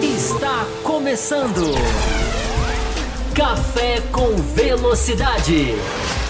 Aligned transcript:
Está 0.00 0.64
começando. 0.84 1.74
Café 3.34 4.00
com 4.12 4.36
Velocidade. 4.54 5.74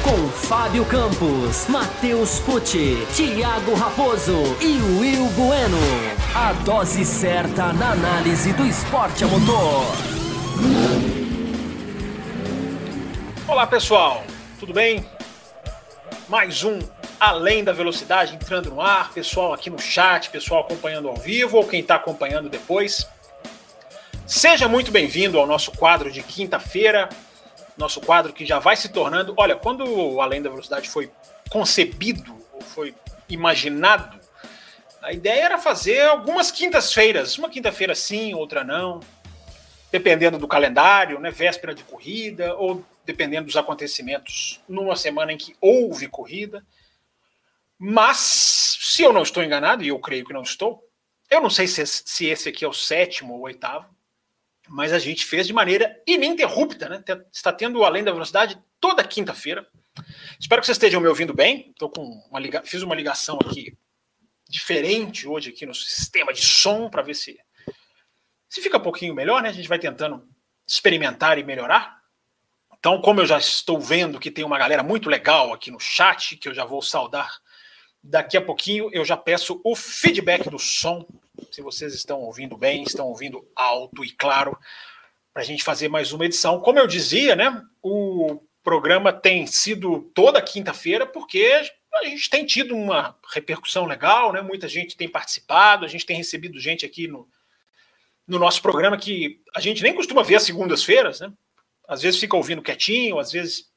Com 0.03 0.29
Fábio 0.31 0.87
Campos, 0.87 1.67
Matheus 1.69 2.41
Pucci, 2.41 3.07
Thiago 3.15 3.75
Raposo 3.75 4.57
e 4.59 4.81
Will 4.99 5.27
Bueno. 5.37 5.77
A 6.35 6.55
dose 6.65 7.05
certa 7.05 7.75
na 7.75 7.93
análise 7.93 8.55
do 8.55 8.65
esporte 8.65 9.23
a 9.23 9.27
motor. 9.27 9.85
Olá 13.47 13.67
pessoal, 13.67 14.25
tudo 14.59 14.73
bem? 14.73 15.05
Mais 16.27 16.65
um 16.65 16.79
Além 17.21 17.65
da 17.65 17.73
Velocidade 17.73 18.37
entrando 18.37 18.71
no 18.71 18.81
ar, 18.81 19.13
pessoal 19.13 19.53
aqui 19.53 19.69
no 19.69 19.79
chat, 19.81 20.31
pessoal 20.31 20.61
acompanhando 20.61 21.09
ao 21.09 21.17
vivo 21.17 21.57
ou 21.57 21.67
quem 21.67 21.81
está 21.81 21.97
acompanhando 21.97 22.49
depois. 22.49 23.09
Seja 24.25 24.69
muito 24.69 24.93
bem-vindo 24.93 25.37
ao 25.37 25.47
nosso 25.47 25.73
quadro 25.73 26.13
de 26.13 26.23
quinta-feira, 26.23 27.09
nosso 27.77 28.01
quadro 28.01 28.33
que 28.33 28.47
já 28.47 28.61
vai 28.61 28.77
se 28.77 28.91
tornando. 28.91 29.35
Olha, 29.37 29.57
quando 29.57 29.85
o 29.85 30.21
Além 30.21 30.41
da 30.41 30.49
Velocidade 30.49 30.89
foi 30.89 31.11
concebido, 31.51 32.37
ou 32.53 32.61
foi 32.61 32.95
imaginado, 33.29 34.21
a 35.03 35.13
ideia 35.13 35.47
era 35.47 35.59
fazer 35.59 36.03
algumas 36.03 36.53
quintas-feiras, 36.53 37.37
uma 37.37 37.51
quinta-feira 37.51 37.97
sim, 37.97 38.33
outra 38.33 38.63
não, 38.63 39.01
dependendo 39.91 40.39
do 40.39 40.47
calendário, 40.47 41.19
né, 41.19 41.33
véspera 41.33 41.75
de 41.75 41.83
corrida, 41.83 42.55
ou 42.55 42.85
dependendo 43.05 43.47
dos 43.47 43.57
acontecimentos 43.57 44.61
numa 44.69 44.95
semana 44.95 45.33
em 45.33 45.37
que 45.37 45.57
houve 45.61 46.07
corrida. 46.07 46.63
Mas, 47.79 48.77
se 48.81 49.03
eu 49.03 49.13
não 49.13 49.23
estou 49.23 49.43
enganado, 49.43 49.85
e 49.85 49.89
eu 49.89 49.99
creio 49.99 50.25
que 50.25 50.33
não 50.33 50.43
estou, 50.43 50.83
eu 51.31 51.41
não 51.41 51.51
sei 51.51 51.69
se, 51.69 51.87
se 51.87 52.27
esse 52.27 52.49
aqui 52.49 52.65
é 52.65 52.69
o 52.69 52.73
sétimo 52.73 53.35
ou 53.35 53.43
oitavo, 53.43 53.89
mas 54.69 54.93
a 54.93 54.99
gente 54.99 55.25
fez 55.25 55.47
de 55.47 55.53
maneira 55.53 56.03
ininterrupta, 56.07 56.89
né? 56.89 57.05
Está 57.33 57.53
tendo 57.53 57.85
além 57.85 58.05
da 58.05 58.13
velocidade 58.13 58.61
toda 58.81 59.05
quinta-feira. 59.05 59.67
Espero 60.39 60.61
que 60.61 60.67
vocês 60.67 60.77
estejam 60.77 61.01
me 61.01 61.09
ouvindo 61.09 61.33
bem. 61.33 61.73
Tô 61.79 61.89
com 61.89 62.03
uma 62.31 62.39
liga... 62.39 62.63
Fiz 62.65 62.83
uma 62.83 62.95
ligação 62.95 63.39
aqui 63.41 63.77
diferente 64.49 65.29
hoje 65.29 65.51
aqui 65.51 65.67
no 65.67 65.75
sistema 65.75 66.33
de 66.33 66.41
som 66.41 66.89
para 66.89 67.03
ver 67.03 67.15
se 67.15 67.39
se 68.49 68.63
fica 68.63 68.79
um 68.79 68.83
pouquinho 68.83 69.15
melhor, 69.15 69.43
né? 69.43 69.51
A 69.51 69.53
gente 69.53 69.69
vai 69.69 69.79
tentando 69.79 70.27
experimentar 70.67 71.39
e 71.39 71.45
melhorar. 71.45 71.99
Então, 72.79 73.01
como 73.03 73.21
eu 73.21 73.27
já 73.27 73.39
estou 73.39 73.79
vendo 73.79 74.19
que 74.19 74.31
tem 74.31 74.45
uma 74.45 74.59
galera 74.59 74.83
muito 74.83 75.11
legal 75.11 75.53
aqui 75.53 75.71
no 75.71 75.79
chat, 75.79 76.37
que 76.37 76.49
eu 76.49 76.55
já 76.55 76.65
vou 76.65 76.81
saudar 76.81 77.39
daqui 78.03 78.37
a 78.37 78.43
pouquinho, 78.43 78.89
eu 78.93 79.05
já 79.05 79.17
peço 79.17 79.61
o 79.65 79.75
feedback 79.75 80.49
do 80.49 80.59
som 80.59 81.07
se 81.51 81.63
vocês 81.63 81.95
estão 81.95 82.21
ouvindo 82.21 82.57
bem, 82.57 82.83
estão 82.83 83.07
ouvindo 83.07 83.47
alto 83.55 84.05
e 84.05 84.11
claro, 84.11 84.59
para 85.33 85.43
a 85.43 85.45
gente 85.45 85.63
fazer 85.63 85.89
mais 85.89 86.13
uma 86.13 86.25
edição. 86.25 86.61
Como 86.61 86.79
eu 86.79 86.87
dizia, 86.87 87.37
né, 87.37 87.63
o 87.83 88.41
programa 88.63 89.13
tem 89.13 89.47
sido 89.47 90.11
toda 90.15 90.43
quinta-feira, 90.43 91.07
porque 91.07 91.63
a 91.95 92.05
gente 92.05 92.29
tem 92.29 92.45
tido 92.45 92.77
uma 92.77 93.17
repercussão 93.33 93.87
legal, 93.87 94.33
né? 94.33 94.43
Muita 94.43 94.69
gente 94.69 94.97
tem 94.97 95.09
participado, 95.09 95.85
a 95.85 95.89
gente 95.89 96.05
tem 96.05 96.17
recebido 96.17 96.61
gente 96.61 96.85
aqui 96.85 97.09
no, 97.09 97.29
no 98.27 98.39
nosso 98.39 98.61
programa 98.61 98.99
que 98.99 99.41
a 99.55 99.61
gente 99.61 99.83
nem 99.83 99.95
costuma 99.95 100.23
ver 100.23 100.37
às 100.37 100.43
segundas-feiras, 100.43 101.21
né? 101.21 101.33
Às 101.87 102.03
vezes 102.03 102.21
fica 102.21 102.37
ouvindo 102.37 102.63
quietinho, 102.63 103.19
às 103.19 103.33
vezes. 103.33 103.71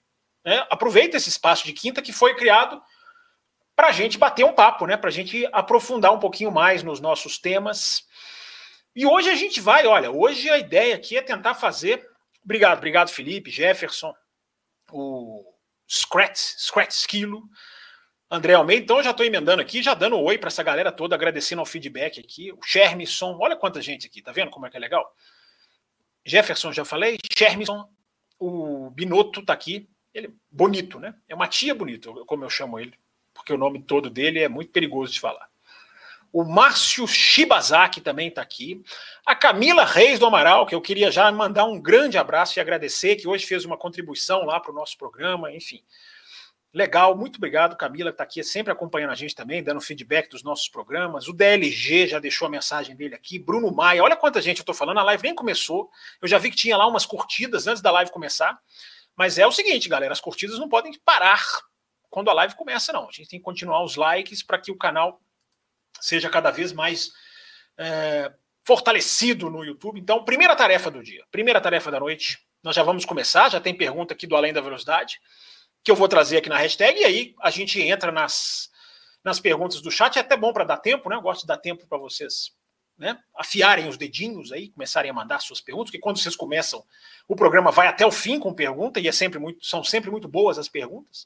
Né? 0.44 0.66
Aproveita 0.70 1.16
esse 1.16 1.30
espaço 1.30 1.66
de 1.66 1.72
quinta 1.72 2.02
que 2.02 2.12
foi 2.12 2.36
criado 2.36 2.82
para 3.76 3.88
a 3.88 3.92
gente 3.92 4.18
bater 4.18 4.46
um 4.46 4.54
papo, 4.54 4.86
né? 4.86 4.98
Para 4.98 5.10
a 5.10 5.14
gente 5.14 5.48
aprofundar 5.52 6.14
um 6.14 6.20
pouquinho 6.20 6.52
mais 6.52 6.84
nos 6.84 7.00
nossos 7.00 7.38
temas. 7.38 8.06
E 8.96 9.06
hoje 9.06 9.30
a 9.30 9.36
gente 9.36 9.62
vai, 9.62 9.86
olha, 9.88 10.12
hoje 10.12 10.50
a 10.50 10.58
ideia 10.58 10.96
aqui 10.96 11.18
é 11.18 11.22
tentar 11.22 11.56
fazer. 11.56 12.06
Obrigado, 12.44 12.78
obrigado, 12.78 13.10
Felipe, 13.10 13.50
Jefferson, 13.50 14.14
o 14.92 15.46
Scratch, 15.90 16.38
Scratch 16.58 16.92
Esquilo, 16.92 17.44
André 18.30 18.54
Almeida. 18.54 18.84
Então 18.84 18.98
eu 18.98 19.04
já 19.04 19.12
estou 19.12 19.26
emendando 19.26 19.62
aqui, 19.62 19.82
já 19.82 19.94
dando 19.94 20.18
um 20.18 20.24
oi 20.24 20.38
para 20.38 20.48
essa 20.48 20.64
galera 20.64 20.92
toda, 20.92 21.16
agradecendo 21.16 21.62
ao 21.62 21.66
feedback 21.66 22.20
aqui. 22.20 22.52
O 22.52 22.62
Shermisson, 22.62 23.38
olha 23.40 23.56
quanta 23.56 23.82
gente 23.82 24.08
aqui, 24.08 24.22
tá 24.22 24.32
vendo 24.32 24.52
como 24.52 24.66
é 24.66 24.70
que 24.70 24.78
é 24.78 24.80
legal? 24.80 25.16
Jefferson, 26.26 26.74
já 26.74 26.84
falei. 26.84 27.18
Shermisson, 27.32 27.88
o 28.38 28.90
Binotto 28.92 29.44
tá 29.46 29.54
aqui. 29.54 29.90
Ele 30.14 30.28
é 30.28 30.32
bonito, 30.52 31.00
né? 31.00 31.16
É 31.30 31.34
uma 31.34 31.48
tia 31.48 31.74
bonito, 31.74 32.26
como 32.26 32.44
eu 32.44 32.50
chamo 32.50 32.78
ele 32.78 32.94
porque 33.34 33.54
o 33.54 33.58
nome 33.58 33.82
todo 33.82 34.10
dele 34.10 34.40
é 34.40 34.50
muito 34.50 34.72
perigoso 34.72 35.12
de 35.12 35.20
falar. 35.20 35.50
O 36.34 36.46
Márcio 36.46 37.06
Shibazaki 37.06 38.00
também 38.00 38.30
está 38.30 38.42
aqui. 38.42 38.82
A 39.26 39.36
Camila 39.36 39.84
Reis 39.84 40.18
do 40.18 40.26
Amaral, 40.26 40.66
que 40.66 40.74
eu 40.74 40.80
queria 40.80 41.12
já 41.12 41.30
mandar 41.30 41.66
um 41.66 41.80
grande 41.80 42.18
abraço 42.18 42.58
e 42.58 42.62
agradecer, 42.62 43.18
que 43.18 43.28
hoje 43.28 43.46
fez 43.46 43.66
uma 43.66 43.78
contribuição 43.78 44.46
lá 44.46 44.58
para 44.60 44.72
o 44.72 44.76
nosso 44.76 44.98
programa, 44.98 45.52
enfim. 45.52 45.84
Legal, 46.74 47.18
muito 47.18 47.36
obrigado, 47.36 47.76
Camila, 47.76 48.12
que 48.12 48.14
está 48.14 48.24
aqui 48.24 48.42
sempre 48.46 48.72
acompanhando 48.72 49.12
a 49.12 49.16
gente 49.16 49.36
também, 49.36 49.62
dando 49.62 49.82
feedback 49.82 50.30
dos 50.30 50.42
nossos 50.42 50.70
programas. 50.70 51.28
O 51.28 51.34
DLG 51.34 52.08
já 52.08 52.18
deixou 52.18 52.48
a 52.48 52.50
mensagem 52.50 52.96
dele 52.96 53.14
aqui. 53.14 53.38
Bruno 53.38 53.70
Maia, 53.76 54.02
olha 54.02 54.16
quanta 54.16 54.42
gente 54.42 54.60
eu 54.60 54.62
estou 54.62 54.74
falando, 54.74 55.00
a 55.00 55.04
live 55.04 55.24
nem 55.24 55.36
começou. 55.36 55.90
Eu 56.22 56.30
já 56.30 56.38
vi 56.38 56.50
que 56.50 56.56
tinha 56.56 56.78
lá 56.78 56.88
umas 56.88 57.06
curtidas 57.06 57.68
antes 57.68 57.82
da 57.82 57.92
live 57.92 58.10
começar. 58.10 58.58
Mas 59.18 59.38
é 59.38 59.46
o 59.46 59.52
seguinte, 59.52 59.90
galera, 59.90 60.14
as 60.14 60.22
curtidas 60.22 60.58
não 60.58 60.70
podem 60.70 60.98
parar 61.04 61.46
quando 62.12 62.30
a 62.30 62.34
live 62.34 62.56
começa, 62.56 62.92
não. 62.94 63.08
A 63.08 63.12
gente 63.12 63.30
tem 63.30 63.40
que 63.40 63.46
continuar 63.46 63.84
os 63.84 63.96
likes 63.96 64.44
para 64.44 64.60
que 64.60 64.72
o 64.72 64.78
canal 64.78 65.20
seja 66.00 66.30
cada 66.30 66.52
vez 66.52 66.74
mais 66.74 67.12
é, 67.78 68.32
fortalecido 68.64 69.50
no 69.50 69.64
YouTube. 69.64 70.00
Então, 70.00 70.24
primeira 70.24 70.56
tarefa 70.56 70.92
do 70.92 71.02
dia, 71.02 71.26
primeira 71.32 71.62
tarefa 71.62 71.90
da 71.90 72.00
noite, 72.00 72.46
nós 72.62 72.76
já 72.76 72.84
vamos 72.84 73.06
começar. 73.06 73.50
Já 73.50 73.62
tem 73.62 73.74
pergunta 73.74 74.14
aqui 74.14 74.28
do 74.28 74.36
Além 74.36 74.54
da 74.54 74.62
Velocidade, 74.62 75.20
que 75.84 75.90
eu 75.90 75.96
vou 75.96 76.08
trazer 76.08 76.38
aqui 76.38 76.50
na 76.50 76.58
hashtag, 76.58 77.00
e 77.00 77.06
aí 77.06 77.36
a 77.40 77.50
gente 77.50 77.82
entra 77.82 78.12
nas, 78.12 78.70
nas 79.24 79.40
perguntas 79.40 79.82
do 79.82 79.90
chat. 79.90 80.18
É 80.18 80.20
até 80.20 80.36
bom 80.36 80.52
para 80.52 80.66
dar 80.66 80.78
tempo, 80.78 81.10
né? 81.10 81.16
Eu 81.16 81.22
gosto 81.22 81.42
de 81.42 81.48
dar 81.48 81.58
tempo 81.58 81.88
para 81.88 81.98
vocês 81.98 82.52
né, 82.98 83.18
afiarem 83.36 83.88
os 83.88 83.98
dedinhos 83.98 84.52
aí, 84.52 84.70
começarem 84.70 85.10
a 85.10 85.14
mandar 85.14 85.40
suas 85.40 85.60
perguntas, 85.60 85.90
porque 85.90 86.00
quando 86.00 86.20
vocês 86.20 86.36
começam, 86.36 86.86
o 87.28 87.36
programa 87.36 87.72
vai 87.72 87.88
até 87.88 88.06
o 88.06 88.12
fim 88.12 88.38
com 88.38 88.54
pergunta, 88.54 89.00
e 89.00 89.08
é 89.08 89.12
sempre 89.12 89.40
muito, 89.40 89.66
são 89.66 89.84
sempre 89.84 90.12
muito 90.12 90.28
boas 90.28 90.60
as 90.60 90.70
perguntas. 90.70 91.26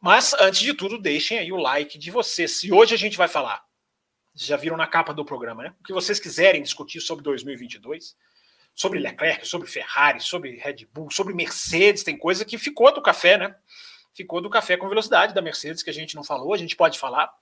Mas, 0.00 0.34
antes 0.34 0.60
de 0.60 0.74
tudo, 0.74 0.98
deixem 0.98 1.38
aí 1.38 1.52
o 1.52 1.56
like 1.56 1.98
de 1.98 2.10
vocês. 2.10 2.58
Se 2.58 2.72
hoje 2.72 2.94
a 2.94 2.98
gente 2.98 3.16
vai 3.16 3.28
falar, 3.28 3.64
já 4.34 4.56
viram 4.56 4.76
na 4.76 4.86
capa 4.86 5.12
do 5.12 5.24
programa, 5.24 5.62
né? 5.62 5.74
O 5.80 5.84
que 5.84 5.92
vocês 5.92 6.18
quiserem 6.18 6.62
discutir 6.62 7.00
sobre 7.00 7.24
2022, 7.24 8.16
sobre 8.74 8.98
Leclerc, 8.98 9.46
sobre 9.46 9.68
Ferrari, 9.68 10.20
sobre 10.20 10.56
Red 10.56 10.86
Bull, 10.92 11.10
sobre 11.10 11.34
Mercedes, 11.34 12.02
tem 12.02 12.16
coisa 12.16 12.44
que 12.44 12.56
ficou 12.56 12.92
do 12.92 13.02
café, 13.02 13.36
né? 13.36 13.54
Ficou 14.14 14.40
do 14.40 14.50
café 14.50 14.76
com 14.76 14.88
velocidade 14.88 15.34
da 15.34 15.42
Mercedes 15.42 15.82
que 15.82 15.90
a 15.90 15.94
gente 15.94 16.14
não 16.16 16.24
falou, 16.24 16.52
a 16.52 16.58
gente 16.58 16.76
pode 16.76 16.98
falar. 16.98 17.32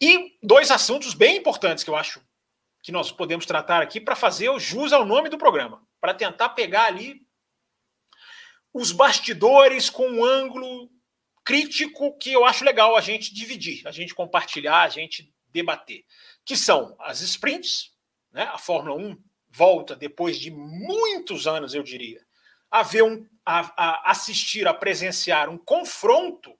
E 0.00 0.36
dois 0.42 0.70
assuntos 0.70 1.14
bem 1.14 1.36
importantes 1.36 1.84
que 1.84 1.90
eu 1.90 1.96
acho 1.96 2.20
que 2.82 2.90
nós 2.90 3.12
podemos 3.12 3.46
tratar 3.46 3.80
aqui 3.80 4.00
para 4.00 4.16
fazer 4.16 4.48
o 4.48 4.58
jus 4.58 4.92
ao 4.92 5.06
nome 5.06 5.28
do 5.28 5.38
programa, 5.38 5.86
para 6.00 6.12
tentar 6.12 6.50
pegar 6.50 6.86
ali 6.86 7.24
os 8.74 8.90
bastidores 8.90 9.88
com 9.88 10.08
um 10.08 10.24
ângulo 10.24 10.90
crítico 11.44 12.16
que 12.18 12.32
eu 12.32 12.44
acho 12.44 12.64
legal 12.64 12.96
a 12.96 13.00
gente 13.00 13.34
dividir, 13.34 13.86
a 13.86 13.90
gente 13.90 14.14
compartilhar, 14.14 14.82
a 14.82 14.88
gente 14.88 15.32
debater, 15.48 16.04
que 16.44 16.56
são 16.56 16.96
as 17.00 17.20
sprints, 17.20 17.92
né? 18.32 18.44
A 18.44 18.58
Fórmula 18.58 18.96
1 18.96 19.16
volta 19.50 19.94
depois 19.94 20.38
de 20.38 20.50
muitos 20.50 21.46
anos, 21.46 21.74
eu 21.74 21.82
diria, 21.82 22.24
a 22.70 22.82
ver 22.82 23.02
um 23.02 23.26
a, 23.44 23.60
a 23.76 24.10
assistir, 24.10 24.66
a 24.66 24.74
presenciar 24.74 25.48
um 25.48 25.58
confronto 25.58 26.56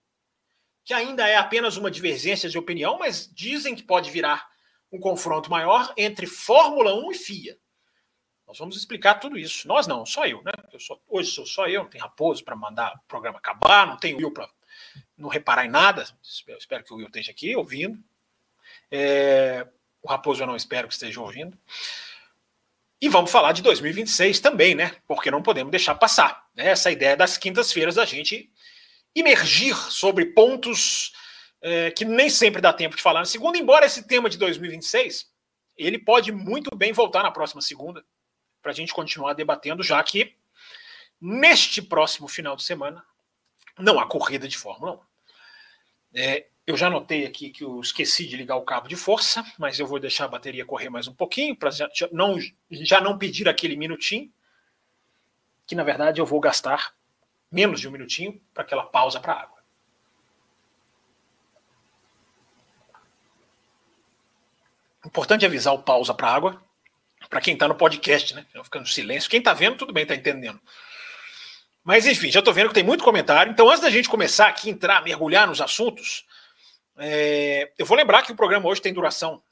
que 0.85 0.93
ainda 0.93 1.29
é 1.29 1.37
apenas 1.37 1.77
uma 1.77 1.91
divergência 1.91 2.49
de 2.49 2.59
opinião, 2.59 2.99
mas 2.99 3.31
dizem 3.33 3.75
que 3.75 3.85
pode 3.85 4.11
virar 4.11 4.49
um 4.91 4.99
confronto 4.99 5.51
maior 5.51 5.93
entre 5.97 6.27
Fórmula 6.27 6.95
1 6.95 7.13
e 7.13 7.15
FIA. 7.15 7.59
Nós 8.47 8.59
vamos 8.59 8.77
explicar 8.77 9.15
tudo 9.15 9.39
isso. 9.39 9.67
Nós 9.67 9.87
não, 9.87 10.05
só 10.05 10.27
eu, 10.27 10.43
né? 10.43 10.53
Eu 10.73 10.81
sou, 10.81 11.01
hoje 11.09 11.31
sou 11.31 11.47
só 11.47 11.67
eu, 11.69 11.85
não 11.85 11.89
tem 11.89 12.01
Raposo 12.01 12.45
para 12.45 12.57
mandar 12.57 12.93
o 12.95 13.09
programa 13.09 13.39
acabar, 13.39 13.87
não 13.87 13.97
tem 13.97 14.15
Will 14.15 14.33
para 14.33 14.51
não 15.23 15.29
reparar 15.29 15.65
em 15.65 15.71
nada. 15.71 16.05
Espero, 16.23 16.85
que 16.85 16.93
o 16.93 16.97
Will 16.97 17.07
esteja 17.07 17.31
aqui 17.31 17.55
ouvindo. 17.57 18.03
É, 18.91 19.67
o 20.03 20.09
Raposo 20.09 20.43
eu 20.43 20.47
não 20.47 20.57
espero 20.57 20.89
que 20.89 20.95
esteja 20.95 21.21
ouvindo. 21.21 21.57
E 23.01 23.09
vamos 23.09 23.31
falar 23.31 23.53
de 23.53 23.63
2026 23.63 24.41
também, 24.41 24.75
né? 24.75 24.97
Porque 25.07 25.31
não 25.31 25.43
podemos 25.43 25.71
deixar 25.71 25.95
passar. 25.95 26.47
Né? 26.55 26.69
Essa 26.69 26.91
ideia 26.91 27.17
das 27.17 27.39
quintas-feiras 27.39 27.95
da 27.95 28.05
gente 28.05 28.51
imergir 29.15 29.77
sobre 29.91 30.27
pontos 30.27 31.13
é, 31.61 31.91
que 31.91 32.05
nem 32.05 32.29
sempre 32.29 32.61
dá 32.61 32.73
tempo 32.73 32.97
de 32.97 33.03
falar. 33.03 33.25
Segundo, 33.25 33.57
embora 33.57 33.87
esse 33.87 34.07
tema 34.07 34.29
de 34.29 34.37
2026 34.39 35.31
ele 35.77 35.99
pode 35.99 36.33
muito 36.33 36.75
bem 36.77 36.93
voltar 36.93 37.23
na 37.23 37.31
próxima 37.31 37.63
segunda 37.63 38.05
para 38.61 38.73
a 38.73 38.75
gente 38.75 38.93
continuar 38.93 39.33
debatendo, 39.33 39.83
já 39.83 40.03
que 40.03 40.37
neste 41.21 41.81
próximo 41.81 42.29
final 42.29 42.55
de 42.55 42.63
semana 42.63 43.05
não 43.79 43.99
há 43.99 44.07
corrida 44.07 44.47
de 44.47 44.59
Fórmula 44.59 44.93
1. 44.93 45.12
É, 46.15 46.47
Eu 46.67 46.77
já 46.77 46.89
notei 46.89 47.27
aqui 47.27 47.51
que 47.51 47.65
eu 47.65 47.81
esqueci 47.81 48.27
de 48.27 48.37
ligar 48.37 48.57
o 48.57 48.65
cabo 48.65 48.87
de 48.87 48.95
força, 48.95 49.45
mas 49.59 49.79
eu 49.79 49.87
vou 49.87 49.99
deixar 49.99 50.27
a 50.27 50.29
bateria 50.29 50.65
correr 50.65 50.89
mais 50.89 51.09
um 51.09 51.15
pouquinho 51.15 51.57
para 51.57 51.71
já 51.71 51.89
não, 52.13 52.39
já 52.71 53.01
não 53.01 53.19
pedir 53.19 53.49
aquele 53.49 53.77
minutinho, 53.77 54.33
que 55.67 55.75
na 55.75 55.83
verdade 55.83 56.21
eu 56.21 56.27
vou 56.27 56.39
gastar 56.39 56.95
menos 57.51 57.81
de 57.81 57.89
um 57.89 57.91
minutinho 57.91 58.41
para 58.55 58.63
aquela 58.63 58.85
pausa 58.85 59.19
para 59.19 59.35
água. 59.35 59.59
Importante 65.05 65.45
avisar 65.45 65.75
o 65.75 65.83
pausa 65.83 66.15
para 66.15 66.29
água 66.29 66.63
para 67.29 67.41
quem 67.41 67.55
está 67.55 67.67
no 67.67 67.75
podcast, 67.75 68.35
né? 68.35 68.47
Ficando 68.63 68.87
silêncio. 68.89 69.29
Quem 69.29 69.39
está 69.39 69.53
vendo, 69.53 69.77
tudo 69.77 69.93
bem, 69.93 70.05
está 70.05 70.15
entendendo. 70.15 70.61
Mas 71.85 72.07
enfim, 72.07 72.31
já 72.31 72.39
estou 72.39 72.55
vendo 72.55 72.69
que 72.69 72.75
tem 72.75 72.85
muito 72.85 73.03
comentário. 73.03 73.51
Então, 73.51 73.69
antes 73.69 73.81
da 73.81 73.91
gente 73.91 74.09
começar 74.09 74.47
aqui, 74.49 74.71
entrar, 74.71 75.03
mergulhar 75.03 75.47
nos 75.47 75.61
assuntos, 75.61 76.25
é, 76.99 77.73
eu 77.77 77.85
vou 77.85 77.97
lembrar 77.97 78.23
que 78.23 78.33
o 78.33 78.37
programa 78.37 78.69
hoje 78.69 78.81
tem 78.81 78.93
duração 78.93 79.43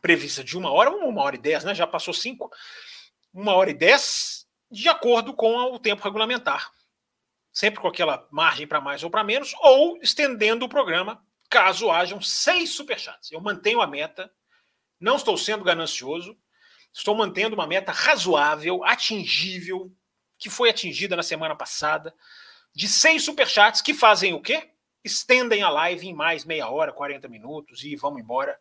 prevista 0.00 0.44
de 0.44 0.56
uma 0.56 0.70
hora, 0.70 0.90
uma 0.90 1.22
hora 1.22 1.36
e 1.36 1.38
dez, 1.38 1.64
né? 1.64 1.74
Já 1.74 1.86
passou 1.86 2.14
cinco. 2.14 2.50
Uma 3.32 3.54
hora 3.54 3.70
e 3.70 3.74
dez, 3.74 4.46
de 4.70 4.88
acordo 4.88 5.34
com 5.34 5.56
o 5.72 5.78
tempo 5.78 6.02
regulamentar. 6.02 6.70
Sempre 7.52 7.80
com 7.80 7.88
aquela 7.88 8.26
margem 8.30 8.66
para 8.66 8.80
mais 8.80 9.02
ou 9.02 9.10
para 9.10 9.24
menos, 9.24 9.52
ou 9.60 9.98
estendendo 10.00 10.64
o 10.64 10.68
programa, 10.68 11.20
caso 11.50 11.90
hajam 11.90 12.20
seis 12.20 12.70
superchats. 12.70 13.32
Eu 13.32 13.40
mantenho 13.40 13.80
a 13.80 13.86
meta, 13.86 14.30
não 15.00 15.16
estou 15.16 15.36
sendo 15.36 15.64
ganancioso, 15.64 16.36
estou 16.92 17.16
mantendo 17.16 17.54
uma 17.54 17.66
meta 17.66 17.90
razoável, 17.90 18.84
atingível, 18.84 19.92
que 20.38 20.48
foi 20.48 20.70
atingida 20.70 21.16
na 21.16 21.22
semana 21.22 21.56
passada, 21.56 22.14
de 22.74 22.86
seis 22.86 23.24
superchats 23.24 23.80
que 23.80 23.92
fazem 23.92 24.32
o 24.32 24.40
quê? 24.40 24.70
estendem 25.04 25.62
a 25.62 25.68
live 25.68 26.06
em 26.06 26.14
mais 26.14 26.44
meia 26.44 26.68
hora, 26.68 26.92
40 26.92 27.28
minutos 27.28 27.82
e 27.84 27.96
vamos 27.96 28.20
embora. 28.20 28.58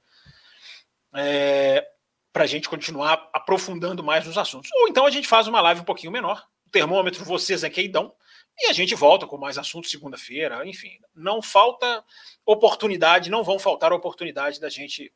É, 1.16 1.88
para 2.34 2.44
a 2.44 2.48
gente 2.48 2.70
continuar 2.70 3.30
aprofundando 3.34 4.04
mais 4.04 4.26
nos 4.26 4.38
assuntos. 4.38 4.70
Ou 4.74 4.88
então 4.88 5.06
a 5.06 5.10
gente 5.10 5.28
faz 5.28 5.48
uma 5.48 5.62
live 5.62 5.82
um 5.82 5.86
pouquinho 5.86 6.12
menor, 6.12 6.46
o 6.66 6.70
termômetro 6.70 7.26
vocês 7.26 7.64
que 7.64 7.88
dão, 7.88 8.14
e 8.60 8.68
a 8.68 8.74
gente 8.74 8.94
volta 8.94 9.26
com 9.26 9.38
mais 9.38 9.58
assuntos 9.58 9.90
segunda-feira, 9.90 10.68
enfim. 10.68 11.00
Não 11.16 11.42
falta 11.42 12.04
oportunidade, 12.46 13.32
não 13.32 13.44
vão 13.44 13.58
faltar 13.58 13.92
oportunidade 13.92 14.60
da 14.60 14.70
gente 14.70 15.12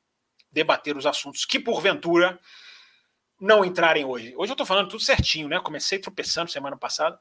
debater 0.52 0.98
os 0.98 1.06
assuntos 1.06 1.46
que, 1.46 1.60
porventura, 1.60 2.40
não 3.42 3.66
entrarem 3.66 4.06
hoje. 4.06 4.34
Hoje 4.38 4.52
eu 4.52 4.54
estou 4.54 4.66
falando 4.66 4.88
tudo 4.88 5.02
certinho, 5.02 5.50
né? 5.50 5.60
Comecei 5.60 6.00
tropeçando 6.00 6.52
semana 6.52 6.78
passada, 6.78 7.20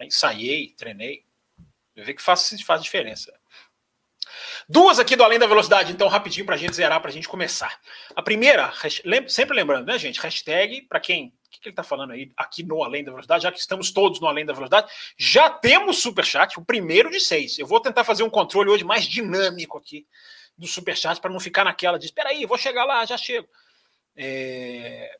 ensaiei, 0.00 0.72
treinei, 0.76 1.24
Vê 2.04 2.14
que 2.14 2.22
faz, 2.22 2.56
faz 2.62 2.82
diferença. 2.82 3.32
Duas 4.68 4.98
aqui 4.98 5.16
do 5.16 5.24
Além 5.24 5.38
da 5.38 5.46
Velocidade, 5.46 5.92
então, 5.92 6.06
rapidinho 6.08 6.46
para 6.46 6.56
gente 6.56 6.76
zerar, 6.76 7.00
para 7.00 7.10
gente 7.10 7.28
começar. 7.28 7.80
A 8.14 8.22
primeira, 8.22 8.72
sempre 9.28 9.56
lembrando, 9.56 9.86
né, 9.86 9.98
gente? 9.98 10.20
Hashtag, 10.20 10.82
para 10.82 11.00
quem. 11.00 11.34
O 11.46 11.50
que, 11.50 11.60
que 11.60 11.68
ele 11.68 11.72
está 11.72 11.82
falando 11.82 12.12
aí 12.12 12.30
aqui 12.36 12.62
no 12.62 12.82
Além 12.82 13.02
da 13.02 13.10
Velocidade? 13.10 13.42
Já 13.42 13.50
que 13.50 13.58
estamos 13.58 13.90
todos 13.90 14.20
no 14.20 14.28
Além 14.28 14.46
da 14.46 14.52
Velocidade, 14.52 14.90
já 15.16 15.50
temos 15.50 16.00
superchat, 16.00 16.58
o 16.58 16.64
primeiro 16.64 17.10
de 17.10 17.18
seis. 17.18 17.58
Eu 17.58 17.66
vou 17.66 17.80
tentar 17.80 18.04
fazer 18.04 18.22
um 18.22 18.30
controle 18.30 18.70
hoje 18.70 18.84
mais 18.84 19.04
dinâmico 19.04 19.76
aqui 19.76 20.06
do 20.56 20.68
superchat, 20.68 21.20
para 21.20 21.30
não 21.30 21.40
ficar 21.40 21.64
naquela 21.64 21.98
de 21.98 22.06
espera 22.06 22.28
aí, 22.28 22.46
vou 22.46 22.58
chegar 22.58 22.84
lá, 22.84 23.04
já 23.04 23.16
chego. 23.16 23.48
É... 24.14 25.18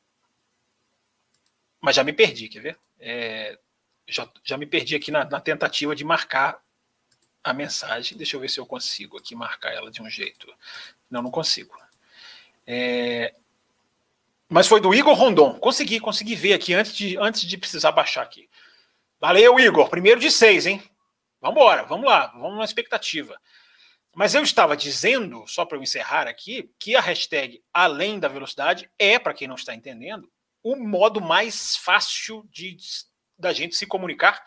Mas 1.80 1.96
já 1.96 2.04
me 2.04 2.12
perdi, 2.12 2.48
quer 2.48 2.60
ver? 2.60 2.78
É 2.98 3.58
já, 4.10 4.28
já 4.44 4.58
me 4.58 4.66
perdi 4.66 4.96
aqui 4.96 5.10
na, 5.10 5.24
na, 5.24 5.40
tentativa 5.40 5.94
de 5.94 6.04
marcar 6.04 6.60
a 7.42 7.52
mensagem. 7.52 8.18
Deixa 8.18 8.36
eu 8.36 8.40
ver 8.40 8.50
se 8.50 8.58
eu 8.58 8.66
consigo 8.66 9.16
aqui 9.16 9.34
marcar 9.34 9.72
ela 9.72 9.90
de 9.90 10.02
um 10.02 10.10
jeito. 10.10 10.52
Não, 11.08 11.22
não 11.22 11.30
consigo. 11.30 11.74
É... 12.66 13.34
Mas 14.48 14.66
foi 14.66 14.80
do 14.80 14.92
Igor 14.92 15.14
Rondon. 15.14 15.58
Consegui, 15.58 16.00
consegui 16.00 16.34
ver 16.34 16.54
aqui 16.54 16.74
antes 16.74 16.94
de, 16.94 17.16
antes 17.16 17.42
de 17.42 17.56
precisar 17.56 17.92
baixar 17.92 18.22
aqui. 18.22 18.48
Valeu, 19.20 19.58
Igor. 19.58 19.88
Primeiro 19.88 20.20
de 20.20 20.30
seis, 20.30 20.66
hein? 20.66 20.82
Vamos 21.40 21.56
embora, 21.56 21.84
vamos 21.84 22.04
lá, 22.04 22.26
vamos 22.26 22.58
na 22.58 22.64
expectativa. 22.64 23.40
Mas 24.14 24.34
eu 24.34 24.42
estava 24.42 24.76
dizendo, 24.76 25.46
só 25.46 25.64
para 25.64 25.78
eu 25.78 25.82
encerrar 25.82 26.26
aqui, 26.26 26.70
que 26.78 26.96
a 26.96 27.00
hashtag 27.00 27.62
além 27.72 28.18
da 28.18 28.28
velocidade 28.28 28.90
é, 28.98 29.18
para 29.18 29.32
quem 29.32 29.48
não 29.48 29.54
está 29.54 29.74
entendendo, 29.74 30.30
o 30.62 30.76
modo 30.76 31.20
mais 31.20 31.76
fácil 31.76 32.46
de 32.50 32.76
da 33.38 33.52
gente 33.52 33.74
se 33.74 33.86
comunicar 33.86 34.44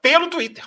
pelo 0.00 0.30
Twitter, 0.30 0.66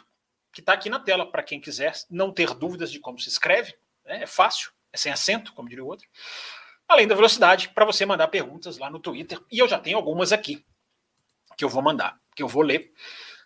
que 0.53 0.61
está 0.61 0.73
aqui 0.73 0.89
na 0.89 0.99
tela, 0.99 1.29
para 1.29 1.43
quem 1.43 1.59
quiser 1.59 1.93
não 2.09 2.31
ter 2.31 2.53
dúvidas 2.53 2.91
de 2.91 2.99
como 2.99 3.19
se 3.19 3.27
escreve. 3.27 3.75
Né? 4.05 4.23
É 4.23 4.27
fácil, 4.27 4.71
é 4.93 4.97
sem 4.97 5.11
acento, 5.11 5.53
como 5.53 5.67
diria 5.67 5.83
o 5.83 5.87
outro. 5.87 6.07
Além 6.87 7.07
da 7.07 7.15
velocidade, 7.15 7.69
para 7.69 7.85
você 7.85 8.05
mandar 8.05 8.27
perguntas 8.27 8.77
lá 8.77 8.89
no 8.89 8.99
Twitter. 8.99 9.39
E 9.51 9.57
eu 9.59 9.67
já 9.67 9.79
tenho 9.79 9.97
algumas 9.97 10.31
aqui 10.31 10.63
que 11.57 11.65
eu 11.65 11.69
vou 11.69 11.81
mandar, 11.81 12.19
que 12.35 12.43
eu 12.43 12.47
vou 12.47 12.61
ler. 12.61 12.93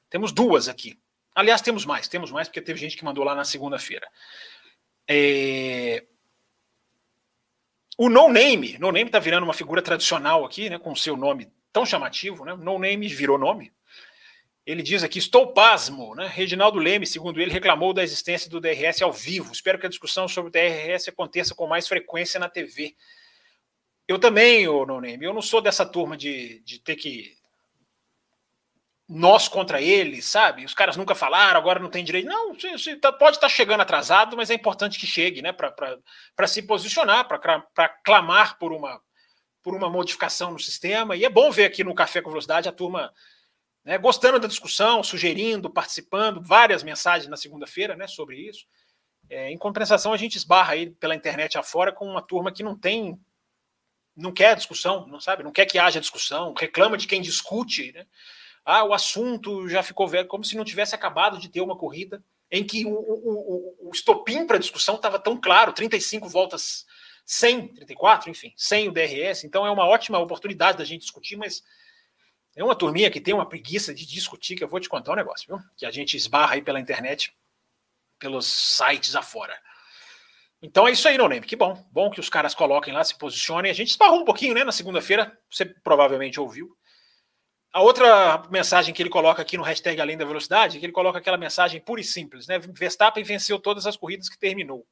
Temos 0.10 0.32
duas 0.32 0.68
aqui. 0.68 1.00
Aliás, 1.34 1.62
temos 1.62 1.86
mais, 1.86 2.08
temos 2.08 2.32
mais, 2.32 2.48
porque 2.48 2.62
teve 2.62 2.80
gente 2.80 2.98
que 2.98 3.06
mandou 3.06 3.24
lá 3.24 3.34
na 3.34 3.46
segunda-feira. 3.46 4.08
É... 5.08 6.06
O 8.02 8.08
No 8.08 8.32
Name, 8.32 8.78
No 8.80 8.94
Name 8.94 9.10
está 9.10 9.20
virando 9.20 9.44
uma 9.44 9.54
figura 9.54 9.82
tradicional 9.82 10.46
aqui, 10.46 10.70
né, 10.70 10.80
com 10.80 10.94
o 10.94 10.96
seu 10.96 11.18
nome 11.18 11.52
tão 11.70 11.86
chamativo, 11.86 12.46
né? 12.46 12.56
No 12.56 12.80
Name 12.80 13.10
virou 13.10 13.38
nome. 13.38 13.74
Ele 14.66 14.82
diz 14.82 15.04
aqui: 15.04 15.20
estou 15.20 15.52
pasmo. 15.52 16.16
Né? 16.16 16.26
Reginaldo 16.34 16.80
Leme, 16.80 17.06
segundo 17.06 17.42
ele, 17.42 17.52
reclamou 17.52 17.92
da 17.92 18.02
existência 18.02 18.50
do 18.50 18.62
DRS 18.62 19.02
ao 19.02 19.12
vivo. 19.12 19.52
Espero 19.52 19.78
que 19.78 19.86
a 19.86 19.90
discussão 19.90 20.30
sobre 20.30 20.48
o 20.48 20.52
DRS 20.52 21.10
aconteça 21.10 21.54
com 21.54 21.68
mais 21.68 21.90
frequência 21.90 22.40
na 22.40 22.48
TV. 22.48 22.96
Eu 24.08 24.18
também, 24.18 24.66
ô 24.66 24.86
Noneme, 24.86 25.26
eu 25.26 25.34
não 25.34 25.42
sou 25.42 25.60
dessa 25.60 25.86
turma 25.86 26.16
de, 26.16 26.62
de 26.62 26.80
ter 26.80 26.96
que. 26.96 27.36
Nós 29.12 29.48
contra 29.48 29.82
eles, 29.82 30.26
sabe? 30.26 30.64
Os 30.64 30.76
caras 30.76 30.96
nunca 30.96 31.16
falaram, 31.16 31.60
agora 31.60 31.80
não 31.80 31.90
tem 31.90 32.04
direito. 32.04 32.28
Não, 32.28 32.54
você 32.54 32.96
tá, 32.96 33.12
pode 33.12 33.38
estar 33.38 33.48
tá 33.48 33.54
chegando 33.54 33.82
atrasado, 33.82 34.38
mas 34.38 34.52
é 34.52 34.54
importante 34.54 35.00
que 35.00 35.08
chegue, 35.08 35.42
né? 35.42 35.52
Para 35.52 36.48
se 36.48 36.62
posicionar, 36.62 37.28
para 37.28 37.90
clamar 38.06 38.60
por 38.60 38.72
uma, 38.72 39.02
por 39.64 39.76
uma 39.76 39.90
modificação 39.90 40.52
no 40.52 40.60
sistema. 40.60 41.16
E 41.16 41.26
é 41.26 41.30
bom 41.30 41.50
ver 41.50 41.66
aqui 41.66 41.84
no 41.84 41.96
Café 41.96 42.22
com 42.22 42.30
Velocidade 42.30 42.70
a 42.70 42.72
turma 42.72 43.12
né, 43.84 43.98
gostando 43.98 44.40
da 44.40 44.48
discussão, 44.48 45.02
sugerindo, 45.02 45.70
participando, 45.70 46.44
várias 46.44 46.84
mensagens 46.84 47.28
na 47.28 47.36
segunda-feira 47.36 47.96
né, 47.96 48.06
sobre 48.06 48.38
isso. 48.38 48.68
É, 49.28 49.52
em 49.52 49.58
compensação, 49.58 50.14
a 50.14 50.18
gente 50.18 50.36
esbarra 50.36 50.74
aí 50.74 50.92
pela 50.92 51.16
internet 51.16 51.58
afora 51.58 51.92
com 51.92 52.06
uma 52.06 52.22
turma 52.22 52.52
que 52.52 52.62
não 52.62 52.78
tem, 52.78 53.20
não 54.16 54.32
quer 54.32 54.56
discussão, 54.56 55.08
não 55.08 55.20
sabe, 55.20 55.44
não 55.44 55.52
quer 55.52 55.66
que 55.66 55.80
haja 55.80 56.00
discussão, 56.00 56.54
reclama 56.54 56.98
de 56.98 57.08
quem 57.08 57.22
discute. 57.22 57.92
Né? 57.92 58.06
Ah, 58.70 58.84
o 58.84 58.94
assunto 58.94 59.68
já 59.68 59.82
ficou 59.82 60.08
velho, 60.08 60.28
como 60.28 60.44
se 60.44 60.56
não 60.56 60.64
tivesse 60.64 60.94
acabado 60.94 61.40
de 61.40 61.50
ter 61.50 61.60
uma 61.60 61.76
corrida 61.76 62.24
em 62.52 62.64
que 62.64 62.86
o, 62.86 62.92
o, 62.92 63.88
o, 63.88 63.92
estopim 63.92 64.46
para 64.46 64.58
a 64.58 64.60
discussão 64.60 64.94
estava 64.94 65.18
tão 65.18 65.36
claro, 65.42 65.74
35 65.74 66.30
voltas 66.30 66.86
sem, 67.26 67.68
34, 67.70 68.30
enfim, 68.30 68.54
sem 68.56 68.88
o 68.88 68.92
DRS. 68.92 69.44
Então 69.44 69.66
é 69.66 69.72
uma 69.72 69.88
ótima 69.88 70.20
oportunidade 70.20 70.78
da 70.78 70.84
gente 70.84 71.02
discutir, 71.02 71.36
mas 71.36 71.64
é 72.56 72.64
uma 72.64 72.76
turminha 72.76 73.10
que 73.10 73.20
tem 73.20 73.34
uma 73.34 73.50
preguiça 73.50 73.92
de 73.92 74.06
discutir, 74.06 74.56
que 74.56 74.64
eu 74.64 74.70
vou 74.70 74.80
te 74.80 74.88
contar 74.88 75.14
um 75.14 75.16
negócio, 75.16 75.48
viu? 75.48 75.58
Que 75.76 75.88
a 75.88 75.92
gente 75.92 76.16
esbarra 76.16 76.54
aí 76.54 76.62
pela 76.62 76.80
internet, 76.80 77.36
pelos 78.20 78.46
sites 78.46 79.16
afora. 79.16 79.60
Então 80.62 80.88
é 80.88 80.92
isso 80.92 81.08
aí, 81.08 81.18
Noname. 81.18 81.42
Que 81.42 81.56
bom. 81.56 81.74
Bom 81.92 82.12
que 82.12 82.20
os 82.20 82.30
caras 82.30 82.54
coloquem 82.54 82.94
lá, 82.94 83.04
se 83.04 83.18
posicionem. 83.18 83.72
A 83.72 83.76
gente 83.76 83.90
esbarrou 83.90 84.22
um 84.22 84.26
pouquinho, 84.26 84.54
né, 84.54 84.64
na 84.64 84.72
segunda-feira. 84.72 85.36
Você 85.50 85.66
provavelmente 85.66 86.40
ouviu. 86.40 86.78
A 87.72 87.82
outra 87.82 88.44
mensagem 88.50 88.94
que 88.94 89.02
ele 89.02 89.10
coloca 89.10 89.42
aqui 89.42 89.56
no 89.56 89.64
hashtag 89.64 90.02
Além 90.02 90.18
da 90.18 90.26
Velocidade, 90.26 90.78
é 90.78 90.80
que 90.80 90.86
ele 90.86 90.94
coloca 90.94 91.20
aquela 91.20 91.38
mensagem 91.38 91.80
pura 91.80 92.02
e 92.02 92.04
simples, 92.04 92.48
né? 92.48 92.58
Verstappen 92.60 93.24
venceu 93.24 93.60
todas 93.60 93.86
as 93.86 93.96
corridas 93.96 94.28
que 94.28 94.40
terminou. 94.40 94.86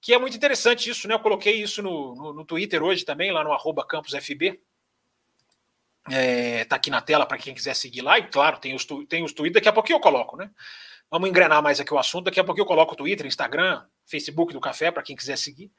Que 0.00 0.14
é 0.14 0.18
muito 0.18 0.36
interessante 0.36 0.88
isso, 0.88 1.08
né? 1.08 1.14
Eu 1.14 1.20
coloquei 1.20 1.60
isso 1.60 1.82
no, 1.82 2.14
no, 2.14 2.32
no 2.32 2.44
Twitter 2.44 2.82
hoje 2.82 3.04
também, 3.04 3.32
lá 3.32 3.42
no 3.42 3.52
arroba 3.52 3.84
campusfb 3.84 4.60
é, 6.08 6.64
tá 6.64 6.76
aqui 6.76 6.90
na 6.90 7.00
tela 7.00 7.26
para 7.26 7.38
quem 7.38 7.54
quiser 7.54 7.74
seguir 7.74 8.02
lá. 8.02 8.18
E 8.18 8.26
claro, 8.28 8.58
tem 8.58 8.74
os, 8.74 8.86
tem 9.08 9.22
os 9.22 9.32
Twitter, 9.32 9.54
daqui 9.54 9.68
a 9.68 9.72
pouquinho 9.72 9.96
eu 9.96 10.00
coloco, 10.00 10.36
né? 10.36 10.50
Vamos 11.10 11.28
engrenar 11.28 11.62
mais 11.62 11.80
aqui 11.80 11.92
o 11.92 11.98
assunto. 11.98 12.26
Daqui 12.26 12.38
a 12.38 12.44
pouquinho 12.44 12.62
eu 12.62 12.68
coloco 12.68 12.94
o 12.94 12.96
Twitter, 12.96 13.26
Instagram, 13.26 13.84
Facebook 14.06 14.52
do 14.52 14.60
Café, 14.60 14.90
para 14.90 15.02
quem 15.02 15.16
quiser 15.16 15.36
seguir. 15.36 15.70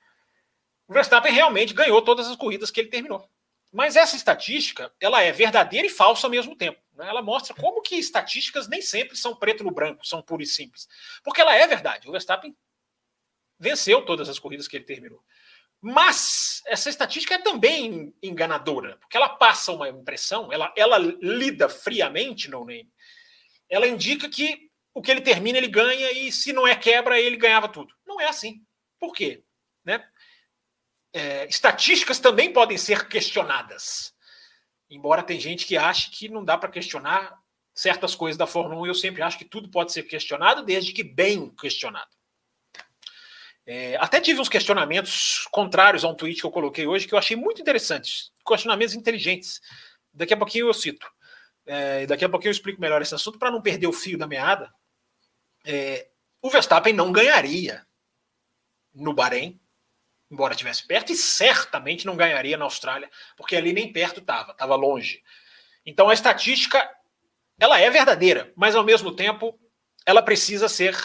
O 0.87 0.93
Verstappen 0.93 1.31
realmente 1.31 1.73
ganhou 1.73 2.01
todas 2.01 2.27
as 2.27 2.35
corridas 2.35 2.69
que 2.69 2.81
ele 2.81 2.89
terminou. 2.89 3.27
Mas 3.71 3.95
essa 3.95 4.15
estatística, 4.15 4.91
ela 4.99 5.21
é 5.21 5.31
verdadeira 5.31 5.87
e 5.87 5.89
falsa 5.89 6.27
ao 6.27 6.31
mesmo 6.31 6.55
tempo. 6.55 6.79
Né? 6.93 7.07
Ela 7.07 7.21
mostra 7.21 7.55
como 7.55 7.81
que 7.81 7.95
estatísticas 7.95 8.67
nem 8.67 8.81
sempre 8.81 9.15
são 9.15 9.35
preto 9.35 9.63
no 9.63 9.71
branco, 9.71 10.05
são 10.05 10.21
puras 10.21 10.49
e 10.49 10.51
simples. 10.51 10.87
Porque 11.23 11.39
ela 11.39 11.55
é 11.55 11.65
verdade. 11.65 12.07
O 12.07 12.11
Verstappen 12.11 12.55
venceu 13.57 14.03
todas 14.03 14.27
as 14.27 14.39
corridas 14.39 14.67
que 14.67 14.75
ele 14.75 14.83
terminou. 14.83 15.23
Mas 15.79 16.61
essa 16.67 16.89
estatística 16.89 17.35
é 17.35 17.39
também 17.39 18.13
enganadora, 18.21 18.97
porque 18.97 19.17
ela 19.17 19.29
passa 19.29 19.71
uma 19.71 19.89
impressão, 19.89 20.53
ela, 20.53 20.71
ela 20.77 20.97
lida 20.97 21.67
friamente 21.67 22.49
no 22.49 22.63
name. 22.63 22.91
Ela 23.67 23.87
indica 23.87 24.29
que 24.29 24.69
o 24.93 25.01
que 25.01 25.09
ele 25.09 25.21
termina, 25.21 25.57
ele 25.57 25.67
ganha, 25.67 26.11
e 26.11 26.31
se 26.31 26.53
não 26.53 26.67
é 26.67 26.75
quebra, 26.75 27.19
ele 27.19 27.37
ganhava 27.37 27.67
tudo. 27.67 27.95
Não 28.05 28.19
é 28.19 28.27
assim. 28.27 28.61
Por 28.99 29.13
quê? 29.13 29.43
Né? 29.83 30.05
É, 31.13 31.45
estatísticas 31.47 32.19
também 32.19 32.53
podem 32.53 32.77
ser 32.77 33.07
questionadas. 33.07 34.13
Embora 34.89 35.23
tem 35.23 35.39
gente 35.39 35.65
que 35.65 35.77
ache 35.77 36.09
que 36.11 36.29
não 36.29 36.43
dá 36.43 36.57
para 36.57 36.69
questionar 36.69 37.39
certas 37.73 38.13
coisas 38.13 38.37
da 38.37 38.47
Fórmula 38.47 38.81
1, 38.81 38.87
eu 38.87 38.95
sempre 38.95 39.21
acho 39.21 39.37
que 39.37 39.45
tudo 39.45 39.69
pode 39.69 39.91
ser 39.91 40.03
questionado, 40.03 40.63
desde 40.63 40.93
que 40.93 41.03
bem 41.03 41.49
questionado. 41.55 42.09
É, 43.65 43.95
até 43.97 44.19
tive 44.19 44.41
uns 44.41 44.49
questionamentos 44.49 45.47
contrários 45.51 46.03
a 46.03 46.09
um 46.09 46.15
tweet 46.15 46.41
que 46.41 46.45
eu 46.45 46.51
coloquei 46.51 46.87
hoje 46.87 47.07
que 47.07 47.13
eu 47.13 47.17
achei 47.17 47.37
muito 47.37 47.61
interessantes. 47.61 48.31
Questionamentos 48.45 48.95
inteligentes. 48.95 49.61
Daqui 50.13 50.33
a 50.33 50.37
pouquinho 50.37 50.67
eu 50.67 50.73
cito. 50.73 51.09
É, 51.65 52.05
daqui 52.05 52.25
a 52.25 52.29
pouquinho 52.29 52.49
eu 52.49 52.53
explico 52.53 52.81
melhor 52.81 53.01
esse 53.01 53.15
assunto 53.15 53.37
para 53.37 53.51
não 53.51 53.61
perder 53.61 53.87
o 53.87 53.93
fio 53.93 54.17
da 54.17 54.27
meada. 54.27 54.73
É, 55.63 56.09
o 56.41 56.49
Verstappen 56.49 56.93
não 56.93 57.11
ganharia 57.11 57.85
no 58.93 59.13
Bahrein, 59.13 59.59
embora 60.31 60.53
estivesse 60.53 60.87
perto, 60.87 61.11
e 61.11 61.15
certamente 61.15 62.05
não 62.05 62.15
ganharia 62.15 62.57
na 62.57 62.63
Austrália, 62.63 63.11
porque 63.35 63.55
ali 63.55 63.73
nem 63.73 63.91
perto 63.91 64.21
estava, 64.21 64.53
estava 64.53 64.75
longe. 64.75 65.21
Então 65.85 66.09
a 66.09 66.13
estatística 66.13 66.89
ela 67.59 67.79
é 67.79 67.89
verdadeira, 67.89 68.51
mas 68.55 68.73
ao 68.73 68.83
mesmo 68.83 69.13
tempo 69.13 69.59
ela 70.05 70.21
precisa 70.21 70.69
ser, 70.69 70.95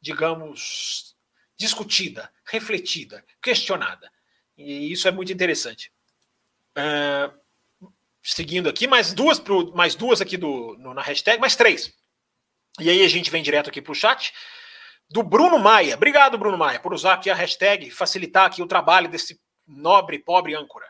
digamos, 0.00 1.14
discutida, 1.56 2.32
refletida, 2.46 3.24
questionada. 3.40 4.10
E 4.56 4.90
isso 4.90 5.06
é 5.06 5.12
muito 5.12 5.32
interessante. 5.32 5.92
Uh, 6.76 7.38
seguindo 8.22 8.68
aqui, 8.68 8.86
mais 8.86 9.12
duas, 9.12 9.38
pro, 9.38 9.72
mais 9.76 9.94
duas 9.94 10.20
aqui 10.20 10.36
do, 10.36 10.76
no, 10.78 10.94
na 10.94 11.02
hashtag, 11.02 11.38
mais 11.38 11.54
três. 11.54 11.92
E 12.80 12.90
aí 12.90 13.04
a 13.04 13.08
gente 13.08 13.30
vem 13.30 13.42
direto 13.42 13.68
aqui 13.68 13.80
para 13.80 13.92
o 13.92 13.94
chat 13.94 14.32
do 15.10 15.22
Bruno 15.22 15.58
Maia. 15.58 15.94
Obrigado, 15.94 16.38
Bruno 16.38 16.58
Maia, 16.58 16.80
por 16.80 16.92
usar 16.92 17.14
aqui 17.14 17.30
a 17.30 17.34
hashtag, 17.34 17.90
facilitar 17.90 18.46
aqui 18.46 18.62
o 18.62 18.66
trabalho 18.66 19.08
desse 19.08 19.40
nobre, 19.66 20.18
pobre 20.18 20.54
âncora. 20.54 20.86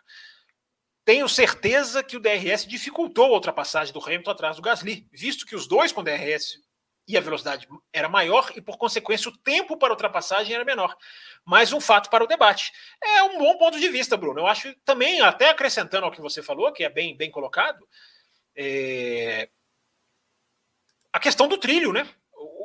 Tenho 1.05 1.29
certeza 1.29 2.03
que 2.03 2.17
o 2.17 2.21
DRS 2.21 2.67
dificultou 2.67 3.27
a 3.27 3.35
ultrapassagem 3.35 3.93
do 3.93 4.03
Hamilton 4.03 4.31
atrás 4.31 4.57
do 4.57 4.63
Gasly, 4.63 5.07
visto 5.13 5.45
que 5.45 5.55
os 5.55 5.67
dois 5.67 5.93
com 5.93 6.03
DRS 6.03 6.59
e 7.07 7.19
a 7.19 7.21
velocidade 7.21 7.69
era 7.93 8.09
maior 8.09 8.51
e, 8.57 8.63
por 8.63 8.79
consequência, 8.79 9.29
o 9.29 9.37
tempo 9.37 9.77
para 9.77 9.93
ultrapassagem 9.93 10.55
era 10.55 10.65
menor. 10.65 10.97
Mais 11.45 11.73
um 11.73 11.81
fato 11.81 12.09
para 12.09 12.25
o 12.25 12.27
debate. 12.27 12.73
É 13.03 13.23
um 13.25 13.39
bom 13.39 13.59
ponto 13.59 13.79
de 13.79 13.89
vista, 13.91 14.17
Bruno. 14.17 14.41
Eu 14.41 14.47
acho 14.47 14.75
também, 14.85 15.21
até 15.21 15.51
acrescentando 15.51 16.07
ao 16.07 16.13
que 16.13 16.23
você 16.23 16.43
falou, 16.43 16.73
que 16.73 16.83
é 16.83 16.89
bem, 16.89 17.15
bem 17.15 17.31
colocado, 17.31 17.87
é... 18.57 19.51
a 21.13 21.21
questão 21.21 21.47
do 21.47 21.59
trilho, 21.59 21.93
né? 21.93 22.09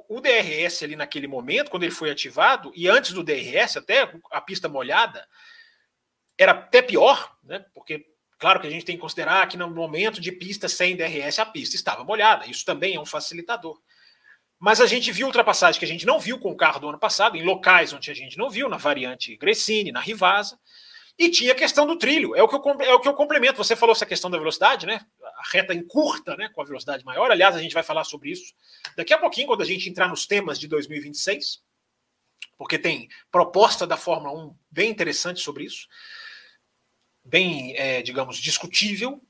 O 0.10 0.20
DRS 0.20 0.84
ali 0.84 0.98
naquele 0.98 1.28
momento, 1.28 1.72
quando 1.72 1.84
ele 1.84 1.92
foi 1.92 2.12
ativado, 2.12 2.74
e 2.76 2.90
antes 2.90 3.14
do 3.14 3.24
DRS, 3.24 3.78
até 3.78 4.12
a 4.32 4.42
pista 4.42 4.68
molhada, 4.68 5.26
era 6.38 6.52
até 6.52 6.82
pior, 6.82 7.34
né? 7.44 7.64
Porque 7.74 8.06
Claro 8.40 8.62
que 8.62 8.68
a 8.68 8.70
gente 8.70 8.86
tem 8.86 8.96
que 8.96 9.02
considerar 9.02 9.46
que 9.50 9.58
no 9.58 9.70
momento 9.70 10.22
de 10.22 10.32
pista 10.32 10.70
sem 10.70 10.96
DRS, 10.96 11.40
a 11.40 11.46
pista 11.46 11.76
estava 11.76 12.06
molhada. 12.06 12.48
Isso 12.48 12.64
também 12.64 12.96
é 12.96 13.00
um 13.00 13.06
facilitador. 13.06 13.78
Mas 14.58 14.80
a 14.80 14.88
gente 14.88 15.12
viu 15.12 15.28
ultrapassagem 15.28 15.78
que 15.78 15.84
a 15.86 15.88
gente 15.88 16.06
não 16.06 16.20
viu 16.20 16.40
com 16.40 16.50
o 16.50 16.56
carro 16.56 16.80
do 16.80 16.88
ano 16.88 16.98
passado, 16.98 17.36
em 17.36 17.44
locais 17.44 17.92
onde 17.92 18.10
a 18.10 18.14
gente 18.14 18.38
não 18.38 18.50
viu, 18.50 18.70
na 18.70 18.78
variante 18.78 19.36
Gresini, 19.36 19.92
na 19.92 20.00
Rivasa. 20.00 20.58
E 21.20 21.30
tinha 21.30 21.52
a 21.52 21.56
questão 21.56 21.86
do 21.86 21.98
trilho. 21.98 22.34
É 22.34 22.42
o, 22.42 22.48
que 22.48 22.56
eu, 22.56 22.82
é 22.82 22.94
o 22.94 23.00
que 23.02 23.08
eu 23.10 23.14
complemento. 23.14 23.58
Você 23.58 23.76
falou 23.76 23.94
essa 23.94 24.06
questão 24.06 24.32
da 24.32 24.38
velocidade, 24.38 24.86
né? 24.86 25.06
A 25.22 25.52
reta 25.52 25.74
encurta, 25.74 26.38
né? 26.38 26.48
Com 26.48 26.62
a 26.62 26.66
velocidade 26.66 27.04
maior. 27.04 27.30
Aliás, 27.30 27.58
a 27.58 27.62
gente 27.62 27.74
vai 27.74 27.84
falar 27.84 28.06
sobre 28.06 28.32
isso 28.32 28.54
daqui 28.96 29.14
a 29.14 29.18
pouquinho, 29.18 29.48
quando 29.48 29.62
a 29.62 29.66
gente 29.66 29.90
entrar 29.90 30.08
nos 30.08 30.26
temas 30.26 30.58
de 30.58 30.66
2026, 30.70 31.62
porque 32.58 32.80
tem 32.80 33.10
proposta 33.30 33.86
da 33.86 33.98
Fórmula 33.98 34.46
1 34.46 34.56
bem 34.72 34.90
interessante 34.90 35.42
sobre 35.42 35.66
isso, 35.66 35.90
bem, 37.24 37.76
é, 37.76 38.02
digamos, 38.02 38.38
discutível. 38.38 39.22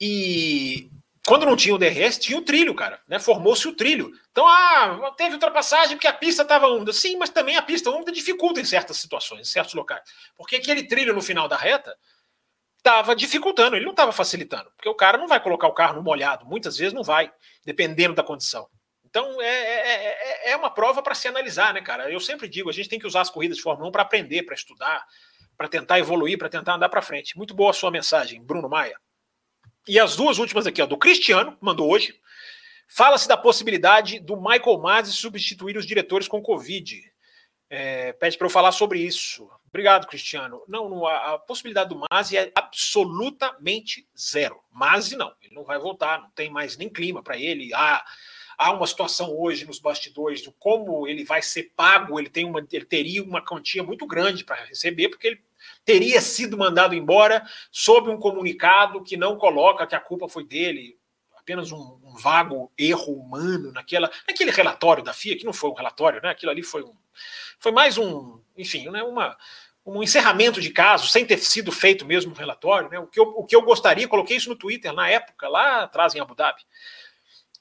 E 0.00 0.90
quando 1.26 1.44
não 1.44 1.56
tinha 1.56 1.74
o 1.74 1.78
DRS, 1.78 2.18
tinha 2.18 2.38
o 2.38 2.42
trilho, 2.42 2.74
cara. 2.74 3.02
Né? 3.06 3.18
Formou-se 3.18 3.68
o 3.68 3.74
trilho. 3.74 4.18
Então, 4.34 4.48
ah, 4.48 5.14
teve 5.16 5.34
ultrapassagem 5.34 5.96
porque 5.96 6.08
a 6.08 6.12
pista 6.12 6.42
estava 6.42 6.66
úmida. 6.66 6.92
Sim, 6.92 7.16
mas 7.16 7.30
também 7.30 7.56
a 7.56 7.62
pista 7.62 7.88
úmida 7.88 8.10
dificulta 8.10 8.60
em 8.60 8.64
certas 8.64 8.96
situações, 8.96 9.42
em 9.42 9.44
certos 9.44 9.74
locais. 9.74 10.02
Porque 10.36 10.56
aquele 10.56 10.82
trilho 10.88 11.14
no 11.14 11.22
final 11.22 11.46
da 11.46 11.56
reta 11.56 11.96
estava 12.76 13.14
dificultando, 13.14 13.76
ele 13.76 13.84
não 13.84 13.92
estava 13.92 14.10
facilitando. 14.10 14.72
Porque 14.76 14.88
o 14.88 14.94
cara 14.96 15.16
não 15.16 15.28
vai 15.28 15.40
colocar 15.40 15.68
o 15.68 15.72
carro 15.72 15.94
no 15.94 16.02
molhado, 16.02 16.44
muitas 16.46 16.76
vezes 16.76 16.92
não 16.92 17.04
vai, 17.04 17.32
dependendo 17.64 18.12
da 18.12 18.24
condição. 18.24 18.68
Então, 19.04 19.40
é, 19.40 19.46
é, 19.46 20.48
é, 20.48 20.50
é 20.50 20.56
uma 20.56 20.68
prova 20.68 21.00
para 21.00 21.14
se 21.14 21.28
analisar, 21.28 21.72
né, 21.72 21.80
cara? 21.80 22.10
Eu 22.10 22.18
sempre 22.18 22.48
digo, 22.48 22.68
a 22.68 22.72
gente 22.72 22.88
tem 22.88 22.98
que 22.98 23.06
usar 23.06 23.20
as 23.20 23.30
corridas 23.30 23.58
de 23.58 23.62
Fórmula 23.62 23.88
1 23.88 23.92
para 23.92 24.02
aprender, 24.02 24.42
para 24.42 24.56
estudar, 24.56 25.06
para 25.56 25.68
tentar 25.68 26.00
evoluir, 26.00 26.38
para 26.38 26.48
tentar 26.48 26.74
andar 26.74 26.88
para 26.88 27.00
frente. 27.00 27.38
Muito 27.38 27.54
boa 27.54 27.70
a 27.70 27.72
sua 27.72 27.92
mensagem, 27.92 28.42
Bruno 28.44 28.68
Maia. 28.68 28.98
E 29.86 29.96
as 30.00 30.16
duas 30.16 30.38
últimas 30.38 30.66
aqui, 30.66 30.82
ó, 30.82 30.86
do 30.86 30.98
Cristiano, 30.98 31.56
mandou 31.60 31.88
hoje. 31.88 32.20
Fala-se 32.96 33.26
da 33.26 33.36
possibilidade 33.36 34.20
do 34.20 34.36
Michael 34.36 34.78
Masi 34.78 35.12
substituir 35.12 35.76
os 35.76 35.84
diretores 35.84 36.28
com 36.28 36.40
Covid. 36.40 37.02
É, 37.68 38.12
pede 38.12 38.38
para 38.38 38.46
eu 38.46 38.50
falar 38.50 38.70
sobre 38.70 39.00
isso. 39.00 39.50
Obrigado, 39.66 40.06
Cristiano. 40.06 40.62
Não, 40.68 40.88
não 40.88 41.04
a, 41.04 41.34
a, 41.34 41.38
possibilidade 41.40 41.88
do 41.88 42.00
Masi 42.08 42.36
é 42.36 42.52
absolutamente 42.54 44.06
zero. 44.16 44.60
Masi 44.70 45.16
não, 45.16 45.34
ele 45.42 45.56
não 45.56 45.64
vai 45.64 45.76
voltar, 45.76 46.20
não 46.20 46.30
tem 46.36 46.48
mais 46.48 46.76
nem 46.76 46.88
clima 46.88 47.20
para 47.20 47.36
ele. 47.36 47.74
Há, 47.74 48.04
há 48.56 48.70
uma 48.70 48.86
situação 48.86 49.36
hoje 49.36 49.66
nos 49.66 49.80
bastidores 49.80 50.40
do 50.42 50.52
como 50.52 51.08
ele 51.08 51.24
vai 51.24 51.42
ser 51.42 51.72
pago. 51.74 52.20
Ele 52.20 52.30
tem 52.30 52.44
uma, 52.44 52.64
ele 52.70 52.84
teria 52.84 53.24
uma 53.24 53.44
quantia 53.44 53.82
muito 53.82 54.06
grande 54.06 54.44
para 54.44 54.66
receber, 54.66 55.08
porque 55.08 55.26
ele 55.26 55.42
teria 55.84 56.20
sido 56.20 56.56
mandado 56.56 56.94
embora 56.94 57.44
sob 57.72 58.08
um 58.08 58.20
comunicado 58.20 59.02
que 59.02 59.16
não 59.16 59.36
coloca 59.36 59.84
que 59.84 59.96
a 59.96 60.00
culpa 60.00 60.28
foi 60.28 60.44
dele, 60.44 60.96
apenas 61.44 61.70
um, 61.70 61.98
um, 62.02 62.14
vago 62.14 62.72
erro 62.76 63.12
humano 63.12 63.70
naquela, 63.70 64.10
naquele 64.26 64.50
relatório 64.50 65.04
da 65.04 65.12
FIA, 65.12 65.36
que 65.36 65.44
não 65.44 65.52
foi 65.52 65.70
um 65.70 65.74
relatório, 65.74 66.20
né? 66.22 66.30
Aquilo 66.30 66.50
ali 66.50 66.62
foi 66.62 66.82
um, 66.82 66.94
foi 67.60 67.70
mais 67.70 67.98
um, 67.98 68.40
enfim, 68.56 68.88
né? 68.88 69.02
Uma, 69.02 69.36
um 69.84 70.02
encerramento 70.02 70.58
de 70.58 70.70
caso, 70.70 71.06
sem 71.06 71.26
ter 71.26 71.36
sido 71.38 71.70
feito 71.70 72.06
mesmo 72.06 72.32
um 72.32 72.34
relatório, 72.34 72.88
né? 72.88 72.98
O 72.98 73.06
que 73.06 73.20
eu, 73.20 73.24
o 73.24 73.44
que 73.44 73.54
eu 73.54 73.60
gostaria, 73.60 74.08
coloquei 74.08 74.38
isso 74.38 74.48
no 74.48 74.56
Twitter 74.56 74.92
na 74.94 75.08
época, 75.08 75.46
lá 75.46 75.82
atrás 75.82 76.14
em 76.14 76.20
Abu 76.20 76.34
Dhabi. 76.34 76.62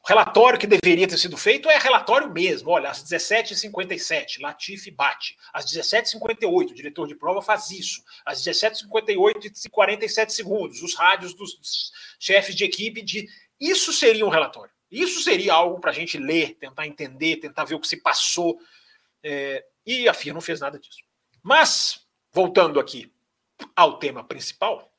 O 0.04 0.08
relatório 0.10 0.60
que 0.60 0.68
deveria 0.68 1.08
ter 1.08 1.18
sido 1.18 1.38
feito 1.38 1.70
é 1.70 1.78
relatório 1.78 2.30
mesmo. 2.30 2.70
Olha, 2.70 2.90
às 2.90 3.02
17h57, 3.06 4.42
Latifi 4.42 4.92
bate. 4.92 5.38
Às 5.54 5.66
17h58, 5.66 6.72
o 6.72 6.74
diretor 6.74 7.08
de 7.08 7.16
prova 7.16 7.42
faz 7.42 7.72
isso. 7.72 8.04
Às 8.26 8.44
17h58 8.44 9.66
e 9.66 9.70
47 9.70 10.34
segundos, 10.34 10.84
os 10.84 10.94
rádios 10.94 11.34
dos 11.34 11.90
chefes 12.20 12.54
de 12.54 12.66
equipe 12.66 13.02
de. 13.02 13.30
Isso 13.64 13.94
seria 13.94 14.26
um 14.26 14.30
relatório. 14.30 14.74
Isso 14.92 15.22
seria 15.22 15.54
algo 15.54 15.80
para 15.80 15.92
a 15.92 15.94
gente 15.94 16.18
ler, 16.18 16.56
tentar 16.56 16.86
entender, 16.86 17.38
tentar 17.38 17.64
ver 17.64 17.76
o 17.76 17.80
que 17.80 17.88
se 17.88 17.98
passou. 17.98 18.60
É... 19.24 19.66
e 19.86 20.10
a 20.10 20.14
FIA 20.14 20.34
não 20.34 20.42
fez 20.42 20.60
nada 20.60 20.78
disso. 20.78 21.02
Mas, 21.42 22.06
voltando 22.32 22.78
aqui 22.78 23.10
ao 23.74 23.98
tema 24.00 24.22
principal. 24.24 24.92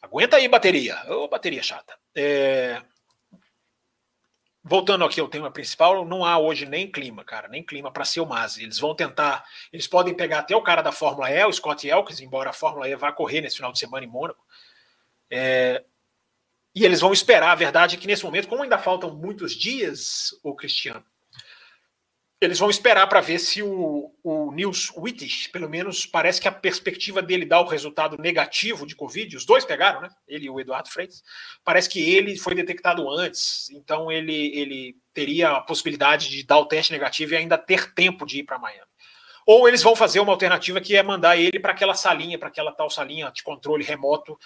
Aguenta 0.00 0.36
aí, 0.36 0.48
bateria. 0.48 0.98
Ô, 1.08 1.24
oh, 1.24 1.28
bateria 1.28 1.62
chata. 1.62 1.98
É, 2.14 2.82
voltando 4.64 5.04
aqui 5.04 5.20
ao 5.20 5.28
tema 5.28 5.50
principal, 5.50 6.04
não 6.04 6.24
há 6.24 6.38
hoje 6.38 6.66
nem 6.66 6.90
clima, 6.90 7.24
cara, 7.24 7.48
nem 7.48 7.62
clima 7.62 7.92
para 7.92 8.04
ser 8.04 8.20
o 8.20 8.26
Masi. 8.26 8.62
Eles 8.62 8.78
vão 8.78 8.94
tentar, 8.94 9.44
eles 9.72 9.86
podem 9.86 10.14
pegar 10.14 10.40
até 10.40 10.56
o 10.56 10.62
cara 10.62 10.82
da 10.82 10.92
Fórmula 10.92 11.30
E, 11.30 11.44
o 11.44 11.52
Scott 11.52 11.86
Elkins, 11.86 12.20
embora 12.20 12.50
a 12.50 12.54
Fórmula 12.54 12.88
E 12.88 12.96
vá 12.96 13.12
correr 13.12 13.40
nesse 13.42 13.56
final 13.56 13.72
de 13.72 13.78
semana 13.78 14.06
em 14.06 14.08
Mônaco. 14.08 14.44
É, 15.30 15.84
e 16.74 16.84
eles 16.84 17.00
vão 17.00 17.12
esperar. 17.12 17.50
A 17.50 17.56
verdade 17.56 17.96
é 17.96 17.98
que 17.98 18.06
nesse 18.06 18.24
momento, 18.24 18.48
como 18.48 18.62
ainda 18.62 18.78
faltam 18.78 19.14
muitos 19.14 19.52
dias, 19.54 20.30
o 20.42 20.54
Cristiano, 20.54 21.04
eles 22.40 22.58
vão 22.58 22.70
esperar 22.70 23.06
para 23.08 23.20
ver 23.20 23.40
se 23.40 23.62
o, 23.62 24.14
o 24.22 24.52
Nils 24.52 24.92
Wittich, 24.96 25.50
pelo 25.50 25.68
menos 25.68 26.06
parece 26.06 26.40
que 26.40 26.46
a 26.46 26.52
perspectiva 26.52 27.20
dele 27.20 27.44
dar 27.44 27.60
o 27.60 27.66
resultado 27.66 28.16
negativo 28.16 28.86
de 28.86 28.94
Covid, 28.94 29.36
os 29.36 29.44
dois 29.44 29.64
pegaram, 29.64 30.00
né? 30.00 30.08
Ele 30.26 30.46
e 30.46 30.50
o 30.50 30.60
Eduardo 30.60 30.88
Freitas, 30.88 31.20
parece 31.64 31.88
que 31.88 32.00
ele 32.14 32.36
foi 32.36 32.54
detectado 32.54 33.10
antes, 33.10 33.68
então 33.70 34.10
ele, 34.10 34.56
ele 34.56 34.96
teria 35.12 35.50
a 35.50 35.60
possibilidade 35.60 36.28
de 36.30 36.44
dar 36.44 36.58
o 36.58 36.66
teste 36.66 36.92
negativo 36.92 37.32
e 37.32 37.36
ainda 37.36 37.58
ter 37.58 37.92
tempo 37.92 38.24
de 38.24 38.38
ir 38.38 38.44
para 38.44 38.58
Miami. 38.58 38.86
Ou 39.44 39.66
eles 39.66 39.82
vão 39.82 39.96
fazer 39.96 40.20
uma 40.20 40.32
alternativa 40.32 40.80
que 40.80 40.94
é 40.94 41.02
mandar 41.02 41.36
ele 41.36 41.58
para 41.58 41.72
aquela 41.72 41.94
salinha, 41.94 42.38
para 42.38 42.48
aquela 42.48 42.70
tal 42.70 42.88
salinha 42.88 43.32
de 43.32 43.42
controle 43.42 43.82
remoto, 43.82 44.38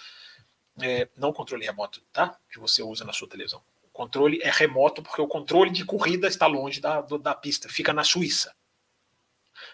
é, 0.81 1.09
não 1.17 1.33
controle 1.33 1.64
remoto, 1.64 2.00
tá? 2.12 2.37
Que 2.50 2.59
você 2.59 2.83
usa 2.83 3.05
na 3.05 3.12
sua 3.12 3.29
televisão 3.29 3.62
controle 3.93 4.41
é 4.43 4.50
remoto 4.50 5.02
porque 5.02 5.21
o 5.21 5.29
controle 5.29 5.71
de 5.71 5.85
corrida 5.85 6.26
está 6.26 6.47
longe 6.47 6.81
da, 6.81 7.00
do, 7.00 7.19
da 7.19 7.35
pista, 7.35 7.69
fica 7.69 7.93
na 7.93 8.02
Suíça. 8.02 8.55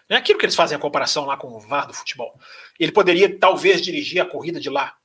É 0.07 0.15
aquilo 0.15 0.37
que 0.37 0.45
eles 0.45 0.55
fazem 0.55 0.75
a 0.75 0.79
comparação 0.79 1.25
lá 1.25 1.37
com 1.37 1.47
o 1.47 1.59
VAR 1.59 1.87
do 1.87 1.93
futebol. 1.93 2.39
Ele 2.79 2.91
poderia 2.91 3.39
talvez 3.39 3.81
dirigir 3.81 4.21
a 4.21 4.25
corrida 4.25 4.59
de 4.59 4.69
lá. 4.69 4.95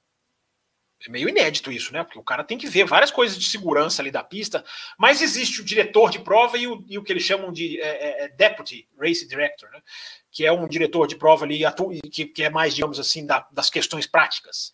É 1.06 1.10
meio 1.10 1.28
inédito 1.28 1.70
isso, 1.70 1.92
né? 1.92 2.02
Porque 2.02 2.18
o 2.18 2.22
cara 2.22 2.42
tem 2.42 2.56
que 2.56 2.66
ver 2.66 2.84
várias 2.84 3.10
coisas 3.10 3.38
de 3.38 3.44
segurança 3.46 4.00
ali 4.00 4.10
da 4.10 4.24
pista, 4.24 4.64
mas 4.98 5.20
existe 5.20 5.60
o 5.60 5.64
diretor 5.64 6.10
de 6.10 6.18
prova 6.18 6.56
e 6.56 6.66
o, 6.66 6.82
e 6.88 6.98
o 6.98 7.02
que 7.02 7.12
eles 7.12 7.22
chamam 7.22 7.52
de 7.52 7.78
é, 7.80 7.88
é, 7.88 8.24
é 8.24 8.28
Deputy 8.28 8.88
Race 8.98 9.26
Director, 9.26 9.70
né? 9.70 9.82
que 10.30 10.46
é 10.46 10.52
um 10.52 10.66
diretor 10.66 11.06
de 11.06 11.16
prova 11.16 11.44
ali 11.44 11.60
que, 12.10 12.24
que 12.24 12.42
é 12.42 12.50
mais, 12.50 12.74
digamos 12.74 12.98
assim, 12.98 13.26
da, 13.26 13.46
das 13.52 13.68
questões 13.68 14.06
práticas. 14.06 14.72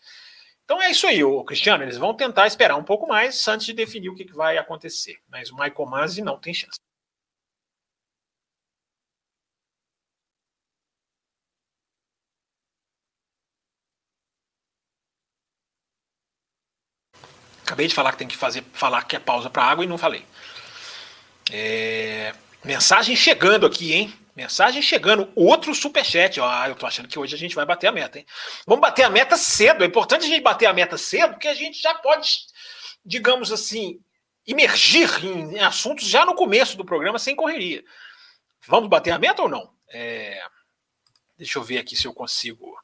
Então 0.71 0.81
é 0.81 0.89
isso 0.89 1.05
aí, 1.05 1.21
o 1.21 1.43
Cristiano. 1.43 1.83
Eles 1.83 1.97
vão 1.97 2.13
tentar 2.15 2.47
esperar 2.47 2.77
um 2.77 2.83
pouco 2.83 3.05
mais 3.05 3.45
antes 3.45 3.65
de 3.65 3.73
definir 3.73 4.07
o 4.07 4.15
que, 4.15 4.23
vai 4.31 4.57
acontecer. 4.57 5.17
Mas 5.29 5.51
o 5.51 5.55
Michael 5.55 5.85
Masi 5.85 6.21
não 6.21 6.39
tem 6.39 6.53
chance. 6.53 6.79
Acabei 17.65 17.87
de 17.87 17.93
falar 17.93 18.13
que 18.13 18.19
tem 18.19 18.27
que 18.29 18.37
fazer, 18.37 18.63
falar 18.71 19.03
que 19.03 19.17
é 19.17 19.19
pausa 19.19 19.49
para 19.49 19.63
água 19.65 19.83
e 19.83 19.87
não 19.87 19.97
falei. 19.97 20.25
É, 21.51 22.33
mensagem 22.63 23.13
chegando 23.13 23.65
aqui, 23.65 23.91
hein? 23.91 24.20
Mensagem 24.35 24.81
chegando. 24.81 25.31
Outro 25.35 25.75
superchat. 25.75 26.39
Ah, 26.39 26.65
eu 26.67 26.75
tô 26.75 26.85
achando 26.85 27.07
que 27.07 27.19
hoje 27.19 27.35
a 27.35 27.37
gente 27.37 27.55
vai 27.55 27.65
bater 27.65 27.87
a 27.87 27.91
meta, 27.91 28.19
hein? 28.19 28.25
Vamos 28.65 28.81
bater 28.81 29.03
a 29.03 29.09
meta 29.09 29.37
cedo. 29.37 29.83
É 29.83 29.87
importante 29.87 30.25
a 30.25 30.27
gente 30.27 30.41
bater 30.41 30.67
a 30.67 30.73
meta 30.73 30.97
cedo, 30.97 31.33
porque 31.33 31.47
a 31.47 31.53
gente 31.53 31.81
já 31.81 31.93
pode, 31.95 32.37
digamos 33.05 33.51
assim, 33.51 33.99
imergir 34.47 35.09
em, 35.25 35.59
assuntos 35.59 36.07
já 36.07 36.25
no 36.25 36.35
começo 36.35 36.77
do 36.77 36.85
programa 36.85 37.19
sem 37.19 37.35
correria. 37.35 37.83
Vamos 38.67 38.89
bater 38.89 39.11
a 39.11 39.19
meta 39.19 39.41
ou 39.41 39.49
não? 39.49 39.73
É, 39.89 40.41
deixa 41.37 41.59
eu 41.59 41.63
ver 41.63 41.79
aqui 41.79 41.95
se 41.95 42.07
eu 42.07 42.13
consigo. 42.13 42.77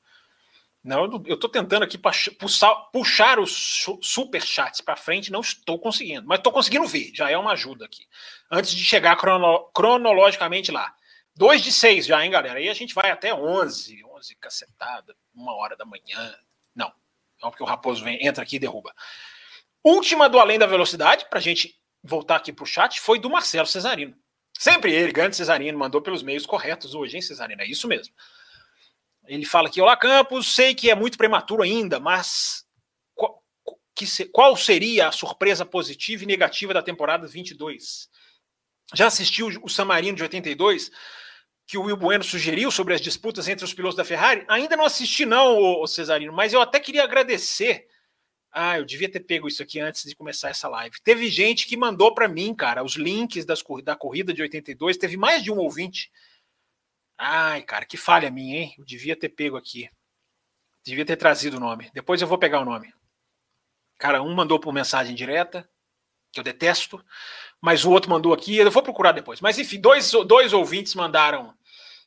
Não, 0.83 1.05
eu 1.25 1.35
estou 1.35 1.49
tentando 1.49 1.83
aqui 1.83 1.97
puxar, 1.97 2.75
puxar 2.93 3.39
os 3.39 3.85
super 4.01 4.41
chats 4.41 4.79
para 4.79 4.95
frente, 4.95 5.31
não 5.31 5.41
estou 5.41 5.77
conseguindo, 5.77 6.25
mas 6.25 6.37
estou 6.37 6.53
conseguindo 6.53 6.87
ver, 6.87 7.11
já 7.13 7.29
é 7.29 7.37
uma 7.37 7.51
ajuda 7.51 7.83
aqui. 7.85 8.05
Antes 8.49 8.71
de 8.71 8.85
chegar 8.85 9.17
crono, 9.17 9.69
cronologicamente 9.73 10.71
lá. 10.71 10.95
2 11.37 11.61
de 11.61 11.71
6 11.71 12.07
já, 12.07 12.23
hein, 12.25 12.31
galera? 12.31 12.57
Aí 12.57 12.67
a 12.67 12.73
gente 12.73 12.93
vai 12.93 13.11
até 13.11 13.33
11, 13.33 14.03
11 14.03 14.35
cacetada, 14.35 15.15
uma 15.33 15.53
hora 15.53 15.75
da 15.75 15.85
manhã. 15.85 16.35
Não, 16.75 16.91
não 17.41 17.51
porque 17.51 17.63
o 17.63 17.65
Raposo 17.65 18.03
vem, 18.03 18.25
entra 18.25 18.43
aqui 18.43 18.55
e 18.55 18.59
derruba. 18.59 18.93
Última 19.83 20.27
do 20.27 20.39
Além 20.39 20.57
da 20.57 20.65
Velocidade, 20.65 21.25
para 21.29 21.39
a 21.39 21.41
gente 21.41 21.79
voltar 22.03 22.37
aqui 22.37 22.51
para 22.51 22.63
o 22.63 22.67
chat, 22.67 22.99
foi 22.99 23.19
do 23.19 23.29
Marcelo 23.29 23.67
Cesarino. 23.67 24.15
Sempre 24.57 24.91
ele, 24.91 25.11
grande 25.11 25.35
Cesarino, 25.35 25.77
mandou 25.77 26.01
pelos 26.01 26.23
meios 26.23 26.45
corretos 26.45 26.95
hoje, 26.95 27.15
hein, 27.15 27.21
Cesarino? 27.21 27.61
É 27.61 27.67
isso 27.67 27.87
mesmo. 27.87 28.13
Ele 29.27 29.45
fala 29.45 29.67
aqui: 29.67 29.79
Olá, 29.79 29.95
Campos, 29.95 30.53
sei 30.55 30.73
que 30.73 30.89
é 30.89 30.95
muito 30.95 31.17
prematuro 31.17 31.61
ainda, 31.61 31.99
mas 31.99 32.65
qual, 33.13 33.43
se, 33.95 34.25
qual 34.25 34.55
seria 34.57 35.09
a 35.09 35.11
surpresa 35.11 35.65
positiva 35.65 36.23
e 36.23 36.27
negativa 36.27 36.73
da 36.73 36.81
temporada 36.81 37.27
22? 37.27 38.09
Já 38.93 39.07
assistiu 39.07 39.49
o 39.61 39.69
Samarino 39.69 40.15
de 40.15 40.23
82, 40.23 40.89
que 41.67 41.77
o 41.77 41.83
Will 41.83 41.97
Bueno 41.97 42.23
sugeriu 42.23 42.71
sobre 42.71 42.93
as 42.93 43.01
disputas 43.01 43.47
entre 43.47 43.65
os 43.65 43.73
pilotos 43.73 43.97
da 43.97 44.05
Ferrari? 44.05 44.45
Ainda 44.47 44.75
não 44.75 44.85
assisti, 44.85 45.25
não, 45.25 45.81
o 45.81 45.85
Cesarino, 45.85 46.33
mas 46.33 46.53
eu 46.53 46.61
até 46.61 46.79
queria 46.79 47.03
agradecer. 47.03 47.87
Ah, 48.51 48.79
eu 48.79 48.85
devia 48.85 49.11
ter 49.11 49.19
pego 49.19 49.47
isso 49.47 49.61
aqui 49.61 49.79
antes 49.79 50.03
de 50.03 50.15
começar 50.15 50.49
essa 50.49 50.67
live. 50.69 50.99
Teve 51.03 51.29
gente 51.29 51.67
que 51.67 51.77
mandou 51.77 52.15
para 52.15 52.27
mim, 52.27 52.55
cara, 52.55 52.83
os 52.83 52.95
links 52.95 53.45
das, 53.45 53.61
da 53.83 53.95
corrida 53.95 54.33
de 54.33 54.41
82. 54.41 54.97
Teve 54.97 55.17
mais 55.17 55.43
de 55.43 55.51
um 55.51 55.57
ouvinte 55.57 56.09
Ai, 57.17 57.63
cara, 57.63 57.85
que 57.85 57.97
falha 57.97 58.29
minha, 58.29 58.59
hein? 58.59 58.75
Eu 58.77 58.85
devia 58.85 59.15
ter 59.15 59.29
pego 59.29 59.57
aqui. 59.57 59.89
Devia 60.83 61.05
ter 61.05 61.17
trazido 61.17 61.57
o 61.57 61.59
nome. 61.59 61.89
Depois 61.93 62.21
eu 62.21 62.27
vou 62.27 62.37
pegar 62.37 62.61
o 62.61 62.65
nome. 62.65 62.93
Cara, 63.97 64.21
um 64.21 64.35
mandou 64.35 64.59
por 64.59 64.71
mensagem 64.71 65.15
direta, 65.15 65.67
que 66.31 66.39
eu 66.39 66.43
detesto, 66.43 67.03
mas 67.61 67.85
o 67.85 67.91
outro 67.91 68.09
mandou 68.09 68.33
aqui, 68.33 68.57
eu 68.57 68.71
vou 68.71 68.83
procurar 68.83 69.11
depois. 69.11 69.41
Mas 69.41 69.57
enfim, 69.57 69.79
dois, 69.79 70.11
dois 70.25 70.53
ouvintes 70.53 70.95
mandaram 70.95 71.53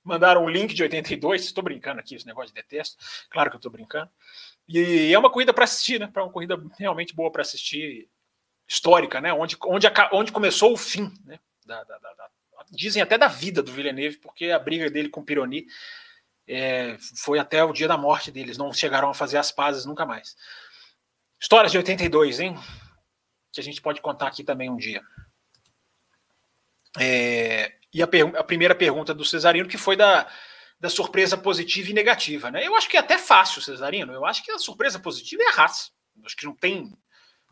mandaram 0.03 0.45
um 0.45 0.49
link 0.49 0.75
de 0.75 0.83
82. 0.83 1.45
Estou 1.45 1.63
brincando 1.63 2.01
aqui, 2.01 2.15
esse 2.15 2.27
negócio 2.27 2.49
de 2.49 2.55
detesto. 2.55 2.97
Claro 3.29 3.51
que 3.51 3.57
eu 3.57 3.59
estou 3.59 3.71
brincando. 3.71 4.11
E 4.69 5.13
é 5.13 5.19
uma 5.19 5.31
corrida 5.31 5.53
para 5.53 5.65
assistir, 5.65 6.01
né? 6.01 6.09
Para 6.13 6.23
uma 6.23 6.33
corrida 6.33 6.61
realmente 6.79 7.15
boa 7.15 7.31
para 7.31 7.43
assistir, 7.43 8.09
histórica, 8.71 9.21
né? 9.21 9.33
Onde, 9.33 9.57
onde, 9.65 9.87
onde 10.13 10.33
começou 10.33 10.73
o 10.73 10.77
fim 10.77 11.13
né? 11.25 11.41
da, 11.67 11.83
da, 11.83 11.99
da, 11.99 12.29
dizem 12.71 13.03
até 13.03 13.19
da 13.19 13.27
vida 13.27 13.63
do 13.63 13.73
Villeneuve, 13.73 14.19
porque 14.19 14.47
a 14.51 14.59
briga 14.59 14.89
dele 14.89 15.09
com 15.09 15.21
o 15.21 15.25
Pironi 15.25 15.67
é, 16.47 16.97
foi 17.17 17.41
até 17.41 17.65
o 17.65 17.73
dia 17.73 17.89
da 17.89 17.97
morte 17.97 18.31
deles, 18.31 18.57
não 18.57 18.73
chegaram 18.73 19.11
a 19.11 19.15
fazer 19.15 19.39
as 19.39 19.51
pazes 19.51 19.85
nunca 19.85 20.07
mais. 20.07 20.37
Histórias 21.41 21.73
de 21.73 21.79
82, 21.79 22.39
hein? 22.39 22.57
Que 23.53 23.61
a 23.61 23.65
gente 23.65 23.83
pode 23.83 24.01
contar 24.01 24.29
aqui 24.29 24.45
também 24.45 24.71
um 24.71 24.77
dia. 24.77 25.03
É, 26.99 27.73
e 27.93 28.03
a, 28.03 28.09
a, 28.39 28.45
primeira 28.45 28.75
pergunta 28.75 29.15
do 29.15 29.25
Cesarino, 29.25 29.69
que 29.69 29.79
foi 29.79 29.97
da, 29.97 30.27
da 30.79 30.89
surpresa 30.89 31.37
positiva 31.37 31.91
e 31.91 31.95
negativa, 31.95 32.51
né? 32.51 32.67
Eu 32.67 32.75
acho 32.77 32.89
que 32.89 32.97
é 32.97 33.01
até 33.01 33.19
fácil, 33.19 33.63
Cesarino. 33.63 34.13
Eu 34.13 34.25
acho 34.25 34.43
que 34.45 34.51
a 34.51 34.59
surpresa 34.59 34.99
positiva 34.99 35.43
é 35.43 35.47
a 35.47 35.63
Haas. 35.63 35.93
Acho 36.25 36.37
que 36.37 36.47
não 36.47 36.55
tem, 36.55 36.93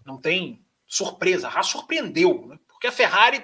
não 0.04 0.20
tem 0.20 0.64
surpresa. 0.86 1.48
A 1.48 1.52
Haas 1.52 1.66
surpreendeu, 1.66 2.46
né? 2.46 2.58
Porque 2.68 2.86
a 2.86 2.92
Ferrari 2.92 3.42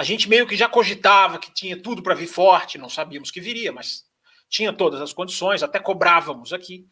a 0.00 0.02
gente 0.02 0.30
meio 0.30 0.46
que 0.46 0.56
já 0.56 0.66
cogitava 0.66 1.38
que 1.38 1.52
tinha 1.52 1.76
tudo 1.76 2.02
para 2.02 2.14
vir 2.14 2.26
forte, 2.26 2.78
não 2.78 2.88
sabíamos 2.88 3.30
que 3.30 3.38
viria, 3.38 3.70
mas 3.70 4.06
tinha 4.48 4.72
todas 4.72 4.98
as 4.98 5.12
condições, 5.12 5.62
até 5.62 5.78
cobrávamos 5.78 6.54
aqui. 6.54 6.88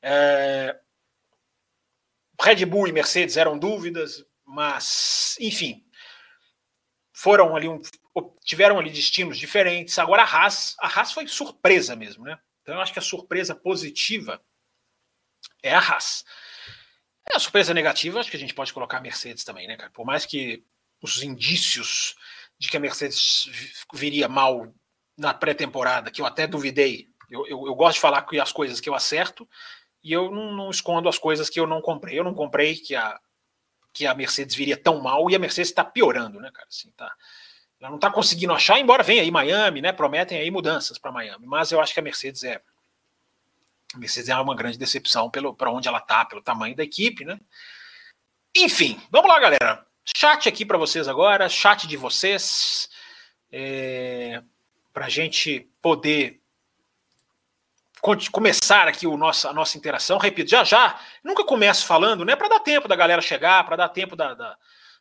É... 0.00 0.74
Red 2.40 2.64
Bull 2.64 2.88
e 2.88 2.92
Mercedes 2.92 3.36
eram 3.36 3.58
dúvidas, 3.58 4.24
mas, 4.46 5.36
enfim, 5.38 5.84
foram 7.22 7.54
ali, 7.54 7.68
um, 7.68 7.80
tiveram 8.44 8.80
ali 8.80 8.90
destinos 8.90 9.38
diferentes. 9.38 9.96
Agora 9.96 10.22
a 10.22 10.26
Haas, 10.26 10.74
a 10.80 10.88
Haas 10.88 11.12
foi 11.12 11.28
surpresa 11.28 11.94
mesmo, 11.94 12.24
né? 12.24 12.36
Então 12.60 12.74
eu 12.74 12.80
acho 12.80 12.92
que 12.92 12.98
a 12.98 13.02
surpresa 13.02 13.54
positiva 13.54 14.42
é 15.62 15.72
a 15.72 15.78
Haas. 15.78 16.24
É 17.30 17.36
a 17.36 17.38
surpresa 17.38 17.72
negativa, 17.72 18.18
acho 18.18 18.28
que 18.28 18.36
a 18.36 18.40
gente 18.40 18.54
pode 18.54 18.72
colocar 18.72 18.98
a 18.98 19.00
Mercedes 19.00 19.44
também, 19.44 19.68
né, 19.68 19.76
cara? 19.76 19.90
Por 19.90 20.04
mais 20.04 20.26
que 20.26 20.64
os 21.00 21.22
indícios 21.22 22.16
de 22.58 22.68
que 22.68 22.76
a 22.76 22.80
Mercedes 22.80 23.48
viria 23.94 24.28
mal 24.28 24.74
na 25.16 25.32
pré-temporada, 25.32 26.10
que 26.10 26.20
eu 26.20 26.26
até 26.26 26.48
duvidei. 26.48 27.06
Eu, 27.30 27.46
eu, 27.46 27.66
eu, 27.68 27.74
gosto 27.76 27.94
de 27.94 28.00
falar 28.00 28.22
que 28.22 28.40
as 28.40 28.50
coisas 28.50 28.80
que 28.80 28.88
eu 28.88 28.96
acerto 28.96 29.48
e 30.02 30.12
eu 30.12 30.28
não, 30.28 30.52
não, 30.56 30.70
escondo 30.70 31.08
as 31.08 31.18
coisas 31.18 31.48
que 31.48 31.60
eu 31.60 31.68
não 31.68 31.80
comprei. 31.80 32.18
Eu 32.18 32.24
não 32.24 32.34
comprei 32.34 32.74
que 32.74 32.96
a, 32.96 33.20
que 33.92 34.06
a 34.06 34.14
Mercedes 34.14 34.54
viria 34.54 34.76
tão 34.76 35.00
mal 35.00 35.30
e 35.30 35.36
a 35.36 35.38
Mercedes 35.38 35.70
está 35.70 35.84
piorando, 35.84 36.40
né, 36.40 36.50
cara? 36.52 36.66
Assim, 36.68 36.90
tá, 36.96 37.12
ela 37.80 37.90
não 37.90 37.96
está 37.96 38.10
conseguindo 38.10 38.52
achar, 38.52 38.78
embora 38.78 39.02
venha 39.02 39.22
aí 39.22 39.30
Miami, 39.30 39.80
né? 39.80 39.92
Prometem 39.92 40.38
aí 40.38 40.50
mudanças 40.50 40.98
para 40.98 41.12
Miami, 41.12 41.46
mas 41.46 41.72
eu 41.72 41.80
acho 41.80 41.92
que 41.92 42.00
a 42.00 42.02
Mercedes 42.02 42.44
é 42.44 42.60
a 43.94 43.98
Mercedes 43.98 44.30
é 44.30 44.36
uma 44.36 44.54
grande 44.54 44.78
decepção 44.78 45.30
pelo 45.30 45.54
para 45.54 45.70
onde 45.70 45.86
ela 45.86 45.98
está, 45.98 46.24
pelo 46.24 46.40
tamanho 46.42 46.74
da 46.74 46.82
equipe, 46.82 47.24
né? 47.24 47.38
Enfim, 48.56 49.00
vamos 49.10 49.28
lá, 49.28 49.38
galera. 49.38 49.86
Chat 50.04 50.48
aqui 50.48 50.64
para 50.64 50.78
vocês 50.78 51.06
agora, 51.08 51.48
chat 51.48 51.86
de 51.86 51.96
vocês, 51.96 52.88
é, 53.50 54.42
para 54.92 55.06
a 55.06 55.08
gente 55.08 55.68
poder 55.80 56.41
começar 58.32 58.88
aqui 58.88 59.06
o 59.06 59.16
nosso, 59.16 59.46
a 59.46 59.52
nossa 59.52 59.78
interação. 59.78 60.18
Repito, 60.18 60.50
já 60.50 60.64
já, 60.64 61.00
nunca 61.22 61.44
começo 61.44 61.86
falando, 61.86 62.24
né? 62.24 62.34
Para 62.34 62.48
dar 62.48 62.60
tempo 62.60 62.88
da 62.88 62.96
galera 62.96 63.22
chegar, 63.22 63.64
para 63.64 63.76
dar 63.76 63.88
tempo 63.88 64.16
da, 64.16 64.34
da, 64.34 64.56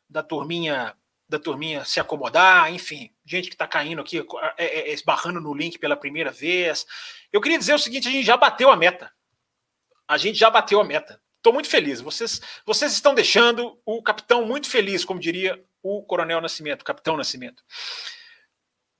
da, 0.07 0.23
turminha 0.23 0.95
da 1.27 1.39
turminha 1.39 1.83
se 1.83 1.99
acomodar, 1.99 2.71
enfim, 2.73 3.09
gente 3.25 3.47
que 3.47 3.55
está 3.55 3.65
caindo 3.65 4.01
aqui, 4.01 4.19
é, 4.19 4.23
é, 4.57 4.65
é, 4.89 4.93
esbarrando 4.93 5.41
no 5.41 5.53
link 5.53 5.79
pela 5.79 5.95
primeira 5.95 6.29
vez. 6.29 6.85
Eu 7.33 7.41
queria 7.41 7.57
dizer 7.57 7.73
o 7.73 7.79
seguinte: 7.79 8.07
a 8.07 8.11
gente 8.11 8.25
já 8.25 8.37
bateu 8.37 8.69
a 8.69 8.75
meta. 8.75 9.11
A 10.07 10.17
gente 10.17 10.37
já 10.37 10.49
bateu 10.49 10.79
a 10.79 10.83
meta. 10.83 11.19
Estou 11.37 11.53
muito 11.53 11.69
feliz. 11.69 12.01
Vocês, 12.01 12.39
vocês 12.65 12.93
estão 12.93 13.15
deixando 13.15 13.79
o 13.83 14.03
capitão 14.03 14.45
muito 14.45 14.69
feliz, 14.69 15.03
como 15.03 15.19
diria 15.19 15.59
o 15.81 16.03
Coronel 16.03 16.39
Nascimento, 16.39 16.85
Capitão 16.85 17.17
Nascimento. 17.17 17.63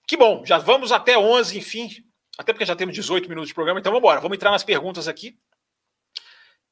Que 0.08 0.18
bom, 0.18 0.44
já 0.44 0.58
vamos 0.58 0.92
até 0.92 1.18
11, 1.18 1.58
enfim, 1.58 1.90
até 2.42 2.54
porque 2.54 2.66
já 2.66 2.76
temos 2.76 2.96
18 2.96 3.30
minutos 3.30 3.50
de 3.50 3.54
programa, 3.54 3.80
então 3.80 3.92
vamos 3.92 4.04
embora. 4.04 4.20
Vamos 4.20 4.36
entrar 4.36 4.52
nas 4.52 4.64
perguntas 4.64 5.08
aqui. 5.08 5.38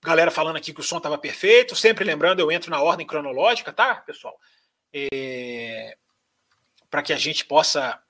Galera 0.01 0.31
falando 0.31 0.55
aqui 0.55 0.73
que 0.73 0.79
o 0.79 0.83
som 0.83 0.97
estava 0.97 1.17
perfeito, 1.17 1.75
sempre 1.75 2.03
lembrando, 2.03 2.39
eu 2.39 2.51
entro 2.51 2.71
na 2.71 2.81
ordem 2.81 3.05
cronológica, 3.05 3.71
tá, 3.71 3.95
pessoal? 3.95 4.37
É... 4.93 5.97
Para 6.89 7.03
que 7.03 7.13
a 7.13 7.17
gente 7.17 7.45
possa 7.45 8.01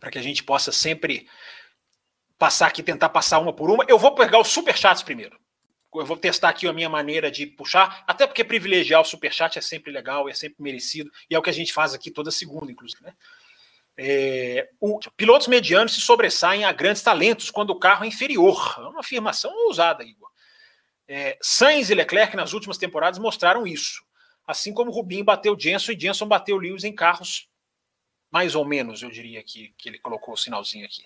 para 0.00 0.10
que 0.10 0.18
a 0.18 0.22
gente 0.22 0.42
possa 0.42 0.72
sempre 0.72 1.28
passar 2.36 2.66
aqui, 2.66 2.82
tentar 2.82 3.08
passar 3.10 3.38
uma 3.38 3.52
por 3.52 3.70
uma. 3.70 3.84
Eu 3.86 3.98
vou 3.98 4.14
pegar 4.16 4.40
os 4.40 4.48
superchats 4.48 5.02
primeiro 5.02 5.40
eu 6.00 6.06
vou 6.06 6.16
testar 6.16 6.48
aqui 6.48 6.66
a 6.66 6.72
minha 6.72 6.88
maneira 6.88 7.30
de 7.30 7.46
puxar, 7.46 8.02
até 8.06 8.26
porque 8.26 8.42
privilegiar 8.42 9.00
o 9.00 9.04
superchat 9.04 9.58
é 9.58 9.62
sempre 9.62 9.92
legal, 9.92 10.28
é 10.28 10.34
sempre 10.34 10.62
merecido, 10.62 11.10
e 11.28 11.34
é 11.34 11.38
o 11.38 11.42
que 11.42 11.50
a 11.50 11.52
gente 11.52 11.72
faz 11.72 11.92
aqui 11.92 12.10
toda 12.10 12.30
segunda, 12.30 12.72
inclusive. 12.72 13.02
Né? 13.02 13.14
É, 13.96 14.68
o, 14.80 14.98
pilotos 15.16 15.48
medianos 15.48 15.94
se 15.94 16.00
sobressaem 16.00 16.64
a 16.64 16.72
grandes 16.72 17.02
talentos 17.02 17.50
quando 17.50 17.70
o 17.70 17.78
carro 17.78 18.04
é 18.04 18.08
inferior. 18.08 18.76
É 18.78 18.82
uma 18.82 19.00
afirmação 19.00 19.52
ousada, 19.66 20.02
Igor. 20.02 20.30
É, 21.06 21.36
Sainz 21.42 21.90
e 21.90 21.94
Leclerc 21.94 22.36
nas 22.36 22.52
últimas 22.52 22.78
temporadas 22.78 23.18
mostraram 23.18 23.66
isso. 23.66 24.02
Assim 24.46 24.72
como 24.72 24.90
Rubinho 24.90 25.24
bateu 25.24 25.58
Jenson 25.58 25.92
e 25.92 26.00
Jenson 26.00 26.26
bateu 26.26 26.56
Lewis 26.56 26.84
em 26.84 26.94
carros 26.94 27.48
mais 28.32 28.54
ou 28.54 28.64
menos, 28.64 29.02
eu 29.02 29.10
diria 29.10 29.42
que, 29.42 29.74
que 29.76 29.90
ele 29.90 29.98
colocou 29.98 30.32
o 30.32 30.38
sinalzinho 30.38 30.86
aqui. 30.86 31.04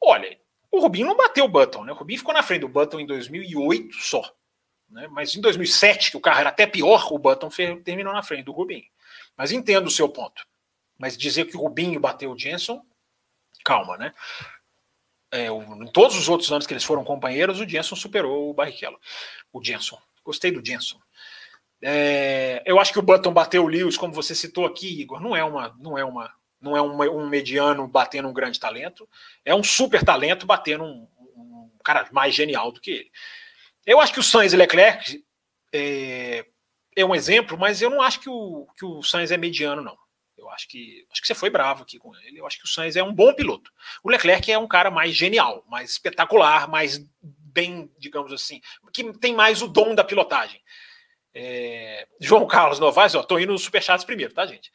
Olha, 0.00 0.40
o 0.72 0.80
Rubinho 0.80 1.06
não 1.06 1.14
bateu 1.14 1.44
o 1.44 1.48
Button, 1.48 1.84
né? 1.84 1.92
O 1.92 1.94
Rubinho 1.94 2.18
ficou 2.18 2.32
na 2.32 2.42
frente 2.42 2.62
do 2.62 2.68
Button 2.68 3.00
em 3.00 3.06
2008 3.06 3.94
só. 3.96 4.34
Né? 4.88 5.06
Mas 5.08 5.36
em 5.36 5.42
2007, 5.42 6.10
que 6.10 6.16
o 6.16 6.20
carro 6.20 6.40
era 6.40 6.48
até 6.48 6.66
pior, 6.66 7.12
o 7.12 7.18
Button 7.18 7.50
terminou 7.84 8.14
na 8.14 8.22
frente 8.22 8.44
do 8.44 8.52
Rubinho. 8.52 8.86
Mas 9.36 9.52
entendo 9.52 9.88
o 9.88 9.90
seu 9.90 10.08
ponto. 10.08 10.46
Mas 10.98 11.16
dizer 11.16 11.44
que 11.46 11.56
o 11.56 11.60
Rubinho 11.60 12.00
bateu 12.00 12.32
o 12.32 12.38
Jenson, 12.38 12.82
calma, 13.64 13.96
né? 13.96 14.12
É, 15.30 15.46
em 15.46 15.86
todos 15.92 16.16
os 16.16 16.28
outros 16.28 16.50
anos 16.50 16.66
que 16.66 16.72
eles 16.72 16.84
foram 16.84 17.04
companheiros, 17.04 17.60
o 17.60 17.68
Jenson 17.68 17.94
superou 17.94 18.50
o 18.50 18.54
Barrichello. 18.54 18.98
O 19.52 19.62
Jenson. 19.62 19.98
Gostei 20.24 20.50
do 20.50 20.64
Jenson. 20.64 20.98
É, 21.82 22.62
eu 22.66 22.80
acho 22.80 22.92
que 22.92 22.98
o 22.98 23.02
Button 23.02 23.32
bateu 23.32 23.62
o 23.64 23.68
Lewis, 23.68 23.96
como 23.96 24.12
você 24.12 24.34
citou 24.34 24.66
aqui, 24.66 25.00
Igor. 25.00 25.20
Não 25.20 25.36
é 25.36 25.44
uma, 25.44 25.76
não 25.78 25.96
é 25.96 26.04
uma, 26.04 26.32
não 26.60 26.76
é 26.76 26.82
um, 26.82 27.20
um 27.20 27.28
mediano 27.28 27.86
batendo 27.86 28.28
um 28.28 28.32
grande 28.32 28.58
talento. 28.58 29.08
É 29.44 29.54
um 29.54 29.62
super 29.62 30.02
talento 30.02 30.46
batendo 30.46 30.84
um, 30.84 31.08
um 31.36 31.70
cara 31.84 32.08
mais 32.10 32.34
genial 32.34 32.72
do 32.72 32.80
que 32.80 32.90
ele. 32.90 33.10
Eu 33.86 34.00
acho 34.00 34.12
que 34.12 34.20
o 34.20 34.24
Sainz 34.24 34.52
e 34.52 34.56
Leclerc 34.56 35.24
é, 35.72 36.44
é 36.96 37.04
um 37.04 37.14
exemplo, 37.14 37.56
mas 37.56 37.80
eu 37.80 37.90
não 37.90 38.02
acho 38.02 38.20
que 38.20 38.28
o, 38.28 38.66
que 38.76 38.84
o 38.84 39.02
Sainz 39.02 39.30
é 39.30 39.36
mediano, 39.36 39.82
não. 39.82 39.96
Acho 40.50 40.68
que 40.68 41.06
acho 41.10 41.20
que 41.20 41.26
você 41.26 41.34
foi 41.34 41.50
bravo 41.50 41.82
aqui 41.82 41.98
com 41.98 42.14
ele. 42.16 42.38
Eu 42.38 42.46
acho 42.46 42.58
que 42.58 42.64
o 42.64 42.68
Sainz 42.68 42.96
é 42.96 43.02
um 43.02 43.14
bom 43.14 43.32
piloto. 43.34 43.72
O 44.02 44.10
Leclerc 44.10 44.50
é 44.50 44.58
um 44.58 44.68
cara 44.68 44.90
mais 44.90 45.14
genial, 45.14 45.64
mais 45.68 45.90
espetacular, 45.90 46.68
mais 46.68 46.98
bem, 47.22 47.90
digamos 47.98 48.32
assim, 48.32 48.60
que 48.92 49.12
tem 49.18 49.34
mais 49.34 49.62
o 49.62 49.68
dom 49.68 49.94
da 49.94 50.04
pilotagem. 50.04 50.62
É, 51.34 52.06
João 52.20 52.46
Carlos 52.46 52.78
Novaes, 52.78 53.14
ó, 53.14 53.22
tô 53.22 53.38
indo 53.38 53.52
nos 53.52 53.62
superchats 53.62 54.04
primeiro, 54.04 54.34
tá, 54.34 54.46
gente? 54.46 54.72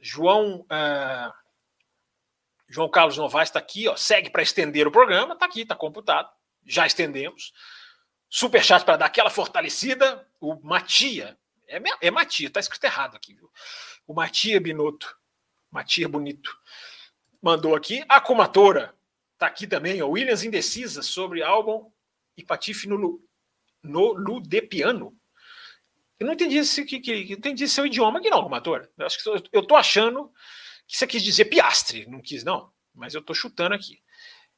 João 0.00 0.60
uh, 0.60 1.32
João 2.68 2.88
Carlos 2.88 3.16
Novaes 3.16 3.48
está 3.48 3.58
aqui, 3.58 3.88
ó, 3.88 3.96
segue 3.96 4.30
para 4.30 4.42
estender 4.42 4.86
o 4.86 4.92
programa, 4.92 5.36
tá 5.36 5.46
aqui, 5.46 5.64
tá 5.64 5.76
computado, 5.76 6.28
já 6.66 6.86
estendemos. 6.86 7.52
Superchat 8.28 8.84
para 8.84 8.96
dar 8.96 9.06
aquela 9.06 9.30
fortalecida. 9.30 10.26
O 10.40 10.56
Matia, 10.56 11.38
é, 11.68 11.80
é 12.00 12.10
Matia, 12.10 12.50
tá 12.50 12.58
escrito 12.60 12.84
errado 12.84 13.16
aqui, 13.16 13.34
viu? 13.34 13.50
O 14.06 14.14
Matia 14.14 14.60
Binotto, 14.60 15.16
Matia 15.70 16.08
Bonito, 16.08 16.56
mandou 17.42 17.74
aqui. 17.74 18.04
A 18.08 18.20
Comatora, 18.20 18.94
tá 19.38 19.46
aqui 19.46 19.66
também, 19.66 20.00
ó, 20.02 20.08
Williams 20.08 20.44
indecisa 20.44 21.02
sobre 21.02 21.42
álbum 21.42 21.90
e 22.36 22.44
Patife 22.44 22.88
no, 22.88 23.20
no 23.82 24.12
Ludepiano. 24.12 25.16
Eu 26.18 26.26
não 26.26 26.34
entendi, 26.34 26.58
esse, 26.58 26.84
que, 26.84 27.00
que, 27.00 27.32
entendi 27.32 27.66
seu 27.68 27.86
idioma 27.86 28.18
aqui, 28.18 28.30
não, 28.30 28.42
Comatora. 28.42 28.90
Eu, 28.96 29.06
acho 29.06 29.22
que 29.22 29.28
eu, 29.28 29.42
eu 29.52 29.66
tô 29.66 29.74
achando 29.74 30.30
que 30.86 30.96
você 30.96 31.06
quis 31.06 31.22
dizer 31.22 31.46
piastre, 31.46 32.06
não 32.06 32.20
quis, 32.20 32.44
não, 32.44 32.70
mas 32.94 33.14
eu 33.14 33.22
tô 33.22 33.34
chutando 33.34 33.74
aqui. 33.74 34.00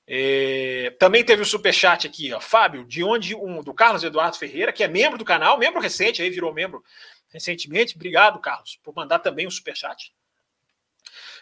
É, 0.09 0.95
também 1.01 1.25
teve 1.25 1.43
o 1.43 1.47
superchat 1.47 2.07
aqui, 2.07 2.33
ó, 2.33 2.41
Fábio, 2.41 2.85
de 2.85 3.03
onde 3.03 3.35
um 3.35 3.63
do 3.63 3.75
Carlos 3.75 4.05
Eduardo 4.05 4.37
Ferreira, 4.37 4.73
que 4.73 4.85
é 4.85 4.89
membro 4.89 5.19
do 5.19 5.25
canal, 5.25 5.59
membro 5.59 5.81
recente, 5.81 6.23
aí 6.23 6.31
virou 6.31 6.55
membro 6.55 6.85
recentemente. 7.37 7.95
Obrigado, 7.95 8.41
Carlos, 8.41 8.79
por 8.83 8.95
mandar 8.95 9.19
também 9.19 9.47
o 9.47 9.51
superchat. 9.51 10.13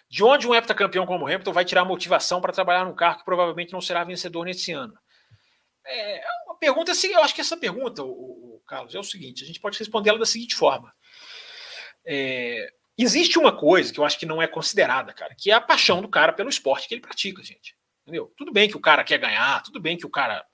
De 0.09 0.23
onde 0.23 0.47
um 0.47 0.55
heptacampeão 0.55 1.07
como 1.07 1.25
o 1.25 1.27
Hamilton 1.29 1.53
vai 1.53 1.65
tirar 1.65 1.85
motivação 1.85 2.41
para 2.41 2.53
trabalhar 2.53 2.85
num 2.85 2.95
carro 2.95 3.19
que 3.19 3.25
provavelmente 3.25 3.73
não 3.73 3.81
será 3.81 4.05
vencedor 4.05 4.45
nesse 4.45 4.73
ano? 4.73 4.97
É 5.87 6.25
uma 6.47 6.57
pergunta 6.57 6.93
assim, 6.93 7.09
eu 7.09 7.23
acho 7.23 7.35
que 7.35 7.41
essa 7.41 7.57
pergunta, 7.57 8.03
o, 8.03 8.57
o 8.57 8.63
Carlos, 8.67 8.95
é 8.95 8.99
o 8.99 9.05
seguinte: 9.05 9.45
a 9.45 9.47
gente 9.47 9.61
pode 9.61 9.79
responder 9.79 10.11
ela 10.11 10.19
da 10.19 10.27
seguinte 10.27 10.55
forma. 10.55 10.93
É, 12.05 12.73
existe 12.99 13.39
uma 13.39 13.57
coisa 13.57 13.93
que 13.93 14.01
eu 14.01 14.05
acho 14.05 14.19
que 14.19 14.27
não 14.27 14.43
é 14.43 14.47
considerada, 14.47 15.13
cara, 15.13 15.35
que 15.35 15.51
é 15.51 15.55
a 15.55 15.61
paixão 15.61 16.01
do 16.01 16.09
cara 16.09 16.33
pelo 16.33 16.49
esporte 16.49 16.89
que 16.89 16.95
ele 16.95 17.01
pratica, 17.01 17.43
gente. 17.43 17.77
Entendeu? 18.03 18.33
Tudo 18.37 18.53
bem 18.53 18.69
que 18.69 18.77
o 18.77 18.81
cara 18.81 19.03
quer 19.03 19.19
ganhar, 19.19 19.63
tudo 19.63 19.81
bem 19.81 19.97
que 19.97 20.05
o 20.05 20.11
cara 20.11 20.45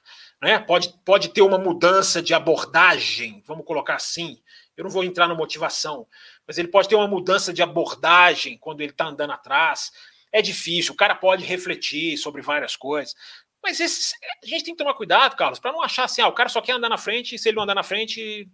né, 0.40 0.58
pode, 0.58 0.94
pode 1.04 1.30
ter 1.30 1.42
uma 1.42 1.58
mudança 1.58 2.22
de 2.22 2.32
abordagem, 2.32 3.42
vamos 3.46 3.66
colocar 3.66 3.96
assim. 3.96 4.40
Eu 4.80 4.84
não 4.84 4.90
vou 4.90 5.04
entrar 5.04 5.28
na 5.28 5.34
motivação, 5.34 6.06
mas 6.46 6.56
ele 6.56 6.68
pode 6.68 6.88
ter 6.88 6.94
uma 6.94 7.06
mudança 7.06 7.52
de 7.52 7.62
abordagem 7.62 8.56
quando 8.56 8.80
ele 8.80 8.92
está 8.92 9.04
andando 9.04 9.30
atrás. 9.34 9.92
É 10.32 10.40
difícil, 10.40 10.94
o 10.94 10.96
cara 10.96 11.14
pode 11.14 11.44
refletir 11.44 12.16
sobre 12.16 12.40
várias 12.40 12.76
coisas. 12.76 13.14
Mas 13.62 13.78
esses, 13.78 14.14
a 14.42 14.46
gente 14.46 14.64
tem 14.64 14.74
que 14.74 14.78
tomar 14.78 14.94
cuidado, 14.94 15.36
Carlos, 15.36 15.58
para 15.58 15.70
não 15.70 15.82
achar 15.82 16.04
assim, 16.04 16.22
ah, 16.22 16.28
o 16.28 16.32
cara 16.32 16.48
só 16.48 16.62
quer 16.62 16.72
andar 16.72 16.88
na 16.88 16.96
frente, 16.96 17.34
e 17.34 17.38
se 17.38 17.50
ele 17.50 17.56
não 17.56 17.64
andar 17.64 17.74
na 17.74 17.82
frente, 17.82 18.48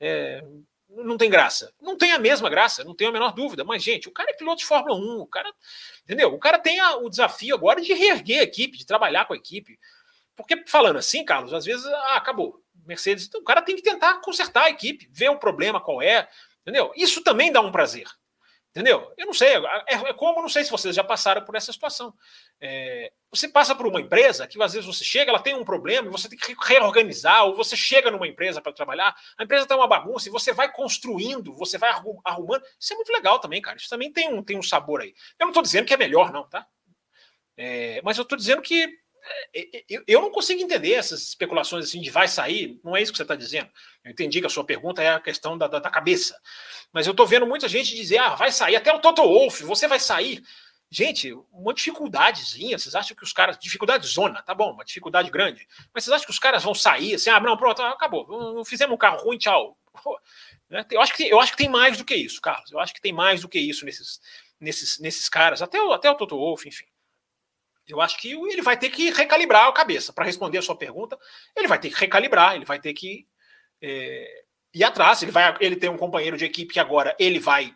é, 0.00 0.42
não 0.88 1.16
tem 1.16 1.30
graça. 1.30 1.72
Não 1.80 1.96
tem 1.96 2.10
a 2.10 2.18
mesma 2.18 2.50
graça, 2.50 2.82
não 2.82 2.96
tenho 2.96 3.10
a 3.10 3.12
menor 3.12 3.32
dúvida. 3.32 3.62
Mas, 3.62 3.80
gente, 3.80 4.08
o 4.08 4.12
cara 4.12 4.32
é 4.32 4.34
piloto 4.34 4.58
de 4.58 4.66
Fórmula 4.66 4.96
1, 4.96 5.20
o 5.20 5.26
cara, 5.28 5.54
entendeu? 6.02 6.34
O 6.34 6.38
cara 6.40 6.58
tem 6.58 6.80
a, 6.80 6.96
o 6.96 7.08
desafio 7.08 7.54
agora 7.54 7.80
de 7.80 7.92
reerguer 7.92 8.40
a 8.40 8.42
equipe, 8.42 8.76
de 8.76 8.84
trabalhar 8.84 9.24
com 9.24 9.34
a 9.34 9.36
equipe. 9.36 9.78
Porque, 10.34 10.64
falando 10.66 10.98
assim, 10.98 11.24
Carlos, 11.24 11.54
às 11.54 11.64
vezes, 11.64 11.86
ah, 11.86 12.16
acabou. 12.16 12.60
Mercedes, 12.90 13.26
então, 13.26 13.40
o 13.40 13.44
cara 13.44 13.62
tem 13.62 13.76
que 13.76 13.82
tentar 13.82 14.20
consertar 14.20 14.64
a 14.64 14.70
equipe, 14.70 15.08
ver 15.10 15.30
o 15.30 15.38
problema 15.38 15.80
qual 15.80 16.02
é, 16.02 16.28
entendeu? 16.62 16.92
Isso 16.96 17.22
também 17.22 17.52
dá 17.52 17.60
um 17.60 17.72
prazer. 17.72 18.06
Entendeu? 18.70 19.12
Eu 19.18 19.26
não 19.26 19.34
sei. 19.34 19.56
É, 19.88 19.94
é 19.94 20.12
como, 20.12 20.40
não 20.40 20.48
sei 20.48 20.62
se 20.62 20.70
vocês 20.70 20.94
já 20.94 21.02
passaram 21.02 21.44
por 21.44 21.56
essa 21.56 21.72
situação. 21.72 22.14
É, 22.60 23.12
você 23.28 23.48
passa 23.48 23.74
por 23.74 23.84
uma 23.84 24.00
empresa 24.00 24.46
que 24.46 24.62
às 24.62 24.72
vezes 24.72 24.86
você 24.86 25.02
chega, 25.02 25.30
ela 25.30 25.42
tem 25.42 25.56
um 25.56 25.64
problema 25.64 26.06
e 26.06 26.10
você 26.10 26.28
tem 26.28 26.38
que 26.38 26.54
reorganizar, 26.62 27.46
ou 27.46 27.56
você 27.56 27.76
chega 27.76 28.12
numa 28.12 28.28
empresa 28.28 28.60
para 28.60 28.72
trabalhar, 28.72 29.12
a 29.36 29.42
empresa 29.42 29.64
está 29.64 29.76
uma 29.76 29.88
bagunça 29.88 30.28
e 30.28 30.30
você 30.32 30.52
vai 30.52 30.70
construindo, 30.70 31.52
você 31.54 31.78
vai 31.78 31.90
arrumando. 32.24 32.62
Isso 32.78 32.92
é 32.92 32.96
muito 32.96 33.12
legal 33.12 33.40
também, 33.40 33.60
cara. 33.60 33.76
Isso 33.76 33.88
também 33.88 34.12
tem 34.12 34.32
um, 34.32 34.40
tem 34.40 34.56
um 34.56 34.62
sabor 34.62 35.00
aí. 35.00 35.14
Eu 35.36 35.46
não 35.46 35.50
estou 35.50 35.64
dizendo 35.64 35.86
que 35.86 35.94
é 35.94 35.96
melhor, 35.96 36.32
não, 36.32 36.48
tá? 36.48 36.64
É, 37.56 38.00
mas 38.04 38.18
eu 38.18 38.22
estou 38.22 38.38
dizendo 38.38 38.62
que 38.62 38.84
é, 38.84 38.88
é, 38.88 38.94
eu 40.06 40.20
não 40.20 40.30
consigo 40.30 40.60
entender 40.60 40.92
essas 40.92 41.22
especulações 41.28 41.84
assim 41.84 42.00
de 42.00 42.10
vai 42.10 42.28
sair, 42.28 42.78
não 42.84 42.96
é 42.96 43.02
isso 43.02 43.12
que 43.12 43.16
você 43.16 43.22
está 43.22 43.34
dizendo. 43.34 43.68
Eu 44.04 44.10
entendi 44.12 44.40
que 44.40 44.46
a 44.46 44.50
sua 44.50 44.64
pergunta 44.64 45.02
é 45.02 45.08
a 45.08 45.20
questão 45.20 45.56
da, 45.56 45.66
da, 45.66 45.78
da 45.78 45.90
cabeça. 45.90 46.38
Mas 46.92 47.06
eu 47.06 47.12
estou 47.12 47.26
vendo 47.26 47.46
muita 47.46 47.68
gente 47.68 47.94
dizer, 47.94 48.18
ah, 48.18 48.34
vai 48.34 48.52
sair, 48.52 48.76
até 48.76 48.92
o 48.92 49.00
Toto 49.00 49.22
Wolff, 49.22 49.62
você 49.64 49.86
vai 49.86 50.00
sair. 50.00 50.42
Gente, 50.92 51.32
uma 51.52 51.72
dificuldadezinha, 51.72 52.76
vocês 52.76 52.96
acham 52.96 53.16
que 53.16 53.22
os 53.22 53.32
caras. 53.32 53.56
Dificuldade 53.56 54.06
zona, 54.08 54.42
tá 54.42 54.52
bom, 54.52 54.72
uma 54.72 54.84
dificuldade 54.84 55.30
grande. 55.30 55.66
Mas 55.94 56.02
vocês 56.02 56.12
acham 56.12 56.26
que 56.26 56.32
os 56.32 56.38
caras 56.38 56.64
vão 56.64 56.74
sair 56.74 57.14
assim, 57.14 57.30
ah, 57.30 57.38
não, 57.38 57.56
pronto, 57.56 57.80
acabou. 57.80 58.64
Fizemos 58.64 58.94
um 58.94 58.98
carro 58.98 59.22
ruim, 59.24 59.38
tchau. 59.38 59.76
Né, 60.70 60.86
eu 60.92 61.00
acho, 61.00 61.14
que, 61.14 61.24
eu 61.24 61.40
acho 61.40 61.50
que 61.50 61.58
tem 61.58 61.68
mais 61.68 61.98
do 61.98 62.04
que 62.04 62.14
isso, 62.14 62.40
Carlos. 62.40 62.70
Eu 62.70 62.78
acho 62.78 62.94
que 62.94 63.00
tem 63.00 63.12
mais 63.12 63.40
do 63.40 63.48
que 63.48 63.58
isso 63.58 63.84
nesses, 63.84 64.20
nesses, 64.60 65.00
nesses 65.00 65.28
caras, 65.28 65.60
até 65.60 65.82
o, 65.82 65.92
até 65.92 66.08
o 66.08 66.14
Toto 66.14 66.36
Wolff, 66.36 66.68
enfim. 66.68 66.84
Eu 67.90 68.00
acho 68.00 68.18
que 68.18 68.32
ele 68.32 68.62
vai 68.62 68.76
ter 68.76 68.90
que 68.90 69.10
recalibrar 69.10 69.66
a 69.66 69.72
cabeça. 69.72 70.12
Para 70.12 70.24
responder 70.24 70.58
a 70.58 70.62
sua 70.62 70.76
pergunta, 70.76 71.18
ele 71.56 71.68
vai 71.68 71.78
ter 71.78 71.90
que 71.90 71.98
recalibrar, 71.98 72.54
ele 72.54 72.64
vai 72.64 72.80
ter 72.80 72.92
que 72.92 73.26
é, 73.80 74.44
ir 74.72 74.84
atrás. 74.84 75.22
Ele, 75.22 75.32
vai, 75.32 75.56
ele 75.60 75.76
tem 75.76 75.90
um 75.90 75.96
companheiro 75.96 76.36
de 76.36 76.44
equipe 76.44 76.72
que 76.72 76.80
agora 76.80 77.14
ele 77.18 77.38
vai 77.38 77.74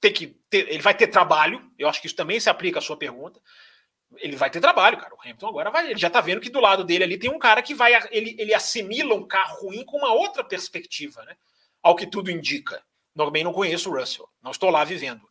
ter 0.00 0.10
que 0.10 0.28
ter, 0.48 0.68
ele 0.68 0.82
vai 0.82 0.94
ter 0.94 1.08
trabalho. 1.08 1.70
Eu 1.78 1.88
acho 1.88 2.00
que 2.00 2.06
isso 2.06 2.16
também 2.16 2.38
se 2.40 2.48
aplica 2.48 2.78
à 2.78 2.82
sua 2.82 2.96
pergunta. 2.96 3.40
Ele 4.16 4.36
vai 4.36 4.48
ter 4.48 4.60
trabalho, 4.60 4.96
cara. 4.96 5.14
O 5.14 5.20
Hamilton 5.20 5.48
agora 5.48 5.70
vai. 5.70 5.90
Ele 5.90 5.98
já 5.98 6.08
tá 6.08 6.20
vendo 6.20 6.40
que 6.40 6.50
do 6.50 6.60
lado 6.60 6.84
dele 6.84 7.04
ali 7.04 7.18
tem 7.18 7.30
um 7.30 7.38
cara 7.38 7.60
que 7.60 7.74
vai. 7.74 7.92
Ele, 8.10 8.34
ele 8.38 8.54
assimila 8.54 9.14
um 9.14 9.26
carro 9.26 9.66
ruim 9.66 9.84
com 9.84 9.98
uma 9.98 10.12
outra 10.12 10.42
perspectiva, 10.42 11.24
né? 11.24 11.36
Ao 11.82 11.94
que 11.94 12.06
tudo 12.06 12.30
indica. 12.30 12.82
Também 13.14 13.42
não 13.42 13.52
conheço 13.52 13.90
o 13.90 13.98
Russell, 13.98 14.28
não 14.40 14.52
estou 14.52 14.70
lá 14.70 14.84
vivendo. 14.84 15.28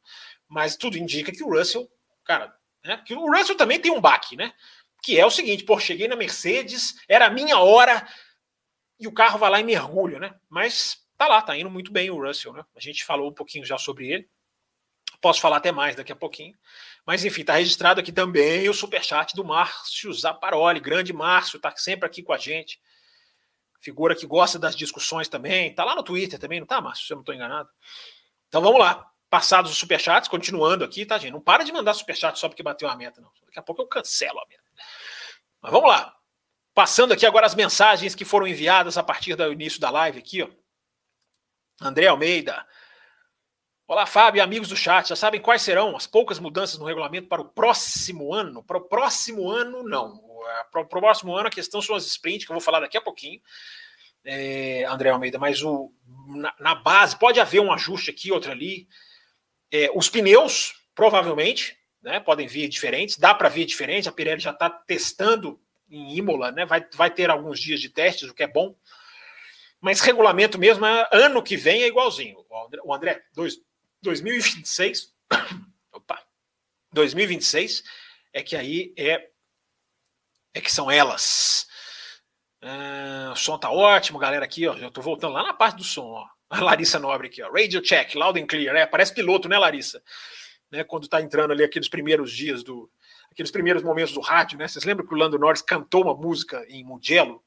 Mas 0.47 0.75
tudo 0.75 0.97
indica 0.97 1.31
que 1.31 1.41
o 1.41 1.49
Russell, 1.49 1.89
cara, 2.25 2.53
né? 2.87 3.01
Que 3.05 3.13
o 3.13 3.31
Russell 3.31 3.55
também 3.55 3.79
tem 3.79 3.91
um 3.91 4.01
baque, 4.01 4.35
né? 4.35 4.53
Que 5.03 5.19
é 5.19 5.25
o 5.25 5.31
seguinte: 5.31 5.63
pô, 5.63 5.79
cheguei 5.79 6.07
na 6.07 6.15
Mercedes, 6.15 6.95
era 7.07 7.27
a 7.27 7.29
minha 7.29 7.59
hora, 7.59 8.07
e 8.99 9.07
o 9.07 9.13
carro 9.13 9.37
vai 9.37 9.49
lá 9.49 9.59
e 9.59 9.63
mergulha, 9.63 10.19
né? 10.19 10.33
Mas 10.49 11.05
tá 11.17 11.27
lá, 11.27 11.41
tá 11.41 11.55
indo 11.55 11.69
muito 11.69 11.91
bem 11.91 12.09
o 12.09 12.25
Russell, 12.25 12.53
né? 12.53 12.63
A 12.75 12.79
gente 12.79 13.05
falou 13.05 13.29
um 13.29 13.33
pouquinho 13.33 13.65
já 13.65 13.77
sobre 13.77 14.09
ele. 14.09 14.29
Posso 15.19 15.41
falar 15.41 15.57
até 15.57 15.71
mais 15.71 15.95
daqui 15.95 16.11
a 16.11 16.15
pouquinho. 16.15 16.55
Mas 17.05 17.25
enfim, 17.25 17.43
tá 17.43 17.53
registrado 17.53 17.99
aqui 17.99 18.11
também 18.11 18.69
o 18.69 18.73
superchat 18.73 19.35
do 19.35 19.43
Márcio 19.43 20.13
Zaparoli. 20.13 20.79
Grande 20.79 21.11
Márcio, 21.11 21.59
tá 21.59 21.75
sempre 21.75 22.05
aqui 22.05 22.21
com 22.21 22.33
a 22.33 22.37
gente. 22.37 22.79
Figura 23.79 24.15
que 24.15 24.27
gosta 24.27 24.59
das 24.59 24.75
discussões 24.75 25.27
também. 25.27 25.73
Tá 25.73 25.83
lá 25.83 25.95
no 25.95 26.03
Twitter 26.03 26.39
também, 26.39 26.59
não 26.59 26.67
tá, 26.67 26.79
Márcio? 26.81 27.07
Se 27.07 27.13
eu 27.13 27.17
não 27.17 27.23
tô 27.23 27.33
enganado. 27.33 27.69
Então 28.47 28.61
vamos 28.61 28.79
lá 28.79 29.11
passados 29.29 29.71
os 29.71 29.77
superchats, 29.77 30.29
continuando 30.29 30.83
aqui, 30.83 31.05
tá, 31.05 31.17
gente? 31.17 31.33
Não 31.33 31.41
para 31.41 31.63
de 31.63 31.71
mandar 31.71 31.93
superchat 31.93 32.37
só 32.39 32.47
porque 32.47 32.63
bateu 32.63 32.89
a 32.89 32.95
meta, 32.95 33.21
não. 33.21 33.31
Daqui 33.45 33.59
a 33.59 33.61
pouco 33.61 33.81
eu 33.81 33.87
cancelo 33.87 34.39
a 34.39 34.45
meta. 34.47 34.63
Mas 35.61 35.71
vamos 35.71 35.89
lá. 35.89 36.15
Passando 36.73 37.13
aqui 37.13 37.25
agora 37.25 37.45
as 37.45 37.55
mensagens 37.55 38.15
que 38.15 38.23
foram 38.23 38.47
enviadas 38.47 38.97
a 38.97 39.03
partir 39.03 39.35
do 39.35 39.51
início 39.51 39.79
da 39.79 39.89
live 39.89 40.19
aqui, 40.19 40.43
ó. 40.43 40.49
André 41.81 42.07
Almeida. 42.07 42.65
Olá, 43.87 44.05
Fábio 44.05 44.43
amigos 44.43 44.69
do 44.69 44.75
chat. 44.75 45.09
Já 45.09 45.15
sabem 45.15 45.41
quais 45.41 45.61
serão 45.61 45.95
as 45.95 46.07
poucas 46.07 46.39
mudanças 46.39 46.77
no 46.77 46.85
regulamento 46.85 47.27
para 47.27 47.41
o 47.41 47.45
próximo 47.45 48.33
ano? 48.33 48.63
Para 48.63 48.77
o 48.77 48.81
próximo 48.81 49.49
ano, 49.49 49.83
não. 49.83 50.21
Para 50.71 50.81
o 50.81 50.85
próximo 50.85 51.35
ano, 51.35 51.47
a 51.47 51.51
questão 51.51 51.81
são 51.81 51.95
as 51.95 52.05
sprints, 52.05 52.45
que 52.45 52.51
eu 52.51 52.55
vou 52.55 52.61
falar 52.61 52.79
daqui 52.79 52.97
a 52.97 53.01
pouquinho. 53.01 53.41
é, 54.25 54.83
André 54.85 55.09
Almeida, 55.09 55.39
mas 55.39 55.61
o, 55.63 55.91
na, 56.27 56.53
na, 56.59 56.75
base 56.75 57.17
pode 57.17 57.39
haver 57.39 57.61
um 57.61 57.71
ajuste 57.71 58.11
aqui, 58.11 58.31
outro 58.31 58.51
ali. 58.51 58.87
É, 59.71 59.89
os 59.93 60.09
pneus, 60.09 60.75
provavelmente, 60.95 61.77
né, 62.01 62.19
podem 62.19 62.47
vir 62.47 62.67
diferentes, 62.67 63.17
dá 63.17 63.33
para 63.33 63.49
vir 63.49 63.65
diferente. 63.65 64.07
A 64.07 64.11
Pirelli 64.11 64.41
já 64.41 64.51
está 64.51 64.69
testando 64.69 65.59
em 65.89 66.17
Imola, 66.17 66.51
né, 66.51 66.65
vai, 66.65 66.85
vai 66.93 67.11
ter 67.11 67.29
alguns 67.29 67.59
dias 67.59 67.79
de 67.79 67.89
testes, 67.89 68.29
o 68.29 68.33
que 68.33 68.43
é 68.43 68.47
bom. 68.47 68.75
Mas 69.79 70.01
regulamento 70.01 70.57
mesmo, 70.57 70.85
é, 70.85 71.07
ano 71.11 71.43
que 71.43 71.55
vem 71.55 71.83
é 71.83 71.87
igualzinho. 71.87 72.37
O 72.83 72.93
André, 72.93 73.23
dois, 73.33 73.55
2026, 74.01 75.13
opa, 75.91 76.21
2026 76.91 77.83
é 78.33 78.43
que 78.43 78.55
aí 78.55 78.93
é, 78.97 79.29
é 80.53 80.61
que 80.61 80.71
são 80.71 80.89
elas. 80.89 81.67
Uh, 82.61 83.31
o 83.31 83.35
som 83.35 83.57
tá 83.57 83.69
ótimo, 83.69 84.19
galera. 84.19 84.43
Aqui, 84.43 84.67
ó. 84.67 84.75
Eu 84.75 84.91
tô 84.91 85.01
voltando 85.01 85.33
lá 85.33 85.43
na 85.43 85.53
parte 85.53 85.77
do 85.77 85.83
som, 85.83 86.05
ó. 86.05 86.27
A 86.49 86.61
Larissa 86.61 86.99
Nobre 86.99 87.27
aqui, 87.27 87.41
ó. 87.41 87.51
Radio 87.51 87.81
check, 87.81 88.15
loud 88.15 88.39
and 88.39 88.47
clear. 88.47 88.75
É, 88.75 88.85
parece 88.85 89.13
piloto, 89.13 89.49
né, 89.49 89.57
Larissa? 89.57 90.01
Né, 90.71 90.83
quando 90.83 91.07
tá 91.07 91.21
entrando 91.21 91.51
ali 91.51 91.63
aqueles 91.63 91.89
primeiros 91.89 92.31
dias 92.31 92.63
do. 92.63 92.89
Aqueles 93.31 93.51
primeiros 93.51 93.83
momentos 93.83 94.13
do 94.13 94.21
rádio, 94.21 94.57
né? 94.57 94.67
Vocês 94.67 94.83
lembram 94.83 95.05
que 95.05 95.13
o 95.13 95.17
Lando 95.17 95.37
Norris 95.37 95.61
cantou 95.61 96.03
uma 96.03 96.15
música 96.15 96.65
em 96.69 96.83
Mugello? 96.83 97.43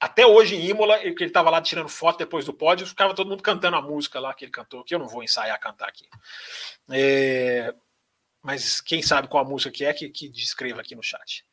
Até 0.00 0.26
hoje 0.26 0.56
em 0.56 0.66
Imola, 0.66 0.98
que 0.98 1.06
ele 1.06 1.26
estava 1.26 1.48
lá 1.48 1.62
tirando 1.62 1.88
foto 1.88 2.18
depois 2.18 2.44
do 2.44 2.52
pódio, 2.52 2.84
ficava 2.84 3.14
todo 3.14 3.28
mundo 3.28 3.42
cantando 3.42 3.76
a 3.76 3.80
música 3.80 4.18
lá 4.18 4.34
que 4.34 4.44
ele 4.44 4.50
cantou, 4.50 4.82
que 4.82 4.92
eu 4.92 4.98
não 4.98 5.06
vou 5.06 5.22
ensaiar 5.22 5.60
cantar 5.60 5.88
aqui. 5.88 6.08
É, 6.90 7.72
mas 8.42 8.80
quem 8.80 9.00
sabe 9.00 9.28
qual 9.28 9.44
a 9.44 9.48
música 9.48 9.70
que 9.70 9.84
é, 9.84 9.92
que, 9.92 10.08
que 10.08 10.28
descreva 10.28 10.80
aqui 10.80 10.96
no 10.96 11.04
chat. 11.04 11.44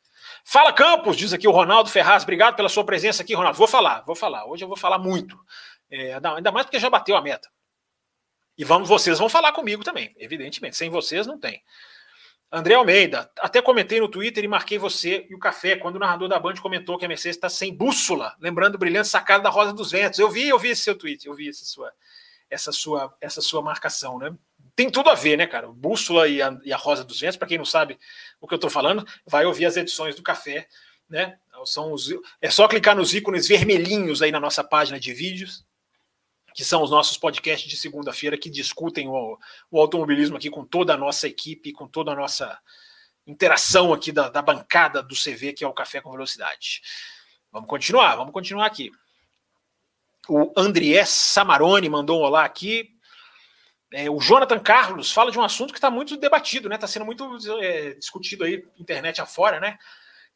Fala 0.44 0.74
Campos, 0.74 1.16
diz 1.16 1.32
aqui 1.32 1.48
o 1.48 1.52
Ronaldo 1.52 1.92
Ferraz. 1.92 2.24
Obrigado 2.24 2.56
pela 2.56 2.70
sua 2.70 2.84
presença 2.84 3.22
aqui, 3.22 3.36
Ronaldo. 3.36 3.58
Vou 3.58 3.68
falar, 3.68 4.02
vou 4.02 4.16
falar. 4.16 4.46
Hoje 4.48 4.64
eu 4.64 4.68
vou 4.68 4.78
falar 4.78 4.98
muito. 4.98 5.40
É, 5.90 6.14
ainda 6.14 6.52
mais 6.52 6.66
porque 6.66 6.80
já 6.80 6.90
bateu 6.90 7.16
a 7.16 7.22
meta. 7.22 7.50
E 8.58 8.64
vamos, 8.64 8.90
vocês 8.90 9.18
vão 9.18 9.30
falar 9.30 9.54
comigo 9.54 9.84
também, 9.84 10.14
evidentemente. 10.18 10.76
Sem 10.76 10.90
vocês 10.90 11.26
não 11.26 11.40
tem. 11.40 11.64
André 12.52 12.74
Almeida, 12.74 13.32
até 13.40 13.62
comentei 13.62 14.00
no 14.00 14.10
Twitter 14.10 14.44
e 14.44 14.48
marquei 14.48 14.78
você 14.78 15.28
e 15.30 15.36
o 15.36 15.40
café 15.40 15.76
quando 15.76 15.98
o 15.98 16.00
narrador 16.00 16.28
da 16.28 16.40
Band 16.40 16.56
comentou 16.56 16.98
que 16.98 17.06
a 17.06 17.08
Mercedes 17.08 17.38
está 17.38 17.48
sem 17.48 17.74
bússola, 17.74 18.36
lembrando 18.40 18.76
o 18.76 18.78
brilhante 18.80 19.08
sacada 19.08 19.44
da 19.44 19.50
Rosa 19.50 19.72
dos 19.72 19.92
Ventos. 19.92 20.20
Eu 20.20 20.30
vi, 20.30 20.50
eu 20.50 20.58
vi 20.58 20.70
esse 20.70 20.82
seu 20.82 20.98
tweet, 20.98 21.28
eu 21.28 21.34
vi 21.36 21.48
essa 21.48 21.64
sua, 21.64 21.92
essa 22.50 22.72
sua, 22.72 23.16
essa 23.22 23.40
sua 23.40 23.62
marcação, 23.62 24.18
né? 24.18 24.36
tem 24.80 24.90
tudo 24.90 25.10
a 25.10 25.14
ver, 25.14 25.38
né, 25.38 25.46
cara? 25.46 25.68
Bússola 25.68 26.26
e 26.30 26.42
a, 26.42 26.58
e 26.64 26.72
a 26.72 26.78
Rosa 26.78 27.04
dos 27.04 27.20
Ventos, 27.20 27.36
para 27.36 27.50
quem 27.50 27.58
não 27.58 27.66
sabe 27.66 28.00
o 28.40 28.48
que 28.48 28.54
eu 28.54 28.58
estou 28.58 28.70
falando, 28.70 29.06
vai 29.26 29.46
ouvir 29.46 29.66
as 29.66 29.76
edições 29.76 30.16
do 30.16 30.24
café, 30.24 30.70
né? 31.10 31.38
São 31.66 31.92
os, 31.92 32.10
é 32.42 32.50
só 32.50 32.66
clicar 32.66 32.96
nos 32.96 33.14
ícones 33.14 33.46
vermelhinhos 33.46 34.22
aí 34.22 34.32
na 34.32 34.40
nossa 34.40 34.64
página 34.64 34.98
de 34.98 35.12
vídeos, 35.12 35.66
que 36.60 36.66
são 36.66 36.84
os 36.84 36.92
nossos 36.92 37.18
podcasts 37.18 37.70
de 37.70 37.78
segunda-feira 37.78 38.38
que 38.38 38.50
discutem 38.50 39.08
o, 39.08 39.40
o, 39.72 39.80
automobilismo 39.80 40.36
aqui 40.36 40.50
com 40.50 40.66
toda 40.66 40.94
a 40.94 40.98
nossa 40.98 41.26
equipe, 41.26 41.72
com 41.72 41.88
toda 41.88 42.12
a 42.12 42.16
nossa 42.16 42.60
interação 43.26 43.94
aqui 43.94 44.12
da, 44.12 44.28
da 44.28 44.42
bancada 44.42 45.02
do 45.02 45.16
CV, 45.16 45.54
que 45.54 45.64
é 45.64 45.68
o 45.70 45.72
Café 45.72 46.02
com 46.02 46.12
Velocidade. 46.12 46.82
Vamos 47.50 47.70
continuar, 47.70 48.18
vamos 48.18 48.34
continuar 48.34 48.66
aqui. 48.66 48.92
O 50.28 50.52
Andrié 50.58 51.06
Samarone 51.06 51.88
mandou 51.88 52.20
um 52.20 52.26
olá 52.26 52.44
aqui. 52.44 52.90
É, 53.94 54.10
o 54.10 54.20
Jonathan 54.20 54.60
Carlos 54.60 55.14
fala 55.14 55.32
de 55.32 55.40
um 55.40 55.44
assunto 55.44 55.72
que 55.72 55.78
está 55.78 55.90
muito 55.90 56.18
debatido, 56.18 56.68
né? 56.68 56.76
Está 56.76 56.88
sendo 56.88 57.06
muito 57.06 57.38
é, 57.62 57.94
discutido 57.94 58.44
aí, 58.44 58.68
internet 58.78 59.22
afora, 59.22 59.62
né? 59.62 59.80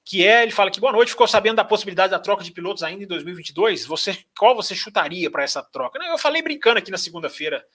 Que 0.05 0.27
é, 0.27 0.43
ele 0.43 0.51
fala 0.51 0.69
que 0.69 0.79
boa 0.79 0.91
noite, 0.91 1.11
ficou 1.11 1.27
sabendo 1.27 1.55
da 1.55 1.63
possibilidade 1.63 2.11
da 2.11 2.19
troca 2.19 2.43
de 2.43 2.51
pilotos 2.51 2.83
ainda 2.83 3.03
em 3.03 3.07
2022. 3.07 3.85
Você, 3.85 4.17
qual 4.37 4.55
você 4.55 4.75
chutaria 4.75 5.31
para 5.31 5.43
essa 5.43 5.63
troca? 5.63 5.97
Eu 6.03 6.17
falei 6.17 6.41
brincando 6.41 6.79
aqui 6.79 6.91
na 6.91 6.97
segunda-feira 6.97 7.65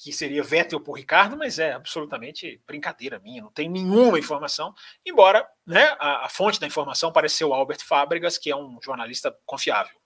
que 0.00 0.12
seria 0.12 0.44
Vettel 0.44 0.80
por 0.80 0.92
Ricardo, 0.92 1.36
mas 1.36 1.58
é 1.58 1.72
absolutamente 1.72 2.62
brincadeira 2.64 3.18
minha, 3.18 3.42
não 3.42 3.50
tem 3.50 3.68
nenhuma 3.68 4.18
informação. 4.18 4.72
Embora, 5.04 5.44
né? 5.66 5.96
A, 5.98 6.26
a 6.26 6.28
fonte 6.28 6.60
da 6.60 6.66
informação 6.66 7.12
pareceu 7.12 7.52
Albert 7.52 7.84
Fábregas, 7.84 8.38
que 8.38 8.50
é 8.50 8.56
um 8.56 8.78
jornalista 8.80 9.36
confiável. 9.44 9.98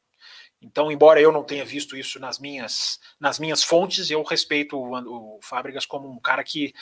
Então, 0.63 0.91
embora 0.91 1.21
eu 1.21 1.31
não 1.31 1.45
tenha 1.45 1.65
visto 1.65 1.97
isso 1.97 2.19
nas 2.21 2.39
minhas, 2.39 3.01
nas 3.21 3.39
minhas 3.39 3.63
fontes, 3.65 4.11
eu 4.11 4.23
respeito 4.23 4.79
o, 4.79 5.37
o 5.37 5.41
Fábricas 5.43 5.85
como 5.85 6.09
um 6.09 6.21
cara 6.21 6.43
que, 6.43 6.73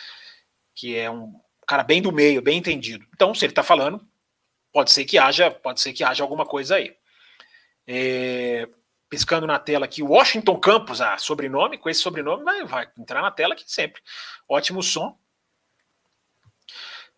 que 0.75 0.97
é 0.97 1.11
um 1.11 1.33
cara 1.67 1.83
bem 1.83 2.01
do 2.01 2.13
meio, 2.13 2.43
bem 2.43 2.59
entendido. 2.59 3.05
Então, 3.15 3.35
se 3.35 3.45
ele 3.45 3.53
está 3.53 3.63
falando, 3.63 4.07
pode 4.73 4.91
ser 4.91 5.05
que 5.05 5.19
haja, 5.19 5.51
pode 5.51 5.81
ser 5.81 5.93
que 5.93 6.05
haja 6.05 6.23
alguma 6.23 6.47
coisa 6.47 6.77
aí. 6.77 6.95
É, 7.87 8.69
piscando 9.09 9.47
na 9.47 9.59
tela 9.59 9.85
aqui, 9.85 10.03
Washington 10.03 10.59
Campos, 10.59 11.01
ah, 11.01 11.19
sobrenome, 11.19 11.79
com 11.79 11.91
esse 11.91 12.01
sobrenome 12.01 12.45
vai, 12.45 12.65
vai 12.65 12.89
entrar 12.97 13.21
na 13.23 13.31
tela 13.31 13.55
aqui 13.55 13.65
sempre. 13.67 14.01
Ótimo 14.49 14.83
som. 14.83 15.19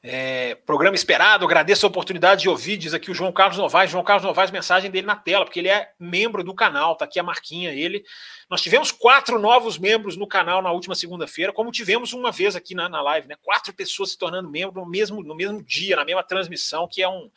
É, 0.05 0.57
programa 0.67 0.97
esperado, 0.97 1.45
agradeço 1.45 1.87
a 1.87 1.89
oportunidade 1.89 2.43
de 2.43 2.49
ouvir, 2.49 2.77
diz 2.77 2.93
aqui 2.93 3.09
o 3.09 3.15
João 3.15 3.31
Carlos 3.31 3.57
Novaes. 3.57 3.89
João 3.89 4.03
Carlos 4.03 4.25
Novaes, 4.25 4.51
mensagem 4.51 4.91
dele 4.91 5.07
na 5.07 5.15
tela, 5.15 5.45
porque 5.45 5.61
ele 5.61 5.69
é 5.69 5.93
membro 5.97 6.43
do 6.43 6.53
canal, 6.53 6.97
tá 6.97 7.05
aqui 7.05 7.21
a 7.21 7.23
marquinha 7.23 7.71
ele. 7.71 8.05
Nós 8.51 8.61
tivemos 8.61 8.91
quatro 8.91 9.39
novos 9.39 9.79
membros 9.79 10.17
no 10.17 10.27
canal 10.27 10.61
na 10.61 10.73
última 10.73 10.97
segunda-feira, 10.97 11.53
como 11.53 11.71
tivemos 11.71 12.13
uma 12.13 12.33
vez 12.33 12.57
aqui 12.57 12.75
na, 12.75 12.89
na 12.89 13.01
live, 13.01 13.29
né? 13.29 13.37
Quatro 13.43 13.73
pessoas 13.73 14.11
se 14.11 14.19
tornando 14.19 14.51
membro 14.51 14.81
no 14.81 14.91
mesmo, 14.91 15.23
no 15.23 15.37
mesmo 15.37 15.63
dia, 15.63 15.95
na 15.95 16.05
mesma 16.05 16.25
transmissão, 16.25 16.89
que 16.89 17.01
é 17.01 17.09
um, 17.09 17.31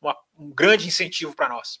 uma, 0.00 0.16
um 0.38 0.50
grande 0.50 0.88
incentivo 0.88 1.36
para 1.36 1.50
nós. 1.50 1.78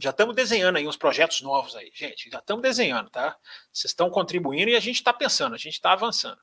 Já 0.00 0.10
estamos 0.10 0.34
desenhando 0.34 0.78
aí 0.78 0.88
uns 0.88 0.96
projetos 0.96 1.42
novos 1.42 1.76
aí, 1.76 1.92
gente. 1.94 2.28
Já 2.28 2.38
estamos 2.38 2.62
desenhando, 2.62 3.08
tá? 3.08 3.36
Vocês 3.72 3.92
estão 3.92 4.10
contribuindo 4.10 4.70
e 4.70 4.74
a 4.74 4.80
gente 4.80 4.96
está 4.96 5.12
pensando, 5.12 5.54
a 5.54 5.58
gente 5.58 5.74
está 5.74 5.92
avançando. 5.92 6.40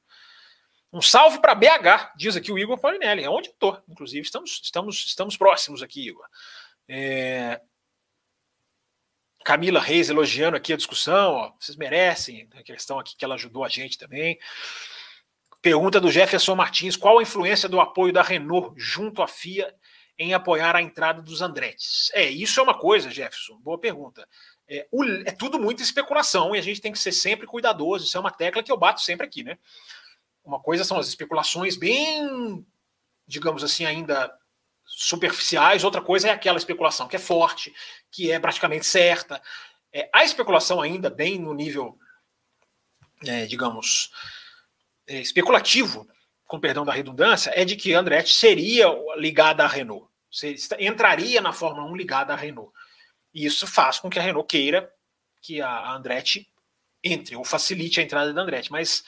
Um 0.91 1.01
salve 1.01 1.39
para 1.39 1.53
BH, 1.53 2.13
diz 2.15 2.35
aqui 2.35 2.51
o 2.51 2.57
Igor 2.57 2.79
Paulinelli, 2.79 3.23
é 3.23 3.29
onde 3.29 3.49
estou, 3.49 3.81
inclusive, 3.89 4.21
estamos, 4.21 4.61
estamos, 4.63 5.05
estamos 5.05 5.37
próximos 5.37 5.83
aqui, 5.83 6.07
Igor. 6.07 6.25
É... 6.87 7.61
Camila 9.43 9.79
Reis 9.79 10.09
elogiando 10.09 10.57
aqui 10.57 10.73
a 10.73 10.77
discussão, 10.77 11.33
ó, 11.33 11.53
vocês 11.59 11.77
merecem, 11.77 12.49
a 12.53 12.63
questão 12.63 12.99
aqui 12.99 13.15
que 13.15 13.23
ela 13.23 13.35
ajudou 13.35 13.63
a 13.63 13.69
gente 13.69 13.97
também. 13.97 14.39
Pergunta 15.61 15.99
do 15.99 16.11
Jefferson 16.11 16.55
Martins: 16.55 16.95
qual 16.95 17.19
a 17.19 17.21
influência 17.21 17.67
do 17.67 17.79
apoio 17.79 18.13
da 18.13 18.21
Renault 18.21 18.73
junto 18.77 19.21
à 19.21 19.27
FIA 19.27 19.73
em 20.19 20.33
apoiar 20.33 20.75
a 20.75 20.81
entrada 20.81 21.21
dos 21.21 21.41
Andretti? 21.41 22.11
É, 22.13 22.25
isso 22.25 22.59
é 22.59 22.63
uma 22.63 22.77
coisa, 22.77 23.09
Jefferson, 23.09 23.57
boa 23.59 23.77
pergunta. 23.77 24.27
É, 24.67 24.87
o, 24.91 25.03
é 25.03 25.31
tudo 25.31 25.59
muita 25.59 25.81
especulação 25.81 26.55
e 26.55 26.59
a 26.59 26.61
gente 26.61 26.81
tem 26.81 26.91
que 26.91 26.99
ser 26.99 27.11
sempre 27.11 27.47
cuidadoso. 27.47 28.05
Isso 28.05 28.17
é 28.17 28.19
uma 28.19 28.31
tecla 28.31 28.61
que 28.61 28.71
eu 28.71 28.77
bato 28.77 29.01
sempre 29.01 29.25
aqui, 29.25 29.43
né? 29.43 29.57
Uma 30.47 30.61
coisa 30.61 30.85
são 30.85 30.97
as 30.97 31.09
especulações 31.09 31.75
bem, 31.75 32.65
digamos 33.27 33.65
assim, 33.65 33.85
ainda 33.85 34.33
superficiais, 34.85 35.83
outra 35.83 36.01
coisa 36.01 36.29
é 36.29 36.31
aquela 36.31 36.57
especulação 36.57 37.05
que 37.05 37.17
é 37.17 37.19
forte, 37.19 37.75
que 38.09 38.31
é 38.31 38.39
praticamente 38.39 38.85
certa. 38.85 39.41
É, 39.91 40.09
a 40.13 40.23
especulação 40.23 40.81
ainda 40.81 41.09
bem 41.09 41.37
no 41.37 41.53
nível, 41.53 41.99
é, 43.25 43.45
digamos, 43.45 44.09
é, 45.05 45.19
especulativo, 45.19 46.07
com 46.45 46.61
perdão 46.61 46.85
da 46.85 46.93
redundância, 46.93 47.51
é 47.53 47.65
de 47.65 47.75
que 47.75 47.93
Andretti 47.93 48.33
seria 48.33 48.87
ligada 49.17 49.65
à 49.65 49.67
Renault, 49.67 50.07
entraria 50.79 51.41
na 51.41 51.51
Fórmula 51.51 51.85
1 51.91 51.95
ligada 51.97 52.31
à 52.31 52.37
Renault. 52.37 52.71
E 53.33 53.45
isso 53.45 53.67
faz 53.67 53.99
com 53.99 54.09
que 54.09 54.17
a 54.17 54.21
Renault 54.21 54.47
queira 54.47 54.89
que 55.41 55.61
a 55.61 55.91
Andretti 55.91 56.49
entre, 57.03 57.35
ou 57.35 57.43
facilite 57.43 57.99
a 57.99 58.03
entrada 58.03 58.33
da 58.33 58.41
Andretti. 58.41 58.71
Mas 58.71 59.03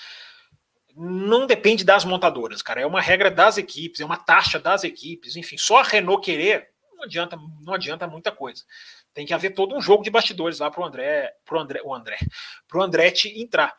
não 1.01 1.47
depende 1.47 1.85
das 1.85 2.03
montadoras, 2.03 2.61
cara. 2.61 2.81
É 2.81 2.85
uma 2.85 2.99
regra 2.99 3.31
das 3.31 3.57
equipes, 3.57 4.01
é 4.01 4.05
uma 4.05 4.17
taxa 4.17 4.59
das 4.59 4.83
equipes, 4.83 5.37
enfim, 5.37 5.57
só 5.57 5.77
a 5.77 5.83
Renault 5.83 6.23
querer 6.23 6.69
não 6.99 7.05
adianta, 7.05 7.37
não 7.61 7.73
adianta 7.73 8.07
muita 8.07 8.31
coisa. 8.31 8.63
Tem 9.13 9.25
que 9.25 9.33
haver 9.33 9.51
todo 9.51 9.75
um 9.75 9.81
jogo 9.81 10.03
de 10.03 10.09
bastidores 10.09 10.59
lá 10.59 10.69
para 10.69 10.81
o 10.81 10.85
André, 10.85 11.33
pro 11.45 11.59
André, 11.59 11.81
o 11.83 11.93
André, 11.93 12.17
pro 12.67 12.81
Andretti 12.81 13.41
entrar. 13.41 13.75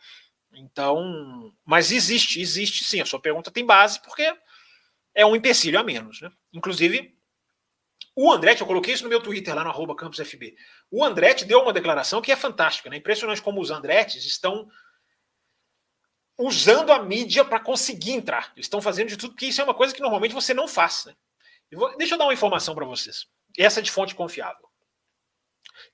Então, 0.52 1.52
mas 1.64 1.92
existe, 1.92 2.40
existe 2.40 2.84
sim. 2.84 3.00
A 3.00 3.06
sua 3.06 3.20
pergunta 3.20 3.50
tem 3.50 3.64
base 3.64 4.00
porque 4.00 4.32
é 5.14 5.24
um 5.24 5.36
empecilho 5.36 5.78
a 5.78 5.84
menos, 5.84 6.20
né? 6.20 6.30
Inclusive, 6.52 7.14
o 8.16 8.32
Andretti, 8.32 8.62
eu 8.62 8.66
coloquei 8.66 8.94
isso 8.94 9.04
no 9.04 9.10
meu 9.10 9.20
Twitter 9.20 9.54
lá 9.54 9.62
no 9.62 9.70
arroba 9.70 9.94
CampusFB. 9.94 10.56
O 10.90 11.04
Andretti 11.04 11.44
deu 11.44 11.60
uma 11.60 11.72
declaração 11.72 12.20
que 12.20 12.32
é 12.32 12.36
fantástica, 12.36 12.90
né? 12.90 12.96
Impressionante 12.96 13.42
como 13.42 13.60
os 13.60 13.70
Andrettis 13.70 14.24
estão 14.24 14.68
usando 16.38 16.90
a 16.92 17.02
mídia 17.02 17.44
para 17.44 17.60
conseguir 17.60 18.12
entrar. 18.12 18.52
Eles 18.56 18.66
estão 18.66 18.80
fazendo 18.80 19.08
de 19.08 19.16
tudo, 19.16 19.32
porque 19.32 19.46
isso 19.46 19.60
é 19.60 19.64
uma 19.64 19.74
coisa 19.74 19.94
que 19.94 20.00
normalmente 20.00 20.34
você 20.34 20.54
não 20.54 20.66
faz. 20.66 21.04
Né? 21.04 21.14
Eu 21.70 21.78
vou, 21.78 21.96
deixa 21.96 22.14
eu 22.14 22.18
dar 22.18 22.24
uma 22.24 22.34
informação 22.34 22.74
para 22.74 22.86
vocês. 22.86 23.26
Essa 23.58 23.80
é 23.80 23.82
de 23.82 23.90
fonte 23.90 24.14
confiável. 24.14 24.68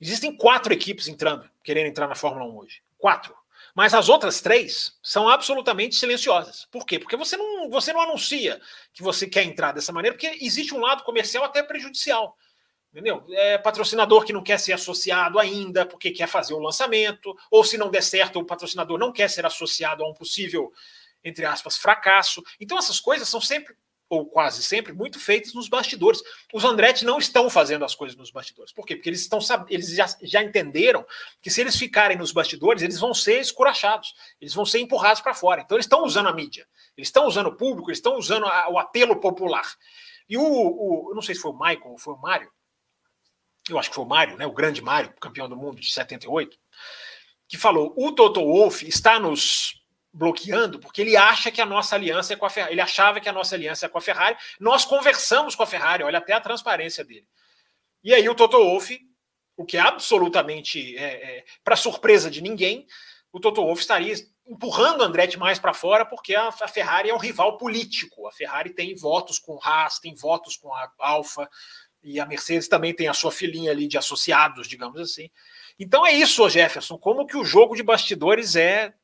Existem 0.00 0.36
quatro 0.36 0.72
equipes 0.72 1.08
entrando, 1.08 1.48
querendo 1.62 1.86
entrar 1.86 2.06
na 2.06 2.14
Fórmula 2.14 2.46
1 2.50 2.56
hoje. 2.56 2.82
Quatro. 2.98 3.36
Mas 3.74 3.92
as 3.92 4.08
outras 4.08 4.40
três 4.40 4.96
são 5.02 5.28
absolutamente 5.28 5.96
silenciosas. 5.96 6.66
Por 6.70 6.86
quê? 6.86 6.98
Porque 6.98 7.16
você 7.16 7.36
não, 7.36 7.68
você 7.68 7.92
não 7.92 8.00
anuncia 8.00 8.60
que 8.92 9.02
você 9.02 9.26
quer 9.26 9.44
entrar 9.44 9.72
dessa 9.72 9.92
maneira, 9.92 10.16
porque 10.16 10.38
existe 10.40 10.74
um 10.74 10.80
lado 10.80 11.02
comercial 11.04 11.44
até 11.44 11.62
prejudicial. 11.62 12.36
Entendeu? 12.96 13.22
É 13.28 13.58
patrocinador 13.58 14.24
que 14.24 14.32
não 14.32 14.42
quer 14.42 14.58
ser 14.58 14.72
associado 14.72 15.38
ainda 15.38 15.84
porque 15.84 16.10
quer 16.10 16.26
fazer 16.26 16.54
o 16.54 16.58
lançamento, 16.58 17.36
ou 17.50 17.62
se 17.62 17.76
não 17.76 17.90
der 17.90 18.02
certo, 18.02 18.38
o 18.38 18.44
patrocinador 18.44 18.98
não 18.98 19.12
quer 19.12 19.28
ser 19.28 19.44
associado 19.44 20.02
a 20.02 20.08
um 20.08 20.14
possível, 20.14 20.72
entre 21.22 21.44
aspas, 21.44 21.76
fracasso. 21.76 22.42
Então 22.58 22.78
essas 22.78 22.98
coisas 22.98 23.28
são 23.28 23.38
sempre, 23.38 23.76
ou 24.08 24.24
quase 24.24 24.62
sempre, 24.62 24.94
muito 24.94 25.20
feitas 25.20 25.52
nos 25.52 25.68
bastidores. 25.68 26.22
Os 26.54 26.64
Andretti 26.64 27.04
não 27.04 27.18
estão 27.18 27.50
fazendo 27.50 27.84
as 27.84 27.94
coisas 27.94 28.16
nos 28.16 28.30
bastidores. 28.30 28.72
Por 28.72 28.86
quê? 28.86 28.96
Porque 28.96 29.10
eles 29.10 29.20
estão 29.20 29.40
eles 29.68 29.90
já, 29.90 30.06
já 30.22 30.42
entenderam 30.42 31.04
que 31.42 31.50
se 31.50 31.60
eles 31.60 31.76
ficarem 31.76 32.16
nos 32.16 32.32
bastidores, 32.32 32.82
eles 32.82 32.98
vão 32.98 33.12
ser 33.12 33.42
escurachados, 33.42 34.14
eles 34.40 34.54
vão 34.54 34.64
ser 34.64 34.78
empurrados 34.78 35.20
para 35.20 35.34
fora. 35.34 35.60
Então 35.60 35.76
eles 35.76 35.84
estão 35.84 36.02
usando 36.02 36.30
a 36.30 36.32
mídia, 36.32 36.66
eles 36.96 37.08
estão 37.08 37.26
usando 37.26 37.48
o 37.48 37.56
público, 37.58 37.90
eles 37.90 37.98
estão 37.98 38.16
usando 38.16 38.46
a, 38.46 38.70
o 38.70 38.78
apelo 38.78 39.20
popular. 39.20 39.70
E 40.26 40.38
o, 40.38 40.42
o, 40.42 41.12
não 41.14 41.20
sei 41.20 41.34
se 41.34 41.42
foi 41.42 41.50
o 41.50 41.58
Michael 41.58 41.90
ou 41.90 41.98
foi 41.98 42.14
o 42.14 42.18
Mário, 42.18 42.50
eu 43.68 43.78
acho 43.78 43.88
que 43.88 43.94
foi 43.94 44.04
o 44.04 44.08
Mário, 44.08 44.36
né, 44.36 44.46
o 44.46 44.52
grande 44.52 44.82
Mário, 44.82 45.12
campeão 45.20 45.48
do 45.48 45.56
mundo 45.56 45.80
de 45.80 45.92
78, 45.92 46.56
que 47.48 47.56
falou: 47.56 47.92
o 47.96 48.12
Toto 48.12 48.40
Wolff 48.40 48.86
está 48.86 49.18
nos 49.18 49.80
bloqueando 50.12 50.78
porque 50.78 51.02
ele 51.02 51.14
acha 51.14 51.50
que 51.50 51.60
a 51.60 51.66
nossa 51.66 51.94
aliança 51.94 52.32
é 52.32 52.36
com 52.36 52.46
a 52.46 52.50
Ferrari. 52.50 52.72
Ele 52.72 52.80
achava 52.80 53.20
que 53.20 53.28
a 53.28 53.32
nossa 53.32 53.54
aliança 53.54 53.86
é 53.86 53.88
com 53.88 53.98
a 53.98 54.00
Ferrari. 54.00 54.36
Nós 54.58 54.84
conversamos 54.84 55.54
com 55.54 55.62
a 55.62 55.66
Ferrari, 55.66 56.02
olha 56.02 56.18
até 56.18 56.32
a 56.32 56.40
transparência 56.40 57.04
dele. 57.04 57.26
E 58.02 58.14
aí 58.14 58.26
o 58.28 58.34
Toto 58.34 58.56
Wolff, 58.56 58.98
o 59.56 59.64
que 59.64 59.76
é 59.76 59.80
absolutamente 59.80 60.96
é, 60.96 61.38
é, 61.38 61.44
para 61.62 61.76
surpresa 61.76 62.30
de 62.30 62.40
ninguém, 62.40 62.86
o 63.32 63.40
Toto 63.40 63.62
Wolff 63.62 63.82
estaria 63.82 64.14
empurrando 64.46 65.02
Andretti 65.02 65.38
mais 65.38 65.58
para 65.58 65.74
fora 65.74 66.06
porque 66.06 66.34
a, 66.34 66.48
a, 66.48 66.68
Ferrari 66.68 67.10
é 67.10 67.14
um 67.14 67.18
rival 67.18 67.58
político. 67.58 68.26
A 68.26 68.32
Ferrari 68.32 68.70
tem 68.70 68.94
votos 68.94 69.38
com 69.38 69.58
Haas, 69.62 69.98
tem 69.98 70.14
votos 70.14 70.56
com 70.56 70.72
a 70.72 70.90
Alfa, 70.98 71.50
e 72.06 72.20
a 72.20 72.24
Mercedes 72.24 72.68
também 72.68 72.94
tem 72.94 73.08
a 73.08 73.14
sua 73.14 73.32
filhinha 73.32 73.72
ali 73.72 73.88
de 73.88 73.98
associados, 73.98 74.68
digamos 74.68 75.00
assim. 75.00 75.28
Então 75.76 76.06
é 76.06 76.12
isso, 76.12 76.48
Jefferson, 76.48 76.96
como 76.96 77.26
que 77.26 77.36
o 77.36 77.44
jogo 77.44 77.74
de 77.74 77.82
bastidores 77.82 78.54
é, 78.54 78.94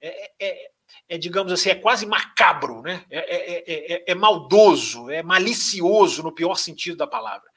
é, 0.00 0.32
é, 0.40 0.70
é 1.06 1.18
digamos 1.18 1.52
assim, 1.52 1.68
é 1.68 1.74
quase 1.74 2.06
macabro, 2.06 2.80
né? 2.80 3.04
É, 3.10 4.10
é, 4.10 4.14
maldoso, 4.14 5.10
é 5.10 5.22
malicioso 5.22 6.22
no 6.22 6.32
pior 6.32 6.54
sentido 6.54 6.96
da 6.96 7.06
palavra. 7.06 7.50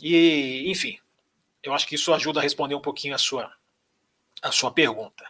E, 0.00 0.64
enfim, 0.70 0.98
eu 1.62 1.74
acho 1.74 1.86
que 1.86 1.94
isso 1.94 2.14
ajuda 2.14 2.40
a 2.40 2.42
responder 2.42 2.74
um 2.74 2.80
pouquinho 2.80 3.14
a 3.14 3.18
sua, 3.18 3.52
a 4.40 4.50
sua 4.50 4.72
pergunta. 4.72 5.26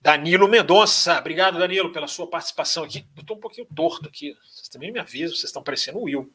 Danilo 0.00 0.48
Mendonça, 0.48 1.16
obrigado, 1.18 1.60
Danilo, 1.60 1.92
pela 1.92 2.08
sua 2.08 2.28
participação 2.28 2.82
aqui. 2.82 3.06
Eu 3.16 3.20
estou 3.20 3.36
um 3.36 3.40
pouquinho 3.40 3.68
torto 3.72 4.08
aqui, 4.08 4.36
vocês 4.44 4.68
também 4.68 4.90
me 4.90 4.98
avisam, 4.98 5.36
vocês 5.36 5.44
estão 5.44 5.62
parecendo 5.62 5.98
o 5.98 6.04
Will 6.04 6.32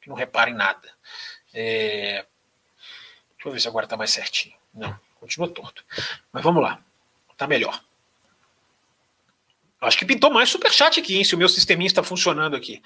que 0.00 0.08
não 0.08 0.16
repara 0.16 0.50
em 0.50 0.54
nada. 0.54 0.88
É... 1.52 2.24
Deixa 3.34 3.48
eu 3.48 3.52
ver 3.52 3.60
se 3.60 3.68
agora 3.68 3.86
está 3.86 3.96
mais 3.96 4.10
certinho. 4.10 4.54
Não, 4.74 4.98
continua 5.20 5.48
torto. 5.48 5.84
Mas 6.32 6.42
vamos 6.42 6.62
lá. 6.62 6.80
Está 7.30 7.46
melhor. 7.46 7.80
Acho 9.80 9.96
que 9.96 10.04
pintou 10.04 10.30
mais 10.30 10.48
superchat 10.48 10.98
aqui, 10.98 11.16
hein, 11.16 11.24
se 11.24 11.34
o 11.34 11.38
meu 11.38 11.48
sisteminha 11.48 11.86
está 11.86 12.02
funcionando 12.02 12.56
aqui. 12.56 12.82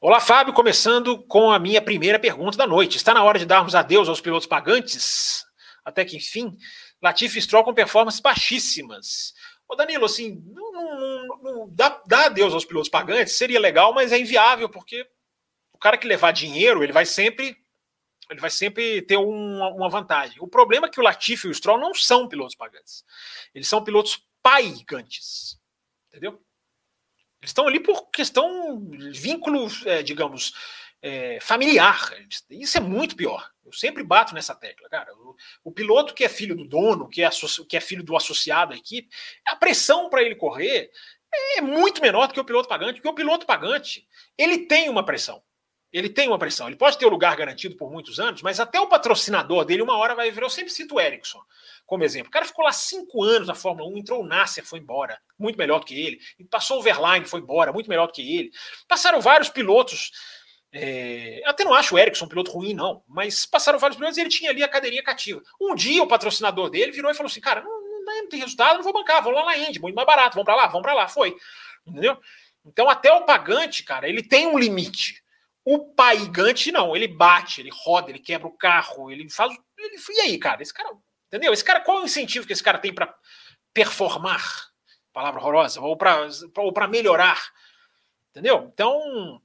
Olá, 0.00 0.20
Fábio, 0.20 0.54
começando 0.54 1.18
com 1.24 1.50
a 1.50 1.58
minha 1.58 1.82
primeira 1.82 2.18
pergunta 2.18 2.56
da 2.56 2.66
noite. 2.66 2.96
Está 2.96 3.12
na 3.12 3.22
hora 3.22 3.38
de 3.38 3.44
darmos 3.44 3.74
adeus 3.74 4.08
aos 4.08 4.20
pilotos 4.20 4.46
pagantes? 4.46 5.44
Até 5.84 6.04
que, 6.04 6.16
enfim, 6.16 6.56
Latifi 7.02 7.38
e 7.38 7.42
Stroll 7.42 7.64
com 7.64 7.74
performances 7.74 8.20
baixíssimas. 8.20 9.34
Ô 9.68 9.74
Danilo, 9.74 10.04
assim, 10.04 10.42
não, 10.46 10.72
não, 10.72 11.42
não, 11.42 11.68
dá, 11.70 12.00
dá 12.06 12.26
adeus 12.26 12.54
aos 12.54 12.64
pilotos 12.64 12.88
pagantes, 12.88 13.36
seria 13.36 13.60
legal, 13.60 13.92
mas 13.92 14.12
é 14.12 14.18
inviável, 14.18 14.68
porque 14.68 15.06
o 15.76 15.78
cara 15.78 15.98
que 15.98 16.08
levar 16.08 16.32
dinheiro, 16.32 16.82
ele 16.82 16.92
vai 16.92 17.04
sempre 17.04 17.56
ele 18.28 18.40
vai 18.40 18.50
sempre 18.50 19.02
ter 19.02 19.16
uma, 19.16 19.68
uma 19.68 19.88
vantagem. 19.88 20.38
O 20.40 20.48
problema 20.48 20.88
é 20.88 20.90
que 20.90 20.98
o 20.98 21.02
Latifi 21.02 21.46
e 21.46 21.50
o 21.50 21.54
Stroll 21.54 21.78
não 21.78 21.94
são 21.94 22.26
pilotos 22.26 22.56
pagantes. 22.56 23.04
Eles 23.54 23.68
são 23.68 23.84
pilotos 23.84 24.26
paigantes. 24.42 25.60
Entendeu? 26.08 26.32
Eles 27.40 27.50
estão 27.50 27.68
ali 27.68 27.78
por 27.78 28.10
questão 28.10 28.80
vínculo, 29.12 29.68
é, 29.84 30.02
digamos, 30.02 30.54
é, 31.00 31.38
familiar. 31.40 32.10
Isso 32.50 32.76
é 32.76 32.80
muito 32.80 33.14
pior. 33.14 33.48
Eu 33.64 33.72
sempre 33.72 34.02
bato 34.02 34.34
nessa 34.34 34.56
tecla, 34.56 34.88
cara. 34.88 35.14
O, 35.14 35.36
o 35.64 35.70
piloto 35.72 36.12
que 36.12 36.24
é 36.24 36.28
filho 36.28 36.56
do 36.56 36.66
dono, 36.66 37.08
que 37.08 37.22
é, 37.22 37.30
que 37.68 37.76
é 37.76 37.80
filho 37.80 38.02
do 38.02 38.16
associado 38.16 38.72
à 38.72 38.76
equipe, 38.76 39.08
a 39.46 39.54
pressão 39.54 40.10
para 40.10 40.22
ele 40.22 40.34
correr 40.34 40.90
é 41.56 41.60
muito 41.60 42.00
menor 42.00 42.26
do 42.26 42.34
que 42.34 42.40
o 42.40 42.44
piloto 42.44 42.68
pagante, 42.68 42.94
porque 42.94 43.08
o 43.08 43.14
piloto 43.14 43.46
pagante 43.46 44.06
ele 44.36 44.66
tem 44.66 44.88
uma 44.88 45.04
pressão. 45.04 45.42
Ele 45.96 46.10
tem 46.10 46.28
uma 46.28 46.38
pressão. 46.38 46.66
Ele 46.66 46.76
pode 46.76 46.98
ter 46.98 47.06
o 47.06 47.08
lugar 47.08 47.34
garantido 47.36 47.74
por 47.74 47.90
muitos 47.90 48.20
anos, 48.20 48.42
mas 48.42 48.60
até 48.60 48.78
o 48.78 48.86
patrocinador 48.86 49.64
dele, 49.64 49.80
uma 49.80 49.96
hora 49.96 50.14
vai 50.14 50.30
virar. 50.30 50.44
Eu 50.44 50.50
sempre 50.50 50.70
cito 50.70 50.96
o 50.96 51.00
Ericsson 51.00 51.40
como 51.86 52.04
exemplo. 52.04 52.28
O 52.28 52.30
cara 52.30 52.44
ficou 52.44 52.62
lá 52.62 52.70
cinco 52.70 53.24
anos 53.24 53.48
na 53.48 53.54
Fórmula 53.54 53.88
1, 53.88 53.96
entrou 53.96 54.22
o 54.22 54.26
Nasser, 54.26 54.62
foi 54.62 54.78
embora, 54.78 55.18
muito 55.38 55.56
melhor 55.56 55.78
do 55.80 55.86
que 55.86 55.98
ele. 55.98 56.20
Passou 56.50 56.80
o 56.80 56.82
Verline, 56.82 57.24
foi 57.24 57.40
embora, 57.40 57.72
muito 57.72 57.88
melhor 57.88 58.08
do 58.08 58.12
que 58.12 58.20
ele. 58.20 58.50
Passaram 58.86 59.22
vários 59.22 59.48
pilotos. 59.48 60.10
É, 60.70 61.40
até 61.46 61.64
não 61.64 61.72
acho 61.72 61.94
o 61.94 61.98
Ericsson 61.98 62.26
um 62.26 62.28
piloto 62.28 62.50
ruim, 62.50 62.74
não, 62.74 63.02
mas 63.08 63.46
passaram 63.46 63.78
vários 63.78 63.96
pilotos 63.96 64.18
e 64.18 64.20
ele 64.20 64.28
tinha 64.28 64.50
ali 64.50 64.62
a 64.62 64.68
cadeirinha 64.68 65.02
cativa. 65.02 65.40
Um 65.58 65.74
dia 65.74 66.02
o 66.02 66.06
patrocinador 66.06 66.68
dele 66.68 66.92
virou 66.92 67.10
e 67.10 67.14
falou 67.14 67.30
assim: 67.30 67.40
cara, 67.40 67.62
não, 67.62 68.04
não, 68.04 68.28
tem 68.28 68.40
resultado, 68.40 68.76
não 68.76 68.82
vou 68.84 68.92
bancar, 68.92 69.22
vou 69.22 69.32
lá 69.32 69.46
na 69.46 69.56
Indy, 69.56 69.80
muito 69.80 69.94
mais 69.94 70.06
barato, 70.06 70.34
vamos 70.34 70.44
para 70.44 70.56
lá, 70.56 70.66
vamos 70.66 70.82
para 70.82 70.92
lá, 70.92 71.08
foi. 71.08 71.34
Entendeu? 71.86 72.18
Então, 72.66 72.90
até 72.90 73.10
o 73.10 73.24
pagante, 73.24 73.82
cara, 73.82 74.06
ele 74.06 74.22
tem 74.22 74.46
um 74.46 74.58
limite. 74.58 75.24
O 75.68 75.80
paigante, 75.80 76.70
não, 76.70 76.94
ele 76.94 77.08
bate, 77.08 77.60
ele 77.60 77.70
roda, 77.72 78.08
ele 78.08 78.20
quebra 78.20 78.46
o 78.46 78.56
carro, 78.56 79.10
ele 79.10 79.28
faz. 79.28 79.52
Ele, 79.76 79.96
e 80.10 80.20
aí, 80.20 80.38
cara? 80.38 80.62
Esse 80.62 80.72
cara. 80.72 80.96
Entendeu? 81.26 81.52
Esse 81.52 81.64
cara, 81.64 81.80
qual 81.80 81.98
é 81.98 82.02
o 82.02 82.04
incentivo 82.04 82.46
que 82.46 82.52
esse 82.52 82.62
cara 82.62 82.78
tem 82.78 82.94
para 82.94 83.12
performar? 83.74 84.40
Palavra 85.12 85.40
horrorosa, 85.40 85.80
ou 85.80 85.96
para 85.96 86.86
melhorar. 86.86 87.42
Entendeu? 88.30 88.70
Então, 88.72 89.42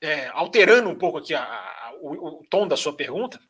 é, 0.00 0.26
alterando 0.30 0.90
um 0.90 0.98
pouco 0.98 1.18
aqui 1.18 1.34
a, 1.34 1.44
a, 1.44 1.92
o, 2.00 2.40
o, 2.40 2.46
tom 2.50 2.66
da 2.66 2.76
sua 2.76 2.92
pergunta, 2.92 3.40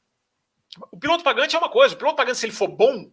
o 0.91 0.99
piloto 0.99 1.25
pagante 1.25 1.57
é 1.57 1.59
uma 1.59 1.71
coisa, 1.71 1.95
o 1.95 1.99
piloto 1.99 2.17
pagante, 2.17 2.39
se 2.39 2.45
ele 2.45 2.53
for 2.53 2.69
bom, 2.69 3.11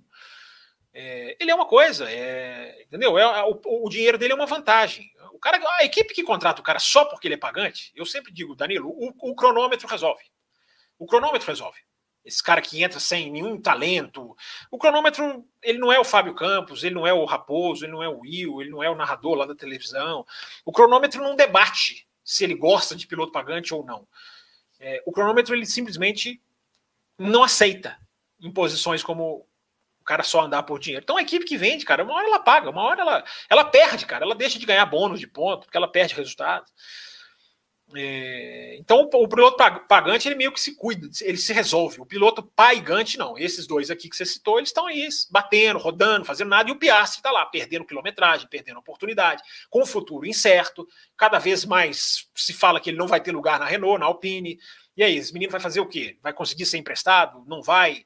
é, 0.93 1.38
ele 1.39 1.52
é 1.52 1.56
uma 1.56 1.67
coisa, 1.67 2.10
é, 2.10 2.84
entendeu? 2.84 3.17
É, 3.17 3.43
o, 3.43 3.86
o 3.86 3.89
dinheiro 3.89 4.17
dele 4.17 4.34
é 4.34 4.36
uma 4.36 4.45
vantagem. 4.45 5.10
O 5.34 5.39
cara, 5.39 5.60
a 5.78 5.86
equipe 5.86 6.13
que 6.13 6.23
contrata 6.23 6.62
o 6.62 6.63
cara 6.63 6.80
só 6.80 7.06
porque 7.06 7.28
ele 7.28 7.36
é 7.36 7.38
pagante, 7.38 7.91
eu 7.95 8.06
sempre 8.06 8.32
digo, 8.32 8.56
Danilo, 8.56 8.89
o, 8.89 9.32
o 9.32 9.36
cronômetro 9.36 9.88
resolve. 9.88 10.23
O 10.97 11.06
cronômetro 11.06 11.47
resolve. 11.47 11.80
Esse 12.25 12.43
cara 12.43 12.62
que 12.62 12.84
entra 12.84 12.99
sem 12.99 13.32
nenhum 13.32 13.60
talento. 13.60 14.36
O 14.69 14.78
cronômetro, 14.78 15.45
ele 15.63 15.78
não 15.78 15.91
é 15.91 15.97
o 15.99 16.04
Fábio 16.04 16.36
Campos, 16.36 16.84
ele 16.84 16.93
não 16.93 17.08
é 17.08 17.13
o 17.13 17.23
Raposo, 17.23 17.86
ele 17.86 17.93
não 17.93 18.04
é 18.04 18.10
o 18.10 18.19
Will, 18.19 18.62
ele 18.62 18.69
não 18.69 18.84
é 18.84 18.89
o 18.89 18.95
narrador 18.95 19.36
lá 19.36 19.45
da 19.45 19.56
televisão. 19.56 20.25
O 20.65 20.71
cronômetro 20.71 21.23
não 21.23 21.36
debate 21.36 22.08
se 22.23 22.43
ele 22.43 22.56
gosta 22.56 22.95
de 22.95 23.08
piloto 23.08 23.32
pagante 23.32 23.73
ou 23.73 23.86
não. 23.86 24.06
É, 24.80 25.02
o 25.06 25.12
cronômetro, 25.12 25.56
ele 25.56 25.65
simplesmente 25.65 26.41
não 27.17 27.43
aceita 27.43 27.97
em 28.39 28.52
posições 28.52 29.02
como 29.02 29.47
cara 30.10 30.24
só 30.24 30.41
andar 30.41 30.63
por 30.63 30.80
dinheiro. 30.80 31.04
Então 31.04 31.17
a 31.17 31.22
equipe 31.22 31.45
que 31.45 31.56
vende, 31.56 31.86
cara, 31.86 32.04
uma 32.04 32.15
hora 32.15 32.26
ela 32.26 32.39
paga, 32.39 32.72
uma 32.72 32.82
hora 32.82 33.02
ela, 33.02 33.24
ela 33.48 33.63
perde, 33.63 34.08
cara, 34.08 34.26
ela 34.26 34.34
deixa 34.34 34.58
de 34.58 34.65
ganhar 34.65 34.84
bônus 34.88 35.19
de 35.19 35.28
ponto, 35.28 35.65
porque 35.65 35.78
ela 35.78 35.88
perde 35.88 36.15
resultado. 36.15 36.65
É, 37.95 38.76
então 38.80 39.02
o, 39.02 39.28
piloto 39.28 39.58
pagante 39.88 40.28
ele 40.28 40.36
meio 40.36 40.52
que 40.52 40.60
se 40.60 40.76
cuida, 40.76 41.08
ele 41.22 41.38
se 41.38 41.54
resolve. 41.54 42.02
O 42.02 42.08
piloto 42.08 42.41
paigante 42.41 43.19
não. 43.19 43.38
Esses 43.38 43.67
dois 43.67 43.91
aqui 43.91 44.10
que 44.10 44.15
você 44.15 44.26
citou, 44.26 44.58
eles 44.58 44.69
estão 44.69 44.88
aí 44.88 45.08
batendo, 45.30 45.78
rodando, 45.78 46.26
fazendo 46.26 46.50
nada, 46.50 46.69
e 46.69 46.72
o 46.72 46.80
Piastri 46.80 47.19
está 47.19 47.30
lá 47.30 47.45
perdendo 47.45 47.86
quilometragem, 47.86 48.48
perdendo 48.50 48.80
oportunidade, 48.80 49.43
com 49.69 49.84
o 49.84 49.86
futuro 49.86 50.26
incerto. 50.26 50.88
Cada 51.15 51.38
vez 51.38 51.65
mais 51.65 52.28
se 52.34 52.54
fala 52.54 52.80
que 52.80 52.89
ele 52.89 52.98
não 52.98 53.08
vai 53.08 53.22
ter 53.22 53.32
lugar 53.32 53.60
na 53.60 53.65
Renault, 53.65 54.00
na 54.00 54.08
Alpine. 54.08 54.58
E 54.98 55.04
aí, 55.04 55.17
esse 55.17 55.32
menino 55.32 55.52
vai 55.52 55.62
fazer 55.62 55.80
o 55.80 55.88
quê? 55.88 56.17
Vai 56.24 56.34
conseguir 56.34 56.65
ser 56.65 56.80
emprestado? 56.80 57.43
Não 57.48 57.62
vai? 57.62 58.06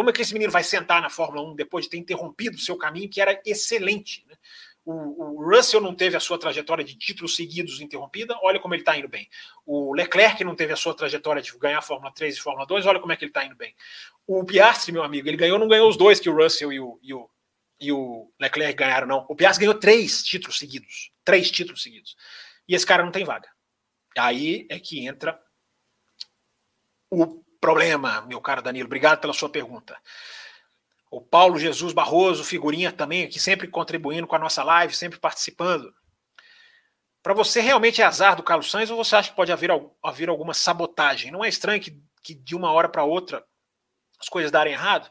Como 0.00 0.08
é 0.08 0.14
que 0.14 0.22
esse 0.22 0.32
menino 0.32 0.50
vai 0.50 0.64
sentar 0.64 1.02
na 1.02 1.10
Fórmula 1.10 1.46
1 1.50 1.56
depois 1.56 1.84
de 1.84 1.90
ter 1.90 1.98
interrompido 1.98 2.56
o 2.56 2.58
seu 2.58 2.74
caminho, 2.74 3.06
que 3.06 3.20
era 3.20 3.38
excelente? 3.44 4.24
Né? 4.26 4.34
O, 4.82 5.44
Russell 5.44 5.78
não 5.78 5.94
teve 5.94 6.16
a 6.16 6.20
sua 6.20 6.38
trajetória 6.38 6.82
de 6.82 6.96
títulos 6.96 7.36
seguidos 7.36 7.82
interrompida, 7.82 8.34
olha 8.40 8.58
como 8.58 8.72
ele 8.72 8.80
está 8.80 8.96
indo 8.96 9.08
bem. 9.08 9.28
O 9.66 9.92
Leclerc 9.92 10.42
não 10.42 10.56
teve 10.56 10.72
a 10.72 10.76
sua 10.76 10.94
trajetória 10.94 11.42
de 11.42 11.54
ganhar 11.58 11.80
a 11.80 11.82
Fórmula 11.82 12.10
3 12.14 12.34
e 12.34 12.40
Fórmula 12.40 12.66
2, 12.66 12.86
olha 12.86 12.98
como 12.98 13.12
é 13.12 13.16
que 13.16 13.24
ele 13.26 13.30
está 13.30 13.44
indo 13.44 13.54
bem. 13.54 13.74
O 14.26 14.42
Piastri, 14.42 14.90
meu 14.90 15.02
amigo, 15.02 15.28
ele 15.28 15.36
ganhou, 15.36 15.58
não 15.58 15.68
ganhou 15.68 15.86
os 15.86 15.98
dois 15.98 16.18
que 16.18 16.30
o 16.30 16.34
Russell 16.34 16.72
e 16.72 16.80
o, 16.80 16.98
e 17.02 17.12
o, 17.12 17.28
e 17.78 17.92
o 17.92 18.32
Leclerc 18.40 18.78
ganharam, 18.78 19.06
não. 19.06 19.26
O 19.28 19.36
Piastri 19.36 19.66
ganhou 19.66 19.78
três 19.78 20.22
títulos 20.22 20.56
seguidos. 20.56 21.12
Três 21.22 21.50
títulos 21.50 21.82
seguidos. 21.82 22.16
E 22.66 22.74
esse 22.74 22.86
cara 22.86 23.04
não 23.04 23.12
tem 23.12 23.22
vaga. 23.22 23.50
Aí 24.16 24.66
é 24.70 24.80
que 24.80 25.06
entra 25.06 25.38
o 27.10 27.44
problema, 27.60 28.22
meu 28.22 28.40
caro 28.40 28.62
Danilo. 28.62 28.86
Obrigado 28.86 29.20
pela 29.20 29.32
sua 29.32 29.48
pergunta. 29.48 29.96
O 31.10 31.20
Paulo 31.20 31.58
Jesus 31.58 31.92
Barroso, 31.92 32.44
figurinha 32.44 32.92
também, 32.92 33.24
aqui 33.24 33.38
sempre 33.38 33.68
contribuindo 33.68 34.26
com 34.26 34.36
a 34.36 34.38
nossa 34.38 34.62
live, 34.62 34.96
sempre 34.96 35.18
participando. 35.18 35.92
para 37.22 37.34
você 37.34 37.60
realmente 37.60 38.00
é 38.00 38.04
azar 38.04 38.34
do 38.34 38.42
Carlos 38.42 38.70
Sainz 38.70 38.90
ou 38.90 38.96
você 38.96 39.16
acha 39.16 39.30
que 39.30 39.36
pode 39.36 39.52
haver, 39.52 39.70
haver 40.02 40.28
alguma 40.28 40.54
sabotagem? 40.54 41.30
Não 41.30 41.44
é 41.44 41.48
estranho 41.48 41.80
que, 41.80 42.00
que 42.22 42.34
de 42.34 42.54
uma 42.54 42.72
hora 42.72 42.88
para 42.88 43.04
outra 43.04 43.44
as 44.18 44.28
coisas 44.28 44.50
darem 44.50 44.72
errado? 44.72 45.10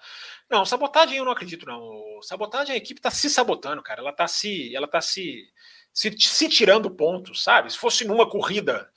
Não, 0.49 0.65
sabotagem 0.65 1.17
eu 1.17 1.25
não 1.25 1.31
acredito, 1.31 1.65
não. 1.65 2.19
Sabotagem, 2.23 2.73
a 2.73 2.77
equipe 2.77 2.99
está 2.99 3.11
se 3.11 3.29
sabotando, 3.29 3.83
cara. 3.83 4.01
Ela 4.01 4.09
está 4.09 4.27
se, 4.27 4.75
ela 4.75 4.87
tá 4.87 5.01
se, 5.01 5.47
se, 5.93 6.17
se 6.17 6.49
tirando 6.49 6.89
pontos, 6.89 7.43
sabe? 7.43 7.71
Se 7.71 7.77
fosse 7.77 8.05
numa 8.05 8.27
corrida 8.27 8.89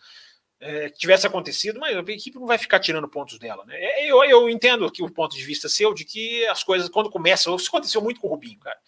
é, 0.63 0.89
tivesse 0.91 1.27
acontecido, 1.27 1.81
mas 1.81 1.97
a 1.97 2.01
equipe 2.01 2.39
não 2.39 2.47
vai 2.47 2.57
ficar 2.57 2.79
tirando 2.79 3.09
pontos 3.09 3.37
dela. 3.37 3.65
Né? 3.67 3.75
É, 3.77 4.07
eu, 4.07 4.23
eu 4.23 4.49
entendo 4.49 4.91
que 4.91 5.03
o 5.03 5.11
ponto 5.11 5.37
de 5.37 5.43
vista 5.43 5.69
seu 5.69 5.93
de 5.93 6.05
que 6.05 6.47
as 6.47 6.63
coisas, 6.63 6.89
quando 6.89 7.11
começam, 7.11 7.57
isso 7.57 7.69
aconteceu 7.69 8.01
muito 8.01 8.21
com 8.21 8.29
o 8.29 8.31
Rubinho, 8.31 8.61
cara. 8.61 8.79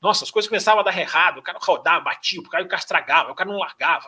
Nossa, 0.00 0.24
as 0.24 0.30
coisas 0.30 0.48
começavam 0.48 0.80
a 0.80 0.84
dar 0.84 0.96
errado, 0.96 1.38
o 1.38 1.42
cara 1.42 1.58
rodava, 1.60 2.04
batia, 2.04 2.40
o 2.40 2.48
cara, 2.48 2.62
o 2.62 2.68
cara 2.68 2.80
estragava, 2.80 3.32
o 3.32 3.34
cara 3.34 3.50
não 3.50 3.58
largava. 3.58 4.06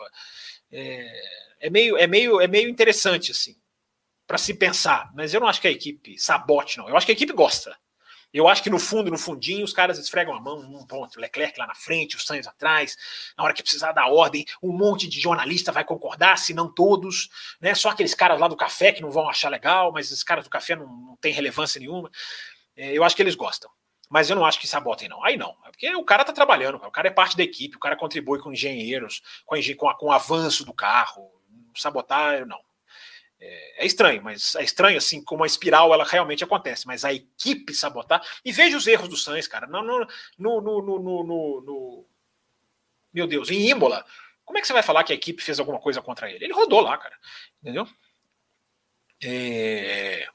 É, 0.71 1.13
é, 1.61 1.71
meio, 1.71 1.97
é, 1.97 2.07
meio, 2.07 2.41
é 2.41 2.47
meio 2.47 2.69
interessante, 2.69 3.33
assim, 3.33 3.57
para 4.25 4.39
se 4.39 4.55
pensar. 4.55 5.11
Mas 5.13 5.35
eu 5.35 5.41
não 5.41 5.49
acho 5.49 5.61
que 5.61 5.67
a 5.67 5.73
equipe 5.73 6.17
sabote, 6.19 6.79
não. 6.79 6.89
Eu 6.89 6.97
acho 6.97 7.05
que 7.05 7.13
a 7.13 7.15
equipe 7.15 7.33
gosta. 7.33 7.77
Eu 8.33 8.47
acho 8.47 8.63
que 8.63 8.69
no 8.69 8.79
fundo, 8.79 9.11
no 9.11 9.17
fundinho, 9.17 9.65
os 9.65 9.73
caras 9.73 9.99
esfregam 9.99 10.35
a 10.35 10.41
mão 10.41 10.63
num 10.63 10.87
ponto. 10.87 11.19
Leclerc 11.19 11.59
lá 11.59 11.67
na 11.67 11.75
frente, 11.75 12.17
os 12.17 12.25
Sainz 12.25 12.47
atrás. 12.47 12.97
Na 13.37 13.45
hora 13.45 13.55
que 13.55 13.63
precisar 13.63 13.93
dar 13.93 14.07
ordem, 14.09 14.45
um 14.63 14.73
monte 14.73 15.09
de 15.09 15.19
jornalista 15.19 15.73
vai 15.73 15.85
concordar, 15.85 16.37
se 16.37 16.53
não 16.53 16.73
todos. 16.73 17.31
Né? 17.61 17.75
Só 17.75 17.91
aqueles 17.91 18.15
caras 18.15 18.39
lá 18.39 18.47
do 18.47 18.57
café 18.57 18.93
que 18.93 19.01
não 19.01 19.11
vão 19.11 19.29
achar 19.29 19.49
legal, 19.49 19.93
mas 19.93 20.07
esses 20.07 20.23
caras 20.23 20.45
do 20.45 20.51
café 20.51 20.77
não, 20.77 20.87
não 20.87 21.17
têm 21.17 21.33
relevância 21.33 21.79
nenhuma. 21.79 22.11
É, 22.77 22.93
eu 22.93 23.03
acho 23.03 23.17
que 23.17 23.23
eles 23.23 23.35
gostam. 23.35 23.71
Mas 24.11 24.31
eu 24.31 24.37
não 24.37 24.45
acho 24.45 24.59
que 24.59 24.67
sabotem, 24.67 25.09
não. 25.09 25.23
Aí 25.25 25.37
não. 25.37 25.57
É 25.67 25.71
porque 25.71 25.95
o 25.95 26.05
cara 26.05 26.25
tá 26.25 26.33
trabalhando, 26.33 26.77
o 26.77 26.91
cara 26.91 27.09
é 27.09 27.11
parte 27.11 27.37
da 27.37 27.43
equipe, 27.43 27.77
o 27.77 27.81
cara 27.81 27.97
contribui 27.97 28.39
com 28.41 28.53
engenheiros, 28.53 29.23
com, 29.45 29.57
com, 29.77 29.89
a, 29.89 29.95
com 29.95 30.07
o 30.07 30.13
avanço 30.13 30.65
do 30.65 30.73
carro. 30.73 31.31
Sabotar, 31.75 32.47
não. 32.47 32.61
É, 33.41 33.85
é, 33.85 33.87
estranho, 33.87 34.23
mas 34.23 34.55
é 34.57 34.65
estranho 34.65 34.99
assim, 34.99 35.23
como 35.23 35.45
a 35.45 35.47
espiral 35.47 35.95
ela 35.95 36.05
realmente 36.05 36.43
acontece, 36.43 36.87
mas 36.87 37.05
a 37.05 37.13
equipe 37.13 37.73
sabotar. 37.73 38.21
E 38.45 38.51
veja 38.51 38.77
os 38.77 38.87
erros 38.87 39.09
do 39.09 39.17
Sainz, 39.17 39.47
cara. 39.47 39.67
No, 39.67 39.83
no, 39.83 40.07
no, 40.39 40.61
no, 41.63 42.07
meu 43.13 43.27
Deus, 43.27 43.51
em 43.51 43.69
Imola, 43.69 44.05
como 44.45 44.59
é 44.59 44.61
que 44.61 44.67
você 44.67 44.73
vai 44.73 44.83
falar 44.83 45.05
que 45.05 45.13
a 45.13 45.17
equipe 45.17 45.43
fez 45.43 45.61
alguma 45.61 45.79
coisa 45.79 46.03
contra 46.03 46.31
ele? 46.31 46.45
Ele 46.45 46.53
rodou 46.53 46.81
lá, 46.81 46.99
cara. 46.99 47.17
Entendeu? 47.63 47.87
É... 49.23 50.27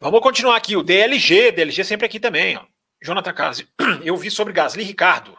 Vamos 0.00 0.20
continuar 0.20 0.56
aqui. 0.56 0.76
O 0.76 0.82
DLG, 0.82 1.52
DLG 1.52 1.84
sempre 1.84 2.06
aqui 2.06 2.20
também. 2.20 2.56
Ó. 2.56 2.64
Jonathan 3.02 3.32
Casi, 3.32 3.68
eu 4.02 4.16
vi 4.16 4.30
sobre 4.30 4.52
Gasly 4.52 4.82
Ricardo. 4.82 5.36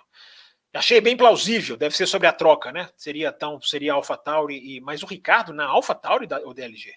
Achei 0.78 1.02
bem 1.02 1.18
plausível, 1.18 1.76
deve 1.76 1.96
ser 1.96 2.06
sobre 2.06 2.28
a 2.28 2.34
troca, 2.34 2.72
né? 2.72 2.90
Seria 2.96 3.32
tão, 3.32 3.60
seria 3.62 3.94
Alpha 3.94 4.16
Tauri 4.16 4.58
e 4.58 4.80
mas 4.80 5.02
o 5.02 5.08
Ricardo 5.08 5.52
na 5.52 5.66
Alpha 5.66 5.96
Tauri 5.96 6.28
ou 6.44 6.54
DLG? 6.54 6.94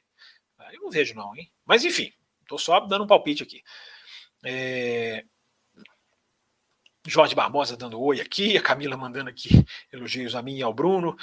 Ah, 0.58 0.68
eu 0.74 0.82
não 0.82 0.90
vejo 0.90 1.14
não, 1.14 1.34
hein? 1.34 1.50
Mas 1.64 1.82
enfim, 1.82 2.12
tô 2.46 2.58
só 2.58 2.80
dando 2.80 3.04
um 3.04 3.06
palpite 3.06 3.42
aqui. 3.42 3.62
É... 4.44 5.24
Jorge 7.06 7.34
Barbosa 7.34 7.74
dando 7.74 8.00
oi 8.00 8.20
aqui, 8.20 8.54
a 8.58 8.62
Camila 8.62 8.98
mandando 8.98 9.30
aqui 9.30 9.48
elogios 9.90 10.34
a 10.34 10.42
mim 10.42 10.58
e 10.58 10.62
ao 10.62 10.74
Bruno, 10.74 11.16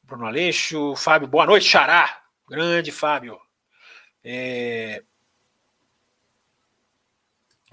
Bruno 0.00 0.26
Aleixo, 0.26 0.94
Fábio, 0.94 1.26
boa 1.26 1.44
noite, 1.44 1.68
Xará, 1.68 2.22
grande 2.48 2.92
Fábio. 2.92 3.36
É... 4.22 5.02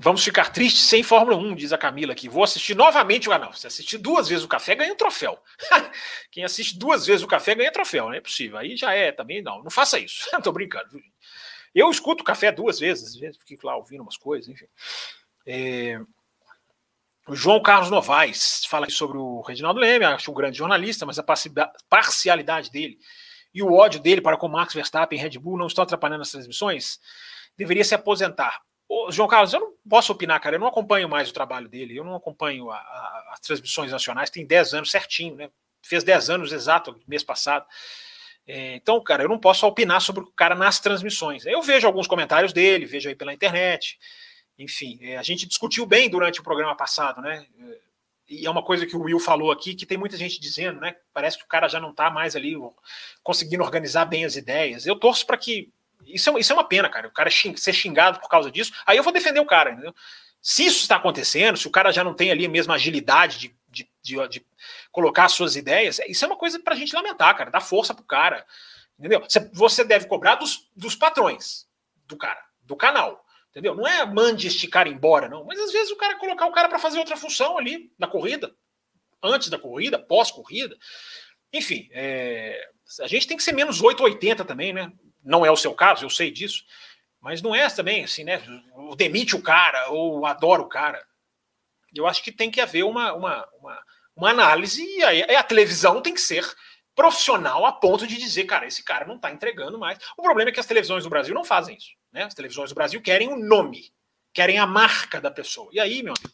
Vamos 0.03 0.21
ficar 0.21 0.51
tristes 0.51 0.81
sem 0.81 1.01
Fórmula 1.01 1.37
1, 1.37 1.55
diz 1.55 1.71
a 1.71 1.77
Camila 1.77 2.11
aqui. 2.11 2.27
Vou 2.27 2.43
assistir 2.43 2.75
novamente 2.75 3.29
o 3.29 3.31
canal. 3.31 3.53
Se 3.53 3.65
assistir 3.65 3.97
duas 3.97 4.27
vezes 4.27 4.43
o 4.43 4.49
café, 4.49 4.75
ganha 4.75 4.91
um 4.91 4.97
troféu. 4.97 5.41
Quem 6.29 6.43
assiste 6.43 6.77
duas 6.77 7.05
vezes 7.05 7.23
o 7.23 7.27
café 7.27 7.55
ganha 7.55 7.71
troféu, 7.71 8.07
não 8.07 8.13
é 8.13 8.19
possível. 8.19 8.57
Aí 8.57 8.75
já 8.75 8.93
é 8.93 9.13
também, 9.13 9.41
não. 9.41 9.63
Não 9.63 9.71
faça 9.71 9.97
isso. 9.97 10.29
Tô 10.43 10.51
brincando. 10.51 10.89
Eu 11.73 11.89
escuto 11.89 12.21
o 12.21 12.25
café 12.25 12.51
duas 12.51 12.79
vezes, 12.79 13.11
às 13.11 13.15
vezes 13.15 13.39
fico 13.47 13.65
lá 13.65 13.77
ouvindo 13.77 14.01
umas 14.01 14.17
coisas, 14.17 14.49
enfim. 14.49 14.67
É... 15.47 15.97
O 17.25 17.33
João 17.33 17.61
Carlos 17.61 17.89
Novaes 17.89 18.65
fala 18.65 18.89
sobre 18.89 19.17
o 19.17 19.39
Reginaldo 19.39 19.79
Leme, 19.79 20.03
acho 20.03 20.29
um 20.29 20.33
grande 20.33 20.57
jornalista, 20.57 21.05
mas 21.05 21.17
a 21.17 21.23
parcialidade 21.89 22.69
dele 22.69 22.99
e 23.53 23.63
o 23.63 23.71
ódio 23.71 24.01
dele 24.01 24.19
para 24.19 24.35
com 24.35 24.49
Max 24.49 24.73
Verstappen 24.73 25.17
e 25.17 25.21
Red 25.21 25.39
Bull 25.39 25.57
não 25.57 25.67
estão 25.67 25.83
atrapalhando 25.83 26.23
as 26.23 26.31
transmissões. 26.31 26.99
Deveria 27.55 27.85
se 27.85 27.95
aposentar. 27.95 28.61
Ô, 28.93 29.11
João 29.11 29.27
Carlos, 29.27 29.51
eu 29.51 29.59
não 29.59 29.73
posso 29.89 30.11
opinar, 30.11 30.39
cara. 30.39 30.55
Eu 30.55 30.59
não 30.59 30.67
acompanho 30.67 31.09
mais 31.09 31.27
o 31.27 31.33
trabalho 31.33 31.67
dele. 31.67 31.97
Eu 31.97 32.03
não 32.03 32.13
acompanho 32.13 32.69
a, 32.69 32.77
a, 32.77 33.29
as 33.33 33.39
transmissões 33.39 33.91
nacionais. 33.91 34.29
Tem 34.29 34.45
10 34.45 34.75
anos 34.75 34.91
certinho, 34.91 35.35
né? 35.35 35.49
Fez 35.81 36.03
10 36.03 36.29
anos 36.29 36.51
exato 36.51 37.01
mês 37.07 37.23
passado. 37.23 37.65
É, 38.45 38.75
então, 38.75 39.01
cara, 39.01 39.23
eu 39.23 39.29
não 39.29 39.39
posso 39.39 39.65
opinar 39.65 39.99
sobre 39.99 40.23
o 40.23 40.27
cara 40.27 40.53
nas 40.53 40.79
transmissões. 40.79 41.43
Eu 41.43 41.63
vejo 41.63 41.87
alguns 41.87 42.05
comentários 42.05 42.53
dele, 42.53 42.85
vejo 42.85 43.09
aí 43.09 43.15
pela 43.15 43.33
internet. 43.33 43.97
Enfim, 44.59 44.99
é, 45.01 45.17
a 45.17 45.23
gente 45.23 45.47
discutiu 45.47 45.87
bem 45.87 46.07
durante 46.07 46.39
o 46.39 46.43
programa 46.43 46.75
passado, 46.75 47.19
né? 47.19 47.47
E 48.29 48.45
é 48.45 48.49
uma 48.49 48.63
coisa 48.63 48.85
que 48.85 48.95
o 48.95 49.01
Will 49.01 49.19
falou 49.19 49.51
aqui, 49.51 49.73
que 49.73 49.87
tem 49.87 49.97
muita 49.97 50.17
gente 50.17 50.39
dizendo, 50.39 50.79
né? 50.79 50.95
Parece 51.11 51.39
que 51.39 51.45
o 51.45 51.47
cara 51.47 51.67
já 51.67 51.79
não 51.79 51.89
está 51.89 52.11
mais 52.11 52.35
ali 52.35 52.53
conseguindo 53.23 53.63
organizar 53.63 54.05
bem 54.05 54.23
as 54.23 54.35
ideias. 54.35 54.85
Eu 54.85 54.95
torço 54.95 55.25
para 55.25 55.37
que 55.37 55.73
isso 56.05 56.29
é, 56.29 56.39
isso 56.39 56.51
é 56.51 56.55
uma 56.55 56.67
pena, 56.67 56.89
cara. 56.89 57.07
O 57.07 57.11
cara 57.11 57.29
xing, 57.29 57.55
ser 57.55 57.73
xingado 57.73 58.19
por 58.19 58.29
causa 58.29 58.51
disso. 58.51 58.71
Aí 58.85 58.97
eu 58.97 59.03
vou 59.03 59.13
defender 59.13 59.39
o 59.39 59.45
cara, 59.45 59.71
entendeu? 59.71 59.93
Se 60.41 60.65
isso 60.65 60.81
está 60.81 60.97
acontecendo, 60.97 61.57
se 61.57 61.67
o 61.67 61.71
cara 61.71 61.91
já 61.91 62.03
não 62.03 62.13
tem 62.13 62.31
ali 62.31 62.45
a 62.45 62.49
mesma 62.49 62.75
agilidade 62.75 63.39
de, 63.39 63.55
de, 63.69 63.89
de, 64.01 64.27
de 64.27 64.45
colocar 64.91 65.29
suas 65.29 65.55
ideias, 65.55 65.99
isso 66.07 66.25
é 66.25 66.27
uma 66.27 66.37
coisa 66.37 66.59
para 66.59 66.73
a 66.73 66.77
gente 66.77 66.93
lamentar, 66.93 67.35
cara. 67.37 67.49
Dá 67.49 67.61
força 67.61 67.93
pro 67.93 68.03
cara. 68.03 68.45
Entendeu? 68.99 69.23
Você 69.53 69.83
deve 69.83 70.07
cobrar 70.07 70.35
dos, 70.35 70.69
dos 70.75 70.95
patrões 70.95 71.67
do 72.07 72.17
cara, 72.17 72.43
do 72.61 72.75
canal. 72.75 73.23
Entendeu? 73.51 73.75
Não 73.75 73.87
é 73.87 74.05
mande 74.05 74.47
este 74.47 74.67
cara 74.67 74.89
embora, 74.89 75.29
não. 75.29 75.45
Mas 75.45 75.59
às 75.59 75.71
vezes 75.71 75.91
o 75.91 75.95
cara 75.95 76.17
colocar 76.17 76.45
o 76.45 76.51
cara 76.51 76.67
para 76.67 76.79
fazer 76.79 76.99
outra 76.99 77.15
função 77.15 77.57
ali 77.57 77.91
na 77.97 78.07
corrida, 78.07 78.53
antes 79.21 79.49
da 79.49 79.59
corrida, 79.59 79.99
pós-corrida. 79.99 80.75
Enfim, 81.51 81.87
é, 81.91 82.67
a 82.99 83.07
gente 83.07 83.27
tem 83.27 83.37
que 83.37 83.43
ser 83.43 83.53
menos 83.53 83.81
880 83.81 84.43
também, 84.43 84.73
né? 84.73 84.91
Não 85.24 85.45
é 85.45 85.51
o 85.51 85.57
seu 85.57 85.74
caso, 85.74 86.05
eu 86.05 86.09
sei 86.09 86.32
disso, 86.32 86.63
mas 87.21 87.41
não 87.41 87.55
é 87.55 87.69
também 87.69 88.03
assim, 88.03 88.24
né? 88.24 88.41
Demite 88.97 89.36
o 89.36 89.41
cara 89.41 89.89
ou 89.89 90.26
adora 90.26 90.61
o 90.61 90.67
cara. 90.67 91.03
Eu 91.95 92.07
acho 92.07 92.24
que 92.24 92.32
tem 92.32 92.51
que 92.51 92.59
haver 92.59 92.84
uma, 92.84 93.13
uma, 93.13 93.47
uma, 93.59 93.84
uma 94.15 94.30
análise 94.30 94.84
e 94.84 95.03
aí 95.03 95.36
a 95.36 95.43
televisão 95.43 96.01
tem 96.01 96.13
que 96.13 96.21
ser 96.21 96.45
profissional 96.95 97.65
a 97.65 97.71
ponto 97.71 98.05
de 98.05 98.17
dizer, 98.17 98.43
cara, 98.45 98.67
esse 98.67 98.84
cara 98.84 99.05
não 99.05 99.15
está 99.15 99.32
entregando 99.32 99.80
mais. 99.80 99.97
O 100.17 100.21
problema 100.21 100.49
é 100.49 100.53
que 100.53 100.59
as 100.59 100.65
televisões 100.65 101.03
do 101.03 101.09
Brasil 101.09 101.34
não 101.34 101.43
fazem 101.43 101.76
isso. 101.78 101.91
Né? 102.11 102.24
As 102.24 102.34
televisões 102.34 102.69
do 102.69 102.76
Brasil 102.76 103.01
querem 103.01 103.30
o 103.30 103.38
nome, 103.38 103.91
querem 104.34 104.59
a 104.59 104.67
marca 104.67 105.19
da 105.19 105.32
pessoa. 105.32 105.69
E 105.74 105.80
aí, 105.80 106.03
meu 106.03 106.13
amigo, 106.13 106.34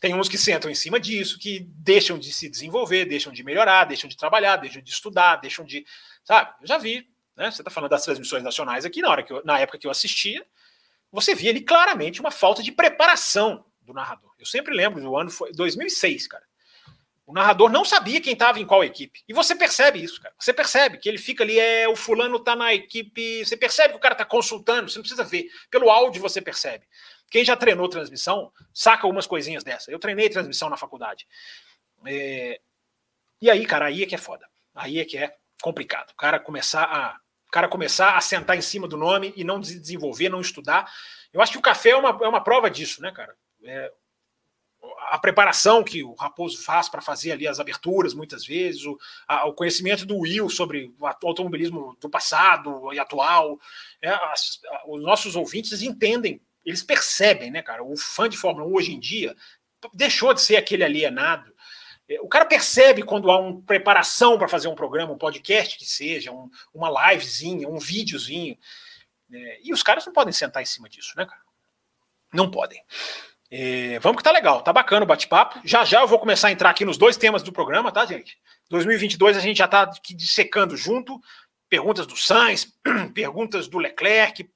tem 0.00 0.14
uns 0.14 0.28
que 0.28 0.38
sentam 0.38 0.70
em 0.70 0.74
cima 0.74 1.00
disso, 1.00 1.38
que 1.38 1.60
deixam 1.60 2.18
de 2.18 2.32
se 2.32 2.48
desenvolver, 2.48 3.04
deixam 3.04 3.32
de 3.32 3.42
melhorar, 3.42 3.84
deixam 3.84 4.08
de 4.08 4.16
trabalhar, 4.16 4.56
deixam 4.56 4.82
de 4.82 4.90
estudar, 4.90 5.36
deixam 5.36 5.64
de. 5.64 5.84
Sabe? 6.24 6.52
Eu 6.60 6.66
já 6.66 6.78
vi 6.78 7.08
né? 7.38 7.50
Você 7.52 7.62
está 7.62 7.70
falando 7.70 7.90
das 7.90 8.02
transmissões 8.02 8.42
nacionais 8.42 8.84
aqui, 8.84 9.00
na, 9.00 9.08
hora 9.08 9.22
que 9.22 9.32
eu, 9.32 9.40
na 9.44 9.60
época 9.60 9.78
que 9.78 9.86
eu 9.86 9.90
assistia, 9.90 10.44
você 11.10 11.36
via 11.36 11.50
ali 11.50 11.60
claramente 11.60 12.20
uma 12.20 12.32
falta 12.32 12.62
de 12.62 12.72
preparação 12.72 13.64
do 13.80 13.94
narrador. 13.94 14.34
Eu 14.38 14.44
sempre 14.44 14.74
lembro 14.74 15.00
do 15.00 15.16
ano 15.16 15.30
foi 15.30 15.52
2006, 15.52 16.26
cara. 16.26 16.44
O 17.24 17.32
narrador 17.32 17.70
não 17.70 17.84
sabia 17.84 18.20
quem 18.20 18.32
estava 18.32 18.58
em 18.58 18.66
qual 18.66 18.82
equipe. 18.82 19.22
E 19.28 19.32
você 19.32 19.54
percebe 19.54 20.02
isso, 20.02 20.20
cara. 20.20 20.34
Você 20.38 20.52
percebe 20.52 20.98
que 20.98 21.08
ele 21.08 21.18
fica 21.18 21.44
ali, 21.44 21.58
é 21.58 21.86
o 21.86 21.94
fulano 21.94 22.40
tá 22.40 22.56
na 22.56 22.74
equipe. 22.74 23.44
Você 23.44 23.56
percebe 23.56 23.90
que 23.90 23.98
o 23.98 24.00
cara 24.00 24.14
tá 24.14 24.24
consultando, 24.24 24.90
você 24.90 24.98
não 24.98 25.02
precisa 25.02 25.24
ver. 25.24 25.46
Pelo 25.70 25.90
áudio 25.90 26.20
você 26.20 26.40
percebe. 26.40 26.86
Quem 27.30 27.44
já 27.44 27.54
treinou 27.54 27.88
transmissão, 27.88 28.50
saca 28.72 29.06
algumas 29.06 29.26
coisinhas 29.26 29.62
dessa. 29.62 29.92
Eu 29.92 29.98
treinei 29.98 30.28
transmissão 30.28 30.68
na 30.68 30.76
faculdade. 30.76 31.28
É... 32.06 32.60
E 33.40 33.50
aí, 33.50 33.64
cara, 33.66 33.86
aí 33.86 34.02
é 34.02 34.06
que 34.06 34.14
é 34.14 34.18
foda. 34.18 34.48
Aí 34.74 34.98
é 34.98 35.04
que 35.04 35.18
é 35.18 35.36
complicado. 35.62 36.10
O 36.12 36.16
cara 36.16 36.40
começar 36.40 36.84
a 36.84 37.20
o 37.48 37.50
cara 37.50 37.66
começar 37.66 38.14
a 38.14 38.20
sentar 38.20 38.56
em 38.56 38.62
cima 38.62 38.86
do 38.86 38.96
nome 38.96 39.32
e 39.34 39.42
não 39.42 39.58
desenvolver, 39.58 40.28
não 40.28 40.40
estudar. 40.40 40.90
Eu 41.32 41.40
acho 41.40 41.52
que 41.52 41.58
o 41.58 41.62
café 41.62 41.90
é 41.90 41.96
uma, 41.96 42.10
é 42.22 42.28
uma 42.28 42.42
prova 42.44 42.70
disso, 42.70 43.00
né, 43.00 43.10
cara? 43.10 43.34
É, 43.64 43.90
a 45.10 45.18
preparação 45.18 45.82
que 45.82 46.04
o 46.04 46.12
Raposo 46.12 46.62
faz 46.62 46.90
para 46.90 47.00
fazer 47.00 47.32
ali 47.32 47.48
as 47.48 47.58
aberturas, 47.58 48.12
muitas 48.12 48.44
vezes, 48.44 48.84
o, 48.84 48.98
a, 49.26 49.46
o 49.46 49.54
conhecimento 49.54 50.04
do 50.04 50.18
Will 50.18 50.50
sobre 50.50 50.94
o 51.00 51.06
automobilismo 51.06 51.96
do 51.98 52.10
passado 52.10 52.92
e 52.92 52.98
atual. 52.98 53.58
É, 54.02 54.10
as, 54.10 54.60
os 54.86 55.02
nossos 55.02 55.34
ouvintes 55.34 55.80
entendem, 55.80 56.42
eles 56.66 56.82
percebem, 56.82 57.50
né, 57.50 57.62
cara? 57.62 57.82
O 57.82 57.96
fã 57.96 58.28
de 58.28 58.36
Fórmula 58.36 58.68
1 58.68 58.74
hoje 58.74 58.92
em 58.92 59.00
dia 59.00 59.34
deixou 59.94 60.34
de 60.34 60.42
ser 60.42 60.56
aquele 60.56 60.84
alienado 60.84 61.50
o 62.22 62.28
cara 62.28 62.46
percebe 62.46 63.02
quando 63.02 63.30
há 63.30 63.38
uma 63.38 63.60
preparação 63.62 64.38
para 64.38 64.48
fazer 64.48 64.68
um 64.68 64.74
programa, 64.74 65.12
um 65.12 65.18
podcast 65.18 65.76
que 65.76 65.84
seja, 65.84 66.32
um, 66.32 66.50
uma 66.72 67.10
livezinha, 67.10 67.68
um 67.68 67.78
videozinho. 67.78 68.56
É, 69.30 69.60
e 69.62 69.72
os 69.72 69.82
caras 69.82 70.06
não 70.06 70.12
podem 70.12 70.32
sentar 70.32 70.62
em 70.62 70.66
cima 70.66 70.88
disso, 70.88 71.12
né, 71.16 71.26
cara? 71.26 71.42
Não 72.32 72.50
podem. 72.50 72.82
É, 73.50 73.98
vamos 73.98 74.18
que 74.18 74.22
tá 74.22 74.30
legal, 74.30 74.62
tá 74.62 74.72
bacana 74.72 75.04
o 75.04 75.06
bate-papo. 75.06 75.60
Já 75.64 75.84
já 75.84 76.00
eu 76.00 76.08
vou 76.08 76.18
começar 76.18 76.48
a 76.48 76.52
entrar 76.52 76.70
aqui 76.70 76.84
nos 76.84 76.96
dois 76.96 77.16
temas 77.16 77.42
do 77.42 77.52
programa, 77.52 77.92
tá, 77.92 78.06
gente? 78.06 78.38
2022 78.70 79.36
a 79.36 79.40
gente 79.40 79.58
já 79.58 79.68
tá 79.68 79.90
dissecando 80.10 80.76
junto. 80.76 81.20
Perguntas 81.68 82.06
do 82.06 82.16
Sainz, 82.16 82.72
perguntas 83.12 83.68
do 83.68 83.76
Leclerc, 83.76 84.48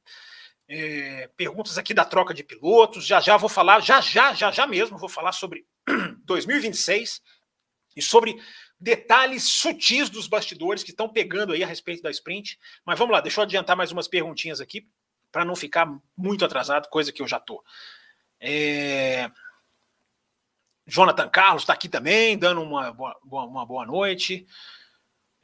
é, 0.66 1.28
perguntas 1.36 1.76
aqui 1.76 1.92
da 1.92 2.06
troca 2.06 2.32
de 2.32 2.42
pilotos. 2.42 3.06
Já 3.06 3.20
já 3.20 3.36
vou 3.36 3.48
falar, 3.48 3.80
já 3.80 4.00
já, 4.00 4.32
já 4.32 4.50
já 4.50 4.66
mesmo, 4.66 4.96
vou 4.96 5.08
falar 5.08 5.32
sobre 5.32 5.66
2026 6.24 7.20
e 7.96 8.02
sobre 8.02 8.40
detalhes 8.78 9.44
sutis 9.44 10.10
dos 10.10 10.26
bastidores 10.26 10.82
que 10.82 10.90
estão 10.90 11.08
pegando 11.08 11.52
aí 11.52 11.62
a 11.62 11.66
respeito 11.66 12.02
da 12.02 12.10
sprint. 12.10 12.58
Mas 12.84 12.98
vamos 12.98 13.12
lá, 13.12 13.20
deixa 13.20 13.40
eu 13.40 13.44
adiantar 13.44 13.76
mais 13.76 13.92
umas 13.92 14.08
perguntinhas 14.08 14.60
aqui 14.60 14.88
para 15.30 15.44
não 15.44 15.54
ficar 15.54 15.88
muito 16.16 16.44
atrasado, 16.44 16.88
coisa 16.88 17.12
que 17.12 17.22
eu 17.22 17.28
já 17.28 17.38
tô. 17.38 17.64
É... 18.40 19.30
Jonathan 20.86 21.28
Carlos 21.28 21.62
está 21.62 21.72
aqui 21.72 21.88
também, 21.88 22.36
dando 22.36 22.60
uma 22.60 22.92
boa, 22.92 23.16
uma 23.24 23.64
boa 23.64 23.86
noite. 23.86 24.46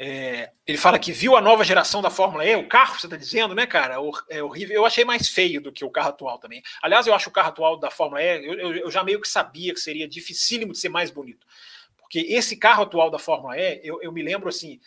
É, 0.01 0.53
ele 0.65 0.79
fala 0.79 0.99
que 0.99 1.11
viu 1.11 1.37
a 1.37 1.41
nova 1.41 1.65
geração 1.65 2.01
da 2.01 2.11
Fórmula 2.11 2.45
E, 2.45 2.55
o 2.55 2.69
carro, 2.69 2.99
você 2.99 3.07
está 3.07 3.17
dizendo, 3.17 3.55
né, 3.55 3.67
cara? 3.67 3.97
É 4.29 4.43
horrível. 4.43 4.77
Eu 4.77 4.85
achei 4.85 5.05
mais 5.05 5.29
feio 5.29 5.61
do 5.61 5.73
que 5.73 5.85
o 5.85 5.91
carro 5.91 6.11
atual 6.11 6.39
também. 6.39 6.63
Aliás, 6.81 7.07
eu 7.07 7.15
acho 7.15 7.29
o 7.29 7.33
carro 7.33 7.49
atual 7.49 7.77
da 7.77 7.91
Fórmula 7.91 8.23
E, 8.23 8.47
eu, 8.47 8.55
eu, 8.55 8.77
eu 8.77 8.91
já 8.91 9.03
meio 9.03 9.21
que 9.21 9.29
sabia 9.29 9.75
que 9.75 9.81
seria 9.81 10.07
dificílimo 10.07 10.73
de 10.73 10.79
ser 10.79 10.89
mais 10.89 11.11
bonito. 11.11 11.45
Porque 12.09 12.21
esse 12.21 12.57
carro 12.57 12.85
atual 12.85 13.11
da 13.11 13.19
Fórmula 13.19 13.57
E, 13.59 13.81
eu, 13.85 14.03
eu 14.03 14.11
me 14.11 14.23
lembro 14.23 14.49
assim, 14.49 14.81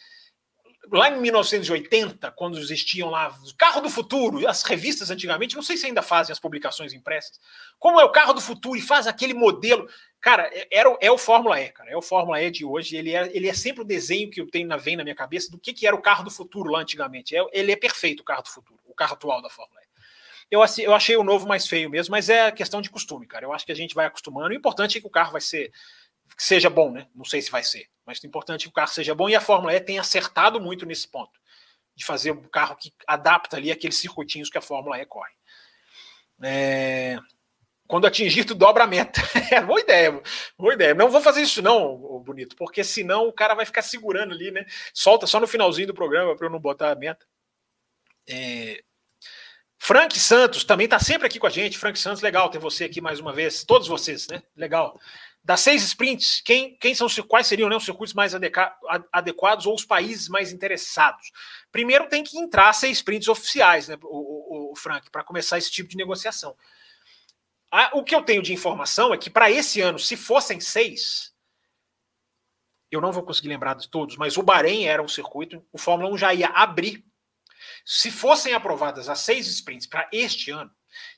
lá 0.91 1.07
em 1.07 1.21
1980, 1.21 2.31
quando 2.31 2.57
existiam 2.57 3.11
lá 3.11 3.29
o 3.29 3.55
carro 3.55 3.79
do 3.79 3.91
futuro, 3.91 4.47
as 4.47 4.63
revistas 4.63 5.11
antigamente, 5.11 5.55
não 5.55 5.61
sei 5.61 5.77
se 5.77 5.85
ainda 5.85 6.01
fazem 6.01 6.33
as 6.33 6.39
publicações 6.39 6.93
impressas, 6.93 7.39
como 7.77 7.99
é 7.99 8.03
o 8.03 8.11
carro 8.11 8.33
do 8.33 8.41
futuro 8.41 8.75
e 8.75 8.81
faz 8.81 9.05
aquele 9.05 9.35
modelo. 9.35 9.87
Cara, 10.19 10.49
é, 10.51 10.67
era, 10.71 10.97
é 10.99 11.11
o 11.11 11.17
Fórmula 11.17 11.61
E, 11.61 11.69
cara. 11.69 11.91
É 11.91 11.95
o 11.95 12.01
Fórmula 12.01 12.41
E 12.41 12.49
de 12.49 12.65
hoje. 12.65 12.97
Ele 12.97 13.13
é, 13.13 13.29
ele 13.35 13.47
é 13.47 13.53
sempre 13.53 13.81
o 13.81 13.85
desenho 13.85 14.31
que 14.31 14.41
eu 14.41 14.49
tenho 14.49 14.67
na 14.67 14.77
vem 14.77 14.95
na 14.95 15.03
minha 15.03 15.15
cabeça 15.15 15.51
do 15.51 15.59
que, 15.59 15.73
que 15.73 15.85
era 15.85 15.95
o 15.95 16.01
carro 16.01 16.23
do 16.23 16.31
futuro 16.31 16.71
lá 16.71 16.79
antigamente. 16.79 17.35
É, 17.35 17.45
ele 17.53 17.71
é 17.71 17.75
perfeito, 17.75 18.21
o 18.21 18.23
carro 18.23 18.41
do 18.41 18.49
futuro, 18.49 18.79
o 18.85 18.95
carro 18.95 19.13
atual 19.13 19.41
da 19.43 19.49
Fórmula 19.49 19.79
E. 19.81 19.91
Eu, 20.49 20.59
eu 20.79 20.93
achei 20.93 21.15
o 21.15 21.23
novo 21.23 21.47
mais 21.47 21.65
feio 21.65 21.89
mesmo, 21.89 22.11
mas 22.11 22.27
é 22.27 22.51
questão 22.51 22.81
de 22.81 22.89
costume, 22.89 23.25
cara. 23.25 23.45
Eu 23.45 23.53
acho 23.53 23.65
que 23.65 23.71
a 23.71 23.75
gente 23.75 23.95
vai 23.95 24.05
acostumando. 24.05 24.49
O 24.49 24.53
importante 24.53 24.97
é 24.97 25.01
que 25.01 25.07
o 25.07 25.11
carro 25.11 25.31
vai 25.31 25.39
ser 25.39 25.71
que 26.35 26.43
seja 26.43 26.69
bom, 26.69 26.91
né? 26.91 27.07
Não 27.15 27.25
sei 27.25 27.41
se 27.41 27.51
vai 27.51 27.63
ser, 27.63 27.87
mas 28.05 28.19
o 28.19 28.27
importante 28.27 28.61
é 28.61 28.63
que 28.65 28.69
o 28.69 28.73
carro 28.73 28.89
seja 28.89 29.15
bom 29.15 29.29
e 29.29 29.35
a 29.35 29.41
Fórmula 29.41 29.73
E 29.73 29.79
tem 29.79 29.99
acertado 29.99 30.59
muito 30.59 30.85
nesse 30.85 31.07
ponto, 31.07 31.39
de 31.95 32.05
fazer 32.05 32.31
um 32.31 32.43
carro 32.43 32.75
que 32.75 32.93
adapta 33.07 33.57
ali 33.57 33.71
aqueles 33.71 33.97
circuitinhos 33.97 34.49
que 34.49 34.57
a 34.57 34.61
Fórmula 34.61 34.99
E 34.99 35.05
corre. 35.05 35.31
É... 36.43 37.17
Quando 37.87 38.07
atingir, 38.07 38.45
tu 38.45 38.55
dobra 38.55 38.85
a 38.85 38.87
meta. 38.87 39.21
É 39.51 39.59
boa 39.59 39.81
ideia, 39.81 40.21
boa 40.57 40.73
ideia. 40.73 40.93
Não 40.93 41.09
vou 41.09 41.19
fazer 41.19 41.41
isso, 41.41 41.61
não, 41.61 41.97
bonito, 42.23 42.55
porque 42.55 42.85
senão 42.85 43.27
o 43.27 43.33
cara 43.33 43.53
vai 43.53 43.65
ficar 43.65 43.81
segurando 43.81 44.33
ali, 44.33 44.49
né? 44.49 44.65
Solta 44.93 45.27
só 45.27 45.41
no 45.41 45.47
finalzinho 45.47 45.87
do 45.87 45.93
programa 45.93 46.33
para 46.37 46.47
eu 46.47 46.51
não 46.51 46.59
botar 46.59 46.89
a 46.89 46.95
meta. 46.95 47.25
É... 48.29 48.81
Frank 49.77 50.17
Santos 50.17 50.63
também 50.63 50.85
está 50.85 50.99
sempre 50.99 51.27
aqui 51.27 51.37
com 51.37 51.47
a 51.47 51.49
gente. 51.49 51.77
Frank 51.77 51.99
Santos, 51.99 52.21
legal 52.21 52.49
ter 52.49 52.59
você 52.59 52.85
aqui 52.85 53.01
mais 53.01 53.19
uma 53.19 53.33
vez. 53.33 53.63
Todos 53.65 53.87
vocês, 53.87 54.27
né? 54.27 54.41
Legal. 54.55 54.97
Das 55.43 55.61
seis 55.61 55.83
sprints, 55.83 56.39
quem, 56.45 56.77
quem 56.77 56.93
são 56.93 57.07
quais 57.27 57.47
seriam 57.47 57.67
né, 57.67 57.75
os 57.75 57.83
circuitos 57.83 58.13
mais 58.13 58.33
adequados 59.11 59.65
ou 59.65 59.73
os 59.73 59.83
países 59.83 60.29
mais 60.29 60.53
interessados? 60.53 61.31
Primeiro 61.71 62.07
tem 62.07 62.23
que 62.23 62.37
entrar 62.37 62.71
seis 62.73 62.97
sprints 62.97 63.27
oficiais, 63.27 63.87
né, 63.87 63.97
o, 64.03 64.69
o, 64.69 64.71
o 64.71 64.75
Frank, 64.75 65.09
para 65.09 65.23
começar 65.23 65.57
esse 65.57 65.71
tipo 65.71 65.89
de 65.89 65.97
negociação. 65.97 66.55
o 67.93 68.03
que 68.03 68.13
eu 68.13 68.21
tenho 68.21 68.43
de 68.43 68.53
informação 68.53 69.13
é 69.13 69.17
que 69.17 69.31
para 69.31 69.49
esse 69.49 69.81
ano, 69.81 69.97
se 69.97 70.15
fossem 70.15 70.59
seis, 70.59 71.33
eu 72.91 73.01
não 73.01 73.11
vou 73.11 73.23
conseguir 73.23 73.47
lembrar 73.47 73.73
de 73.73 73.89
todos, 73.89 74.17
mas 74.17 74.37
o 74.37 74.43
Bahrein 74.43 74.85
era 74.85 75.01
um 75.01 75.07
circuito, 75.07 75.65
o 75.71 75.77
Fórmula 75.77 76.13
1 76.13 76.17
já 76.19 76.33
ia 76.35 76.47
abrir. 76.49 77.03
Se 77.83 78.11
fossem 78.11 78.53
aprovadas 78.53 79.09
as 79.09 79.19
seis 79.19 79.47
sprints 79.47 79.87
para 79.87 80.07
este 80.11 80.51
ano, 80.51 80.71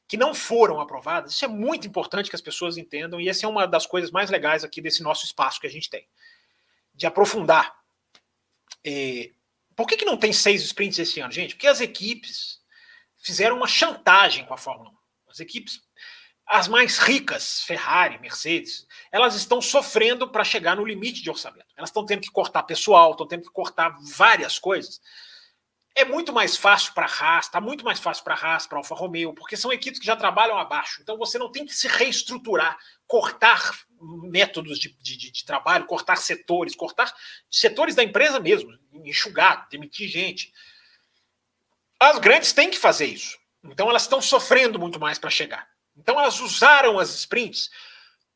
que 0.08 0.18
não 0.18 0.34
foram 0.34 0.80
aprovadas, 0.80 1.34
isso 1.34 1.46
é 1.46 1.48
muito 1.48 1.88
importante 1.88 2.30
que 2.30 2.36
as 2.36 2.42
pessoas 2.42 2.78
entendam, 2.78 3.20
e 3.20 3.30
essa 3.30 3.46
é 3.46 3.50
uma 3.50 3.66
das 3.66 3.86
coisas 3.86 4.12
mais 4.12 4.30
legais 4.30 4.64
aqui 4.64 4.82
desse 4.82 5.02
nosso 5.02 5.26
espaço 5.26 5.60
que 5.60 5.68
a 5.68 5.70
gente 5.70 5.90
tem, 5.90 6.08
de 6.94 7.06
aprofundar. 7.06 7.76
É, 8.86 9.32
por 9.76 9.88
que, 9.88 9.98
que 9.98 10.06
não 10.06 10.18
tem 10.18 10.34
seis 10.34 10.62
sprints 10.64 11.00
esse 11.00 11.20
ano, 11.20 11.32
gente? 11.32 11.56
Porque 11.56 11.68
as 11.68 11.82
equipes 11.82 12.62
fizeram 13.18 13.56
uma 13.56 13.68
chantagem 13.68 14.46
com 14.46 14.54
a 14.54 14.58
Fórmula 14.58 14.90
1. 14.90 14.94
As 15.30 15.40
equipes, 15.40 15.82
as 16.46 16.68
mais 16.68 16.98
ricas, 16.98 17.64
Ferrari, 17.64 18.20
Mercedes, 18.20 18.86
elas 19.12 19.34
estão 19.34 19.62
sofrendo 19.62 20.30
para 20.30 20.44
chegar 20.44 20.76
no 20.76 20.86
limite 20.86 21.24
de 21.24 21.30
orçamento. 21.30 21.74
Elas 21.76 21.90
estão 21.90 22.06
tendo 22.06 22.22
que 22.22 22.30
cortar 22.30 22.64
pessoal, 22.64 23.12
estão 23.12 23.26
tendo 23.26 23.44
que 23.44 23.52
cortar 23.52 23.98
várias 24.16 24.60
coisas 24.60 25.02
é 25.96 26.04
muito 26.04 26.34
mais 26.34 26.58
fácil 26.58 26.94
para 26.94 27.06
a 27.06 27.10
Haas, 27.10 27.46
está 27.46 27.62
muito 27.62 27.86
mais 27.86 28.00
fácil 28.00 28.24
para 28.24 28.34
a 28.34 28.38
Haas, 28.38 28.66
para 28.66 28.80
Alfa 28.80 28.96
Romeo, 28.96 29.34
porque 29.34 29.56
são 29.56 29.72
equipes 29.72 30.00
que 30.00 30.06
já 30.06 30.16
trabalham 30.16 30.58
abaixo. 30.58 31.02
Então 31.02 31.18
você 31.18 31.38
não 31.38 31.52
tem 31.52 31.66
que 31.66 31.74
se 31.74 31.88
reestruturar, 31.88 32.78
cortar 33.06 33.78
métodos 34.02 34.80
de, 34.80 34.90
de, 35.02 35.32
de 35.32 35.46
trabalho, 35.46 35.86
cortar 35.86 36.16
setores, 36.18 36.76
cortar 36.76 37.14
setores 37.50 37.94
da 37.94 38.04
empresa 38.04 38.40
mesmo, 38.40 38.78
enxugar, 39.06 39.68
demitir 39.70 40.10
gente. 40.10 40.52
As 42.00 42.18
grandes 42.18 42.54
têm 42.54 42.72
que 42.72 42.78
fazer 42.78 43.06
isso. 43.06 43.38
Então 43.64 43.90
elas 43.90 44.02
estão 44.02 44.22
sofrendo 44.22 44.80
muito 44.80 45.00
mais 45.00 45.20
para 45.20 45.30
chegar. 45.30 45.70
Então 45.96 46.20
elas 46.20 46.40
usaram 46.40 46.98
as 46.98 47.14
sprints 47.14 47.70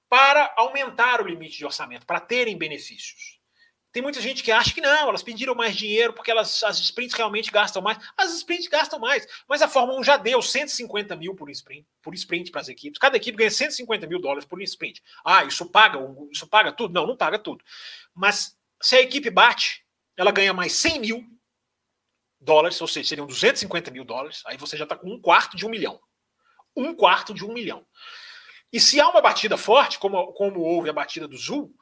para 0.07 0.53
aumentar 0.57 1.21
o 1.21 1.27
limite 1.27 1.57
de 1.57 1.65
orçamento, 1.65 2.05
para 2.05 2.19
terem 2.19 2.57
benefícios. 2.57 3.36
Tem 3.97 4.01
muita 4.03 4.21
gente 4.21 4.43
que 4.43 4.51
acha 4.51 4.71
que 4.71 4.79
não, 4.79 5.09
elas 5.09 5.23
pediram 5.23 5.55
mais 5.55 5.75
dinheiro 5.75 6.13
porque 6.13 6.29
elas, 6.29 6.63
as 6.63 6.77
sprints 6.77 7.15
realmente 7.15 7.49
gastam 7.49 7.81
mais. 7.81 7.97
As 8.15 8.31
sprints 8.31 8.67
gastam 8.67 8.99
mais, 8.99 9.27
mas 9.49 9.59
a 9.63 9.67
Fórmula 9.67 9.99
1 9.99 10.03
já 10.03 10.17
deu 10.17 10.39
150 10.39 11.15
mil 11.15 11.33
por 11.33 11.49
sprint, 11.49 11.83
por 11.99 12.13
sprint 12.13 12.51
para 12.51 12.61
as 12.61 12.69
equipes. 12.69 12.99
Cada 12.99 13.17
equipe 13.17 13.35
ganha 13.35 13.49
150 13.49 14.05
mil 14.05 14.21
dólares 14.21 14.45
por 14.45 14.61
sprint. 14.61 15.01
Ah, 15.25 15.45
isso 15.45 15.65
paga, 15.65 15.97
isso 16.31 16.45
paga 16.45 16.71
tudo? 16.71 16.93
Não, 16.93 17.07
não 17.07 17.17
paga 17.17 17.39
tudo. 17.39 17.65
Mas 18.13 18.55
se 18.79 18.97
a 18.97 19.01
equipe 19.01 19.31
bate, 19.31 19.83
ela 20.15 20.29
ganha 20.29 20.53
mais 20.53 20.73
100 20.73 20.99
mil 20.99 21.25
dólares, 22.39 22.79
ou 22.79 22.87
seja, 22.87 23.09
seriam 23.09 23.25
250 23.25 23.89
mil 23.89 24.05
dólares. 24.05 24.43
Aí 24.45 24.57
você 24.57 24.77
já 24.77 24.83
está 24.83 24.95
com 24.95 25.11
um 25.11 25.19
quarto 25.19 25.57
de 25.57 25.65
um 25.65 25.69
milhão. 25.69 25.99
Um 26.75 26.93
quarto 26.93 27.33
de 27.33 27.43
um 27.43 27.51
milhão. 27.51 27.83
E 28.71 28.79
se 28.79 29.01
há 29.01 29.09
uma 29.09 29.21
batida 29.21 29.57
forte, 29.57 29.97
como, 29.97 30.33
como 30.33 30.59
houve 30.59 30.87
a 30.87 30.93
batida 30.93 31.27
do 31.27 31.35
Zul, 31.35 31.73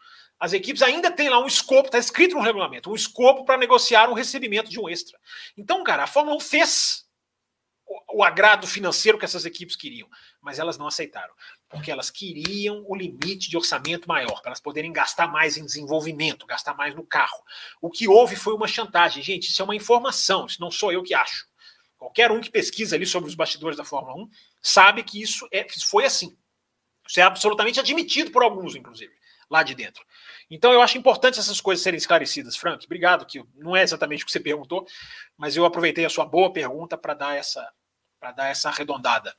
as 0.45 0.53
equipes 0.53 0.83
ainda 0.83 1.09
têm 1.09 1.27
lá 1.27 1.39
um 1.39 1.47
escopo, 1.47 1.87
está 1.87 1.97
escrito 1.97 2.35
no 2.35 2.41
regulamento, 2.41 2.91
um 2.91 2.95
escopo 2.95 3.43
para 3.45 3.57
negociar 3.57 4.11
um 4.11 4.13
recebimento 4.13 4.69
de 4.69 4.79
um 4.79 4.87
extra. 4.87 5.19
Então, 5.57 5.83
cara, 5.83 6.03
a 6.03 6.07
Fórmula 6.07 6.37
1 6.37 6.39
fez 6.39 7.03
o, 7.83 8.19
o, 8.19 8.23
agrado 8.23 8.67
financeiro 8.67 9.17
que 9.17 9.25
essas 9.25 9.43
equipes 9.43 9.75
queriam, 9.75 10.07
mas 10.39 10.59
elas 10.59 10.77
não 10.77 10.85
aceitaram, 10.85 11.33
porque 11.67 11.89
elas 11.89 12.11
queriam 12.11 12.85
o 12.87 12.95
limite 12.95 13.49
de 13.49 13.57
orçamento 13.57 14.07
maior, 14.07 14.39
para 14.39 14.49
elas 14.49 14.59
poderem 14.59 14.93
gastar 14.93 15.27
mais 15.27 15.57
em 15.57 15.65
desenvolvimento, 15.65 16.45
gastar 16.45 16.75
mais 16.75 16.93
no 16.93 17.03
carro. 17.03 17.43
O 17.81 17.89
que 17.89 18.07
houve 18.07 18.35
foi 18.35 18.53
uma 18.53 18.67
chantagem. 18.67 19.23
Gente, 19.23 19.49
isso 19.49 19.59
é 19.63 19.65
uma 19.65 19.75
informação, 19.75 20.45
isso 20.45 20.61
não 20.61 20.69
sou 20.69 20.91
eu 20.91 21.01
que 21.01 21.15
acho. 21.15 21.47
Qualquer 21.97 22.31
um 22.31 22.39
que 22.39 22.51
pesquisa 22.51 22.95
ali 22.95 23.07
sobre 23.07 23.27
os 23.27 23.35
bastidores 23.35 23.77
da 23.77 23.83
Fórmula 23.83 24.15
1 24.25 24.29
sabe 24.61 25.01
que 25.01 25.19
isso 25.19 25.47
é, 25.51 25.65
foi 25.89 26.05
assim. 26.05 26.37
Isso 27.07 27.19
é 27.19 27.23
absolutamente 27.23 27.79
admitido 27.79 28.29
por 28.29 28.43
alguns, 28.43 28.75
inclusive 28.75 29.11
lá 29.49 29.63
de 29.63 29.75
dentro. 29.75 30.03
Então 30.49 30.71
eu 30.71 30.81
acho 30.81 30.97
importante 30.97 31.39
essas 31.39 31.59
coisas 31.59 31.83
serem 31.83 31.97
esclarecidas, 31.97 32.55
Frank. 32.55 32.85
Obrigado, 32.85 33.25
que 33.25 33.43
não 33.55 33.75
é 33.75 33.81
exatamente 33.81 34.23
o 34.23 34.25
que 34.25 34.31
você 34.31 34.39
perguntou, 34.39 34.85
mas 35.37 35.55
eu 35.55 35.65
aproveitei 35.65 36.05
a 36.05 36.09
sua 36.09 36.25
boa 36.25 36.51
pergunta 36.53 36.97
para 36.97 37.13
dar 37.13 37.35
essa 37.35 37.67
para 38.19 38.31
dar 38.31 38.47
essa 38.47 38.69
arredondada. 38.69 39.35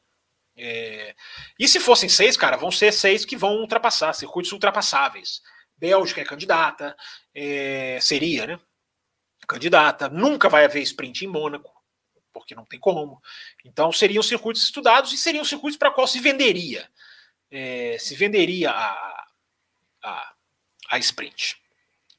É... 0.56 1.14
E 1.58 1.68
se 1.68 1.78
fossem 1.80 2.08
seis, 2.08 2.36
cara, 2.36 2.56
vão 2.56 2.70
ser 2.70 2.92
seis 2.92 3.24
que 3.24 3.36
vão 3.36 3.56
ultrapassar, 3.56 4.12
circuitos 4.12 4.52
ultrapassáveis. 4.52 5.42
Bélgica 5.76 6.20
é 6.20 6.24
candidata, 6.24 6.96
é... 7.34 7.98
seria, 8.00 8.46
né? 8.46 8.60
Candidata. 9.46 10.08
Nunca 10.08 10.48
vai 10.48 10.64
haver 10.64 10.82
sprint 10.82 11.24
em 11.24 11.28
Mônaco, 11.28 11.70
porque 12.32 12.54
não 12.54 12.64
tem 12.64 12.80
como. 12.80 13.20
Então 13.64 13.92
seriam 13.92 14.22
circuitos 14.22 14.62
estudados 14.62 15.12
e 15.12 15.16
seriam 15.16 15.44
circuitos 15.44 15.78
para 15.78 15.90
qual 15.90 16.06
se 16.06 16.20
venderia. 16.20 16.88
É... 17.50 17.98
se 17.98 18.14
venderia 18.14 18.70
a, 18.70 19.26
a, 20.02 20.35
a 20.90 20.98
sprint. 20.98 21.56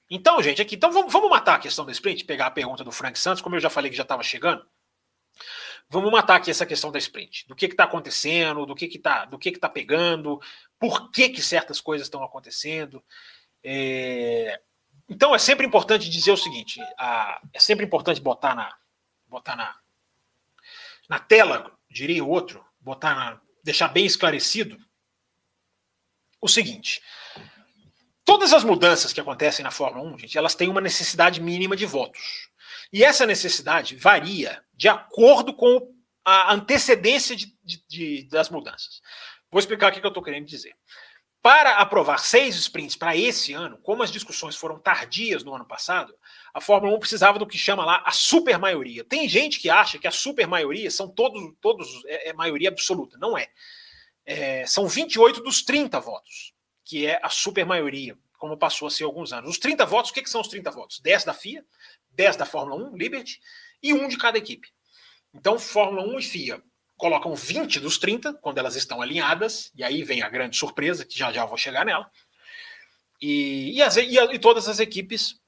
Então, 0.09 0.41
gente, 0.41 0.61
aqui, 0.61 0.75
então 0.75 0.91
vamos, 0.91 1.11
vamos 1.11 1.29
matar 1.29 1.55
a 1.55 1.59
questão 1.59 1.85
da 1.85 1.91
sprint, 1.91 2.23
pegar 2.23 2.47
a 2.47 2.51
pergunta 2.51 2.83
do 2.83 2.91
Frank 2.91 3.19
Santos, 3.19 3.41
como 3.41 3.55
eu 3.55 3.59
já 3.59 3.69
falei 3.69 3.91
que 3.91 3.97
já 3.97 4.03
estava 4.03 4.23
chegando. 4.23 4.65
Vamos 5.89 6.11
matar 6.11 6.35
aqui 6.35 6.51
essa 6.51 6.65
questão 6.65 6.91
da 6.91 6.99
sprint. 6.99 7.47
Do 7.47 7.55
que 7.55 7.65
está 7.65 7.85
acontecendo, 7.85 8.65
do 8.65 8.75
que 8.75 8.85
está 8.85 9.25
do 9.25 9.37
que 9.37 9.51
tá 9.57 9.69
pegando, 9.69 10.39
por 10.79 11.11
que, 11.11 11.29
que 11.29 11.41
certas 11.41 11.79
coisas 11.79 12.07
estão 12.07 12.23
acontecendo. 12.23 13.03
É... 13.63 14.59
Então 15.09 15.33
é 15.33 15.39
sempre 15.39 15.65
importante 15.65 16.09
dizer 16.09 16.31
o 16.31 16.37
seguinte: 16.37 16.81
a... 16.97 17.41
é 17.53 17.59
sempre 17.59 17.85
importante 17.85 18.19
botar 18.19 18.53
na, 18.53 18.75
botar 19.27 19.55
na, 19.55 19.77
na 21.09 21.19
tela, 21.19 21.71
diria 21.89 22.23
o 22.23 22.29
outro, 22.29 22.65
botar 22.79 23.15
na, 23.15 23.41
deixar 23.63 23.87
bem 23.87 24.05
esclarecido 24.05 24.77
o 26.41 26.47
seguinte: 26.49 27.01
todas 28.27 28.51
as 28.51 28.65
mudanças 28.65 29.13
que 29.13 29.21
acontecem 29.21 29.63
na 29.63 29.71
Fórmula 29.71 30.05
1, 30.13 30.19
gente, 30.19 30.37
elas 30.37 30.53
têm 30.53 30.67
uma 30.67 30.81
necessidade 30.81 31.39
mínima 31.39 31.77
de 31.77 31.85
votos. 31.85 32.49
E 32.91 33.01
essa 33.01 33.25
necessidade 33.25 33.95
varia 33.95 34.61
de 34.73 34.89
acordo 34.89 35.53
com 35.53 35.95
a 36.25 36.53
antecedência 36.53 37.37
de, 37.37 37.57
de, 37.63 37.81
de, 37.87 38.23
das 38.29 38.49
mudanças. 38.49 39.01
Vou 39.49 39.59
explicar 39.59 39.89
o 39.89 39.95
que 39.95 40.05
eu 40.05 40.09
estou 40.09 40.21
querendo 40.21 40.45
dizer. 40.45 40.75
Para 41.41 41.77
aprovar 41.77 42.19
seis 42.19 42.57
sprints 42.57 42.97
para 42.97 43.15
esse 43.15 43.53
ano, 43.53 43.77
como 43.81 44.03
as 44.03 44.11
discussões 44.11 44.57
foram 44.57 44.77
tardias 44.77 45.45
no 45.45 45.55
ano 45.55 45.65
passado, 45.65 46.13
a 46.53 46.59
Fórmula 46.59 46.93
1 46.97 46.99
precisava 46.99 47.39
do 47.39 47.47
que 47.47 47.57
chama 47.57 47.85
lá 47.85 48.03
a 48.05 48.11
super 48.11 48.57
maioria. 48.59 49.05
Tem 49.05 49.29
gente 49.29 49.57
que 49.57 49.69
acha 49.69 49.97
que 49.97 50.07
a 50.07 50.11
super 50.11 50.47
maioria 50.47 50.91
são 50.91 51.07
todos, 51.07 51.41
todos 51.61 52.03
é, 52.05 52.29
é 52.29 52.33
maioria 52.33 52.67
absoluta. 52.67 53.17
Não 53.17 53.37
é. 53.37 53.47
é. 54.25 54.65
São 54.65 54.85
28 54.85 55.41
dos 55.41 55.61
30 55.61 55.97
votos, 56.01 56.56
que 56.87 57.05
é 57.05 57.19
a 57.21 57.29
super 57.29 57.65
maioria, 57.65 58.17
como 58.37 58.55
passou 58.55 58.87
a 58.87 58.91
ser 58.91 59.03
há 59.03 59.07
alguns 59.07 59.33
anos. 59.33 59.49
Os 59.49 59.57
30 59.57 59.85
votos, 59.85 60.09
o 60.09 60.13
que, 60.13 60.21
que 60.21 60.29
são 60.29 60.39
os 60.39 60.47
30 60.47 60.71
votos? 60.71 61.01
10 61.01 61.25
da 61.25 61.33
FIA, 61.33 61.65
10 62.11 62.37
da 62.37 62.45
Fórmula 62.45 62.89
1, 62.89 62.95
Liberty, 62.95 63.41
e 63.83 63.93
um 63.93 64.07
de 64.07 64.17
cada 64.17 64.37
equipe. 64.37 64.69
Então, 65.33 65.59
Fórmula 65.59 66.07
1 66.07 66.19
e 66.19 66.23
FIA 66.23 66.63
colocam 66.95 67.35
20 67.35 67.81
dos 67.81 67.97
30, 67.97 68.35
quando 68.35 68.57
elas 68.57 68.77
estão 68.77 69.01
alinhadas, 69.01 69.69
e 69.75 69.83
aí 69.83 70.01
vem 70.01 70.21
a 70.21 70.29
grande 70.29 70.55
surpresa, 70.55 71.03
que 71.03 71.19
já 71.19 71.29
já 71.29 71.45
vou 71.45 71.57
chegar 71.57 71.85
nela. 71.85 72.09
E, 73.21 73.75
e, 73.75 73.81
as, 73.81 73.97
e, 73.97 74.15
e 74.15 74.39
todas 74.39 74.69
as 74.69 74.79
equipes 74.79 75.41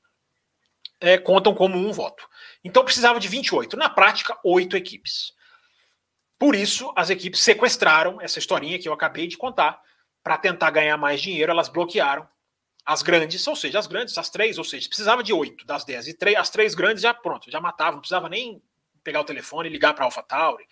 é, 1.00 1.18
contam 1.18 1.56
como 1.56 1.78
um 1.78 1.94
voto. 1.94 2.28
Então 2.66 2.84
precisava 2.84 3.18
de 3.18 3.30
28. 3.30 3.78
Na 3.78 3.90
prática, 3.90 4.38
oito 4.44 4.76
equipes. 4.76 5.34
Por 6.38 6.54
isso, 6.54 6.92
as 6.98 7.10
equipes 7.10 7.40
sequestraram 7.40 8.20
essa 8.20 8.40
historinha 8.40 8.78
que 8.78 8.90
eu 8.90 8.94
acabei 8.94 9.26
de 9.26 9.38
contar. 9.38 9.82
Para 10.24 10.38
tentar 10.38 10.70
ganhar 10.72 10.98
mais 10.98 11.22
dinheiro, 11.22 11.52
elas 11.52 11.70
bloquearam 11.70 12.28
as 12.86 13.02
grandes, 13.04 13.46
ou 13.46 13.56
seja, 13.56 13.78
as 13.78 13.88
grandes, 13.88 14.18
as 14.18 14.30
três, 14.30 14.58
ou 14.58 14.64
seja, 14.64 14.88
precisava 14.88 15.24
de 15.24 15.32
oito 15.32 15.66
das 15.66 15.86
dez. 15.86 16.08
E 16.08 16.14
três, 16.14 16.36
as 16.38 16.50
três 16.50 16.74
grandes 16.74 17.04
já 17.04 17.14
pronto, 17.14 17.52
já 17.52 17.62
matavam, 17.62 17.94
não 17.94 18.00
precisava 18.00 18.28
nem 18.28 18.62
pegar 19.04 19.22
o 19.22 19.26
telefone 19.26 19.70
ligar 19.70 19.94
para 19.94 20.06
Alpha 20.06 20.24
Tauri, 20.24 20.66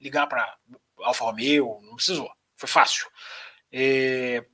ligar 0.00 0.26
para 0.26 0.56
Alfa 0.98 1.24
Romeo, 1.24 1.80
não 1.82 1.96
precisou. 1.96 2.30
Foi 2.56 2.68
fácil. 2.68 3.08
É... 3.72 4.44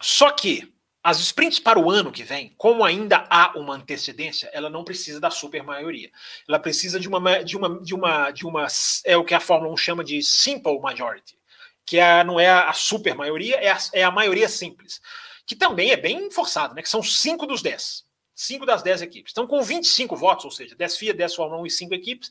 Só 0.00 0.30
que 0.30 0.74
as 1.02 1.20
sprints 1.20 1.58
para 1.58 1.78
o 1.78 1.90
ano 1.90 2.10
que 2.10 2.24
vem, 2.24 2.54
como 2.56 2.82
ainda 2.82 3.26
há 3.28 3.56
uma 3.58 3.74
antecedência, 3.74 4.50
ela 4.52 4.70
não 4.70 4.84
precisa 4.84 5.20
da 5.20 5.30
super 5.30 5.62
maioria. 5.62 6.10
Ela 6.48 6.58
precisa 6.58 6.98
de 6.98 7.06
uma 7.06 7.44
de 7.44 7.56
uma 7.56 7.80
de 7.80 7.94
uma 7.94 8.30
de 8.30 8.46
uma 8.46 8.66
é 9.04 9.16
o 9.16 9.24
que 9.24 9.34
a 9.34 9.40
Fórmula 9.40 9.72
1 9.74 9.76
chama 9.76 10.02
de 10.02 10.22
simple 10.22 10.80
majority, 10.80 11.38
que 11.86 11.98
é, 11.98 12.24
não 12.24 12.40
é 12.40 12.50
a 12.50 12.72
super 12.72 13.14
maioria, 13.14 13.56
é 13.56 13.70
a, 13.70 13.78
é 13.92 14.02
a 14.02 14.10
maioria 14.10 14.48
simples, 14.48 15.00
que 15.46 15.54
também 15.54 15.90
é 15.90 15.96
bem 15.96 16.30
forçado, 16.30 16.74
né? 16.74 16.82
Que 16.82 16.88
são 16.88 17.02
5 17.02 17.46
dos 17.46 17.62
10. 17.62 18.04
5 18.34 18.66
das 18.66 18.82
10 18.82 19.02
equipes. 19.02 19.32
Então, 19.32 19.46
com 19.46 19.62
25 19.62 20.16
votos, 20.16 20.44
ou 20.44 20.50
seja, 20.50 20.74
10 20.74 20.96
FIA, 20.96 21.14
10 21.14 21.34
Fórmula 21.34 21.62
1 21.62 21.66
e 21.66 21.70
5 21.70 21.94
equipes, 21.94 22.30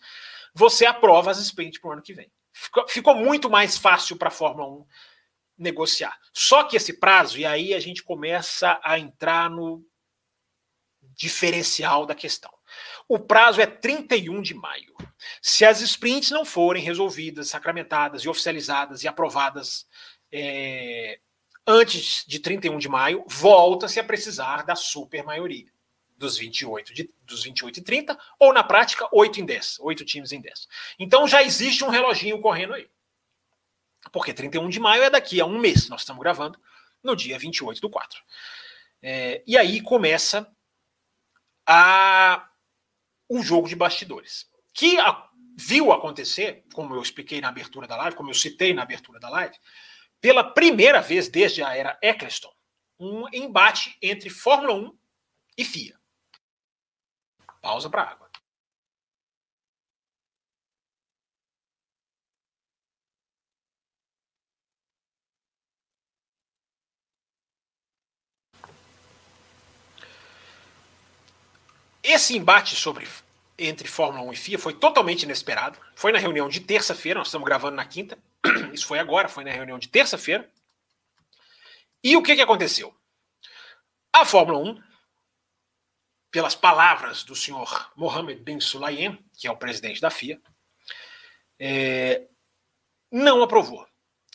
você 0.54 0.86
aprova 0.86 1.32
as 1.32 1.39
sprints 1.39 1.80
para 1.80 1.89
o 1.89 1.93
ano 1.93 2.01
que 2.01 2.14
vem. 2.14 2.32
Ficou, 2.51 2.88
ficou 2.88 3.16
muito 3.16 3.49
mais 3.49 3.78
fácil 3.78 4.18
para 4.18 4.28
a 4.28 4.32
Fórmula 4.32 4.68
1 4.68 4.86
negociar. 5.58 6.18
Só 6.34 6.64
que 6.64 6.76
esse 6.76 6.99
prazo, 6.99 7.38
e 7.38 7.45
aí 7.45 7.74
a 7.74 7.80
gente 7.80 8.04
começa 8.04 8.80
a 8.84 8.99
entrar 8.99 9.49
no 9.49 9.86
diferencial 11.16 12.06
da 12.06 12.16
questão. 12.16 12.51
O 13.08 13.20
prazo 13.20 13.62
é 13.62 13.66
31 13.66 14.41
de 14.41 14.54
maio. 14.54 14.93
Se 15.41 15.66
as 15.66 15.82
sprints 15.82 16.32
não 16.32 16.45
forem 16.45 16.84
resolvidas, 16.84 17.49
sacramentadas 17.49 18.24
e 18.24 18.30
oficializadas 18.30 19.04
e 19.04 19.08
aprovadas 19.08 19.88
é, 20.32 21.20
antes 21.66 22.26
de 22.28 22.39
31 22.39 22.78
de 22.78 22.89
maio, 22.89 23.24
volta-se 23.28 23.99
a 23.99 24.04
precisar 24.04 24.64
da 24.64 24.76
super 24.76 25.24
maioria 25.24 25.72
dos 26.18 26.38
28, 26.38 26.93
de, 26.93 27.14
dos 27.24 27.43
28 27.43 27.80
e 27.80 27.84
30, 27.84 28.20
ou 28.39 28.54
na 28.54 28.64
prática, 28.64 29.08
8 29.12 29.41
em 29.41 29.45
10, 29.45 29.80
8 29.80 30.06
times 30.06 30.32
em 30.32 30.39
10. 30.39 30.68
Então 30.97 31.28
já 31.28 31.43
existe 31.43 31.84
um 31.84 31.89
reloginho 31.89 32.39
correndo 32.39 32.74
aí. 32.74 32.89
Porque 34.12 34.34
31 34.34 34.70
de 34.70 34.80
maio 34.80 35.04
é 35.04 35.10
daqui 35.10 35.39
a 35.39 35.45
um 35.45 35.60
mês, 35.60 35.89
nós 35.89 36.01
estamos 36.01 36.22
gravando 36.22 36.60
no 37.01 37.16
dia 37.16 37.38
28 37.38 37.82
do 37.82 37.89
4. 37.89 38.22
É, 39.01 39.43
e 39.45 39.58
aí 39.58 39.82
começa 39.82 40.49
a, 41.66 42.49
o 43.30 43.41
jogo 43.41 43.67
de 43.67 43.76
bastidores, 43.76 44.49
que 44.74 44.99
a, 44.99 45.30
viu 45.57 45.91
acontecer, 45.91 46.65
como 46.74 46.95
eu 46.95 47.01
expliquei 47.01 47.39
na 47.39 47.49
abertura 47.49 47.88
da 47.88 47.95
live, 47.97 48.15
como 48.15 48.30
eu 48.30 48.34
citei 48.34 48.74
na 48.74 48.84
abertura 48.84 49.19
da 49.19 49.30
live, 49.30 49.55
pela 50.19 50.43
primeira 50.43 51.01
vez 51.01 51.28
desde 51.28 51.61
a 51.63 51.76
era 51.76 51.97
Eccleston, 52.01 52.53
um 52.99 53.26
embate 53.34 53.97
entre 54.01 54.30
Fórmula 54.30 54.74
1 54.74 54.97
e 55.57 55.65
FIA. 55.65 55.99
Pausa 57.61 57.89
para 57.89 58.03
água. 58.03 58.22
Esse 72.04 72.36
embate 72.36 72.76
sobre 72.76 73.08
entre 73.58 73.88
Fórmula 73.88 74.26
1 74.26 74.34
e 74.34 74.36
FIA 74.36 74.60
foi 74.60 74.74
totalmente 74.74 75.24
inesperado. 75.24 75.80
Foi 75.95 76.12
na 76.12 76.20
reunião 76.20 76.49
de 76.49 76.60
terça-feira, 76.60 77.20
nós 77.20 77.30
estamos 77.30 77.45
gravando 77.45 77.78
na 77.78 77.86
quinta. 77.86 78.18
Isso 78.74 78.86
foi 78.86 78.99
agora, 78.99 79.30
foi 79.30 79.45
na 79.45 79.51
reunião 79.51 79.80
de 79.80 79.88
terça-feira. 79.88 80.51
E 82.04 82.18
o 82.18 82.22
que, 82.22 82.36
que 82.36 82.41
aconteceu? 82.41 82.93
A 84.12 84.26
Fórmula 84.26 84.60
1 84.60 84.84
pelas 86.30 86.56
palavras 86.56 87.24
do 87.24 87.36
senhor 87.36 87.91
Mohammed 87.95 88.41
bin 88.41 88.60
Sulayem, 88.60 89.24
que 89.38 89.47
é 89.47 89.51
o 89.51 89.56
presidente 89.56 90.01
da 90.01 90.10
FIA, 90.10 90.41
é, 91.60 92.28
não 93.12 93.41
aprovou. 93.41 93.88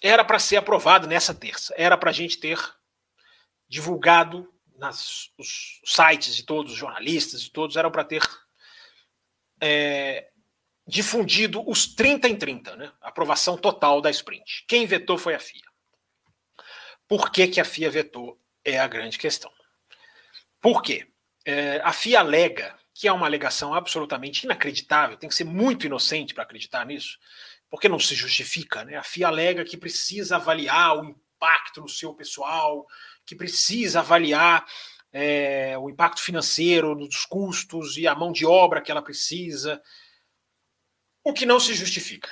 Era 0.03 0.25
para 0.25 0.39
ser 0.39 0.57
aprovado 0.57 1.07
nessa 1.07 1.35
terça. 1.35 1.75
Era 1.77 1.99
para 1.99 2.11
a 2.11 2.13
gente 2.13 2.39
ter 2.39 2.59
divulgado 3.69 4.49
nas 4.79 5.31
os 5.37 5.81
sites 5.85 6.35
de 6.35 6.45
todos 6.45 6.73
os 6.73 6.79
jornalistas 6.79 7.43
e 7.43 7.51
todos, 7.51 7.77
eram 7.77 7.91
para 7.91 8.05
ter 8.05 8.23
é, 9.61 10.31
difundido 10.87 11.69
os 11.69 11.87
30 11.87 12.29
em 12.29 12.37
30, 12.37 12.77
né? 12.77 12.93
aprovação 13.01 13.59
total 13.59 14.01
da 14.01 14.11
sprint. 14.11 14.65
Quem 14.67 14.87
vetou 14.87 15.19
foi 15.19 15.35
a 15.35 15.41
FIA. 15.41 15.67
Por 17.07 17.31
que, 17.31 17.49
que 17.49 17.61
a 17.61 17.65
FIA 17.65 17.91
vetou? 17.91 18.41
É 18.65 18.79
a 18.79 18.87
grande 18.87 19.19
questão. 19.19 19.51
Por 20.61 20.83
quê? 20.83 21.07
É, 21.45 21.81
a 21.83 21.93
FIA 21.93 22.21
alega, 22.21 22.79
que 22.95 23.09
é 23.09 23.13
uma 23.13 23.27
alegação 23.27 23.75
absolutamente 23.75 24.45
inacreditável, 24.45 25.17
tem 25.17 25.29
que 25.29 25.35
ser 25.35 25.45
muito 25.45 25.87
inocente 25.87 26.35
para 26.35 26.43
acreditar 26.43 26.85
nisso, 26.85 27.19
porque 27.71 27.89
não 27.89 27.99
se 27.99 28.15
justifica. 28.15 28.85
Né? 28.85 28.97
A 28.97 29.03
FIA 29.03 29.29
alega 29.29 29.65
que 29.65 29.77
precisa 29.77 30.37
avaliar 30.37 30.99
o 30.99 31.05
impacto 31.05 31.81
no 31.81 31.89
seu 31.89 32.13
pessoal, 32.15 32.87
que 33.29 33.37
precisa 33.37 34.01
avaliar 34.01 34.67
é, 35.13 35.77
o 35.79 35.91
impacto 35.91 36.23
financeiro 36.23 36.95
dos 36.95 37.27
custos 37.27 37.97
e 37.99 38.09
a 38.09 38.15
mão 38.15 38.33
de 38.33 38.47
obra 38.47 38.81
que 38.81 38.91
ela 38.91 39.03
precisa, 39.03 39.81
o 41.23 41.33
que 41.33 41.45
não 41.45 41.61
se 41.61 41.75
justifica. 41.75 42.31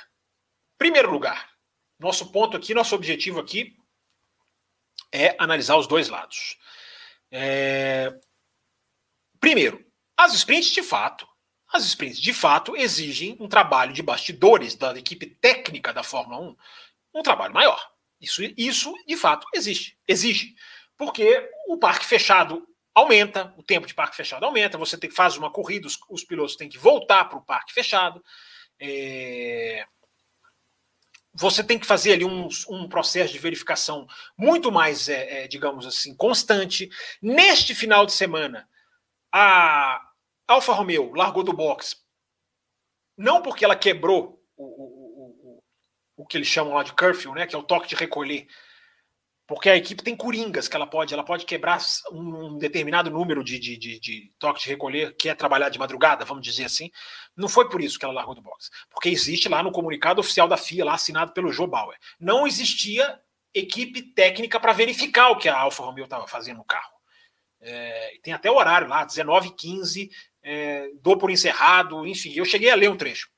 Primeiro 0.77 1.11
lugar, 1.11 1.51
nosso 1.99 2.31
ponto 2.31 2.57
aqui, 2.57 2.73
nosso 2.73 2.95
objetivo 2.95 3.39
aqui 3.39 3.77
é 5.11 5.35
analisar 5.39 5.77
os 5.77 5.87
dois 5.87 6.09
lados. 6.09 6.57
É, 7.31 8.17
Primeiro, 9.39 9.85
as 10.17 10.33
sprints 10.33 10.71
de 10.71 10.81
fato, 10.81 11.27
as 11.71 11.85
sprints 11.85 12.19
de 12.19 12.33
fato 12.33 12.75
exigem 12.75 13.37
um 13.39 13.47
trabalho 13.47 13.93
de 13.93 14.01
bastidores 14.01 14.75
da 14.75 14.97
equipe 14.97 15.25
técnica 15.25 15.93
da 15.93 16.03
Fórmula 16.03 16.41
1, 16.41 16.57
um 17.15 17.21
trabalho 17.21 17.53
maior. 17.53 17.79
Isso, 18.19 18.41
isso 18.57 18.93
de 19.05 19.15
fato 19.15 19.47
existe, 19.53 19.97
exige, 20.07 20.55
porque 20.97 21.49
o 21.67 21.77
parque 21.77 22.05
fechado 22.05 22.67
aumenta, 22.93 23.53
o 23.57 23.63
tempo 23.63 23.85
de 23.85 23.93
parque 23.93 24.15
fechado 24.15 24.45
aumenta, 24.45 24.77
você 24.77 24.97
tem, 24.97 25.09
faz 25.09 25.37
uma 25.37 25.51
corrida, 25.51 25.87
os, 25.87 25.97
os 26.09 26.23
pilotos 26.23 26.55
têm 26.55 26.67
que 26.67 26.77
voltar 26.77 27.25
para 27.25 27.37
o 27.37 27.45
parque 27.45 27.73
fechado. 27.73 28.23
É, 28.79 29.85
você 31.33 31.63
tem 31.63 31.77
que 31.77 31.85
fazer 31.85 32.13
ali 32.13 32.25
um, 32.25 32.47
um, 32.69 32.89
processo 32.89 33.31
de 33.31 33.37
verificação 33.37 34.07
muito 34.35 34.71
mais, 34.71 35.07
é, 35.07 35.43
é, 35.43 35.47
digamos 35.47 35.85
assim, 35.85 36.15
constante. 36.15 36.89
Neste 37.21 37.75
final 37.75 38.05
de 38.05 38.13
semana, 38.13 38.67
a 39.31 40.01
Alfa 40.47 40.73
Romeo 40.73 41.13
largou 41.13 41.43
do 41.43 41.53
box 41.53 42.07
não 43.17 43.41
porque 43.41 43.65
ela 43.65 43.75
quebrou 43.75 44.43
o, 44.55 44.63
o, 44.63 45.57
o, 45.57 45.63
o 46.17 46.25
que 46.25 46.37
eles 46.37 46.47
chamam 46.47 46.73
lá 46.73 46.83
de 46.83 46.93
curfew, 46.93 47.33
né, 47.33 47.47
que 47.47 47.55
é 47.55 47.57
o 47.57 47.63
toque 47.63 47.87
de 47.87 47.95
recolher, 47.95 48.47
porque 49.47 49.69
a 49.69 49.77
equipe 49.77 50.03
tem 50.03 50.15
coringas 50.15 50.67
que 50.67 50.75
ela 50.75 50.85
pode, 50.85 51.13
ela 51.13 51.23
pode 51.23 51.45
quebrar 51.45 51.79
um 52.11 52.57
determinado 52.57 53.09
número 53.09 53.41
de, 53.41 53.57
de, 53.57 53.77
de, 53.77 53.97
de 53.97 54.31
toque 54.37 54.61
de 54.61 54.67
recolher, 54.67 55.15
que 55.15 55.29
é 55.29 55.33
trabalhar 55.33 55.69
de 55.69 55.79
madrugada, 55.79 56.25
vamos 56.25 56.43
dizer 56.43 56.65
assim. 56.65 56.91
Não 57.35 57.47
foi 57.47 57.69
por 57.69 57.81
isso 57.81 57.97
que 57.97 58.03
ela 58.03 58.13
largou 58.13 58.35
do 58.35 58.41
box, 58.41 58.69
porque 58.89 59.07
existe 59.07 59.47
lá 59.47 59.63
no 59.63 59.71
comunicado 59.71 60.19
oficial 60.19 60.49
da 60.49 60.57
FIA, 60.57 60.83
lá 60.83 60.95
assinado 60.95 61.31
pelo 61.31 61.51
Joe 61.51 61.65
Bauer. 61.65 61.97
Não 62.19 62.45
existia 62.45 63.19
equipe 63.53 64.01
técnica 64.01 64.59
para 64.59 64.73
verificar 64.73 65.29
o 65.29 65.37
que 65.37 65.47
a 65.47 65.57
Alfa 65.57 65.81
Romeo 65.81 66.03
estava 66.03 66.27
fazendo 66.27 66.57
no 66.57 66.65
carro. 66.65 66.97
É, 67.61 68.19
tem 68.21 68.33
até 68.33 68.51
o 68.51 68.55
horário 68.55 68.89
lá, 68.89 69.07
19h15, 69.07 70.09
é, 70.43 70.89
dou 71.01 71.17
por 71.17 71.31
encerrado, 71.31 72.05
enfim, 72.05 72.33
eu 72.35 72.43
cheguei 72.43 72.69
a 72.69 72.75
ler 72.75 72.89
um 72.89 72.97
trecho. 72.97 73.29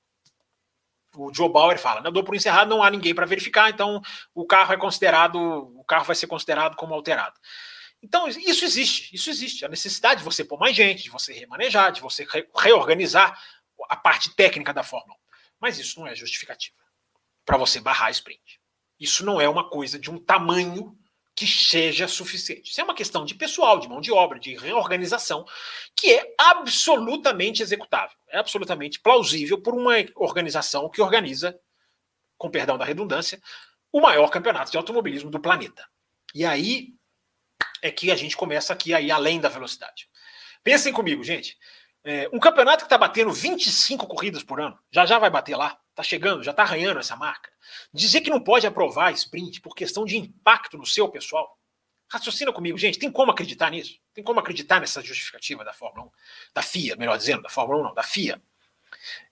O 1.16 1.34
Joe 1.34 1.50
Bauer 1.50 1.80
fala, 1.80 2.02
né, 2.02 2.12
dou 2.12 2.24
por 2.24 2.36
encerrado, 2.36 2.70
não 2.70 2.84
há 2.84 2.90
ninguém 2.90 3.16
para 3.16 3.26
verificar, 3.26 3.70
então 3.70 4.02
o 4.34 4.46
carro 4.46 4.74
é 4.74 4.78
considerado, 4.78 5.38
o 5.38 5.84
carro 5.84 6.06
vai 6.06 6.16
ser 6.16 6.28
considerado 6.28 6.76
como 6.76 6.94
alterado. 6.94 7.34
Então, 8.02 8.28
isso 8.28 8.64
existe, 8.64 9.14
isso 9.14 9.30
existe. 9.30 9.66
A 9.66 9.70
necessidade 9.70 10.20
de 10.20 10.24
você 10.24 10.44
pôr 10.44 10.58
mais 10.58 10.76
gente, 10.76 11.04
de 11.04 11.10
você 11.10 11.34
remanejar, 11.34 11.92
de 11.92 12.02
você 12.02 12.26
reorganizar 12.56 13.38
a 13.90 13.96
parte 13.96 14.36
técnica 14.36 14.74
da 14.74 14.84
Fórmula 14.84 15.16
1. 15.16 15.20
Mas 15.60 15.80
isso 15.80 16.00
não 16.00 16.08
é 16.08 16.16
justificativa 16.16 16.78
para 17.46 17.58
você 17.58 17.80
barrar 17.80 18.08
a 18.08 18.12
sprint. 18.12 18.62
Isso 19.00 19.26
não 19.26 19.40
é 19.40 19.48
uma 19.50 19.70
coisa 19.70 19.98
de 19.98 20.12
um 20.12 20.18
tamanho 20.18 20.98
que 21.40 21.48
seja 21.48 22.06
suficiente. 22.06 22.70
Isso 22.70 22.82
é 22.82 22.84
uma 22.84 22.94
questão 22.94 23.24
de 23.24 23.34
pessoal, 23.34 23.80
de 23.80 23.88
mão 23.88 24.02
de 24.02 24.12
obra, 24.12 24.38
de 24.38 24.58
reorganização, 24.58 25.46
que 25.96 26.12
é 26.14 26.36
absolutamente 26.38 27.64
executável, 27.64 28.18
é 28.28 28.38
absolutamente 28.38 29.00
plausível 29.00 29.62
por 29.62 29.74
uma 29.74 29.94
organização 30.18 30.90
que 30.90 31.02
organiza, 31.02 31.58
com 32.38 32.52
perdão 32.52 32.78
da 32.78 32.84
redundância, 32.84 33.42
o 33.90 34.02
maior 34.02 34.28
campeonato 34.30 34.70
de 34.70 34.76
automobilismo 34.76 35.30
do 35.32 35.40
planeta. 35.40 35.88
E 36.36 36.44
aí 36.44 36.90
é 37.82 37.90
que 37.90 38.12
a 38.12 38.18
gente 38.18 38.36
começa 38.36 38.74
aqui 38.74 38.94
aí 38.94 39.10
além 39.10 39.40
da 39.40 39.48
velocidade. 39.48 40.10
Pensem 40.62 40.92
comigo, 40.92 41.24
gente. 41.24 41.58
É, 42.04 42.30
um 42.34 42.40
campeonato 42.40 42.80
que 42.80 42.88
está 42.88 42.98
batendo 42.98 43.32
25 43.32 44.06
corridas 44.08 44.44
por 44.44 44.60
ano, 44.60 44.78
já 44.92 45.06
já 45.06 45.18
vai 45.18 45.30
bater 45.30 45.56
lá, 45.56 45.80
está 46.00 46.04
chegando, 46.04 46.44
já 46.44 46.52
está 46.52 46.64
arranhando 46.64 47.00
essa 47.00 47.16
marca. 47.16 47.52
Dizer 47.94 48.22
que 48.22 48.30
não 48.30 48.40
pode 48.40 48.66
aprovar 48.66 49.12
sprint 49.14 49.62
por 49.62 49.76
questão 49.76 50.06
de 50.06 50.18
impacto 50.18 50.78
no 50.78 50.86
seu 50.86 51.10
pessoal. 51.10 51.58
Raciocina 52.08 52.52
comigo, 52.52 52.78
gente. 52.78 52.98
Tem 52.98 53.12
como 53.12 53.32
acreditar 53.32 53.70
nisso? 53.70 54.00
Tem 54.14 54.24
como 54.24 54.40
acreditar 54.40 54.80
nessa 54.80 55.02
justificativa 55.02 55.64
da 55.64 55.74
Fórmula 55.74 56.08
1? 56.08 56.12
Da 56.56 56.62
FIA, 56.62 56.96
melhor 56.96 57.18
dizendo, 57.18 57.44
da 57.44 57.50
Fórmula 57.50 57.82
1 57.82 57.84
não, 57.84 57.94
da 57.94 58.04
FIA. 58.04 58.42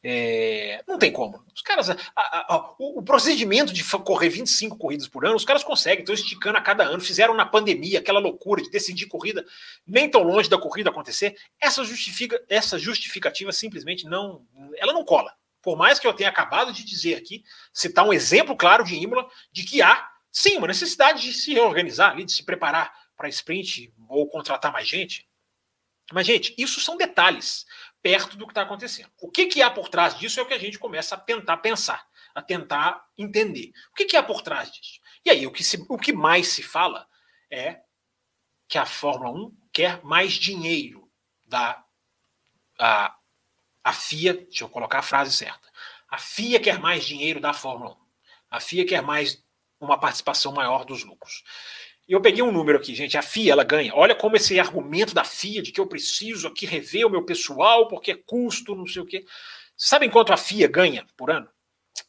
É, 0.03 0.83
não 0.87 0.99
tem 0.99 1.11
como. 1.11 1.43
Os 1.53 1.61
caras, 1.63 1.89
a, 1.89 1.95
a, 2.15 2.55
a, 2.55 2.75
o, 2.77 2.99
o, 2.99 3.03
procedimento 3.03 3.73
de 3.73 3.83
correr 3.83 4.29
25 4.29 4.77
corridas 4.77 5.07
por 5.07 5.25
ano, 5.25 5.35
os 5.35 5.43
caras 5.43 5.63
conseguem, 5.63 6.01
estão 6.01 6.13
esticando 6.13 6.57
a 6.57 6.61
cada 6.61 6.83
ano. 6.83 7.01
Fizeram 7.01 7.33
na 7.33 7.45
pandemia 7.45 7.97
aquela 7.97 8.19
loucura 8.19 8.61
de 8.61 8.69
decidir 8.69 9.07
corrida 9.07 9.43
nem 9.85 10.07
tão 10.07 10.21
longe 10.21 10.47
da 10.47 10.59
corrida 10.59 10.91
acontecer. 10.91 11.35
Essa, 11.59 11.83
justifica, 11.83 12.39
essa 12.47 12.77
justificativa 12.77 13.51
simplesmente 13.51 14.05
não, 14.05 14.45
ela 14.77 14.93
não 14.93 15.03
cola. 15.03 15.33
Por 15.67 15.75
mais 15.75 15.99
que 15.99 16.07
eu 16.07 16.13
tenha 16.13 16.29
acabado 16.29 16.71
de 16.71 16.81
dizer 16.81 17.15
aqui, 17.15 17.43
citar 17.73 18.07
um 18.07 18.13
exemplo 18.13 18.55
claro 18.55 18.85
de 18.85 18.95
Imola 18.95 19.29
de 19.51 19.65
que 19.65 19.81
há 19.81 20.09
sim 20.31 20.55
uma 20.55 20.67
necessidade 20.67 21.21
de 21.21 21.33
se 21.33 21.53
reorganizar 21.53 22.11
ali, 22.11 22.23
de 22.23 22.31
se 22.31 22.45
preparar 22.45 22.89
para 23.17 23.27
sprint 23.27 23.93
ou 24.07 24.29
contratar 24.29 24.71
mais 24.71 24.87
gente. 24.87 25.29
Mas, 26.13 26.25
gente, 26.25 26.55
isso 26.57 26.79
são 26.79 26.95
detalhes 26.95 27.65
perto 28.01 28.37
do 28.37 28.45
que 28.47 28.51
está 28.51 28.61
acontecendo. 28.61 29.11
O 29.21 29.29
que, 29.29 29.47
que 29.47 29.61
há 29.61 29.69
por 29.69 29.89
trás 29.89 30.17
disso 30.17 30.39
é 30.39 30.43
o 30.43 30.45
que 30.45 30.53
a 30.53 30.57
gente 30.57 30.79
começa 30.79 31.15
a 31.15 31.19
tentar 31.19 31.57
pensar, 31.57 32.07
a 32.33 32.41
tentar 32.41 33.05
entender. 33.17 33.73
O 33.91 33.93
que, 33.93 34.05
que 34.05 34.15
há 34.15 34.23
por 34.23 34.41
trás 34.41 34.71
disso? 34.71 35.01
E 35.25 35.29
aí, 35.29 35.45
o 35.45 35.51
que, 35.51 35.65
se, 35.65 35.85
o 35.89 35.97
que 35.97 36.13
mais 36.13 36.47
se 36.47 36.63
fala 36.63 37.05
é 37.51 37.81
que 38.69 38.77
a 38.77 38.85
Fórmula 38.85 39.31
1 39.31 39.57
quer 39.73 40.01
mais 40.01 40.31
dinheiro 40.31 41.11
da 41.45 41.83
a, 42.79 43.16
a 43.87 43.93
FIA, 43.93 44.33
deixa 44.33 44.65
eu 44.65 44.69
colocar 44.69 44.99
a 44.99 45.01
frase 45.01 45.31
certa. 45.31 45.69
A 46.09 46.17
FIA 46.17 46.59
quer 46.59 46.77
mais 46.77 47.05
dinheiro 47.05 47.39
da 47.39 47.53
Fórmula 47.53 47.91
1. 47.91 47.95
A 48.51 48.59
FIA 48.59 48.85
quer 48.85 49.01
mais 49.01 49.41
uma 49.79 49.97
participação 49.97 50.51
maior 50.51 50.83
dos 50.83 51.05
lucros. 51.05 51.41
E 52.05 52.11
eu 52.11 52.19
peguei 52.19 52.41
um 52.43 52.51
número 52.51 52.77
aqui, 52.77 52.93
gente. 52.93 53.17
A 53.17 53.21
FIA 53.21 53.53
ela 53.53 53.63
ganha. 53.63 53.95
Olha 53.95 54.13
como 54.13 54.35
esse 54.35 54.59
argumento 54.59 55.13
da 55.13 55.23
FIA 55.23 55.61
de 55.61 55.71
que 55.71 55.79
eu 55.79 55.87
preciso 55.87 56.49
aqui 56.49 56.65
rever 56.65 57.07
o 57.07 57.09
meu 57.09 57.23
pessoal 57.23 57.87
porque 57.87 58.11
é 58.11 58.15
custo, 58.15 58.75
não 58.75 58.85
sei 58.85 59.01
o 59.01 59.05
quê. 59.05 59.25
Sabem 59.77 60.09
quanto 60.09 60.33
a 60.33 60.37
FIA 60.37 60.67
ganha 60.67 61.05
por 61.15 61.31
ano? 61.31 61.47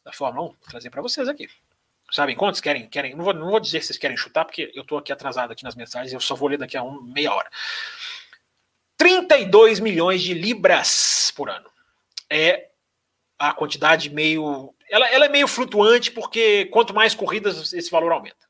Da 0.03 0.11
Fórmula 0.11 0.47
1? 0.47 0.49
Vou 0.49 0.57
trazer 0.69 0.89
para 0.89 1.01
vocês 1.01 1.29
aqui. 1.29 1.47
Sabem 2.11 2.35
quantos? 2.35 2.59
Querem? 2.59 2.89
querem 2.89 3.15
não, 3.15 3.23
vou, 3.23 3.33
não 3.33 3.51
vou 3.51 3.59
dizer 3.59 3.79
se 3.81 3.87
vocês 3.87 3.99
querem 3.99 4.17
chutar, 4.17 4.43
porque 4.43 4.69
eu 4.75 4.81
estou 4.81 4.97
aqui 4.97 5.13
atrasado 5.13 5.51
aqui 5.51 5.63
nas 5.63 5.75
mensagens, 5.75 6.11
eu 6.11 6.19
só 6.19 6.35
vou 6.35 6.49
ler 6.49 6.57
daqui 6.57 6.75
a 6.75 6.83
um, 6.83 7.01
meia 7.01 7.33
hora. 7.33 7.49
32 8.97 9.79
milhões 9.79 10.21
de 10.21 10.33
libras 10.33 11.31
por 11.33 11.49
ano. 11.49 11.68
É 12.29 12.69
a 13.37 13.53
quantidade 13.53 14.09
meio. 14.09 14.75
Ela, 14.89 15.07
ela 15.09 15.25
é 15.25 15.29
meio 15.29 15.47
flutuante, 15.47 16.11
porque 16.11 16.65
quanto 16.65 16.93
mais 16.93 17.15
corridas, 17.15 17.73
esse 17.73 17.89
valor 17.89 18.11
aumenta. 18.11 18.49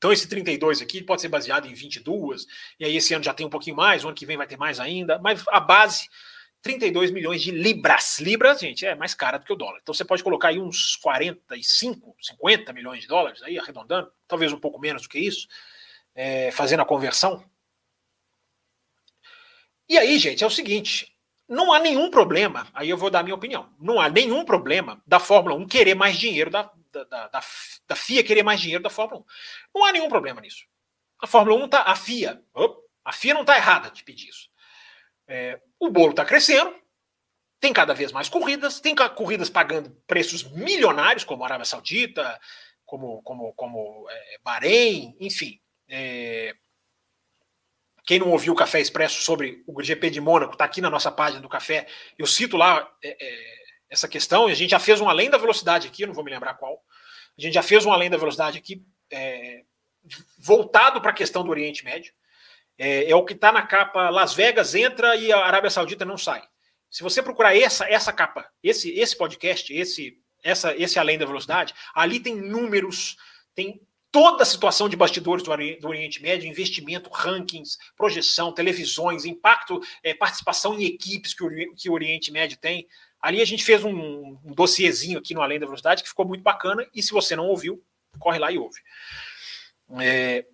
Então, 0.00 0.10
esse 0.10 0.26
32 0.26 0.80
aqui 0.80 1.02
pode 1.02 1.20
ser 1.20 1.28
baseado 1.28 1.66
em 1.66 1.74
22, 1.74 2.46
e 2.78 2.86
aí 2.86 2.96
esse 2.96 3.12
ano 3.12 3.22
já 3.22 3.34
tem 3.34 3.44
um 3.44 3.50
pouquinho 3.50 3.76
mais, 3.76 4.02
o 4.02 4.08
ano 4.08 4.16
que 4.16 4.24
vem 4.24 4.36
vai 4.36 4.46
ter 4.46 4.56
mais 4.56 4.80
ainda, 4.80 5.18
mas 5.18 5.44
a 5.48 5.60
base, 5.60 6.08
32 6.62 7.10
milhões 7.10 7.42
de 7.42 7.50
libras. 7.50 8.18
Libras, 8.18 8.60
gente, 8.60 8.86
é 8.86 8.94
mais 8.94 9.12
cara 9.12 9.36
do 9.36 9.44
que 9.44 9.52
o 9.52 9.56
dólar. 9.56 9.78
Então, 9.82 9.92
você 9.92 10.02
pode 10.02 10.24
colocar 10.24 10.48
aí 10.48 10.58
uns 10.58 10.96
45, 10.96 12.16
50 12.18 12.72
milhões 12.72 13.02
de 13.02 13.08
dólares, 13.08 13.42
aí 13.42 13.58
arredondando, 13.58 14.10
talvez 14.26 14.50
um 14.54 14.58
pouco 14.58 14.80
menos 14.80 15.02
do 15.02 15.08
que 15.08 15.18
isso, 15.18 15.46
é, 16.14 16.50
fazendo 16.50 16.80
a 16.80 16.86
conversão. 16.86 17.44
E 19.86 19.98
aí, 19.98 20.18
gente, 20.18 20.42
é 20.42 20.46
o 20.46 20.50
seguinte: 20.50 21.09
não 21.50 21.72
há 21.72 21.80
nenhum 21.80 22.08
problema, 22.08 22.68
aí 22.72 22.88
eu 22.88 22.96
vou 22.96 23.10
dar 23.10 23.20
a 23.20 23.22
minha 23.24 23.34
opinião, 23.34 23.68
não 23.80 24.00
há 24.00 24.08
nenhum 24.08 24.44
problema 24.44 25.02
da 25.04 25.18
Fórmula 25.18 25.56
1 25.56 25.66
querer 25.66 25.96
mais 25.96 26.16
dinheiro 26.16 26.48
da, 26.48 26.70
da, 26.92 27.04
da, 27.04 27.42
da, 27.88 27.96
FIA 27.96 28.22
querer 28.22 28.44
mais 28.44 28.60
dinheiro 28.60 28.82
da 28.82 28.88
Fórmula 28.88 29.22
1. 29.22 29.24
Não 29.74 29.84
há 29.84 29.92
nenhum 29.92 30.08
problema 30.08 30.40
nisso. 30.40 30.64
A 31.20 31.26
Fórmula 31.26 31.64
1 31.64 31.68
tá. 31.68 31.82
A 31.82 31.96
FIA. 31.96 32.40
a 33.04 33.12
FIA 33.12 33.34
não 33.34 33.40
está 33.40 33.56
errada 33.56 33.90
de 33.90 34.04
pedir 34.04 34.28
isso. 34.28 34.48
É, 35.26 35.60
o 35.78 35.90
bolo 35.90 36.10
está 36.10 36.24
crescendo, 36.24 36.72
tem 37.58 37.72
cada 37.72 37.94
vez 37.94 38.12
mais 38.12 38.28
corridas, 38.28 38.78
tem 38.78 38.94
corridas 38.94 39.50
pagando 39.50 39.90
preços 40.06 40.44
milionários, 40.52 41.24
como 41.24 41.42
a 41.42 41.46
Arábia 41.46 41.64
Saudita, 41.64 42.40
como, 42.86 43.22
como, 43.22 43.52
como 43.54 44.06
é, 44.08 44.38
Bahrein, 44.42 45.16
enfim. 45.18 45.60
É, 45.88 46.54
quem 48.10 48.18
não 48.18 48.30
ouviu 48.30 48.54
o 48.54 48.56
Café 48.56 48.80
Expresso 48.80 49.22
sobre 49.22 49.62
o 49.68 49.80
GP 49.80 50.10
de 50.10 50.20
Mônaco, 50.20 50.54
está 50.54 50.64
aqui 50.64 50.80
na 50.80 50.90
nossa 50.90 51.12
página 51.12 51.40
do 51.40 51.48
Café. 51.48 51.86
Eu 52.18 52.26
cito 52.26 52.56
lá 52.56 52.92
é, 53.00 53.16
é 53.24 53.54
essa 53.88 54.08
questão, 54.08 54.48
e 54.48 54.52
a 54.52 54.54
gente 54.56 54.70
já 54.70 54.80
fez 54.80 55.00
um 55.00 55.08
além 55.08 55.30
da 55.30 55.38
velocidade 55.38 55.86
aqui, 55.86 56.04
não 56.04 56.12
vou 56.12 56.24
me 56.24 56.30
lembrar 56.32 56.54
qual. 56.54 56.82
A 57.38 57.40
gente 57.40 57.54
já 57.54 57.62
fez 57.62 57.86
um 57.86 57.92
além 57.92 58.10
da 58.10 58.16
velocidade 58.16 58.58
aqui, 58.58 58.84
é, 59.12 59.62
voltado 60.36 61.00
para 61.00 61.12
a 61.12 61.14
questão 61.14 61.44
do 61.44 61.50
Oriente 61.50 61.84
Médio. 61.84 62.12
É, 62.76 63.08
é 63.08 63.14
o 63.14 63.24
que 63.24 63.32
está 63.32 63.52
na 63.52 63.62
capa 63.62 64.10
Las 64.10 64.34
Vegas 64.34 64.74
entra 64.74 65.14
e 65.14 65.32
a 65.32 65.46
Arábia 65.46 65.70
Saudita 65.70 66.04
não 66.04 66.18
sai. 66.18 66.42
Se 66.90 67.04
você 67.04 67.22
procurar 67.22 67.56
essa, 67.56 67.88
essa 67.88 68.12
capa, 68.12 68.44
esse, 68.60 68.90
esse 68.90 69.16
podcast, 69.16 69.72
esse, 69.72 70.18
essa, 70.42 70.74
esse 70.76 70.98
além 70.98 71.16
da 71.16 71.26
velocidade, 71.26 71.72
ali 71.94 72.18
tem 72.18 72.34
números, 72.34 73.16
tem 73.54 73.80
toda 74.12 74.42
a 74.42 74.46
situação 74.46 74.88
de 74.88 74.96
bastidores 74.96 75.42
do, 75.42 75.50
Oriente 75.50 76.22
Médio, 76.22 76.48
investimento, 76.48 77.10
rankings, 77.10 77.78
projeção, 77.96 78.52
televisões, 78.52 79.24
impacto, 79.24 79.80
é, 80.02 80.14
participação 80.14 80.78
em 80.78 80.84
equipes 80.84 81.34
que 81.34 81.44
o, 81.44 81.74
que 81.74 81.88
o 81.88 81.92
Oriente 81.92 82.32
Médio 82.32 82.58
tem. 82.58 82.86
Ali 83.20 83.40
a 83.40 83.44
gente 83.44 83.64
fez 83.64 83.84
um, 83.84 83.92
um 84.44 84.54
dossiezinho 84.54 85.18
aqui 85.18 85.34
no 85.34 85.42
Além 85.42 85.60
da 85.60 85.66
Velocidade 85.66 86.02
que 86.02 86.08
ficou 86.08 86.26
muito 86.26 86.42
bacana. 86.42 86.86
E 86.94 87.02
se 87.02 87.12
você 87.12 87.36
não 87.36 87.46
ouviu, 87.46 87.82
corre 88.18 88.38
lá 88.38 88.50
e 88.50 88.58
ouve. 88.58 88.80
É, 90.00 90.44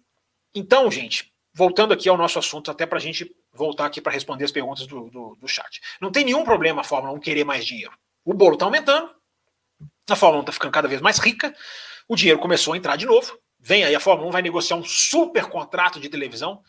então, 0.54 0.90
gente, 0.90 1.32
voltando 1.54 1.92
aqui 1.92 2.08
ao 2.08 2.16
nosso 2.16 2.38
assunto, 2.38 2.70
até 2.70 2.84
para 2.84 2.98
a 2.98 3.00
gente 3.00 3.34
voltar 3.52 3.86
aqui 3.86 4.00
para 4.00 4.12
responder 4.12 4.44
as 4.44 4.52
perguntas 4.52 4.86
do, 4.86 5.08
do, 5.08 5.36
do, 5.36 5.48
chat. 5.48 5.80
Não 6.00 6.12
tem 6.12 6.24
nenhum 6.24 6.44
problema 6.44 6.82
a 6.82 6.84
Fórmula 6.84 7.14
1 7.14 7.20
querer 7.20 7.44
mais 7.44 7.64
dinheiro. 7.64 7.92
O 8.24 8.34
bolo 8.34 8.54
está 8.54 8.66
aumentando, 8.66 9.10
a 10.08 10.16
Fórmula 10.16 10.40
1 10.40 10.42
está 10.42 10.52
ficando 10.52 10.72
cada 10.72 10.88
vez 10.88 11.00
mais 11.00 11.18
rica, 11.18 11.54
o 12.08 12.16
dinheiro 12.16 12.38
começou 12.38 12.74
a 12.74 12.76
entrar 12.76 12.96
de 12.96 13.06
novo. 13.06 13.38
Vem 13.58 13.84
aí, 13.84 13.94
a 13.94 14.00
Fórmula 14.00 14.28
1 14.28 14.32
vai 14.32 14.42
negociar 14.42 14.76
um 14.76 14.84
super 14.84 15.46
contrato 15.46 15.98
de 15.98 16.08
televisão 16.08 16.62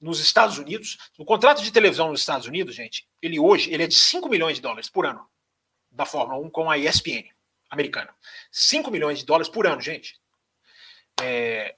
nos 0.00 0.20
Estados 0.20 0.58
Unidos. 0.58 0.96
O 1.18 1.24
contrato 1.24 1.62
de 1.62 1.72
televisão 1.72 2.10
nos 2.10 2.20
Estados 2.20 2.46
Unidos, 2.46 2.74
gente, 2.74 3.06
ele 3.20 3.38
hoje 3.38 3.72
ele 3.72 3.82
é 3.82 3.86
de 3.86 3.94
5 3.94 4.28
milhões 4.28 4.56
de 4.56 4.62
dólares 4.62 4.88
por 4.88 5.06
ano 5.06 5.26
da 5.90 6.06
Fórmula 6.06 6.40
1 6.40 6.50
com 6.50 6.70
a 6.70 6.78
ESPN 6.78 7.28
americana. 7.68 8.14
5 8.50 8.90
milhões 8.90 9.18
de 9.18 9.24
dólares 9.24 9.48
por 9.48 9.66
ano, 9.66 9.80
gente. 9.80 10.18
É, 11.20 11.76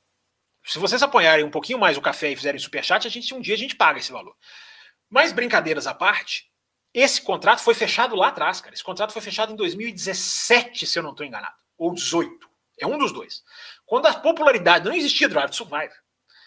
se 0.65 0.79
vocês 0.79 1.03
apoiarem 1.03 1.45
um 1.45 1.51
pouquinho 1.51 1.79
mais 1.79 1.97
o 1.97 2.01
café 2.01 2.31
e 2.31 2.37
fizerem 2.37 2.59
superchat, 2.59 3.07
a 3.07 3.11
gente 3.11 3.35
um 3.35 3.41
dia 3.41 3.55
a 3.55 3.59
gente 3.59 3.77
paga 3.77 3.99
esse 3.99 4.13
valor. 4.13 4.37
Mas 5.09 5.33
brincadeiras 5.33 5.87
à 5.87 5.95
parte, 5.95 6.51
esse 6.95 7.21
contrato 7.21 7.61
foi 7.61 7.75
fechado 7.75 8.15
lá 8.15 8.29
atrás, 8.29 8.61
cara. 8.61 8.75
Esse 8.75 8.85
contrato 8.85 9.13
foi 9.13 9.23
fechado 9.23 9.53
em 9.53 9.57
2017, 9.57 10.87
se 10.87 10.99
eu 10.99 11.03
não 11.03 11.11
estou 11.11 11.27
enganado, 11.27 11.57
ou 11.77 11.93
18. 11.93 12.51
É 12.79 12.87
um 12.87 12.99
dos 12.99 13.13
dois. 13.13 13.43
Quando 13.93 14.07
a 14.07 14.15
popularidade 14.15 14.87
não 14.87 14.95
existia 14.95 15.29
Drive 15.29 15.51
to 15.51 15.57
Survive. 15.57 15.93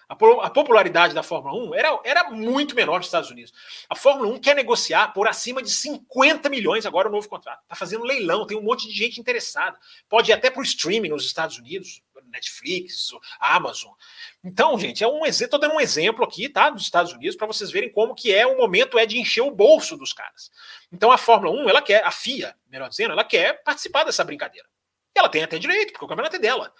A, 0.09 0.15
popularidade 0.49 1.13
da 1.13 1.21
Fórmula 1.21 1.53
1 1.67 1.75
era, 1.75 1.99
era 2.03 2.31
muito 2.31 2.73
menor 2.73 2.97
nos 2.97 3.05
Estados 3.05 3.29
Unidos. 3.29 3.53
A 3.87 3.95
Fórmula 3.95 4.33
1 4.33 4.39
quer 4.39 4.55
negociar 4.55 5.13
por 5.13 5.27
acima 5.27 5.61
de 5.61 5.69
50 5.69 6.49
milhões 6.49 6.87
agora 6.87 7.07
o 7.07 7.11
novo 7.11 7.29
contrato. 7.29 7.61
Está 7.61 7.75
fazendo 7.75 8.03
leilão, 8.03 8.47
tem 8.47 8.57
um 8.57 8.63
monte 8.63 8.87
de 8.87 8.95
gente 8.95 9.21
interessada. 9.21 9.77
Pode 10.09 10.31
ir 10.31 10.33
até 10.33 10.49
para 10.49 10.59
o 10.59 10.63
streaming 10.63 11.09
nos 11.09 11.23
Estados 11.23 11.59
Unidos. 11.59 12.01
Netflix, 12.31 13.11
Amazon. 13.39 13.91
Então, 14.43 14.75
gente, 14.79 15.03
é 15.03 15.07
um 15.07 15.23
estou 15.23 15.59
dando 15.59 15.75
um 15.75 15.79
exemplo 15.79 16.25
aqui, 16.25 16.49
tá, 16.49 16.71
dos 16.71 16.81
Estados 16.81 17.13
Unidos 17.13 17.35
para 17.35 17.45
vocês 17.45 17.69
verem 17.69 17.91
como 17.91 18.15
que 18.15 18.33
é 18.33 18.47
o 18.47 18.57
momento 18.57 18.97
é 18.97 19.05
de 19.05 19.19
encher 19.19 19.41
o 19.41 19.51
bolso 19.51 19.95
dos 19.95 20.13
caras. 20.13 20.49
Então 20.91 21.11
a 21.11 21.17
Fórmula 21.19 21.53
1, 21.63 21.69
ela 21.69 21.81
quer, 21.83 22.03
a 22.03 22.09
FIA, 22.09 22.55
melhor 22.67 22.89
dizendo, 22.89 23.11
ela 23.11 23.23
quer 23.23 23.61
participar 23.63 24.03
dessa 24.03 24.23
brincadeira. 24.23 24.67
Ela 25.15 25.29
tem 25.29 25.43
até 25.43 25.57
direito, 25.57 25.93
porque 25.93 26.03
o 26.03 26.07
campeonato 26.07 26.35
é 26.35 26.39
dela. 26.39 26.73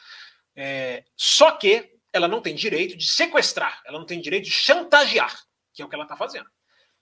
É, 0.56 1.04
só 1.16 1.52
que 1.52 1.98
ela 2.14 2.28
não 2.28 2.42
tem 2.42 2.56
direito 2.56 2.96
de 2.98 3.06
sequestrar, 3.06 3.82
ela 3.86 4.00
não 4.00 4.06
tem 4.06 4.22
direito 4.22 4.46
de 4.46 4.52
chantagear, 4.52 5.38
que 5.74 5.82
é 5.82 5.86
o 5.86 5.90
que 5.90 5.96
ela 5.96 6.06
está 6.06 6.16
fazendo. 6.16 6.50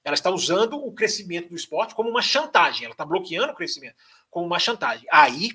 Ela 0.03 0.15
está 0.15 0.29
usando 0.31 0.75
o 0.75 0.91
crescimento 0.91 1.49
do 1.49 1.55
esporte 1.55 1.93
como 1.93 2.09
uma 2.09 2.21
chantagem, 2.21 2.85
ela 2.85 2.93
está 2.93 3.05
bloqueando 3.05 3.53
o 3.53 3.55
crescimento 3.55 3.95
como 4.29 4.45
uma 4.45 4.59
chantagem. 4.59 5.07
Aí, 5.11 5.51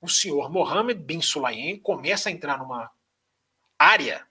o 0.00 0.08
senhor 0.08 0.50
Mohammed 0.50 1.00
bin 1.02 1.20
Sulayem 1.20 1.78
começa 1.78 2.28
a 2.28 2.32
entrar 2.32 2.58
numa 2.58 2.90
área 3.78 4.26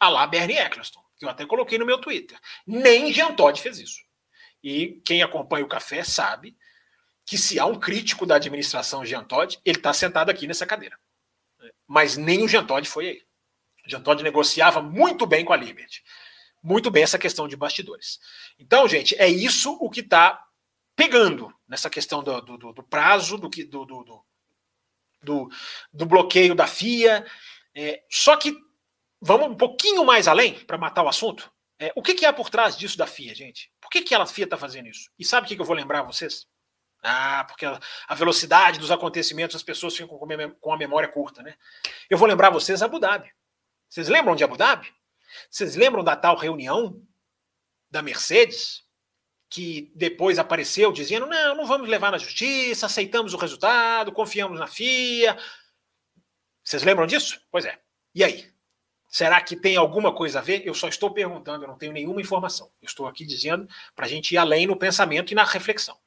a 0.00 0.08
lá 0.08 0.26
Bernie 0.26 0.56
Eccleston, 0.56 1.04
que 1.18 1.24
eu 1.24 1.28
até 1.28 1.44
coloquei 1.44 1.78
no 1.78 1.86
meu 1.86 2.00
Twitter. 2.00 2.38
Nem 2.66 3.12
Jean 3.12 3.34
Todt 3.34 3.60
fez 3.60 3.78
isso. 3.78 4.02
E 4.62 5.00
quem 5.04 5.22
acompanha 5.22 5.64
o 5.64 5.68
café 5.68 6.02
sabe 6.02 6.56
que 7.26 7.36
se 7.36 7.58
há 7.58 7.66
um 7.66 7.78
crítico 7.78 8.24
da 8.24 8.36
administração 8.36 9.04
Jean 9.04 9.22
Todt, 9.22 9.60
ele 9.64 9.78
está 9.78 9.92
sentado 9.92 10.30
aqui 10.30 10.46
nessa 10.46 10.66
cadeira. 10.66 10.98
Mas 11.88 12.18
nem 12.18 12.44
o 12.44 12.48
Jean 12.48 12.64
Todt 12.64 12.86
foi 12.86 13.08
aí. 13.08 13.22
O 13.86 13.90
Jean 13.90 14.02
Todt 14.02 14.22
negociava 14.22 14.82
muito 14.82 15.26
bem 15.26 15.44
com 15.44 15.54
a 15.54 15.56
Liberty. 15.56 16.04
Muito 16.62 16.90
bem 16.90 17.02
essa 17.02 17.18
questão 17.18 17.48
de 17.48 17.56
bastidores. 17.56 18.20
Então, 18.58 18.86
gente, 18.86 19.16
é 19.16 19.26
isso 19.26 19.72
o 19.80 19.88
que 19.88 20.00
está 20.00 20.44
pegando 20.94 21.52
nessa 21.66 21.88
questão 21.88 22.22
do, 22.22 22.40
do, 22.42 22.72
do 22.72 22.82
prazo, 22.82 23.38
do, 23.38 23.48
do, 23.48 24.24
do, 25.22 25.50
do, 25.92 26.06
bloqueio 26.06 26.54
da 26.54 26.66
FIA. 26.66 27.24
É, 27.74 28.02
só 28.10 28.36
que 28.36 28.54
vamos 29.20 29.48
um 29.48 29.56
pouquinho 29.56 30.04
mais 30.04 30.28
além 30.28 30.54
para 30.64 30.76
matar 30.76 31.02
o 31.04 31.08
assunto. 31.08 31.50
É, 31.78 31.92
o 31.94 32.02
que, 32.02 32.14
que 32.14 32.26
há 32.26 32.32
por 32.32 32.50
trás 32.50 32.76
disso 32.76 32.98
da 32.98 33.06
FIA, 33.06 33.34
gente? 33.34 33.72
Por 33.80 33.88
que, 33.88 34.02
que 34.02 34.14
a 34.14 34.26
FIA 34.26 34.44
está 34.44 34.56
fazendo 34.56 34.88
isso? 34.88 35.08
E 35.18 35.24
sabe 35.24 35.46
o 35.46 35.48
que, 35.48 35.54
que 35.54 35.62
eu 35.62 35.66
vou 35.66 35.76
lembrar 35.76 36.02
vocês? 36.02 36.46
Ah, 37.02 37.44
porque 37.44 37.64
a 37.64 38.14
velocidade 38.14 38.78
dos 38.78 38.90
acontecimentos, 38.90 39.56
as 39.56 39.62
pessoas 39.62 39.96
ficam 39.96 40.18
com 40.60 40.72
a 40.72 40.76
memória 40.76 41.08
curta, 41.08 41.42
né? 41.42 41.54
Eu 42.10 42.18
vou 42.18 42.26
lembrar 42.26 42.50
vocês 42.50 42.82
Abu 42.82 42.98
Dhabi. 42.98 43.30
Vocês 43.88 44.08
lembram 44.08 44.34
de 44.34 44.44
Abu 44.44 44.56
Dhabi? 44.56 44.92
Vocês 45.50 45.76
lembram 45.76 46.02
da 46.02 46.16
tal 46.16 46.36
reunião 46.36 47.00
da 47.90 48.02
Mercedes? 48.02 48.86
Que 49.48 49.90
depois 49.94 50.38
apareceu 50.38 50.92
dizendo: 50.92 51.26
não, 51.26 51.56
não 51.56 51.66
vamos 51.66 51.88
levar 51.88 52.10
na 52.10 52.18
justiça, 52.18 52.86
aceitamos 52.86 53.32
o 53.32 53.38
resultado, 53.38 54.12
confiamos 54.12 54.58
na 54.58 54.66
FIA. 54.66 55.38
Vocês 56.62 56.82
lembram 56.82 57.06
disso? 57.06 57.40
Pois 57.50 57.64
é. 57.64 57.78
E 58.14 58.22
aí? 58.22 58.52
Será 59.08 59.40
que 59.40 59.56
tem 59.56 59.76
alguma 59.76 60.14
coisa 60.14 60.38
a 60.38 60.42
ver? 60.42 60.66
Eu 60.66 60.74
só 60.74 60.86
estou 60.86 61.10
perguntando, 61.10 61.64
eu 61.64 61.68
não 61.68 61.78
tenho 61.78 61.92
nenhuma 61.92 62.20
informação. 62.20 62.70
Eu 62.82 62.86
estou 62.86 63.06
aqui 63.06 63.24
dizendo 63.24 63.66
para 63.96 64.04
a 64.04 64.08
gente 64.08 64.32
ir 64.32 64.36
além 64.36 64.66
no 64.66 64.76
pensamento 64.76 65.32
e 65.32 65.34
na 65.34 65.44
reflexão. 65.44 65.98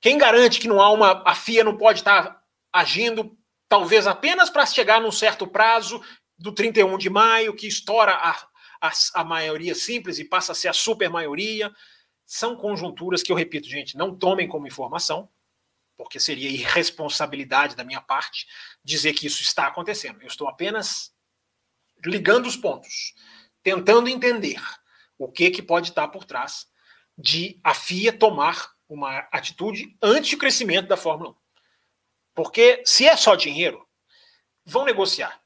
Quem 0.00 0.16
garante 0.16 0.60
que 0.60 0.68
não 0.68 0.80
há 0.80 0.90
uma. 0.90 1.22
A 1.26 1.34
FIA 1.34 1.64
não 1.64 1.76
pode 1.76 2.00
estar 2.00 2.42
agindo, 2.72 3.36
talvez 3.68 4.06
apenas 4.06 4.50
para 4.50 4.66
chegar 4.66 5.00
num 5.00 5.10
certo 5.10 5.46
prazo 5.46 6.02
do 6.36 6.52
31 6.52 6.96
de 6.98 7.10
maio, 7.10 7.54
que 7.54 7.66
estoura 7.66 8.12
a, 8.12 8.30
a, 8.80 8.92
a 9.14 9.24
maioria 9.24 9.74
simples 9.74 10.18
e 10.18 10.24
passa 10.24 10.52
a 10.52 10.54
ser 10.54 10.68
a 10.68 10.72
super 10.72 11.10
maioria. 11.10 11.72
São 12.24 12.54
conjunturas 12.54 13.22
que 13.22 13.32
eu 13.32 13.36
repito, 13.36 13.68
gente, 13.68 13.96
não 13.96 14.16
tomem 14.16 14.46
como 14.46 14.66
informação, 14.66 15.28
porque 15.96 16.20
seria 16.20 16.48
irresponsabilidade 16.48 17.74
da 17.74 17.84
minha 17.84 18.00
parte 18.00 18.46
dizer 18.84 19.14
que 19.14 19.26
isso 19.26 19.42
está 19.42 19.66
acontecendo. 19.66 20.20
Eu 20.22 20.28
estou 20.28 20.46
apenas 20.46 21.12
ligando 22.04 22.46
os 22.46 22.56
pontos, 22.56 23.14
tentando 23.62 24.08
entender 24.08 24.62
o 25.18 25.26
que, 25.30 25.50
que 25.50 25.62
pode 25.62 25.88
estar 25.88 26.06
por 26.08 26.24
trás 26.24 26.68
de 27.16 27.58
a 27.64 27.74
FIA 27.74 28.12
tomar 28.12 28.77
uma 28.88 29.18
atitude 29.30 29.96
anti 30.02 30.36
crescimento 30.36 30.88
da 30.88 30.96
Fórmula 30.96 31.30
1. 31.30 31.34
Porque 32.34 32.82
se 32.86 33.06
é 33.06 33.16
só 33.16 33.34
dinheiro, 33.34 33.86
vão 34.64 34.84
negociar. 34.84 35.40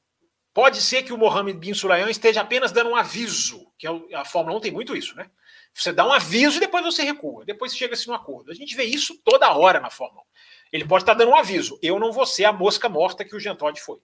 Pode 0.53 0.81
ser 0.81 1.03
que 1.03 1.11
o 1.11 1.17
Mohamed 1.17 1.57
Bin 1.57 1.73
Sulayem 1.73 2.09
esteja 2.09 2.41
apenas 2.41 2.71
dando 2.71 2.91
um 2.91 2.95
aviso, 2.95 3.71
que 3.77 3.87
é 3.87 4.15
a 4.15 4.23
Fórmula 4.23 4.57
1 4.57 4.61
tem 4.61 4.71
muito 4.71 4.95
isso, 4.95 5.15
né? 5.15 5.29
Você 5.73 5.91
dá 5.91 6.05
um 6.05 6.13
aviso 6.13 6.57
e 6.57 6.59
depois 6.59 6.83
você 6.83 7.01
recua, 7.01 7.43
depois 7.43 7.75
chega-se 7.75 8.07
no 8.07 8.13
acordo. 8.13 8.51
A 8.51 8.53
gente 8.53 8.75
vê 8.75 8.83
isso 8.83 9.19
toda 9.23 9.51
hora 9.57 9.79
na 9.79 9.89
Fórmula 9.89 10.21
1. 10.21 10.25
Ele 10.73 10.85
pode 10.85 11.01
estar 11.01 11.15
dando 11.15 11.31
um 11.31 11.35
aviso. 11.35 11.79
Eu 11.81 11.99
não 11.99 12.11
vou 12.11 12.25
ser 12.25 12.45
a 12.45 12.53
mosca 12.53 12.87
morta 12.87 13.25
que 13.25 13.35
o 13.35 13.39
Jean 13.39 13.55
Todt 13.55 13.81
foi. 13.81 13.99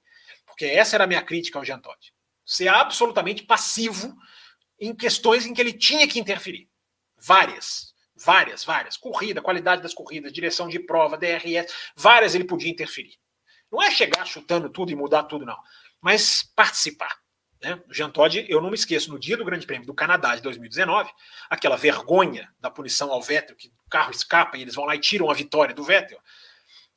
Porque 0.45 0.65
essa 0.65 0.95
era 0.95 1.03
a 1.03 1.07
minha 1.07 1.21
crítica 1.21 1.59
ao 1.59 1.65
Jean 1.65 1.79
Todt. 1.79 2.13
Ser 2.43 2.67
absolutamente 2.67 3.43
passivo 3.43 4.15
em 4.79 4.95
questões 4.95 5.45
em 5.45 5.53
que 5.53 5.61
ele 5.61 5.73
tinha 5.73 6.07
que 6.07 6.19
interferir. 6.19 6.67
Várias. 7.17 7.93
Várias, 8.24 8.63
várias. 8.63 8.97
Corrida, 8.97 9.41
qualidade 9.41 9.82
das 9.82 9.93
corridas, 9.93 10.34
direção 10.34 10.67
de 10.67 10.80
prova, 10.80 11.17
DRS, 11.17 11.72
várias 11.95 12.36
ele 12.36 12.43
podia 12.43 12.70
interferir. 12.70 13.15
Não 13.72 13.82
é 13.82 13.91
chegar 13.91 14.26
chutando 14.26 14.70
tudo 14.70 14.91
e 14.91 14.95
mudar 14.95 15.24
tudo, 15.24 15.45
não. 15.45 15.57
Mas 16.01 16.43
participar. 16.55 17.17
Né? 17.61 17.82
O 17.88 17.93
Jean 17.93 18.09
Todt, 18.09 18.45
eu 18.49 18.61
não 18.61 18.70
me 18.70 18.76
esqueço, 18.76 19.11
no 19.11 19.20
dia 19.20 19.38
do 19.38 19.45
Grande 19.45 19.65
Prêmio 19.65 19.86
do 19.86 19.93
Canadá 19.93 20.36
de 20.36 20.41
2019, 20.41 21.11
aquela 21.49 21.76
vergonha 21.76 22.49
da 22.59 22.70
punição 22.70 23.11
ao 23.11 23.22
Vettel, 23.22 23.55
que 23.55 23.67
o 23.67 23.89
carro 23.89 24.11
escapa 24.11 24.57
e 24.57 24.61
eles 24.61 24.76
vão 24.76 24.86
lá 24.86 24.95
e 24.95 24.99
tiram 24.99 25.30
a 25.30 25.34
vitória 25.34 25.76
do 25.76 25.84
Vettel. 25.84 26.20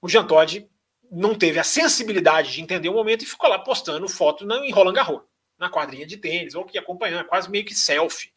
O 0.01 0.09
Jean 0.09 0.25
Todt 0.25 0.69
não 1.11 1.35
teve 1.35 1.59
a 1.59 1.65
sensibilidade 1.65 2.53
de 2.53 2.61
entender 2.61 2.89
o 2.89 2.95
momento 2.95 3.23
e 3.23 3.27
ficou 3.27 3.51
lá 3.51 3.59
postando 3.59 4.09
foto 4.09 4.51
em 4.65 4.73
Roland 4.73 4.95
Garros, 4.95 5.23
na 5.59 5.69
quadrinha 5.69 6.07
de 6.07 6.17
tênis, 6.17 6.55
ou 6.55 6.65
que 6.65 6.79
acompanhando, 6.79 7.27
quase 7.27 7.51
meio 7.51 7.65
que 7.65 7.75
selfie. 7.75 8.33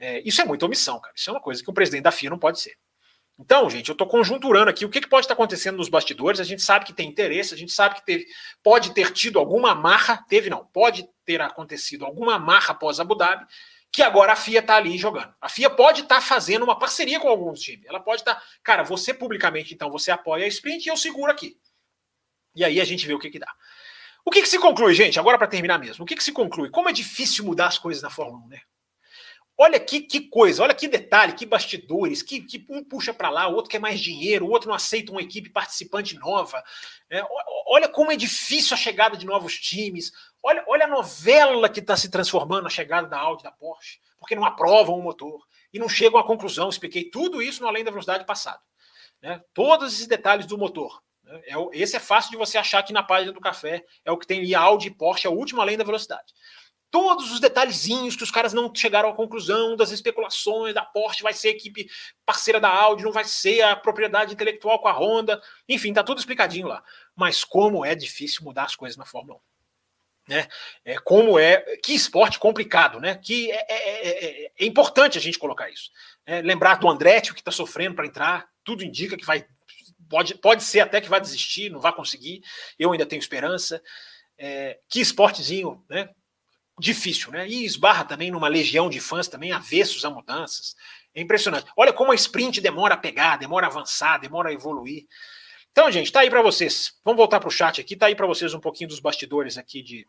É, 0.00 0.22
isso 0.24 0.40
é 0.40 0.44
muita 0.46 0.64
omissão, 0.64 0.98
cara. 0.98 1.12
Isso 1.14 1.28
é 1.28 1.32
uma 1.32 1.40
coisa 1.40 1.62
que 1.62 1.68
o 1.68 1.74
presidente 1.74 2.04
da 2.04 2.10
FIA 2.10 2.30
não 2.30 2.38
pode 2.38 2.58
ser. 2.58 2.74
Então, 3.38 3.68
gente, 3.70 3.88
eu 3.88 3.92
estou 3.92 4.06
conjunturando 4.06 4.70
aqui 4.70 4.84
o 4.84 4.88
que, 4.90 5.00
que 5.00 5.08
pode 5.08 5.24
estar 5.24 5.34
acontecendo 5.34 5.76
nos 5.76 5.88
bastidores. 5.88 6.40
A 6.40 6.44
gente 6.44 6.62
sabe 6.62 6.86
que 6.86 6.92
tem 6.92 7.08
interesse, 7.08 7.54
a 7.54 7.56
gente 7.56 7.72
sabe 7.72 7.96
que 7.96 8.04
teve, 8.04 8.26
pode 8.62 8.92
ter 8.92 9.12
tido 9.12 9.38
alguma 9.38 9.74
marra, 9.74 10.24
teve 10.28 10.50
não, 10.50 10.64
pode 10.66 11.08
ter 11.24 11.40
acontecido 11.40 12.04
alguma 12.04 12.38
marra 12.38 12.72
após 12.72 12.98
Abu 12.98 13.14
Dhabi, 13.14 13.46
que 13.92 14.02
agora 14.02 14.32
a 14.32 14.36
FIA 14.36 14.60
está 14.60 14.76
ali 14.76 14.96
jogando. 14.96 15.34
A 15.40 15.48
FIA 15.48 15.70
pode 15.70 16.02
estar 16.02 16.16
tá 16.16 16.20
fazendo 16.20 16.62
uma 16.64 16.78
parceria 16.78 17.20
com 17.20 17.28
alguns 17.28 17.60
times. 17.60 17.86
Ela 17.86 18.00
pode 18.00 18.22
estar, 18.22 18.34
tá, 18.34 18.42
cara, 18.62 18.82
você 18.82 19.12
publicamente, 19.12 19.74
então, 19.74 19.90
você 19.90 20.10
apoia 20.10 20.44
a 20.44 20.48
sprint 20.48 20.86
e 20.86 20.88
eu 20.90 20.96
seguro 20.96 21.30
aqui. 21.30 21.58
E 22.54 22.64
aí 22.64 22.80
a 22.80 22.84
gente 22.84 23.06
vê 23.06 23.14
o 23.14 23.18
que, 23.18 23.30
que 23.30 23.38
dá. 23.38 23.52
O 24.24 24.30
que, 24.30 24.42
que 24.42 24.48
se 24.48 24.58
conclui, 24.58 24.94
gente? 24.94 25.18
Agora 25.18 25.38
para 25.38 25.46
terminar 25.46 25.78
mesmo. 25.78 26.04
O 26.04 26.06
que, 26.06 26.14
que 26.14 26.22
se 26.22 26.32
conclui? 26.32 26.68
Como 26.70 26.88
é 26.88 26.92
difícil 26.92 27.44
mudar 27.44 27.68
as 27.68 27.78
coisas 27.78 28.02
na 28.02 28.10
Fórmula 28.10 28.44
1, 28.44 28.48
né? 28.48 28.60
Olha 29.62 29.78
que, 29.78 30.00
que 30.00 30.20
coisa, 30.20 30.62
olha 30.62 30.74
que 30.74 30.88
detalhe, 30.88 31.34
que 31.34 31.44
bastidores, 31.44 32.22
que, 32.22 32.40
que 32.40 32.64
um 32.70 32.82
puxa 32.82 33.12
para 33.12 33.28
lá, 33.28 33.46
o 33.46 33.54
outro 33.54 33.70
quer 33.70 33.78
mais 33.78 34.00
dinheiro, 34.00 34.46
o 34.46 34.50
outro 34.50 34.70
não 34.70 34.74
aceita 34.74 35.12
uma 35.12 35.20
equipe 35.20 35.50
participante 35.50 36.16
nova. 36.16 36.64
É, 37.10 37.22
olha 37.66 37.86
como 37.86 38.10
é 38.10 38.16
difícil 38.16 38.72
a 38.72 38.78
chegada 38.78 39.18
de 39.18 39.26
novos 39.26 39.60
times. 39.60 40.12
Olha, 40.42 40.64
olha 40.66 40.86
a 40.86 40.88
novela 40.88 41.68
que 41.68 41.80
está 41.80 41.94
se 41.94 42.10
transformando 42.10 42.68
a 42.68 42.70
chegada 42.70 43.06
da 43.06 43.18
Audi 43.18 43.42
da 43.42 43.52
Porsche, 43.52 44.00
porque 44.18 44.34
não 44.34 44.46
aprovam 44.46 44.98
o 44.98 45.02
motor 45.02 45.46
e 45.74 45.78
não 45.78 45.90
chegam 45.90 46.18
à 46.18 46.24
conclusão. 46.24 46.70
Expliquei 46.70 47.10
tudo 47.10 47.42
isso 47.42 47.60
no 47.60 47.68
Além 47.68 47.84
da 47.84 47.90
Velocidade 47.90 48.24
passado. 48.24 48.62
Né? 49.20 49.42
Todos 49.52 49.92
esses 49.92 50.06
detalhes 50.06 50.46
do 50.46 50.56
motor. 50.56 51.02
Né? 51.22 51.38
É, 51.44 51.54
esse 51.74 51.96
é 51.96 52.00
fácil 52.00 52.30
de 52.30 52.38
você 52.38 52.56
achar 52.56 52.78
aqui 52.78 52.94
na 52.94 53.02
página 53.02 53.30
do 53.30 53.40
café. 53.42 53.84
É 54.06 54.10
o 54.10 54.16
que 54.16 54.26
tem 54.26 54.40
ali 54.40 54.54
Audi 54.54 54.88
e 54.88 54.90
Porsche, 54.90 55.26
é 55.26 55.30
o 55.30 55.34
último 55.34 55.60
Além 55.60 55.76
da 55.76 55.84
Velocidade 55.84 56.32
todos 56.90 57.30
os 57.30 57.40
detalhezinhos 57.40 58.16
que 58.16 58.24
os 58.24 58.30
caras 58.30 58.52
não 58.52 58.72
chegaram 58.74 59.08
à 59.08 59.14
conclusão 59.14 59.76
das 59.76 59.90
especulações 59.90 60.74
da 60.74 60.84
Porsche 60.84 61.22
vai 61.22 61.32
ser 61.32 61.50
equipe 61.50 61.88
parceira 62.26 62.60
da 62.60 62.68
Audi, 62.68 63.04
não 63.04 63.12
vai 63.12 63.24
ser 63.24 63.62
a 63.62 63.76
propriedade 63.76 64.32
intelectual 64.32 64.80
com 64.80 64.88
a 64.88 64.92
Honda, 64.92 65.40
enfim, 65.68 65.92
tá 65.92 66.02
tudo 66.02 66.18
explicadinho 66.18 66.66
lá. 66.66 66.82
Mas 67.14 67.44
como 67.44 67.84
é 67.84 67.94
difícil 67.94 68.44
mudar 68.44 68.64
as 68.64 68.74
coisas 68.74 68.96
na 68.96 69.04
Fórmula 69.04 69.38
1. 69.38 69.40
Né? 70.30 70.48
É, 70.84 70.98
como 70.98 71.38
é 71.38 71.60
que 71.82 71.92
esporte 71.92 72.38
complicado, 72.38 73.00
né? 73.00 73.16
Que 73.16 73.50
é, 73.50 73.66
é, 73.68 74.44
é, 74.44 74.52
é 74.58 74.64
importante 74.64 75.18
a 75.18 75.20
gente 75.20 75.38
colocar 75.38 75.68
isso. 75.68 75.90
É, 76.24 76.40
lembrar 76.40 76.78
do 76.78 76.88
Andretti 76.88 77.34
que 77.34 77.40
está 77.40 77.50
sofrendo 77.50 77.96
para 77.96 78.06
entrar, 78.06 78.48
tudo 78.62 78.84
indica 78.84 79.16
que 79.16 79.24
vai 79.24 79.44
pode, 80.08 80.34
pode 80.34 80.62
ser 80.62 80.80
até 80.80 81.00
que 81.00 81.08
vai 81.08 81.20
desistir, 81.20 81.70
não 81.70 81.80
vai 81.80 81.92
conseguir. 81.92 82.42
Eu 82.78 82.92
ainda 82.92 83.06
tenho 83.06 83.20
esperança. 83.20 83.82
É, 84.36 84.78
que 84.88 85.00
esportezinho, 85.00 85.84
né? 85.88 86.08
Difícil, 86.80 87.30
né? 87.30 87.46
E 87.46 87.64
esbarra 87.64 88.04
também 88.04 88.30
numa 88.30 88.48
legião 88.48 88.88
de 88.88 89.00
fãs 89.00 89.28
também 89.28 89.52
avessos 89.52 90.04
a 90.04 90.10
mudanças. 90.10 90.74
É 91.14 91.20
impressionante. 91.20 91.70
Olha 91.76 91.92
como 91.92 92.12
a 92.12 92.14
sprint 92.14 92.60
demora 92.60 92.94
a 92.94 92.96
pegar, 92.96 93.36
demora 93.36 93.66
a 93.66 93.70
avançar, 93.70 94.18
demora 94.18 94.48
a 94.48 94.52
evoluir. 94.52 95.06
Então, 95.70 95.90
gente, 95.90 96.10
tá 96.10 96.20
aí 96.20 96.30
para 96.30 96.42
vocês. 96.42 96.98
Vamos 97.04 97.18
voltar 97.18 97.38
para 97.38 97.48
o 97.48 97.52
chat 97.52 97.80
aqui. 97.80 97.94
Tá 97.96 98.06
aí 98.06 98.16
para 98.16 98.26
vocês 98.26 98.54
um 98.54 98.60
pouquinho 98.60 98.88
dos 98.88 99.00
bastidores 99.00 99.56
aqui 99.56 99.82
de, 99.82 100.04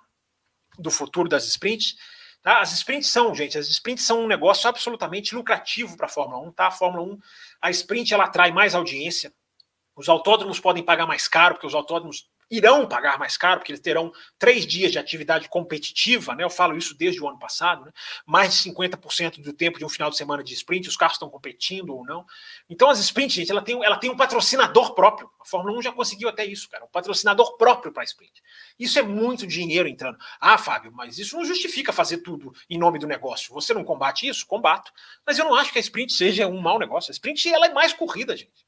do 0.80 0.90
futuro 0.90 1.30
das 1.30 1.46
sprints. 1.46 1.96
Tá? 2.42 2.60
As 2.60 2.72
sprints 2.74 3.10
são, 3.10 3.36
gente, 3.36 3.58
as 3.58 3.68
sprints 3.68 4.04
são 4.04 4.24
um 4.24 4.28
negócio 4.28 4.68
absolutamente 4.68 5.36
lucrativo 5.36 5.96
para 5.96 6.08
a 6.08 6.10
Fórmula 6.10 6.42
1, 6.48 6.52
tá? 6.54 6.68
A 6.68 6.72
Fórmula 6.72 7.04
1, 7.04 7.20
a 7.62 7.70
sprint 7.70 8.14
ela 8.14 8.24
atrai 8.24 8.52
mais 8.52 8.74
audiência. 8.74 9.32
Os 9.96 10.10
autódromos 10.10 10.60
podem 10.60 10.84
pagar 10.84 11.06
mais 11.06 11.28
caro, 11.28 11.56
porque 11.56 11.68
os 11.68 11.76
autódromos 11.76 12.31
irão 12.52 12.86
pagar 12.86 13.18
mais 13.18 13.38
caro, 13.38 13.60
porque 13.60 13.72
eles 13.72 13.82
terão 13.82 14.12
três 14.38 14.68
dias 14.68 14.92
de 14.92 15.00
atividade 15.00 15.48
competitiva, 15.48 16.36
né? 16.36 16.44
Eu 16.44 16.50
falo 16.50 16.78
isso 16.78 16.94
desde 16.94 17.24
o 17.24 17.28
ano 17.30 17.40
passado, 17.40 17.86
né? 17.86 17.92
Mais 18.26 18.54
de 18.54 18.70
50% 18.70 19.42
do 19.42 19.54
tempo 19.54 19.80
de 19.80 19.86
um 19.86 19.90
final 19.90 20.10
de 20.10 20.18
semana 20.18 20.44
de 20.44 20.54
sprint, 20.54 20.90
os 20.90 20.98
carros 20.98 21.16
estão 21.16 21.30
competindo 21.30 21.96
ou 21.96 22.06
não. 22.06 22.26
Então, 22.70 22.90
as 22.90 23.00
sprints, 23.00 23.34
gente, 23.34 23.50
ela 23.50 23.62
tem, 23.62 23.82
ela 23.82 23.98
tem 23.98 24.10
um 24.10 24.18
patrocinador 24.18 24.94
próprio. 24.94 25.32
A 25.40 25.46
Fórmula 25.46 25.78
1 25.80 25.82
já 25.82 25.92
conseguiu 25.94 26.28
até 26.28 26.46
isso, 26.46 26.70
cara. 26.70 26.84
Um 26.84 26.90
patrocinador 26.90 27.56
próprio 27.56 27.94
para 27.94 28.04
sprint. 28.04 28.44
Isso 28.78 29.00
é 29.00 29.02
muito 29.02 29.48
dinheiro 29.48 29.88
entrando. 29.88 30.18
Ah, 30.40 30.58
Fábio, 30.58 30.92
mas 30.92 31.18
isso 31.18 31.38
não 31.38 31.46
justifica 31.46 31.94
fazer 31.94 32.18
tudo 32.18 32.54
em 32.70 32.78
nome 32.78 33.00
do 33.00 33.08
negócio. 33.08 33.54
Você 33.54 33.74
não 33.74 33.86
combate 33.86 34.28
isso? 34.28 34.46
Combato. 34.46 34.92
Mas 35.26 35.40
eu 35.40 35.46
não 35.46 35.56
acho 35.56 35.72
que 35.72 35.78
a 35.78 35.82
sprint 35.82 36.12
seja 36.14 36.48
um 36.48 36.60
mau 36.60 36.78
negócio. 36.78 37.12
A 37.12 37.14
sprint 37.14 37.48
ela 37.48 37.68
é 37.68 37.74
mais 37.74 37.94
corrida, 37.94 38.36
gente. 38.36 38.66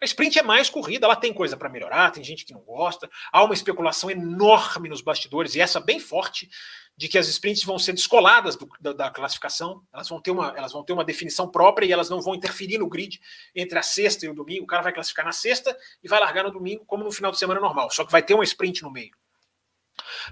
A 0.00 0.04
sprint 0.04 0.38
é 0.38 0.42
mais 0.42 0.70
corrida, 0.70 1.06
ela 1.06 1.16
tem 1.16 1.32
coisa 1.32 1.56
para 1.56 1.68
melhorar, 1.68 2.12
tem 2.12 2.22
gente 2.22 2.44
que 2.44 2.52
não 2.52 2.60
gosta. 2.60 3.10
Há 3.32 3.42
uma 3.42 3.54
especulação 3.54 4.08
enorme 4.10 4.88
nos 4.88 5.00
bastidores, 5.00 5.54
e 5.54 5.60
essa 5.60 5.80
bem 5.80 5.98
forte, 5.98 6.48
de 6.96 7.08
que 7.08 7.16
as 7.16 7.28
sprints 7.28 7.64
vão 7.64 7.78
ser 7.78 7.92
descoladas 7.92 8.56
do, 8.56 8.68
da, 8.80 8.92
da, 8.92 9.10
classificação, 9.10 9.82
elas 9.92 10.08
vão, 10.08 10.20
ter 10.20 10.32
uma, 10.32 10.52
elas 10.56 10.72
vão 10.72 10.84
ter 10.84 10.92
uma 10.92 11.04
definição 11.04 11.48
própria 11.48 11.86
e 11.86 11.92
elas 11.92 12.10
não 12.10 12.20
vão 12.20 12.34
interferir 12.34 12.78
no 12.78 12.88
grid 12.88 13.20
entre 13.54 13.78
a 13.78 13.82
sexta 13.82 14.26
e 14.26 14.28
o 14.28 14.34
domingo. 14.34 14.64
O 14.64 14.66
cara 14.66 14.82
vai 14.82 14.92
classificar 14.92 15.24
na 15.24 15.32
sexta 15.32 15.76
e 16.02 16.08
vai 16.08 16.18
largar 16.18 16.42
no 16.44 16.50
domingo, 16.50 16.84
como 16.86 17.04
no 17.04 17.12
final 17.12 17.30
de 17.30 17.38
semana 17.38 17.60
normal, 17.60 17.90
só 17.90 18.04
que 18.04 18.10
vai 18.12 18.22
ter 18.22 18.34
uma 18.34 18.44
sprint 18.44 18.82
no 18.82 18.90
meio. 18.90 19.12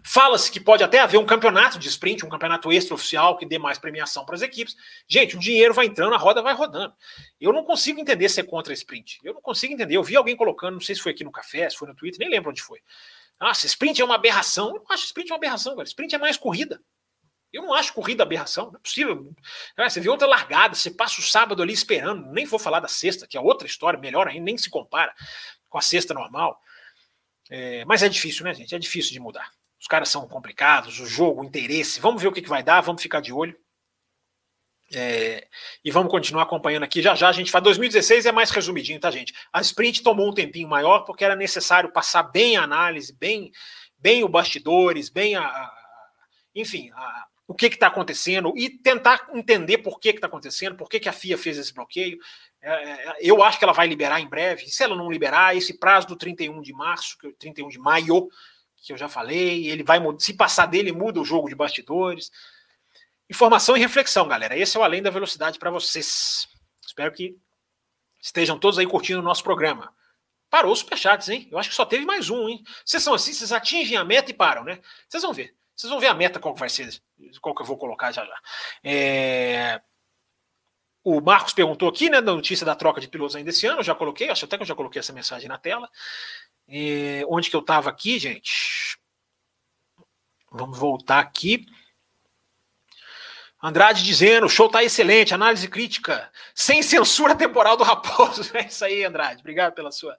Fala-se 0.04 0.50
que 0.50 0.60
pode 0.60 0.82
até 0.82 1.00
haver 1.00 1.18
um 1.18 1.26
campeonato 1.26 1.78
de 1.78 1.88
sprint, 1.88 2.24
um 2.24 2.28
campeonato 2.28 2.72
extraoficial 2.72 3.36
que 3.36 3.46
dê 3.46 3.58
mais 3.58 3.78
premiação 3.78 4.24
para 4.24 4.34
as 4.34 4.42
equipes. 4.42 4.76
Gente, 5.08 5.36
o 5.36 5.38
dinheiro 5.38 5.74
vai 5.74 5.86
entrando, 5.86 6.14
a 6.14 6.18
roda 6.18 6.42
vai 6.42 6.54
rodando. 6.54 6.94
Eu 7.40 7.52
não 7.52 7.64
consigo 7.64 8.00
entender 8.00 8.28
ser 8.28 8.44
contra 8.44 8.72
sprint. 8.72 9.20
Eu 9.22 9.34
não 9.34 9.40
consigo 9.40 9.74
entender. 9.74 9.96
Eu 9.96 10.02
vi 10.02 10.16
alguém 10.16 10.36
colocando, 10.36 10.74
não 10.74 10.80
sei 10.80 10.94
se 10.94 11.00
foi 11.00 11.12
aqui 11.12 11.24
no 11.24 11.32
café, 11.32 11.68
se 11.68 11.76
foi 11.76 11.88
no 11.88 11.94
Twitter, 11.94 12.18
nem 12.20 12.28
lembro 12.28 12.50
onde 12.50 12.62
foi. 12.62 12.80
Nossa, 13.40 13.66
sprint 13.66 14.00
é 14.00 14.04
uma 14.04 14.14
aberração. 14.14 14.68
Eu 14.68 14.82
não 14.82 14.86
acho 14.90 15.04
sprint 15.04 15.30
uma 15.30 15.36
aberração, 15.36 15.76
cara. 15.76 15.86
Sprint 15.86 16.14
é 16.14 16.18
mais 16.18 16.36
corrida. 16.36 16.80
Eu 17.52 17.62
não 17.62 17.72
acho 17.72 17.94
corrida 17.94 18.22
aberração, 18.22 18.66
não 18.66 18.76
é 18.76 18.82
possível. 18.82 19.34
Você 19.78 20.00
vê 20.00 20.08
outra 20.08 20.26
largada, 20.26 20.74
você 20.74 20.90
passa 20.90 21.20
o 21.20 21.24
sábado 21.24 21.62
ali 21.62 21.72
esperando, 21.72 22.30
nem 22.32 22.44
vou 22.44 22.58
falar 22.58 22.80
da 22.80 22.88
sexta, 22.88 23.26
que 23.26 23.36
é 23.36 23.40
outra 23.40 23.66
história, 23.66 23.98
melhor 23.98 24.28
ainda, 24.28 24.44
nem 24.44 24.58
se 24.58 24.68
compara 24.68 25.14
com 25.68 25.78
a 25.78 25.80
sexta 25.80 26.12
normal. 26.12 26.60
É, 27.48 27.84
mas 27.84 28.02
é 28.02 28.08
difícil, 28.08 28.44
né, 28.44 28.52
gente? 28.52 28.74
É 28.74 28.78
difícil 28.78 29.12
de 29.12 29.20
mudar. 29.20 29.50
Os 29.86 29.88
caras 29.88 30.08
são 30.08 30.26
complicados, 30.26 30.98
o 30.98 31.06
jogo, 31.06 31.42
o 31.42 31.44
interesse. 31.44 32.00
Vamos 32.00 32.20
ver 32.20 32.26
o 32.26 32.32
que, 32.32 32.42
que 32.42 32.48
vai 32.48 32.60
dar, 32.60 32.80
vamos 32.80 33.00
ficar 33.00 33.20
de 33.20 33.32
olho. 33.32 33.56
É, 34.92 35.46
e 35.84 35.92
vamos 35.92 36.10
continuar 36.10 36.42
acompanhando 36.42 36.82
aqui. 36.82 37.00
Já 37.00 37.14
já 37.14 37.28
a 37.28 37.32
gente 37.32 37.52
faz. 37.52 37.62
2016 37.62 38.26
é 38.26 38.32
mais 38.32 38.50
resumidinho, 38.50 38.98
tá, 38.98 39.12
gente? 39.12 39.32
A 39.52 39.60
sprint 39.60 40.02
tomou 40.02 40.28
um 40.28 40.34
tempinho 40.34 40.68
maior 40.68 41.04
porque 41.04 41.24
era 41.24 41.36
necessário 41.36 41.92
passar 41.92 42.24
bem 42.24 42.56
a 42.56 42.64
análise, 42.64 43.16
bem, 43.16 43.52
bem 43.96 44.24
o 44.24 44.28
bastidores, 44.28 45.08
bem 45.08 45.36
a. 45.36 45.42
a 45.42 45.72
enfim, 46.52 46.90
a, 46.92 47.26
o 47.46 47.54
que 47.54 47.66
está 47.66 47.86
acontecendo 47.86 48.52
e 48.56 48.68
tentar 48.68 49.28
entender 49.34 49.78
por 49.78 50.00
que 50.00 50.08
está 50.08 50.26
acontecendo, 50.26 50.74
por 50.74 50.88
que, 50.88 50.98
que 50.98 51.08
a 51.08 51.12
FIA 51.12 51.38
fez 51.38 51.58
esse 51.58 51.72
bloqueio. 51.72 52.18
É, 52.60 52.70
é, 52.72 53.16
eu 53.20 53.40
acho 53.40 53.56
que 53.56 53.64
ela 53.64 53.72
vai 53.72 53.86
liberar 53.86 54.18
em 54.18 54.28
breve. 54.28 54.66
Se 54.66 54.82
ela 54.82 54.96
não 54.96 55.12
liberar, 55.12 55.56
esse 55.56 55.78
prazo 55.78 56.08
do 56.08 56.16
31 56.16 56.60
de 56.60 56.72
março, 56.72 57.16
31 57.38 57.68
de 57.68 57.78
maio, 57.78 58.28
que 58.86 58.92
eu 58.92 58.96
já 58.96 59.08
falei, 59.08 59.66
ele 59.66 59.82
vai 59.82 60.00
se 60.18 60.32
passar 60.32 60.66
dele 60.66 60.92
muda 60.92 61.20
o 61.20 61.24
jogo 61.24 61.48
de 61.48 61.56
bastidores. 61.56 62.30
Informação 63.28 63.76
e 63.76 63.80
reflexão, 63.80 64.28
galera. 64.28 64.56
Esse 64.56 64.76
é 64.76 64.80
o 64.80 64.84
além 64.84 65.02
da 65.02 65.10
velocidade 65.10 65.58
para 65.58 65.70
vocês. 65.70 66.46
Espero 66.86 67.12
que 67.12 67.36
estejam 68.22 68.56
todos 68.56 68.78
aí 68.78 68.86
curtindo 68.86 69.18
o 69.18 69.24
nosso 69.24 69.42
programa. 69.42 69.92
Parou 70.48 70.72
os 70.72 70.78
superchats, 70.78 71.28
hein? 71.28 71.48
Eu 71.50 71.58
acho 71.58 71.68
que 71.68 71.74
só 71.74 71.84
teve 71.84 72.04
mais 72.04 72.30
um, 72.30 72.48
hein? 72.48 72.62
Vocês 72.84 73.02
são 73.02 73.12
assim, 73.12 73.32
vocês 73.32 73.50
atingem 73.50 73.96
a 73.96 74.04
meta 74.04 74.30
e 74.30 74.34
param, 74.34 74.62
né? 74.62 74.80
Vocês 75.08 75.22
vão 75.22 75.32
ver. 75.32 75.56
Vocês 75.74 75.90
vão 75.90 75.98
ver 75.98 76.06
a 76.06 76.14
meta 76.14 76.38
qual 76.38 76.54
que 76.54 76.60
vai 76.60 76.68
ser, 76.68 76.88
qual 77.42 77.54
que 77.54 77.62
eu 77.62 77.66
vou 77.66 77.76
colocar 77.76 78.12
já 78.12 78.24
já. 78.24 78.40
É... 78.84 79.82
O 81.02 81.20
Marcos 81.20 81.52
perguntou 81.52 81.88
aqui, 81.88 82.08
né, 82.08 82.20
da 82.20 82.32
notícia 82.32 82.64
da 82.64 82.74
troca 82.74 83.00
de 83.00 83.08
pilotos 83.08 83.36
ainda 83.36 83.50
esse 83.50 83.66
ano, 83.66 83.80
eu 83.80 83.84
já 83.84 83.94
coloquei, 83.94 84.28
acho 84.28 84.44
até 84.44 84.56
que 84.56 84.62
eu 84.62 84.66
já 84.66 84.74
coloquei 84.74 85.00
essa 85.00 85.12
mensagem 85.12 85.48
na 85.48 85.58
tela. 85.58 85.88
E 86.68 87.24
onde 87.28 87.48
que 87.48 87.56
eu 87.56 87.60
estava 87.60 87.90
aqui, 87.90 88.18
gente? 88.18 88.98
Vamos 90.50 90.78
voltar 90.78 91.20
aqui. 91.20 91.66
Andrade 93.62 94.04
dizendo, 94.04 94.46
o 94.46 94.48
show 94.48 94.68
tá 94.68 94.84
excelente, 94.84 95.34
análise 95.34 95.66
crítica, 95.66 96.30
sem 96.54 96.82
censura 96.82 97.34
temporal 97.34 97.76
do 97.76 97.84
Raposo. 97.84 98.42
É 98.54 98.66
isso 98.66 98.84
aí, 98.84 99.04
Andrade. 99.04 99.40
Obrigado 99.40 99.74
pela 99.74 99.90
sua, 99.90 100.16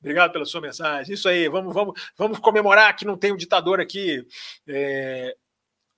obrigado 0.00 0.32
pela 0.32 0.44
sua 0.44 0.60
mensagem. 0.60 1.14
Isso 1.14 1.28
aí, 1.28 1.48
vamos, 1.48 1.72
vamos, 1.72 2.00
vamos 2.16 2.38
comemorar 2.38 2.96
que 2.96 3.04
não 3.04 3.16
tem 3.16 3.32
um 3.32 3.36
ditador 3.36 3.80
aqui. 3.80 4.26
É, 4.66 5.36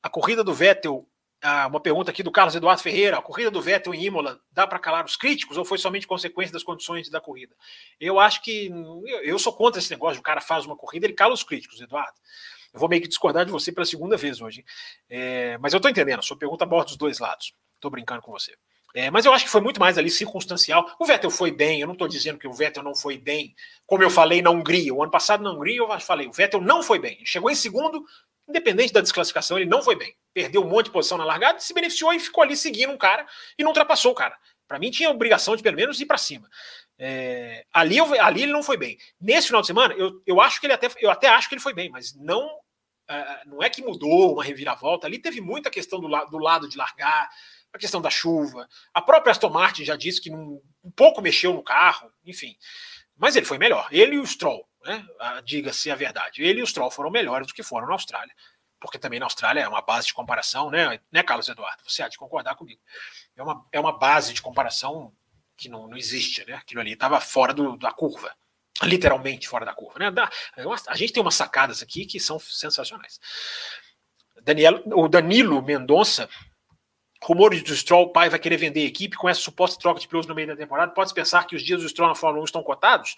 a 0.03 0.09
corrida 0.09 0.43
do 0.43 0.53
Vettel 0.53 1.07
ah, 1.43 1.67
uma 1.67 1.81
pergunta 1.81 2.11
aqui 2.11 2.23
do 2.23 2.31
Carlos 2.31 2.55
Eduardo 2.55 2.83
Ferreira: 2.83 3.19
a 3.19 3.23
corrida 3.23 3.51
do 3.51 3.63
Vettel 3.63 3.95
em 3.95 4.05
Imola 4.05 4.41
dá 4.53 4.67
para 4.67 4.79
calar 4.79 5.05
os 5.05 5.17
críticos 5.17 5.57
ou 5.57 5.65
foi 5.65 5.79
somente 5.79 6.07
consequência 6.07 6.53
das 6.53 6.63
condições 6.63 7.09
da 7.09 7.21
corrida? 7.21 7.55
Eu 7.99 8.21
acho 8.21 8.43
que 8.43 8.71
eu, 9.23 9.39
sou 9.39 9.53
contra 9.53 9.81
esse 9.81 9.91
negócio. 9.91 10.21
O 10.21 10.23
cara 10.23 10.41
faz 10.41 10.67
uma 10.67 10.77
corrida, 10.77 11.07
ele 11.07 11.15
cala 11.15 11.33
os 11.33 11.43
críticos, 11.43 11.81
Eduardo. 11.81 12.19
Eu 12.73 12.79
vou 12.79 12.89
meio 12.89 13.03
que 13.03 13.09
discordar 13.09 13.45
de 13.47 13.51
você 13.51 13.73
pela 13.73 13.87
segunda 13.87 14.17
vez 14.17 14.41
hoje. 14.41 14.65
É, 15.09 15.57
mas 15.59 15.73
eu 15.73 15.79
estou 15.79 15.91
entendendo, 15.91 16.21
a 16.21 16.23
sua 16.23 16.37
pergunta 16.37 16.65
aborda 16.65 16.87
dos 16.87 16.97
dois 16.97 17.19
lados. 17.19 17.55
Estou 17.75 17.91
brincando 17.91 18.21
com 18.21 18.31
você. 18.31 18.55
É, 18.95 19.11
mas 19.11 19.25
eu 19.25 19.33
acho 19.33 19.45
que 19.45 19.51
foi 19.51 19.61
muito 19.61 19.79
mais 19.79 19.97
ali 19.97 20.11
circunstancial. 20.11 20.97
O 20.99 21.05
Vettel 21.05 21.31
foi 21.31 21.51
bem, 21.51 21.81
eu 21.81 21.87
não 21.87 21.93
estou 21.93 22.09
dizendo 22.09 22.39
que 22.39 22.49
o 22.49 22.53
Vettel 22.53 22.83
não 22.83 22.95
foi 22.95 23.17
bem, 23.17 23.55
como 23.87 24.03
eu 24.03 24.11
falei 24.11 24.43
na 24.43 24.51
Hungria. 24.51 24.93
O 24.93 25.03
ano 25.03 25.13
passado 25.13 25.43
na 25.43 25.53
Hungria 25.53 25.79
eu 25.79 26.01
falei, 26.01 26.27
o 26.27 26.33
Vettel 26.33 26.61
não 26.61 26.83
foi 26.83 26.99
bem. 26.99 27.17
Ele 27.17 27.27
chegou 27.27 27.51
em 27.51 27.55
segundo, 27.55 28.05
independente 28.49 28.93
da 28.93 29.01
desclassificação, 29.01 29.59
ele 29.59 29.71
não 29.71 29.83
foi 29.83 29.95
bem. 29.95 30.15
Perdeu 30.35 30.63
um 30.63 30.69
monte 30.69 30.87
de 30.87 30.93
posição 30.93 31.17
na 31.17 31.25
largada, 31.25 31.61
se 31.61 31.73
beneficiou 31.73 32.13
e 32.13 32.19
ficou 32.19 32.43
ali 32.43 32.57
seguindo 32.57 32.93
um 32.93 32.99
cara 32.99 33.27
e 33.57 33.63
não 33.63 33.71
ultrapassou 33.71 34.13
o 34.13 34.15
cara. 34.15 34.37
Para 34.67 34.79
mim, 34.79 34.91
tinha 34.91 35.09
a 35.09 35.13
obrigação 35.13 35.57
de 35.57 35.63
pelo 35.63 35.77
menos 35.77 36.01
ir 36.01 36.07
para 36.07 36.19
cima. 36.19 36.49
É, 36.99 37.65
ali, 37.73 37.97
eu, 37.97 38.21
ali 38.23 38.43
ele 38.43 38.53
não 38.53 38.63
foi 38.63 38.77
bem. 38.77 38.99
Nesse 39.21 39.47
final 39.47 39.63
de 39.63 39.67
semana, 39.67 39.95
eu, 39.95 40.21
eu 40.27 40.41
acho 40.41 40.61
que 40.61 40.67
ele 40.67 40.75
até, 40.75 40.89
eu 41.01 41.11
até 41.11 41.29
acho 41.29 41.49
que 41.49 41.55
ele 41.55 41.63
foi 41.63 41.73
bem, 41.73 41.89
mas 41.89 42.15
não, 42.15 42.47
uh, 42.47 43.49
não 43.49 43.63
é 43.63 43.71
que 43.71 43.83
mudou 43.83 44.35
uma 44.35 44.45
reviravolta. 44.45 45.07
Ali 45.07 45.19
teve 45.19 45.41
muita 45.41 45.71
questão 45.71 45.99
do, 45.99 46.07
la, 46.07 46.25
do 46.25 46.39
lado 46.39 46.69
de 46.69 46.77
largar, 46.77 47.29
a 47.73 47.79
questão 47.79 48.01
da 48.01 48.11
chuva. 48.11 48.69
A 48.93 49.01
própria 49.01 49.31
Aston 49.31 49.51
Martin 49.51 49.85
já 49.85 49.97
disse 49.97 50.21
que 50.21 50.31
um, 50.31 50.61
pouco 50.97 51.23
mexeu 51.23 51.53
no 51.53 51.63
carro, 51.63 52.13
enfim. 52.25 52.57
Mas 53.17 53.37
ele 53.37 53.47
foi 53.47 53.59
melhor. 53.59 53.89
Ele 53.91 54.17
e 54.17 54.19
o 54.19 54.27
Stroll 54.27 54.69
né? 54.85 55.05
Diga-se 55.45 55.91
a 55.91 55.95
verdade. 55.95 56.43
Ele 56.43 56.61
e 56.61 56.63
o 56.63 56.67
Stroll 56.67 56.91
foram 56.91 57.11
melhores 57.11 57.47
do 57.47 57.55
que 57.55 57.63
foram 57.63 57.87
na 57.87 57.93
Austrália. 57.93 58.35
Porque 58.81 58.99
também 58.99 59.21
na 59.21 59.27
Austrália 59.27 59.61
é 59.61 59.69
uma 59.69 59.83
base 59.83 60.07
de 60.07 60.15
comparação, 60.15 60.71
né, 60.71 60.99
né 61.13 61.23
Carlos 61.23 61.49
Eduardo? 61.49 61.83
Você 61.87 62.03
há 62.03 62.09
de 62.09 62.17
concordar 62.17 62.55
comigo. 62.55 62.81
É 63.37 63.43
uma, 63.43 63.67
é 63.73 63.81
uma 63.81 63.97
base 63.97 64.33
de 64.33 64.41
comparação 64.41 65.13
que 65.57 65.69
não, 65.69 65.87
não 65.87 65.97
existe, 65.97 66.45
né? 66.47 66.55
Aquilo 66.55 66.81
ali 66.81 66.93
estava 66.93 67.21
fora 67.21 67.53
do, 67.53 67.77
da 67.77 67.93
curva. 67.93 68.35
Literalmente 68.83 69.47
fora 69.47 69.67
da 69.67 69.75
curva. 69.75 69.99
Né? 69.99 70.07
É 70.57 70.63
a 70.87 70.97
gente 70.97 71.13
tem 71.13 71.23
umas 71.23 71.35
sacadas 71.35 71.83
aqui 71.83 72.07
que 72.07 72.19
são 72.19 72.39
sensacionais. 72.39 73.21
Daniel, 74.43 74.83
o 74.87 75.07
Danilo 75.07 75.61
Mendonça 75.61 76.31
Rumores 77.23 77.63
do 77.63 77.77
Stroll, 77.77 78.13
pai 78.13 78.31
vai 78.31 78.39
querer 78.39 78.57
vender 78.57 78.81
a 78.81 78.87
equipe 78.87 79.15
com 79.17 79.29
essa 79.29 79.41
suposta 79.41 79.79
troca 79.79 80.01
de 80.01 80.09
pilotos 80.09 80.27
no 80.27 80.35
meio 80.35 80.49
da 80.49 80.57
temporada. 80.57 80.93
Pode-se 80.93 81.15
pensar 81.15 81.47
que 81.47 81.55
os 81.55 81.63
dias 81.63 81.83
do 81.83 81.89
Stroll 81.89 82.09
na 82.09 82.15
Fórmula 82.15 82.43
1 82.43 82.45
estão 82.47 82.63
cotados? 82.63 83.17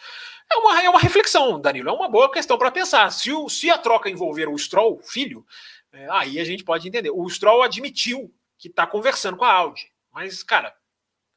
É 0.50 0.56
uma, 0.56 0.82
é 0.82 0.90
uma 0.90 0.98
reflexão, 0.98 1.60
Danilo. 1.60 1.88
É 1.88 1.92
uma 1.92 2.08
boa 2.08 2.30
questão 2.30 2.58
para 2.58 2.72
pensar. 2.72 3.10
Se, 3.12 3.32
o, 3.32 3.48
se 3.48 3.70
a 3.70 3.78
troca 3.78 4.10
envolver 4.10 4.48
o 4.48 4.58
Stroll, 4.58 5.00
filho, 5.04 5.46
é, 5.92 6.08
aí 6.10 6.40
a 6.40 6.44
gente 6.44 6.64
pode 6.64 6.88
entender. 6.88 7.10
O 7.10 7.28
Stroll 7.28 7.62
admitiu 7.62 8.34
que 8.58 8.66
está 8.66 8.86
conversando 8.86 9.36
com 9.36 9.44
a 9.44 9.52
Audi. 9.52 9.92
Mas, 10.12 10.42
cara, 10.42 10.74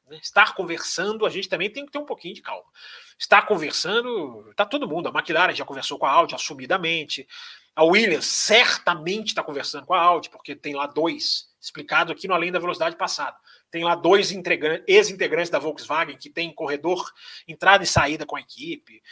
né, 0.08 0.18
estar 0.20 0.54
conversando, 0.54 1.24
a 1.24 1.30
gente 1.30 1.48
também 1.48 1.70
tem 1.70 1.86
que 1.86 1.92
ter 1.92 1.98
um 1.98 2.04
pouquinho 2.04 2.34
de 2.34 2.42
calma. 2.42 2.66
Estar 3.18 3.42
conversando, 3.42 4.48
está 4.50 4.66
todo 4.66 4.88
mundo. 4.88 5.08
A 5.08 5.12
McLaren 5.12 5.54
já 5.54 5.64
conversou 5.64 5.98
com 5.98 6.06
a 6.06 6.10
Audi 6.10 6.34
assumidamente. 6.34 7.28
A 7.74 7.84
Williams 7.84 8.26
certamente 8.26 9.28
está 9.28 9.42
conversando 9.42 9.86
com 9.86 9.94
a 9.94 10.00
Audi, 10.00 10.30
porque 10.30 10.56
tem 10.56 10.74
lá 10.74 10.86
dois 10.86 11.48
explicado 11.66 12.12
aqui 12.12 12.28
no 12.28 12.34
Além 12.34 12.52
da 12.52 12.60
Velocidade 12.60 12.96
passado. 12.96 13.36
Tem 13.70 13.82
lá 13.82 13.94
dois 13.94 14.30
ex-integrantes 14.86 15.50
da 15.50 15.58
Volkswagen 15.58 16.16
que 16.16 16.30
tem 16.30 16.52
corredor, 16.52 17.12
entrada 17.46 17.82
e 17.82 17.86
saída 17.86 18.24
com 18.24 18.36
a 18.36 18.40
equipe. 18.40 19.02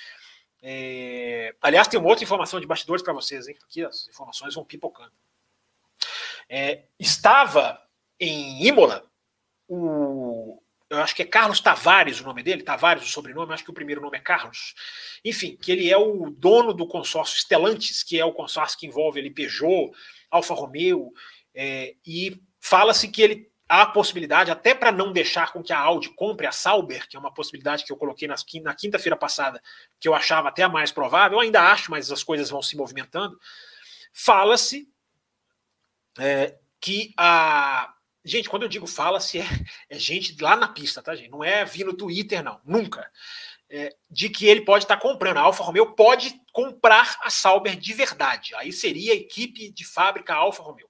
É... 0.62 1.54
Aliás, 1.60 1.88
tem 1.88 1.98
uma 1.98 2.08
outra 2.08 2.24
informação 2.24 2.60
de 2.60 2.66
bastidores 2.66 3.02
para 3.02 3.12
vocês, 3.12 3.48
hein? 3.48 3.56
Aqui 3.64 3.84
as 3.84 4.08
informações 4.08 4.54
vão 4.54 4.64
pipocando. 4.64 5.12
É, 6.48 6.84
estava 6.98 7.80
em 8.20 8.64
Imola 8.64 9.04
o. 9.68 10.60
Eu 10.88 10.98
acho 10.98 11.16
que 11.16 11.22
é 11.22 11.26
Carlos 11.26 11.60
Tavares 11.60 12.20
o 12.20 12.24
nome 12.24 12.42
dele, 12.42 12.62
Tavares 12.62 13.02
o 13.02 13.08
sobrenome, 13.08 13.52
acho 13.52 13.64
que 13.64 13.70
o 13.70 13.74
primeiro 13.74 14.00
nome 14.00 14.16
é 14.16 14.20
Carlos. 14.20 14.74
Enfim, 15.24 15.56
que 15.56 15.72
ele 15.72 15.90
é 15.90 15.96
o 15.96 16.30
dono 16.30 16.72
do 16.72 16.86
consórcio 16.86 17.38
Stellantis, 17.38 18.02
que 18.04 18.20
é 18.20 18.24
o 18.24 18.32
consórcio 18.32 18.78
que 18.78 18.86
envolve 18.86 19.18
ali 19.18 19.30
Peugeot, 19.30 19.90
Alfa 20.30 20.54
Romeo 20.54 21.12
é, 21.54 21.94
e 22.06 22.40
fala-se 22.60 23.08
que 23.08 23.22
ele 23.22 23.54
há 23.68 23.86
possibilidade, 23.86 24.50
até 24.50 24.74
para 24.74 24.92
não 24.92 25.12
deixar 25.12 25.52
com 25.52 25.62
que 25.62 25.72
a 25.72 25.78
Audi 25.78 26.10
compre 26.10 26.46
a 26.46 26.52
Sauber, 26.52 27.08
que 27.08 27.16
é 27.16 27.18
uma 27.18 27.32
possibilidade 27.32 27.84
que 27.84 27.92
eu 27.92 27.96
coloquei 27.96 28.28
nas, 28.28 28.44
na 28.62 28.74
quinta-feira 28.74 29.16
passada, 29.16 29.60
que 29.98 30.06
eu 30.06 30.14
achava 30.14 30.48
até 30.48 30.62
a 30.62 30.68
mais 30.68 30.92
provável, 30.92 31.38
eu 31.38 31.42
ainda 31.42 31.62
acho, 31.62 31.90
mas 31.90 32.10
as 32.12 32.22
coisas 32.22 32.50
vão 32.50 32.62
se 32.62 32.76
movimentando. 32.76 33.38
Fala-se 34.12 34.88
é, 36.18 36.56
que 36.80 37.12
a. 37.16 37.92
Gente, 38.26 38.48
quando 38.48 38.62
eu 38.62 38.68
digo 38.68 38.86
fala-se, 38.86 39.38
é, 39.40 39.46
é, 39.90 39.98
gente 39.98 40.40
lá 40.42 40.56
na 40.56 40.68
pista, 40.68 41.02
tá, 41.02 41.14
gente? 41.14 41.30
Não 41.30 41.42
é 41.42 41.64
vir 41.64 41.84
no 41.84 41.94
Twitter, 41.94 42.42
não, 42.42 42.60
nunca. 42.64 43.10
É, 43.68 43.96
de 44.10 44.28
que 44.28 44.46
ele 44.46 44.60
pode 44.60 44.84
estar 44.84 44.96
tá 44.96 45.02
comprando. 45.02 45.38
A 45.38 45.40
Alfa 45.40 45.64
Romeo 45.64 45.94
pode 45.94 46.38
comprar 46.52 47.16
a 47.22 47.30
Sauber 47.30 47.76
de 47.76 47.92
verdade. 47.92 48.54
Aí 48.56 48.72
seria 48.72 49.12
a 49.12 49.16
equipe 49.16 49.70
de 49.70 49.84
fábrica 49.84 50.34
Alfa 50.34 50.62
Romeo. 50.62 50.88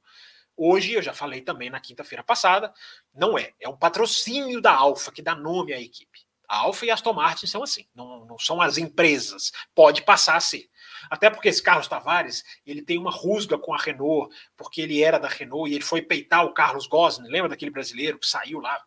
Hoje, 0.56 0.92
eu 0.92 1.02
já 1.02 1.12
falei 1.12 1.40
também 1.40 1.68
na 1.68 1.80
quinta-feira 1.80 2.22
passada, 2.22 2.72
não 3.12 3.36
é. 3.36 3.52
É 3.60 3.68
um 3.68 3.76
patrocínio 3.76 4.60
da 4.60 4.72
Alfa 4.72 5.10
que 5.10 5.22
dá 5.22 5.34
nome 5.34 5.72
à 5.72 5.80
equipe. 5.80 6.20
A 6.48 6.58
Alfa 6.58 6.86
e 6.86 6.90
a 6.90 6.94
Aston 6.94 7.12
Martin 7.12 7.46
são 7.46 7.62
assim, 7.62 7.86
não, 7.94 8.24
não 8.26 8.38
são 8.38 8.60
as 8.60 8.78
empresas. 8.78 9.50
Pode 9.74 10.02
passar 10.02 10.36
a 10.36 10.40
ser. 10.40 10.68
Até 11.10 11.28
porque 11.30 11.48
esse 11.48 11.62
Carlos 11.62 11.88
Tavares, 11.88 12.44
ele 12.66 12.82
tem 12.82 12.98
uma 12.98 13.10
rusga 13.10 13.58
com 13.58 13.74
a 13.74 13.78
Renault, 13.78 14.34
porque 14.56 14.80
ele 14.80 15.02
era 15.02 15.18
da 15.18 15.28
Renault 15.28 15.70
e 15.70 15.74
ele 15.74 15.84
foi 15.84 16.02
peitar 16.02 16.44
o 16.44 16.52
Carlos 16.52 16.86
Gosling, 16.86 17.28
lembra 17.28 17.48
daquele 17.48 17.70
brasileiro 17.70 18.18
que 18.18 18.26
saiu 18.26 18.60
lá 18.60 18.80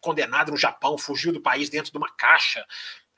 condenado 0.00 0.50
no 0.50 0.56
Japão, 0.56 0.98
fugiu 0.98 1.32
do 1.32 1.40
país 1.40 1.68
dentro 1.68 1.90
de 1.90 1.98
uma 1.98 2.10
caixa, 2.10 2.64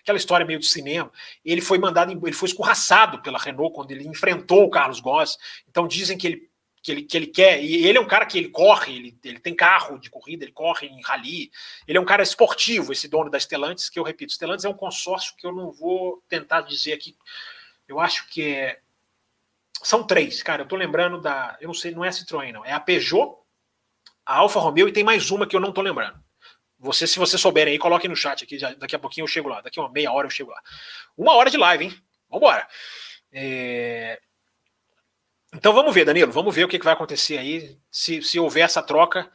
aquela 0.00 0.16
história 0.16 0.46
meio 0.46 0.58
de 0.58 0.66
cinema. 0.66 1.10
Ele 1.44 1.60
foi 1.60 1.78
mandado, 1.78 2.12
ele 2.12 2.32
foi 2.32 2.48
escorraçado 2.48 3.20
pela 3.20 3.38
Renault 3.38 3.74
quando 3.74 3.90
ele 3.90 4.06
enfrentou 4.06 4.64
o 4.64 4.70
Carlos 4.70 5.00
Gosling. 5.00 5.38
Então 5.68 5.86
dizem 5.86 6.16
que 6.16 6.26
ele 6.26 6.50
que 6.82 6.92
ele, 6.92 7.02
que 7.02 7.16
ele 7.16 7.26
quer. 7.26 7.62
E 7.62 7.86
ele 7.86 7.98
é 7.98 8.00
um 8.00 8.06
cara 8.06 8.26
que 8.26 8.38
ele 8.38 8.48
corre, 8.48 8.96
ele, 8.96 9.18
ele 9.24 9.38
tem 9.38 9.54
carro 9.54 9.98
de 9.98 10.10
corrida, 10.10 10.44
ele 10.44 10.52
corre 10.52 10.86
em 10.86 11.00
rally. 11.02 11.50
Ele 11.86 11.98
é 11.98 12.00
um 12.00 12.04
cara 12.04 12.22
esportivo, 12.22 12.92
esse 12.92 13.08
dono 13.08 13.30
da 13.30 13.38
Stellantis, 13.38 13.88
que 13.88 13.98
eu 13.98 14.02
repito, 14.02 14.32
Stellantis 14.32 14.64
é 14.64 14.68
um 14.68 14.74
consórcio 14.74 15.34
que 15.36 15.46
eu 15.46 15.52
não 15.52 15.70
vou 15.70 16.22
tentar 16.28 16.62
dizer 16.62 16.92
aqui. 16.92 17.16
Eu 17.86 17.98
acho 17.98 18.28
que 18.28 18.42
é. 18.42 18.80
São 19.82 20.02
três, 20.04 20.42
cara. 20.42 20.62
Eu 20.62 20.68
tô 20.68 20.76
lembrando 20.76 21.20
da. 21.20 21.56
Eu 21.60 21.68
não 21.68 21.74
sei, 21.74 21.92
não 21.92 22.04
é 22.04 22.08
a 22.08 22.12
Citroën, 22.12 22.52
não. 22.52 22.64
É 22.64 22.72
a 22.72 22.80
Peugeot, 22.80 23.36
a 24.26 24.36
Alfa 24.36 24.60
Romeo 24.60 24.88
e 24.88 24.92
tem 24.92 25.04
mais 25.04 25.30
uma 25.30 25.46
que 25.46 25.56
eu 25.56 25.60
não 25.60 25.72
tô 25.72 25.80
lembrando. 25.80 26.22
Você, 26.78 27.06
se 27.06 27.18
você 27.18 27.36
souberem 27.36 27.72
aí, 27.72 27.78
coloquem 27.78 28.08
no 28.08 28.16
chat 28.16 28.44
aqui. 28.44 28.58
Já, 28.58 28.72
daqui 28.74 28.94
a 28.94 28.98
pouquinho 28.98 29.24
eu 29.24 29.28
chego 29.28 29.48
lá. 29.48 29.60
Daqui 29.60 29.80
a 29.80 29.82
uma 29.82 29.90
meia 29.90 30.12
hora 30.12 30.26
eu 30.26 30.30
chego 30.30 30.50
lá. 30.50 30.60
Uma 31.16 31.34
hora 31.34 31.50
de 31.50 31.56
live, 31.56 31.84
hein? 31.84 32.02
Vambora. 32.30 32.68
É, 33.32 34.20
então 35.58 35.72
vamos 35.72 35.92
ver, 35.92 36.04
Danilo, 36.04 36.30
vamos 36.30 36.54
ver 36.54 36.62
o 36.62 36.68
que, 36.68 36.78
vai 36.78 36.92
acontecer 36.92 37.36
aí. 37.36 37.76
Se, 37.90 38.22
se 38.22 38.38
houver 38.38 38.60
essa 38.60 38.80
troca 38.80 39.28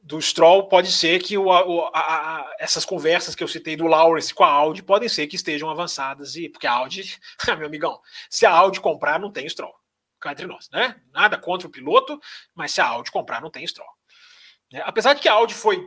do 0.00 0.22
Stroll, 0.22 0.68
pode 0.68 0.92
ser 0.92 1.20
que 1.20 1.36
o, 1.36 1.46
o, 1.46 1.90
a, 1.92 1.98
a, 1.98 2.56
essas 2.60 2.84
conversas 2.84 3.34
que 3.34 3.42
eu 3.42 3.48
citei 3.48 3.74
do 3.74 3.88
Lawrence 3.88 4.32
com 4.32 4.44
a 4.44 4.48
Audi 4.48 4.80
podem 4.80 5.08
ser 5.08 5.26
que 5.26 5.34
estejam 5.34 5.68
avançadas, 5.68 6.36
e 6.36 6.48
porque 6.48 6.68
a 6.68 6.72
Audi, 6.72 7.18
meu 7.58 7.66
amigão, 7.66 8.00
se 8.30 8.46
a 8.46 8.52
Audi 8.52 8.80
comprar, 8.80 9.18
não 9.18 9.32
tem 9.32 9.48
Stroll. 9.48 9.74
Cá 10.20 10.30
entre 10.30 10.46
nós, 10.46 10.70
né? 10.70 11.00
Nada 11.12 11.36
contra 11.36 11.66
o 11.66 11.70
piloto, 11.70 12.20
mas 12.54 12.70
se 12.70 12.80
a 12.80 12.86
Audi 12.86 13.10
comprar, 13.10 13.40
não 13.40 13.50
tem 13.50 13.66
Stroll. 13.66 13.90
É, 14.72 14.80
apesar 14.82 15.14
de 15.14 15.20
que 15.20 15.28
a 15.28 15.32
Audi 15.32 15.52
foi 15.52 15.84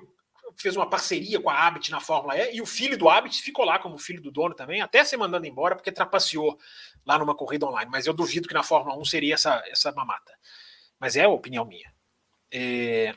fez 0.56 0.76
uma 0.76 0.90
parceria 0.90 1.40
com 1.40 1.50
a 1.50 1.68
Abit 1.68 1.90
na 1.90 2.00
Fórmula 2.00 2.38
E, 2.38 2.58
e 2.58 2.62
o 2.62 2.66
filho 2.66 2.98
do 2.98 3.10
Abit 3.10 3.42
ficou 3.42 3.66
lá 3.66 3.80
como 3.80 3.98
filho 3.98 4.22
do 4.22 4.32
dono 4.32 4.54
também, 4.54 4.82
até 4.82 5.04
ser 5.04 5.18
mandando 5.18 5.48
embora, 5.48 5.76
porque 5.76 5.92
trapaceou 5.92 6.60
lá 7.06 7.18
numa 7.18 7.36
corrida 7.36 7.66
online. 7.66 7.90
Mas 7.92 8.06
eu 8.06 8.14
duvido 8.14 8.48
que 8.48 8.54
na 8.54 8.64
Fórmula 8.64 8.98
1 8.98 9.06
seria 9.06 9.34
essa, 9.34 9.64
essa 9.68 9.92
mamata. 9.92 10.34
Mas 11.00 11.16
é 11.16 11.24
a 11.24 11.30
opinião 11.30 11.66
minha. 11.66 11.94
É... 12.52 13.14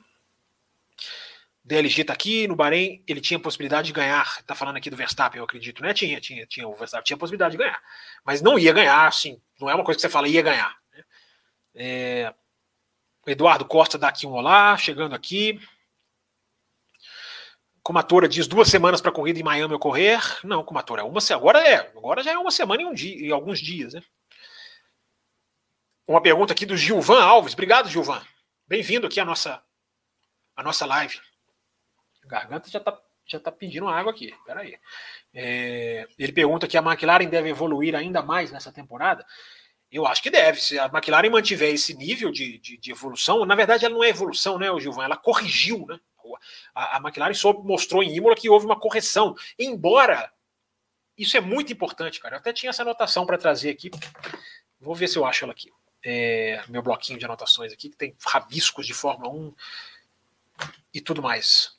DLG 1.65 2.05
tá 2.05 2.13
aqui, 2.13 2.47
no 2.47 2.55
Bahrein 2.55 3.03
ele 3.09 3.21
tinha 3.21 3.41
possibilidade 3.41 3.89
de 3.89 3.93
ganhar. 3.93 4.43
Tá 4.45 4.55
falando 4.55 4.77
aqui 4.77 4.89
do 4.89 4.97
Verstappen, 4.97 5.39
eu 5.39 5.45
acredito, 5.45 5.83
né? 5.83 5.93
Tinha, 5.93 6.21
tinha, 6.21 6.47
tinha. 6.47 6.67
O 6.69 6.75
Verstappen 6.75 7.05
tinha 7.05 7.17
possibilidade 7.17 7.53
de 7.53 7.59
ganhar. 7.59 7.81
Mas 8.25 8.41
não 8.41 8.59
ia 8.59 8.73
ganhar, 8.73 9.07
assim. 9.07 9.41
Não 9.61 9.69
é 9.69 9.75
uma 9.75 9.85
coisa 9.85 9.99
que 9.99 10.03
você 10.03 10.09
fala, 10.09 10.29
ia 10.29 10.43
ganhar. 10.43 10.77
Né? 10.93 11.05
É... 11.75 12.35
Eduardo 13.27 13.65
Costa 13.65 13.99
dá 13.99 14.09
aqui 14.09 14.27
um 14.27 14.33
olá, 14.33 14.77
chegando 14.77 15.15
aqui. 15.15 15.61
Comatora 17.87 18.27
diz 18.27 18.49
duas 18.49 18.67
semanas 18.67 19.01
para 19.01 19.13
corrida 19.13 19.39
em 19.39 19.45
Miami 19.45 19.73
ocorrer. 19.73 20.21
Não, 20.43 20.65
Comatora, 20.65 21.03
é 21.03 21.05
uma 21.05 21.21
agora 21.31 21.61
é, 21.61 21.77
agora 21.97 22.21
já 22.21 22.33
é 22.33 22.37
uma 22.37 22.51
semana 22.51 22.83
e 22.83 22.85
um 22.85 22.93
dia, 22.93 23.17
e 23.17 23.31
alguns 23.31 23.61
dias, 23.61 23.95
né? 23.95 24.03
Uma 26.05 26.21
pergunta 26.21 26.53
aqui 26.53 26.67
do 26.67 26.77
Gilvan 26.77 27.23
Alves. 27.23 27.53
Obrigado, 27.53 27.89
Gilvan. 27.89 28.21
Bem-vindo 28.67 29.07
aqui 29.07 29.21
à 29.21 29.25
nossa 29.25 29.63
à 30.57 30.65
nossa 30.65 30.85
live. 30.85 31.17
A 32.25 32.27
garganta 32.27 32.69
já 32.69 32.81
está 32.81 33.01
já 33.25 33.39
tá 33.39 33.53
pedindo 33.53 33.87
água 33.87 34.11
aqui. 34.11 34.35
Peraí. 34.45 34.77
É, 35.33 36.09
ele 36.19 36.33
pergunta 36.33 36.67
que 36.67 36.77
a 36.77 36.83
McLaren 36.83 37.29
deve 37.29 37.51
evoluir 37.51 37.95
ainda 37.95 38.21
mais 38.21 38.51
nessa 38.51 38.73
temporada. 38.73 39.25
Eu 39.93 40.09
acho 40.09 40.25
que 40.25 40.31
deve. 40.31 40.61
Se 40.61 40.77
a 40.77 40.87
McLaren 40.87 41.31
mantiver 41.31 41.73
esse 41.73 41.95
nível 41.95 42.33
de, 42.33 42.59
de, 42.59 42.79
de 42.79 42.91
evolução, 42.91 43.45
na 43.45 43.55
verdade 43.55 43.85
ela 43.85 43.95
não 43.95 44.03
é 44.03 44.09
evolução, 44.09 44.59
né, 44.59 44.67
Gilvan? 44.81 45.05
Ela 45.05 45.17
corrigiu, 45.17 45.87
né? 45.87 46.01
A, 46.75 46.97
a 46.97 47.01
McLaren 47.01 47.35
só 47.35 47.53
mostrou 47.53 48.03
em 48.03 48.15
Imola 48.15 48.35
que 48.35 48.49
houve 48.49 48.67
uma 48.67 48.79
correção. 48.79 49.35
Embora 49.59 50.33
isso 51.17 51.37
é 51.37 51.41
muito 51.41 51.73
importante, 51.73 52.21
cara. 52.21 52.37
Eu 52.37 52.39
até 52.41 52.53
tinha 52.53 52.71
essa 52.71 52.83
anotação 52.83 53.25
para 53.25 53.39
trazer 53.39 53.71
aqui. 53.71 53.91
Vou 54.79 54.95
ver 54.95 55.09
se 55.09 55.17
eu 55.17 55.25
acho 55.25 55.45
ela 55.45 55.53
aqui. 55.53 55.73
É, 56.05 56.63
meu 56.69 56.83
bloquinho 56.83 57.19
de 57.19 57.25
anotações 57.25 57.73
aqui, 57.73 57.89
que 57.89 57.97
tem 57.97 58.15
rabiscos 58.25 58.87
de 58.87 58.95
Fórmula 58.95 59.33
1 59.33 59.55
e 60.93 61.01
tudo 61.01 61.23
mais. 61.23 61.77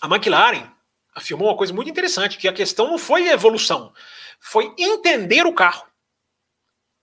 A 0.00 0.06
McLaren 0.06 0.70
afirmou 1.14 1.48
uma 1.48 1.56
coisa 1.56 1.72
muito 1.72 1.90
interessante, 1.90 2.38
que 2.38 2.46
a 2.46 2.52
questão 2.52 2.86
não 2.86 2.98
foi 2.98 3.28
evolução, 3.28 3.92
foi 4.38 4.74
entender 4.78 5.46
o 5.46 5.52
carro. 5.52 5.89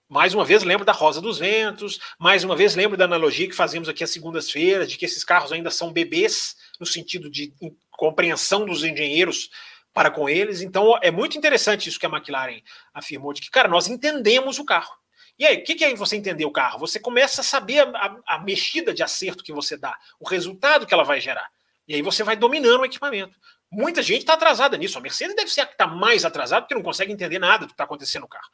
Mais 0.09 0.33
uma 0.33 0.45
vez, 0.45 0.63
lembro 0.63 0.85
da 0.85 0.93
Rosa 0.93 1.19
dos 1.19 1.37
Ventos, 1.37 1.99
mais 2.17 2.43
uma 2.43 2.55
vez, 2.55 2.75
lembro 2.75 2.95
da 2.95 3.03
analogia 3.03 3.47
que 3.47 3.55
fazemos 3.55 3.89
aqui 3.89 4.05
às 4.05 4.09
segundas-feiras, 4.09 4.89
de 4.89 4.97
que 4.97 5.03
esses 5.03 5.21
carros 5.21 5.51
ainda 5.51 5.69
são 5.69 5.91
bebês, 5.91 6.55
no 6.79 6.85
sentido 6.85 7.29
de 7.29 7.53
compreensão 7.91 8.65
dos 8.65 8.85
engenheiros 8.85 9.49
para 9.93 10.09
com 10.09 10.29
eles. 10.29 10.61
Então, 10.61 10.97
é 11.01 11.11
muito 11.11 11.37
interessante 11.37 11.89
isso 11.89 11.99
que 11.99 12.05
a 12.05 12.09
McLaren 12.09 12.61
afirmou, 12.93 13.33
de 13.33 13.41
que, 13.41 13.51
cara, 13.51 13.67
nós 13.67 13.89
entendemos 13.89 14.59
o 14.59 14.65
carro. 14.65 14.93
E 15.37 15.45
aí, 15.45 15.57
o 15.57 15.63
que, 15.63 15.75
que 15.75 15.83
é 15.83 15.93
você 15.93 16.15
entender 16.15 16.45
o 16.45 16.51
carro? 16.51 16.79
Você 16.79 16.99
começa 16.99 17.41
a 17.41 17.43
saber 17.43 17.79
a, 17.79 18.17
a, 18.25 18.39
mexida 18.39 18.93
de 18.93 19.03
acerto 19.03 19.43
que 19.43 19.51
você 19.51 19.75
dá, 19.75 19.97
o 20.19 20.27
resultado 20.27 20.85
que 20.85 20.93
ela 20.93 21.03
vai 21.03 21.19
gerar. 21.19 21.47
E 21.85 21.95
aí 21.95 22.01
você 22.01 22.23
vai 22.23 22.37
dominando 22.37 22.79
o 22.81 22.85
equipamento. 22.85 23.37
Muita 23.69 24.01
gente 24.01 24.19
está 24.19 24.33
atrasada 24.33 24.77
nisso. 24.77 24.97
A 24.97 25.01
Mercedes 25.01 25.35
deve 25.35 25.51
ser 25.51 25.61
a 25.61 25.65
que 25.65 25.73
está 25.73 25.85
mais 25.85 26.23
atrasada, 26.23 26.61
porque 26.61 26.75
não 26.75 26.81
consegue 26.81 27.11
entender 27.11 27.39
nada 27.39 27.65
do 27.65 27.67
que 27.67 27.73
está 27.73 27.83
acontecendo 27.83 28.21
no 28.21 28.27
carro. 28.27 28.47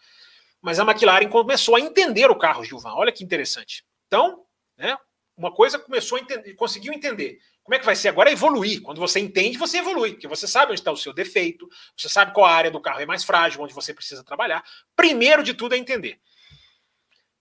Mas 0.63 0.79
a 0.79 0.83
McLaren 0.83 1.27
começou 1.27 1.75
a 1.75 1.79
entender 1.81 2.31
o 2.31 2.37
carro, 2.37 2.63
Gilvan. 2.63 2.93
Olha 2.93 3.11
que 3.11 3.21
interessante. 3.21 3.83
Então, 4.07 4.45
né, 4.77 4.97
uma 5.35 5.53
coisa 5.53 5.77
começou 5.77 6.17
a 6.17 6.21
entender, 6.21 6.53
conseguiu 6.53 6.93
entender. 6.93 7.37
Como 7.61 7.75
é 7.75 7.79
que 7.79 7.85
vai 7.85 7.97
ser 7.97 8.07
agora? 8.07 8.29
É 8.29 8.33
evoluir. 8.33 8.81
Quando 8.81 8.99
você 8.99 9.19
entende, 9.19 9.57
você 9.57 9.79
evolui, 9.79 10.13
porque 10.13 10.27
você 10.27 10.47
sabe 10.47 10.71
onde 10.71 10.79
está 10.79 10.91
o 10.91 10.97
seu 10.97 11.13
defeito, 11.13 11.67
você 11.97 12.07
sabe 12.07 12.33
qual 12.33 12.45
área 12.45 12.71
do 12.71 12.79
carro 12.79 13.01
é 13.01 13.05
mais 13.05 13.25
frágil, 13.25 13.61
onde 13.61 13.73
você 13.73 13.93
precisa 13.93 14.23
trabalhar. 14.23 14.63
Primeiro 14.95 15.43
de 15.43 15.53
tudo 15.53 15.75
é 15.75 15.77
entender. 15.77 16.17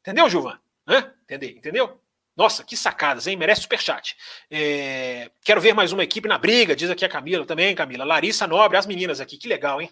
Entendeu, 0.00 0.28
Gilvan? 0.28 0.58
Hã? 0.86 1.14
Entender, 1.22 1.52
entendeu? 1.52 2.00
Nossa, 2.36 2.64
que 2.64 2.76
sacadas, 2.76 3.28
hein? 3.28 3.36
Merece 3.36 3.62
superchat. 3.62 4.16
É... 4.50 5.30
Quero 5.44 5.60
ver 5.60 5.74
mais 5.74 5.92
uma 5.92 6.02
equipe 6.02 6.26
na 6.26 6.38
briga, 6.38 6.74
diz 6.74 6.90
aqui 6.90 7.04
a 7.04 7.08
Camila 7.08 7.46
também, 7.46 7.72
Camila. 7.72 8.04
Larissa 8.04 8.48
Nobre, 8.48 8.76
as 8.76 8.86
meninas 8.86 9.20
aqui, 9.20 9.36
que 9.36 9.46
legal, 9.46 9.80
hein? 9.80 9.90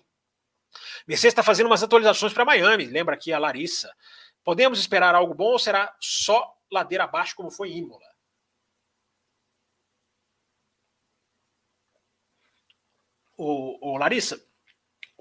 Mercedes 1.06 1.32
está 1.32 1.43
fazendo 1.43 1.66
umas 1.66 1.82
atualizações 1.82 2.32
para 2.32 2.44
Miami, 2.44 2.85
lembra 2.86 3.14
aqui 3.14 3.32
a 3.32 3.39
Larissa. 3.39 3.93
Podemos 4.44 4.78
esperar 4.78 5.14
algo 5.14 5.35
bom 5.35 5.52
ou 5.52 5.59
será 5.59 5.94
só 6.01 6.55
ladeira 6.70 7.05
abaixo 7.05 7.35
como 7.35 7.51
foi 7.51 7.72
Imola? 7.72 8.09
O, 13.36 13.93
o 13.94 13.97
Larissa, 13.97 14.39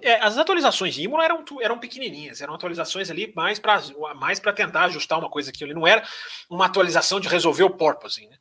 é, 0.01 0.15
as 0.21 0.37
atualizações 0.37 0.93
de 0.93 1.03
Imola 1.03 1.23
eram, 1.23 1.43
eram 1.61 1.79
pequenininhas, 1.79 2.41
eram 2.41 2.53
atualizações 2.53 3.09
ali 3.09 3.31
mais 3.35 3.59
para 3.59 3.81
mais 4.15 4.39
tentar 4.39 4.85
ajustar 4.85 5.19
uma 5.19 5.29
coisa 5.29 5.51
que 5.51 5.63
ali 5.63 5.73
não 5.73 5.87
era 5.87 6.05
uma 6.49 6.65
atualização 6.65 7.19
de 7.19 7.27
resolver 7.27 7.63
o 7.63 7.69
porpoising. 7.69 8.27
Né? 8.27 8.37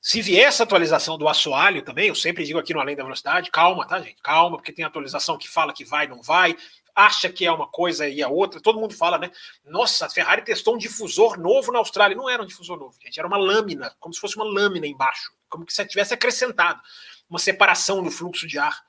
Se 0.00 0.22
vier 0.22 0.46
essa 0.46 0.62
atualização 0.62 1.18
do 1.18 1.28
assoalho 1.28 1.82
também, 1.82 2.08
eu 2.08 2.14
sempre 2.14 2.44
digo 2.44 2.58
aqui 2.58 2.72
no 2.72 2.80
Além 2.80 2.96
da 2.96 3.02
Velocidade, 3.02 3.50
calma, 3.50 3.86
tá, 3.86 4.00
gente? 4.00 4.22
Calma, 4.22 4.56
porque 4.56 4.72
tem 4.72 4.84
atualização 4.84 5.36
que 5.36 5.48
fala 5.48 5.74
que 5.74 5.84
vai, 5.84 6.06
não 6.06 6.22
vai, 6.22 6.56
acha 6.94 7.28
que 7.28 7.46
é 7.46 7.52
uma 7.52 7.66
coisa 7.66 8.08
e 8.08 8.22
a 8.22 8.28
outra. 8.28 8.60
Todo 8.60 8.80
mundo 8.80 8.94
fala, 8.94 9.18
né? 9.18 9.30
Nossa, 9.64 10.06
a 10.06 10.10
Ferrari 10.10 10.42
testou 10.42 10.74
um 10.74 10.78
difusor 10.78 11.38
novo 11.38 11.72
na 11.72 11.78
Austrália. 11.78 12.16
Não 12.16 12.28
era 12.28 12.42
um 12.42 12.46
difusor 12.46 12.78
novo, 12.78 12.96
gente. 13.02 13.18
Era 13.18 13.26
uma 13.26 13.36
lâmina, 13.36 13.94
como 13.98 14.14
se 14.14 14.20
fosse 14.20 14.36
uma 14.36 14.44
lâmina 14.44 14.86
embaixo, 14.86 15.32
como 15.48 15.64
se 15.68 15.84
tivesse 15.86 16.14
acrescentado 16.14 16.80
uma 17.28 17.38
separação 17.38 18.02
do 18.02 18.10
fluxo 18.10 18.46
de 18.46 18.58
ar. 18.58 18.80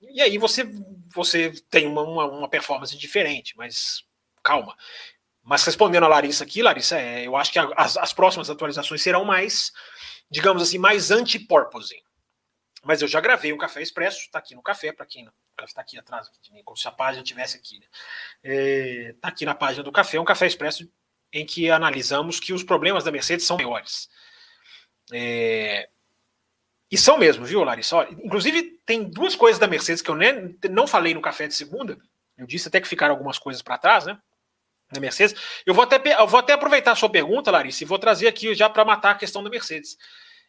E 0.00 0.20
aí 0.20 0.38
você, 0.38 0.68
você 1.14 1.52
tem 1.70 1.86
uma, 1.86 2.02
uma, 2.02 2.26
uma 2.26 2.48
performance 2.48 2.96
diferente, 2.96 3.56
mas 3.56 4.04
calma. 4.42 4.76
Mas 5.42 5.64
respondendo 5.64 6.04
a 6.04 6.08
Larissa 6.08 6.44
aqui, 6.44 6.62
Larissa, 6.62 6.98
é, 6.98 7.26
eu 7.26 7.36
acho 7.36 7.52
que 7.52 7.58
as, 7.58 7.96
as 7.96 8.12
próximas 8.12 8.48
atualizações 8.48 9.02
serão 9.02 9.24
mais 9.24 9.72
digamos 10.32 10.62
assim, 10.62 10.78
mais 10.78 11.10
anti-porpoising. 11.10 12.00
Mas 12.84 13.00
eu 13.00 13.08
já 13.08 13.20
gravei 13.20 13.52
um 13.52 13.58
café 13.58 13.80
expresso, 13.80 14.18
está 14.20 14.38
aqui 14.38 14.54
no 14.54 14.62
café, 14.62 14.92
para 14.92 15.06
quem 15.06 15.24
não. 15.24 15.32
Está 15.64 15.80
aqui 15.80 15.96
atrás 15.98 16.28
como 16.64 16.76
se 16.76 16.88
a 16.88 16.90
página 16.90 17.22
tivesse 17.22 17.56
aqui. 17.56 17.78
Né? 17.78 17.86
é, 18.42 19.14
tá 19.20 19.28
aqui 19.28 19.44
na 19.44 19.54
página 19.54 19.84
do 19.84 19.92
café, 19.92 20.18
um 20.18 20.24
café 20.24 20.46
expresso 20.46 20.90
em 21.32 21.46
que 21.46 21.70
analisamos 21.70 22.40
que 22.40 22.52
os 22.52 22.64
problemas 22.64 23.04
da 23.04 23.12
Mercedes 23.12 23.46
são 23.46 23.56
maiores. 23.56 24.08
É, 25.12 25.88
e 26.90 26.98
são 26.98 27.16
mesmo, 27.16 27.46
viu, 27.46 27.64
Larissa? 27.64 27.96
Olha, 27.96 28.10
inclusive, 28.22 28.78
tem 28.84 29.02
duas 29.04 29.34
coisas 29.34 29.58
da 29.58 29.66
Mercedes 29.66 30.02
que 30.02 30.10
eu 30.10 30.14
nem, 30.14 30.58
não 30.70 30.86
falei 30.86 31.14
no 31.14 31.22
café 31.22 31.46
de 31.46 31.54
segunda. 31.54 31.96
Eu 32.36 32.46
disse 32.46 32.68
até 32.68 32.80
que 32.82 32.88
ficaram 32.88 33.14
algumas 33.14 33.38
coisas 33.38 33.62
para 33.62 33.78
trás, 33.78 34.04
né? 34.04 34.18
Da 34.90 35.00
Mercedes. 35.00 35.34
Eu 35.64 35.72
vou 35.72 35.84
até, 35.84 36.20
eu 36.20 36.26
vou 36.26 36.38
até 36.38 36.52
aproveitar 36.52 36.92
a 36.92 36.96
sua 36.96 37.08
pergunta, 37.08 37.50
Larissa, 37.50 37.82
e 37.82 37.86
vou 37.86 37.98
trazer 37.98 38.28
aqui 38.28 38.54
já 38.54 38.68
para 38.68 38.84
matar 38.84 39.12
a 39.12 39.14
questão 39.14 39.42
da 39.42 39.48
Mercedes. 39.48 39.96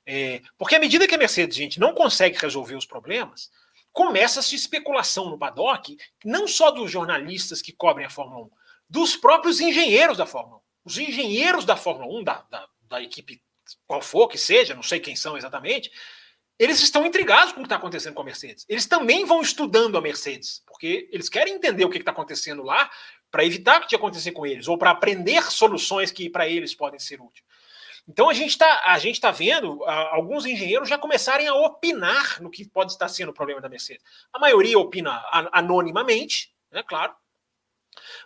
É, 0.06 0.42
porque 0.58 0.76
à 0.76 0.80
medida 0.80 1.08
que 1.08 1.16
a 1.16 1.18
Mercedes, 1.18 1.56
gente, 1.56 1.80
não 1.80 1.94
consegue 1.94 2.38
resolver 2.38 2.76
os 2.76 2.86
problemas, 2.86 3.50
começa-se 3.92 4.56
especulação 4.56 5.30
no 5.30 5.38
paddock, 5.38 5.98
não 6.26 6.48
só 6.48 6.72
dos 6.72 6.92
jornalistas 6.92 7.62
que 7.62 7.72
cobrem 7.72 8.06
a 8.06 8.10
Fórmula 8.10 8.46
1, 8.46 8.50
dos 8.90 9.16
próprios 9.16 9.60
engenheiros 9.60 10.18
da 10.18 10.26
Fórmula 10.26 10.58
1. 10.58 10.62
Os 10.86 10.98
engenheiros 10.98 11.64
da 11.66 11.78
Fórmula 11.78 12.20
1, 12.20 12.24
da, 12.24 12.46
da, 12.50 12.68
da 12.82 13.02
equipe 13.02 13.42
qual 13.88 14.02
for 14.02 14.28
que 14.28 14.38
seja, 14.38 14.76
não 14.76 14.84
sei 14.84 15.00
quem 15.00 15.16
são 15.16 15.38
exatamente, 15.38 15.92
eles 16.60 16.82
estão 16.82 17.06
intrigados 17.06 17.54
com 17.54 17.60
o 17.60 17.64
que 17.64 17.68
está 17.68 17.78
acontecendo 17.78 18.14
com 18.14 18.22
a 18.22 18.26
Mercedes. 18.26 18.66
Eles 18.70 18.86
também 18.86 19.26
vão 19.26 19.42
estudando 19.42 19.98
a 19.98 20.02
Mercedes, 20.02 20.62
porque 20.68 21.10
eles 21.12 21.30
querem 21.30 21.56
entender 21.56 21.84
o 21.84 21.90
que 21.90 21.98
está 21.98 22.12
acontecendo 22.12 22.62
lá 22.64 22.90
para 23.32 23.44
evitar 23.44 23.80
que 23.88 23.96
acontecer 23.96 24.32
com 24.32 24.46
eles, 24.46 24.68
ou 24.68 24.78
para 24.78 24.92
aprender 24.92 25.44
soluções 25.52 26.12
que 26.12 26.30
para 26.30 26.48
eles 26.48 26.76
podem 26.76 27.00
ser 27.00 27.20
úteis. 27.20 27.44
Então 28.08 28.30
a 28.30 28.34
gente 28.34 28.50
está 28.50 28.84
a 28.86 29.00
gente 29.00 29.20
tá 29.20 29.32
vendo 29.32 29.84
a, 29.86 30.16
alguns 30.16 30.46
engenheiros 30.46 30.90
já 30.90 30.98
começarem 30.98 31.48
a 31.48 31.56
opinar 31.56 32.42
no 32.42 32.50
que 32.50 32.68
pode 32.68 32.92
estar 32.92 33.08
sendo 33.08 33.30
o 33.30 33.34
problema 33.34 33.62
da 33.62 33.70
Mercedes. 33.70 34.04
A 34.32 34.40
maioria 34.40 34.78
opina 34.78 35.24
anonimamente, 35.52 36.54
né, 36.72 36.84
claro. 36.84 37.16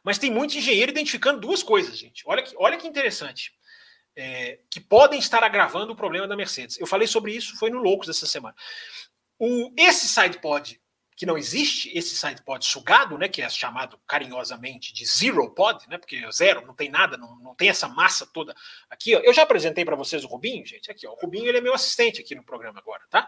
Mas 0.04 0.18
tem 0.18 0.32
muito 0.32 0.58
engenheiro 0.58 0.92
identificando 0.92 1.40
duas 1.40 1.62
coisas, 1.62 1.98
gente. 1.98 2.24
Olha 2.26 2.42
que, 2.42 2.56
olha 2.58 2.78
que 2.78 2.88
interessante 2.88 3.54
é, 4.18 4.60
que 4.72 4.80
podem 4.80 5.20
estar 5.20 5.44
agravando 5.44 5.94
o 5.94 5.96
problema 5.96 6.28
da 6.28 6.36
Mercedes. 6.36 6.80
Eu 6.80 6.88
falei 6.88 7.08
sobre 7.08 7.34
isso, 7.34 7.56
foi 7.58 7.70
no 7.70 7.78
Loucos 7.78 8.08
dessa 8.08 8.26
semana. 8.26 8.56
O, 9.38 9.72
esse 9.78 10.08
sidepod 10.08 10.82
que 11.18 11.26
não 11.26 11.36
existe, 11.36 11.92
esse 11.98 12.16
sidepod 12.16 12.64
sugado, 12.64 13.18
né, 13.18 13.28
que 13.28 13.42
é 13.42 13.50
chamado 13.50 14.00
carinhosamente 14.08 14.94
de 14.94 15.04
zero 15.04 15.50
pod, 15.50 15.84
né, 15.90 15.98
porque 15.98 16.22
zero, 16.32 16.64
não 16.66 16.76
tem 16.76 16.90
nada, 16.90 17.18
não, 17.18 17.36
não 17.40 17.56
tem 17.56 17.70
essa 17.70 17.88
massa 17.88 18.28
toda 18.28 18.56
aqui. 18.88 19.16
Ó, 19.16 19.20
eu 19.22 19.34
já 19.34 19.42
apresentei 19.42 19.84
para 19.84 19.96
vocês 19.96 20.24
o 20.24 20.28
Rubinho, 20.28 20.64
gente, 20.64 20.92
aqui, 20.92 21.08
ó, 21.08 21.14
o 21.14 21.16
Rubinho 21.16 21.48
ele 21.48 21.58
é 21.58 21.62
meu 21.62 21.74
assistente 21.74 22.22
aqui 22.22 22.36
no 22.36 22.44
programa 22.44 22.80
agora, 22.80 23.02
tá? 23.10 23.28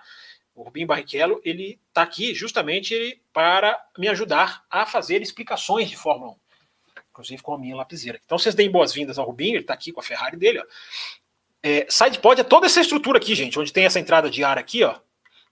O 0.54 0.62
Rubinho 0.62 0.86
Barrichello, 0.86 1.42
ele 1.44 1.80
está 1.88 2.04
aqui 2.04 2.36
justamente 2.36 3.20
para 3.34 3.76
me 3.98 4.08
ajudar 4.08 4.64
a 4.70 4.86
fazer 4.86 5.20
explicações 5.24 5.90
de 5.90 5.98
Fórmula 5.98 6.34
1 6.34 6.36
inclusive 7.12 7.42
com 7.42 7.54
a 7.54 7.58
minha 7.58 7.76
lapiseira. 7.76 8.22
Então 8.24 8.38
vocês 8.38 8.56
deem 8.56 8.70
boas-vindas 8.70 9.18
ao 9.18 9.26
Rubinho, 9.26 9.56
ele 9.56 9.62
está 9.62 9.74
aqui 9.74 9.92
com 9.92 10.00
a 10.00 10.04
Ferrari 10.04 10.38
dele. 10.38 10.60
Ó. 10.60 10.66
É, 11.62 11.86
SidePod 11.90 12.40
é 12.40 12.44
toda 12.44 12.68
essa 12.68 12.80
estrutura 12.80 13.18
aqui, 13.18 13.36
gente, 13.36 13.60
onde 13.60 13.74
tem 13.74 13.86
essa 13.86 14.00
entrada 14.00 14.30
de 14.30 14.44
ar 14.44 14.58
aqui, 14.58 14.84
ó, 14.84 14.96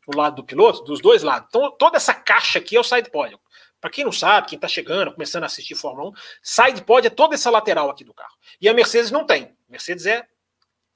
do 0.07 0.17
lado 0.17 0.37
do 0.37 0.43
piloto, 0.43 0.83
dos 0.83 1.01
dois 1.01 1.23
lados. 1.23 1.47
Então 1.49 1.69
toda 1.71 1.97
essa 1.97 2.13
caixa 2.13 2.59
aqui 2.59 2.75
é 2.75 2.79
o 2.79 2.83
SidePod. 2.83 3.37
Para 3.79 3.91
quem 3.91 4.03
não 4.03 4.11
sabe, 4.11 4.47
quem 4.47 4.57
está 4.57 4.67
chegando, 4.67 5.13
começando 5.13 5.43
a 5.43 5.45
assistir 5.45 5.75
Fórmula 5.75 6.09
1, 6.09 6.13
SidePod 6.41 7.07
é 7.07 7.09
toda 7.09 7.35
essa 7.35 7.49
lateral 7.49 7.89
aqui 7.89 8.03
do 8.03 8.13
carro. 8.13 8.33
E 8.59 8.67
a 8.67 8.73
Mercedes 8.73 9.11
não 9.11 9.25
tem. 9.25 9.55
Mercedes 9.69 10.05
é 10.05 10.27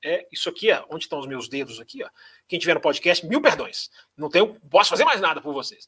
é 0.03 0.27
isso 0.31 0.49
aqui, 0.49 0.71
ó, 0.71 0.85
onde 0.89 1.05
estão 1.05 1.19
os 1.19 1.27
meus 1.27 1.47
dedos 1.47 1.79
aqui, 1.79 2.03
ó. 2.03 2.09
Quem 2.47 2.59
tiver 2.59 2.73
no 2.73 2.81
podcast, 2.81 3.25
mil 3.25 3.41
perdões. 3.41 3.89
Não 4.17 4.29
tenho, 4.29 4.59
posso 4.69 4.89
fazer 4.89 5.05
mais 5.05 5.21
nada 5.21 5.39
por 5.39 5.53
vocês. 5.53 5.87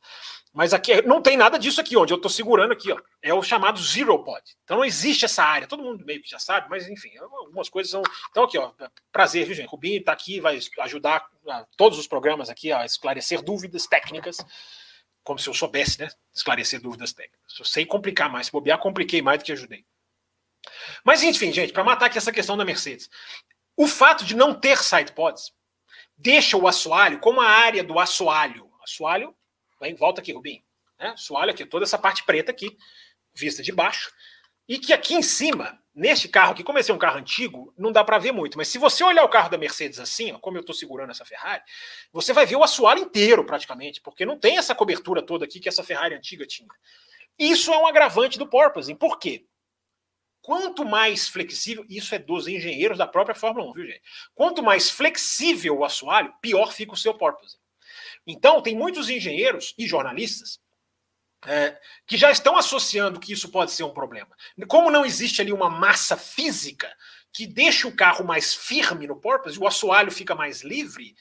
Mas 0.53 0.73
aqui 0.73 1.02
não 1.02 1.22
tem 1.22 1.35
nada 1.35 1.57
disso 1.57 1.81
aqui, 1.81 1.98
onde 1.98 2.14
eu 2.14 2.18
estou 2.18 2.30
segurando 2.30 2.72
aqui, 2.72 2.91
ó. 2.91 2.99
É 3.22 3.34
o 3.34 3.41
chamado 3.41 3.81
Zero 3.81 4.23
Pod. 4.23 4.41
Então 4.64 4.77
não 4.77 4.85
existe 4.85 5.26
essa 5.26 5.44
área. 5.44 5.68
Todo 5.68 5.84
mundo 5.84 6.06
meio 6.06 6.22
que 6.22 6.30
já 6.30 6.40
sabe, 6.40 6.69
mas 6.69 6.88
enfim, 6.88 7.10
algumas 7.18 7.69
coisas 7.69 7.91
são. 7.91 8.03
Então 8.30 8.44
aqui, 8.44 8.57
ó. 8.57 8.72
Prazer, 9.11 9.45
viu, 9.45 9.56
gente? 9.56 9.68
Rubinho 9.68 9.99
está 9.99 10.14
aqui, 10.14 10.40
vai 10.40 10.60
ajudar 10.81 11.27
todos 11.76 11.98
os 11.98 12.07
programas 12.07 12.49
aqui 12.49 12.72
a 12.72 12.85
esclarecer 12.85 13.41
dúvidas 13.41 13.88
técnicas. 13.88 14.38
Como 15.23 15.40
se 15.40 15.49
eu 15.49 15.53
soubesse, 15.53 15.99
né? 15.99 16.10
Esclarecer 16.34 16.81
dúvidas 16.81 17.14
técnicas. 17.14 17.57
Eu 17.57 17.65
sei 17.65 17.85
complicar 17.85 18.31
mais. 18.31 18.45
Se 18.45 18.52
bobear, 18.52 18.77
compliquei 18.77 19.22
mais 19.22 19.40
do 19.40 19.45
que 19.45 19.52
ajudei. 19.52 19.85
Mas 21.03 21.23
enfim, 21.23 21.52
gente, 21.52 21.73
para 21.73 21.84
matar 21.84 22.06
aqui 22.06 22.18
essa 22.18 22.31
questão 22.31 22.56
da 22.56 22.64
Mercedes. 22.64 23.10
O 23.75 23.87
fato 23.87 24.23
de 24.23 24.35
não 24.35 24.53
ter 24.53 24.77
sidepods 24.77 25.51
deixa 26.15 26.55
o 26.57 26.67
assoalho 26.67 27.19
como 27.19 27.41
a 27.41 27.47
área 27.47 27.83
do 27.83 27.99
assoalho. 27.99 28.71
Assoalho, 28.83 29.35
vem, 29.79 29.95
volta 29.95 30.21
aqui, 30.21 30.31
Rubinho. 30.31 30.63
Né? 30.99 31.09
Assoalho 31.09 31.51
aqui, 31.51 31.65
toda 31.65 31.83
essa 31.83 31.97
parte 31.97 32.23
preta 32.23 32.51
aqui, 32.51 32.77
vista 33.33 33.63
de 33.63 33.71
baixo. 33.71 34.11
E 34.67 34.79
que 34.79 34.93
aqui 34.93 35.13
em 35.13 35.21
cima, 35.21 35.77
neste 35.93 36.29
carro 36.29 36.53
aqui, 36.53 36.63
como 36.63 36.79
esse 36.79 36.89
é 36.89 36.93
um 36.93 36.97
carro 36.97 37.19
antigo, 37.19 37.73
não 37.77 37.91
dá 37.91 38.03
para 38.03 38.17
ver 38.17 38.31
muito. 38.31 38.57
Mas 38.57 38.69
se 38.69 38.77
você 38.77 39.03
olhar 39.03 39.23
o 39.23 39.29
carro 39.29 39.49
da 39.49 39.57
Mercedes 39.57 39.99
assim, 39.99 40.31
ó, 40.31 40.39
como 40.39 40.57
eu 40.57 40.61
estou 40.61 40.73
segurando 40.73 41.11
essa 41.11 41.25
Ferrari, 41.25 41.61
você 42.11 42.31
vai 42.31 42.45
ver 42.45 42.55
o 42.55 42.63
assoalho 42.63 43.01
inteiro 43.01 43.45
praticamente, 43.45 43.99
porque 44.01 44.25
não 44.25 44.39
tem 44.39 44.57
essa 44.57 44.73
cobertura 44.73 45.21
toda 45.21 45.43
aqui 45.45 45.59
que 45.59 45.67
essa 45.67 45.83
Ferrari 45.83 46.15
antiga 46.15 46.45
tinha. 46.45 46.69
Isso 47.37 47.73
é 47.73 47.77
um 47.77 47.87
agravante 47.87 48.39
do 48.39 48.47
porpoising. 48.47 48.95
Por 48.95 49.19
quê? 49.19 49.45
Quanto 50.44 50.84
mais 50.84 51.30
flexível, 51.30 51.86
isso 51.88 52.14
é 52.14 52.20
dos 52.20 52.49
engenheiros 52.49 52.98
da 52.98 53.07
própria 53.07 53.34
Fórmula 53.34 53.65
1, 53.70 53.74
viu, 53.74 53.88
gente? 53.88 54.02
Quanto 54.36 54.61
mais 54.61 54.90
flexível 54.90 55.78
o 55.78 55.86
assoalho, 55.86 56.34
pior 56.41 56.74
fica 56.74 56.91
o 56.91 56.98
seu 56.98 57.14
porpoise. 57.14 57.57
Então, 58.28 58.61
tem 58.61 58.76
muitos 58.76 59.10
engenheiros 59.10 59.74
e 59.78 59.88
jornalistas 59.88 60.60
é, 61.48 61.80
que 62.06 62.18
já 62.18 62.30
estão 62.30 62.57
associando 62.57 63.22
que 63.22 63.32
isso 63.32 63.49
pode 63.49 63.72
ser 63.72 63.84
um 63.84 63.94
problema. 63.94 64.36
Como 64.68 64.91
não 64.91 65.06
existe 65.06 65.41
ali 65.41 65.53
uma 65.53 65.70
massa 65.70 66.18
física 66.18 66.94
que 67.32 67.48
deixa 67.48 67.88
o 67.88 67.95
carro 67.95 68.26
mais 68.26 68.53
firme 68.53 69.07
no 69.07 69.15
porpoise, 69.15 69.57
o 69.57 69.65
assoalho 69.65 70.11
fica 70.11 70.36
mais 70.36 70.61
livre, 70.61 71.15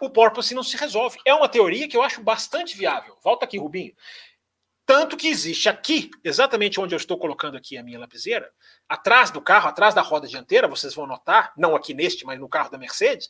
o 0.00 0.08
porpoise 0.08 0.54
não 0.54 0.62
se 0.62 0.78
resolve. 0.78 1.18
É 1.26 1.34
uma 1.34 1.48
teoria 1.48 1.86
que 1.86 1.96
eu 1.96 2.02
acho 2.02 2.22
bastante 2.22 2.74
viável. 2.74 3.18
Volta 3.22 3.44
aqui, 3.44 3.58
Rubinho. 3.58 3.94
Tanto 4.88 5.18
que 5.18 5.28
existe 5.28 5.68
aqui, 5.68 6.10
exatamente 6.24 6.80
onde 6.80 6.94
eu 6.94 6.96
estou 6.96 7.18
colocando 7.18 7.58
aqui 7.58 7.76
a 7.76 7.82
minha 7.82 7.98
lapiseira, 7.98 8.50
atrás 8.88 9.30
do 9.30 9.38
carro, 9.38 9.68
atrás 9.68 9.94
da 9.94 10.00
roda 10.00 10.26
dianteira, 10.26 10.66
vocês 10.66 10.94
vão 10.94 11.06
notar, 11.06 11.52
não 11.58 11.76
aqui 11.76 11.92
neste, 11.92 12.24
mas 12.24 12.40
no 12.40 12.48
carro 12.48 12.70
da 12.70 12.78
Mercedes, 12.78 13.28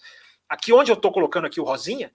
aqui 0.48 0.72
onde 0.72 0.92
eu 0.92 0.94
estou 0.94 1.10
colocando 1.10 1.48
aqui 1.48 1.60
o 1.60 1.64
rosinha, 1.64 2.12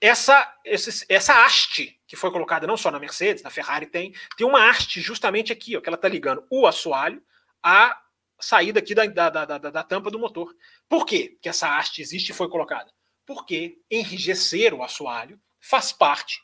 essa, 0.00 0.56
essa, 0.64 1.44
haste 1.44 2.00
que 2.06 2.16
foi 2.16 2.30
colocada 2.30 2.66
não 2.66 2.78
só 2.78 2.90
na 2.90 2.98
Mercedes, 2.98 3.42
na 3.42 3.50
Ferrari 3.50 3.84
tem, 3.84 4.14
tem 4.38 4.46
uma 4.46 4.70
haste 4.70 5.02
justamente 5.02 5.52
aqui, 5.52 5.76
ó, 5.76 5.80
que 5.82 5.90
ela 5.90 5.96
está 5.96 6.08
ligando 6.08 6.42
o 6.50 6.66
assoalho 6.66 7.22
à 7.62 7.94
saída 8.40 8.78
aqui 8.78 8.94
da, 8.94 9.04
da, 9.04 9.28
da, 9.28 9.44
da, 9.44 9.58
da 9.58 9.82
tampa 9.82 10.10
do 10.10 10.18
motor. 10.18 10.56
Por 10.88 11.04
quê 11.04 11.36
que 11.42 11.50
essa 11.50 11.76
haste 11.76 12.00
existe 12.00 12.30
e 12.30 12.34
foi 12.34 12.48
colocada? 12.48 12.90
Porque 13.26 13.76
enrijecer 13.90 14.72
o 14.72 14.82
assoalho 14.82 15.38
faz 15.60 15.92
parte 15.92 16.40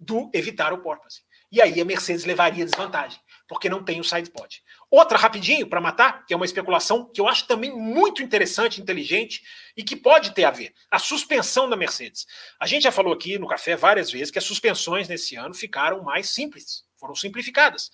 do 0.00 0.30
evitar 0.32 0.72
o 0.72 0.78
porpoise. 0.78 1.20
E 1.52 1.60
aí 1.60 1.78
a 1.78 1.84
Mercedes 1.84 2.24
levaria 2.24 2.64
desvantagem, 2.64 3.20
porque 3.46 3.68
não 3.68 3.84
tem 3.84 4.00
o 4.00 4.04
sidepod. 4.04 4.62
Outra 4.90 5.18
rapidinho 5.18 5.68
para 5.68 5.82
matar, 5.82 6.24
que 6.24 6.32
é 6.32 6.36
uma 6.36 6.46
especulação 6.46 7.04
que 7.12 7.20
eu 7.20 7.28
acho 7.28 7.46
também 7.46 7.70
muito 7.70 8.22
interessante, 8.22 8.80
inteligente 8.80 9.42
e 9.76 9.84
que 9.84 9.94
pode 9.94 10.32
ter 10.32 10.44
a 10.44 10.50
ver. 10.50 10.72
A 10.90 10.98
suspensão 10.98 11.68
da 11.68 11.76
Mercedes. 11.76 12.26
A 12.58 12.66
gente 12.66 12.84
já 12.84 12.90
falou 12.90 13.12
aqui 13.12 13.38
no 13.38 13.46
café 13.46 13.76
várias 13.76 14.10
vezes 14.10 14.30
que 14.30 14.38
as 14.38 14.44
suspensões 14.44 15.08
nesse 15.08 15.36
ano 15.36 15.52
ficaram 15.52 16.02
mais 16.02 16.30
simples, 16.30 16.84
foram 16.98 17.14
simplificadas. 17.14 17.90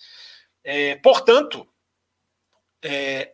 É, 0.63 0.95
portanto, 0.95 1.67
é, 2.81 3.33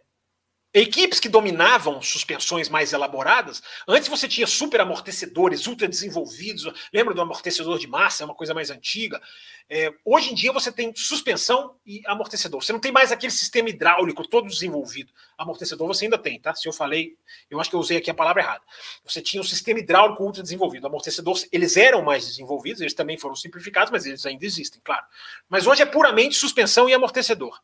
Equipes 0.77 1.21
que 1.21 1.29
dominavam 1.29 2.01
suspensões 2.01 2.67
mais 2.67 2.91
elaboradas, 2.91 3.63
antes 3.87 4.09
você 4.09 4.27
tinha 4.27 4.45
super 4.45 4.81
amortecedores, 4.81 5.67
ultra 5.67 5.87
desenvolvidos. 5.87 6.65
Lembra 6.93 7.13
do 7.13 7.21
amortecedor 7.21 7.79
de 7.79 7.87
massa? 7.87 8.23
É 8.23 8.25
uma 8.25 8.35
coisa 8.35 8.53
mais 8.53 8.69
antiga. 8.69 9.21
É, 9.69 9.89
hoje 10.03 10.33
em 10.33 10.35
dia 10.35 10.51
você 10.51 10.73
tem 10.73 10.93
suspensão 10.93 11.77
e 11.85 12.01
amortecedor. 12.05 12.61
Você 12.61 12.73
não 12.73 12.81
tem 12.81 12.91
mais 12.91 13.13
aquele 13.13 13.31
sistema 13.31 13.69
hidráulico 13.69 14.27
todo 14.27 14.49
desenvolvido. 14.49 15.13
Amortecedor 15.37 15.87
você 15.87 16.03
ainda 16.03 16.17
tem, 16.17 16.41
tá? 16.41 16.53
Se 16.53 16.67
eu 16.67 16.73
falei, 16.73 17.15
eu 17.49 17.57
acho 17.61 17.69
que 17.69 17.77
eu 17.77 17.79
usei 17.79 17.95
aqui 17.95 18.11
a 18.11 18.13
palavra 18.13 18.41
errada. 18.41 18.63
Você 19.05 19.21
tinha 19.21 19.39
um 19.39 19.45
sistema 19.45 19.79
hidráulico 19.79 20.21
ultra 20.21 20.43
desenvolvido. 20.43 20.87
Amortecedor, 20.87 21.39
eles 21.53 21.77
eram 21.77 22.01
mais 22.01 22.27
desenvolvidos, 22.27 22.81
eles 22.81 22.93
também 22.93 23.17
foram 23.17 23.33
simplificados, 23.37 23.91
mas 23.91 24.05
eles 24.05 24.25
ainda 24.25 24.45
existem, 24.45 24.81
claro. 24.83 25.05
Mas 25.47 25.65
hoje 25.65 25.83
é 25.83 25.85
puramente 25.85 26.35
suspensão 26.35 26.89
e 26.89 26.93
amortecedor. 26.93 27.61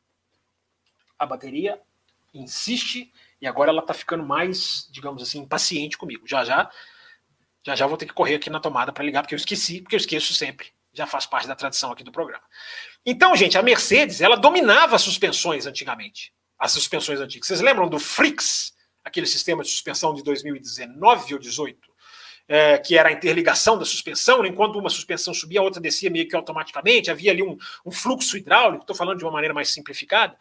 A 1.19 1.25
bateria 1.25 1.77
insiste 2.33 3.11
e 3.41 3.47
agora 3.47 3.71
ela 3.71 3.81
está 3.81 3.93
ficando 3.93 4.23
mais, 4.23 4.87
digamos 4.91 5.21
assim, 5.21 5.45
paciente 5.45 5.97
comigo. 5.97 6.27
Já 6.27 6.43
já, 6.43 6.69
já 7.63 7.75
já 7.75 7.87
vou 7.87 7.97
ter 7.97 8.05
que 8.05 8.13
correr 8.13 8.35
aqui 8.35 8.49
na 8.49 8.59
tomada 8.59 8.91
para 8.91 9.03
ligar 9.03 9.23
porque 9.23 9.35
eu 9.35 9.37
esqueci, 9.37 9.81
porque 9.81 9.95
eu 9.95 9.99
esqueço 9.99 10.33
sempre. 10.33 10.67
Já 10.93 11.07
faz 11.07 11.25
parte 11.25 11.47
da 11.47 11.55
tradição 11.55 11.91
aqui 11.91 12.03
do 12.03 12.11
programa. 12.11 12.43
Então, 13.05 13.35
gente, 13.35 13.57
a 13.57 13.63
Mercedes 13.63 14.21
ela 14.21 14.35
dominava 14.35 14.95
as 14.95 15.01
suspensões 15.01 15.65
antigamente. 15.65 16.33
As 16.59 16.71
suspensões 16.71 17.19
antigas. 17.19 17.47
Vocês 17.47 17.61
lembram 17.61 17.89
do 17.89 17.97
Frix? 17.97 18.73
aquele 19.03 19.25
sistema 19.25 19.63
de 19.63 19.69
suspensão 19.69 20.13
de 20.13 20.23
2019 20.23 21.33
ou 21.33 21.39
18, 21.39 21.77
é, 22.47 22.77
que 22.77 22.97
era 22.97 23.09
a 23.09 23.11
interligação 23.11 23.77
da 23.77 23.85
suspensão, 23.85 24.43
né? 24.43 24.49
enquanto 24.49 24.77
uma 24.77 24.89
suspensão 24.89 25.33
subia, 25.33 25.59
a 25.59 25.63
outra 25.63 25.81
descia 25.81 26.09
meio 26.09 26.27
que 26.27 26.35
automaticamente, 26.35 27.09
havia 27.09 27.31
ali 27.31 27.43
um, 27.43 27.57
um 27.85 27.91
fluxo 27.91 28.37
hidráulico, 28.37 28.83
estou 28.83 28.95
falando 28.95 29.17
de 29.17 29.23
uma 29.23 29.31
maneira 29.31 29.53
mais 29.53 29.69
simplificada, 29.69 30.35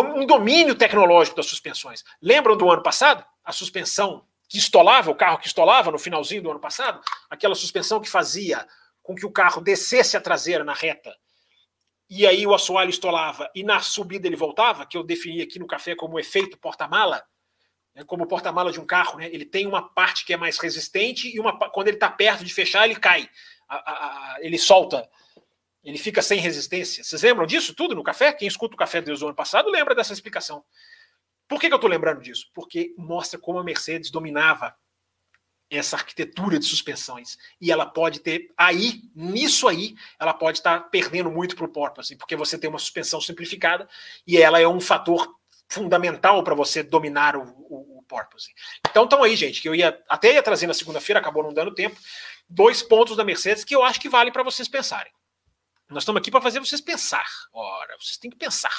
um 0.00 0.26
domínio 0.26 0.74
tecnológico 0.74 1.36
das 1.36 1.46
suspensões. 1.46 2.04
Lembram 2.20 2.56
do 2.56 2.70
ano 2.70 2.82
passado? 2.82 3.24
A 3.44 3.52
suspensão 3.52 4.24
que 4.48 4.58
estolava, 4.58 5.10
o 5.10 5.14
carro 5.14 5.38
que 5.38 5.46
estolava 5.46 5.90
no 5.90 5.98
finalzinho 5.98 6.42
do 6.42 6.50
ano 6.50 6.60
passado, 6.60 7.00
aquela 7.28 7.54
suspensão 7.54 8.00
que 8.00 8.08
fazia 8.08 8.66
com 9.02 9.14
que 9.14 9.26
o 9.26 9.32
carro 9.32 9.60
descesse 9.60 10.16
a 10.16 10.20
traseira 10.20 10.62
na 10.62 10.74
reta 10.74 11.14
e 12.14 12.26
aí 12.26 12.46
o 12.46 12.54
assoalho 12.54 12.90
estolava 12.90 13.50
e 13.54 13.64
na 13.64 13.80
subida 13.80 14.26
ele 14.26 14.36
voltava, 14.36 14.84
que 14.84 14.98
eu 14.98 15.02
defini 15.02 15.40
aqui 15.40 15.58
no 15.58 15.66
café 15.66 15.96
como 15.96 16.20
efeito 16.20 16.58
porta-mala, 16.58 17.24
né, 17.94 18.04
como 18.04 18.26
porta-mala 18.26 18.70
de 18.70 18.78
um 18.78 18.84
carro, 18.84 19.18
né, 19.18 19.30
ele 19.32 19.46
tem 19.46 19.66
uma 19.66 19.88
parte 19.88 20.26
que 20.26 20.34
é 20.34 20.36
mais 20.36 20.58
resistente 20.58 21.34
e 21.34 21.40
uma 21.40 21.58
quando 21.70 21.88
ele 21.88 21.96
está 21.96 22.10
perto 22.10 22.44
de 22.44 22.52
fechar 22.52 22.84
ele 22.84 22.96
cai, 22.96 23.26
a, 23.66 23.76
a, 23.76 24.34
a, 24.34 24.36
ele 24.40 24.58
solta, 24.58 25.08
ele 25.82 25.98
fica 25.98 26.22
sem 26.22 26.38
resistência. 26.38 27.02
Vocês 27.02 27.22
lembram 27.22 27.46
disso 27.46 27.74
tudo 27.74 27.94
no 27.94 28.02
café? 28.02 28.32
Quem 28.32 28.46
escuta 28.46 28.74
o 28.74 28.78
café 28.78 29.00
desde 29.00 29.24
o 29.24 29.28
ano 29.28 29.36
passado 29.36 29.70
lembra 29.70 29.94
dessa 29.94 30.12
explicação. 30.12 30.64
Por 31.48 31.60
que, 31.60 31.68
que 31.68 31.74
eu 31.74 31.76
estou 31.76 31.90
lembrando 31.90 32.22
disso? 32.22 32.46
Porque 32.54 32.94
mostra 32.96 33.38
como 33.38 33.58
a 33.58 33.64
Mercedes 33.64 34.10
dominava 34.10 34.74
essa 35.68 35.96
arquitetura 35.96 36.58
de 36.58 36.66
suspensões. 36.66 37.38
E 37.60 37.72
ela 37.72 37.86
pode 37.86 38.20
ter, 38.20 38.52
aí, 38.56 39.02
nisso 39.14 39.66
aí, 39.66 39.94
ela 40.20 40.34
pode 40.34 40.58
estar 40.58 40.80
tá 40.80 40.88
perdendo 40.88 41.30
muito 41.30 41.56
para 41.56 41.64
o 41.64 41.68
porpoise, 41.68 42.14
porque 42.16 42.36
você 42.36 42.58
tem 42.58 42.68
uma 42.68 42.78
suspensão 42.78 43.20
simplificada 43.20 43.88
e 44.26 44.36
ela 44.36 44.60
é 44.60 44.68
um 44.68 44.80
fator 44.80 45.34
fundamental 45.68 46.44
para 46.44 46.54
você 46.54 46.82
dominar 46.82 47.34
o, 47.34 47.42
o, 47.42 47.98
o 47.98 48.02
porpoise. 48.02 48.52
Então 48.88 49.04
estão 49.04 49.22
aí, 49.22 49.34
gente, 49.34 49.62
que 49.62 49.68
eu 49.68 49.74
ia 49.74 49.98
até 50.08 50.34
ia 50.34 50.42
trazer 50.42 50.66
na 50.66 50.74
segunda-feira, 50.74 51.18
acabou 51.18 51.42
não 51.42 51.54
dando 51.54 51.74
tempo, 51.74 51.98
dois 52.46 52.82
pontos 52.82 53.16
da 53.16 53.24
Mercedes 53.24 53.64
que 53.64 53.74
eu 53.74 53.82
acho 53.82 53.98
que 53.98 54.10
vale 54.10 54.30
para 54.30 54.42
vocês 54.42 54.68
pensarem. 54.68 55.10
Nós 55.92 56.02
estamos 56.02 56.20
aqui 56.20 56.30
para 56.30 56.40
fazer 56.40 56.58
vocês 56.58 56.80
pensar. 56.80 57.26
Ora, 57.52 57.96
vocês 58.00 58.16
têm 58.16 58.30
que 58.30 58.36
pensar. 58.36 58.74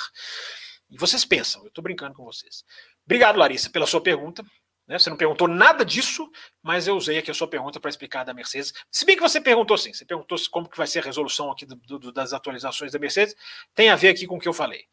E 0.90 0.98
vocês 0.98 1.24
pensam, 1.24 1.62
eu 1.64 1.70
estou 1.70 1.84
brincando 1.84 2.14
com 2.14 2.24
vocês. 2.24 2.64
Obrigado, 3.06 3.38
Larissa, 3.38 3.70
pela 3.70 3.88
sua 3.88 4.02
pergunta. 4.02 4.44
Né? 4.88 5.00
Você 5.00 5.10
não 5.10 5.18
perguntou 5.18 5.48
nada 5.48 5.86
disso, 5.86 6.30
mas 6.62 6.88
eu 6.88 6.96
usei 6.96 7.18
aqui 7.18 7.32
a 7.32 7.34
sua 7.34 7.48
pergunta 7.48 7.80
para 7.80 7.90
explicar 7.90 8.24
da 8.24 8.34
Mercedes. 8.34 8.74
Se 8.92 9.06
bem 9.06 9.16
que 9.16 9.22
você 9.22 9.40
perguntou 9.40 9.78
sim, 9.78 9.94
você 9.94 10.06
perguntou 10.06 10.38
como 10.52 10.70
que 10.70 10.78
vai 10.78 10.88
ser 10.88 11.00
a 11.00 11.04
resolução 11.04 11.50
aqui 11.52 11.66
do, 11.66 11.76
do, 11.76 12.12
das 12.12 12.34
atualizações 12.34 12.92
da 12.92 13.00
Mercedes, 13.00 13.36
tem 13.74 13.90
a 13.90 13.96
ver 13.96 14.10
aqui 14.10 14.28
com 14.28 14.36
o 14.36 14.40
que 14.40 14.48
eu 14.48 14.54
falei. 14.54 14.86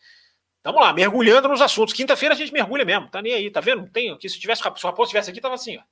Vamos 0.62 0.80
lá, 0.80 0.92
mergulhando 0.92 1.48
nos 1.48 1.60
assuntos. 1.60 1.94
Quinta-feira 1.94 2.34
a 2.34 2.38
gente 2.38 2.52
mergulha 2.52 2.84
mesmo, 2.84 3.10
tá 3.10 3.20
nem 3.20 3.32
aí, 3.32 3.50
tá 3.50 3.60
vendo? 3.60 3.90
Tem 3.90 4.10
aqui, 4.10 4.28
se 4.28 4.38
tivesse, 4.38 4.62
se 4.62 4.68
o 4.68 4.88
Raposo 4.88 5.08
estivesse 5.08 5.30
aqui, 5.30 5.40
tava 5.40 5.54
assim, 5.54 5.78
ó. 5.78 5.82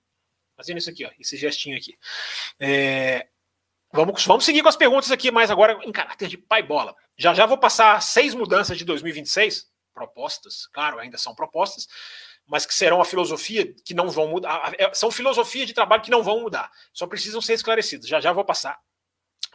Fazendo 0.57 0.79
isso 0.79 0.91
aqui, 0.91 1.05
ó, 1.05 1.11
esse 1.19 1.37
gestinho 1.37 1.77
aqui. 1.77 1.97
É, 2.61 3.29
vamos, 3.93 4.25
vamos 4.25 4.45
seguir 4.45 4.63
com 4.63 4.69
as 4.69 4.77
perguntas 4.77 5.11
aqui, 5.11 5.31
mas 5.31 5.51
agora 5.51 5.79
em 5.85 5.93
caráter 5.93 6.29
de 6.29 6.39
pai 6.39 6.63
bola. 6.63 6.95
Já 7.17 7.35
já 7.35 7.47
vou 7.47 7.59
passar 7.59 8.01
seis 8.03 8.35
mudanças 8.35 8.77
de 8.79 8.85
2026, 8.85 9.67
propostas, 9.93 10.67
claro, 10.73 10.99
ainda 10.99 11.19
são 11.19 11.35
propostas, 11.35 11.87
mas 12.47 12.65
que 12.65 12.75
serão 12.75 13.01
a 13.01 13.05
filosofia 13.05 13.75
que 13.85 13.95
não 13.95 14.09
vão 14.09 14.29
mudar. 14.29 14.73
São 14.93 15.11
filosofias 15.11 15.67
de 15.67 15.75
trabalho 15.75 16.03
que 16.03 16.11
não 16.11 16.23
vão 16.23 16.41
mudar, 16.41 16.71
só 16.93 17.07
precisam 17.07 17.41
ser 17.41 17.55
esclarecidas. 17.55 18.09
Já 18.09 18.21
já 18.21 18.33
vou 18.33 18.45
passar 18.45 18.79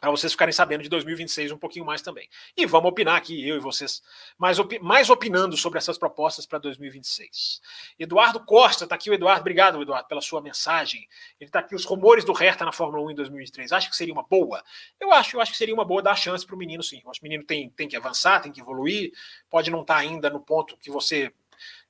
para 0.03 0.11
vocês 0.11 0.33
ficarem 0.33 0.51
sabendo 0.51 0.83
de 0.83 0.89
2026 0.89 1.53
um 1.53 1.57
pouquinho 1.57 1.85
mais 1.85 2.01
também. 2.01 2.27
E 2.57 2.65
vamos 2.65 2.89
opinar 2.89 3.15
aqui, 3.15 3.47
eu 3.47 3.55
e 3.55 3.59
vocês, 3.59 4.03
mais, 4.37 4.59
opi 4.59 4.77
mais 4.79 5.09
opinando 5.09 5.55
sobre 5.55 5.79
essas 5.79 5.97
propostas 5.97 6.45
para 6.45 6.59
2026. 6.59 7.61
Eduardo 7.97 8.41
Costa, 8.41 8.83
está 8.83 8.95
aqui 8.95 9.09
o 9.09 9.13
Eduardo, 9.13 9.39
obrigado, 9.39 9.81
Eduardo, 9.81 10.05
pela 10.09 10.19
sua 10.19 10.41
mensagem. 10.41 11.07
Ele 11.39 11.47
está 11.47 11.59
aqui, 11.59 11.73
os 11.73 11.85
rumores 11.85 12.25
do 12.25 12.33
Hertha 12.33 12.65
na 12.65 12.73
Fórmula 12.73 13.01
1 13.05 13.11
em 13.11 13.15
2023. 13.15 13.71
Acho 13.71 13.89
que 13.89 13.95
seria 13.95 14.13
uma 14.13 14.23
boa? 14.23 14.61
Eu 14.99 15.13
acho, 15.13 15.37
eu 15.37 15.41
acho 15.41 15.53
que 15.53 15.57
seria 15.57 15.73
uma 15.73 15.85
boa 15.85 16.01
dar 16.01 16.17
chance 16.17 16.45
para 16.45 16.55
o 16.55 16.59
menino, 16.59 16.83
sim. 16.83 16.99
Eu 17.01 17.09
acho 17.09 17.21
que 17.21 17.25
o 17.25 17.29
menino 17.29 17.45
tem, 17.45 17.69
tem 17.69 17.87
que 17.87 17.95
avançar, 17.95 18.41
tem 18.41 18.51
que 18.51 18.59
evoluir, 18.59 19.13
pode 19.49 19.71
não 19.71 19.83
estar 19.83 19.93
tá 19.93 19.99
ainda 20.01 20.29
no 20.29 20.41
ponto 20.41 20.75
que 20.75 20.91
você 20.91 21.31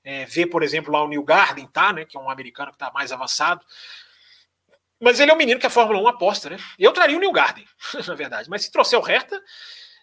é, 0.04 0.26
vê, 0.26 0.46
por 0.46 0.62
exemplo, 0.62 0.94
lá 0.94 1.04
o 1.04 1.08
New 1.08 1.24
Garden, 1.24 1.66
tá, 1.66 1.92
né, 1.92 2.06
que 2.06 2.16
é 2.16 2.20
um 2.20 2.30
americano 2.30 2.70
que 2.70 2.76
está 2.76 2.92
mais 2.92 3.12
avançado. 3.12 3.66
Mas 5.04 5.20
ele 5.20 5.32
é 5.32 5.34
um 5.34 5.38
menino 5.38 5.60
que 5.60 5.66
a 5.66 5.70
Fórmula 5.70 6.00
1 6.00 6.08
aposta, 6.08 6.50
né? 6.50 6.58
Eu 6.80 6.94
traria 6.94 7.18
o 7.18 7.20
New 7.20 7.32
Garden, 7.32 7.68
na 8.08 8.16
verdade. 8.16 8.50
Mas 8.50 8.64
se 8.64 8.72
trouxer 8.72 8.98
o 8.98 9.02
Hertha, 9.02 9.42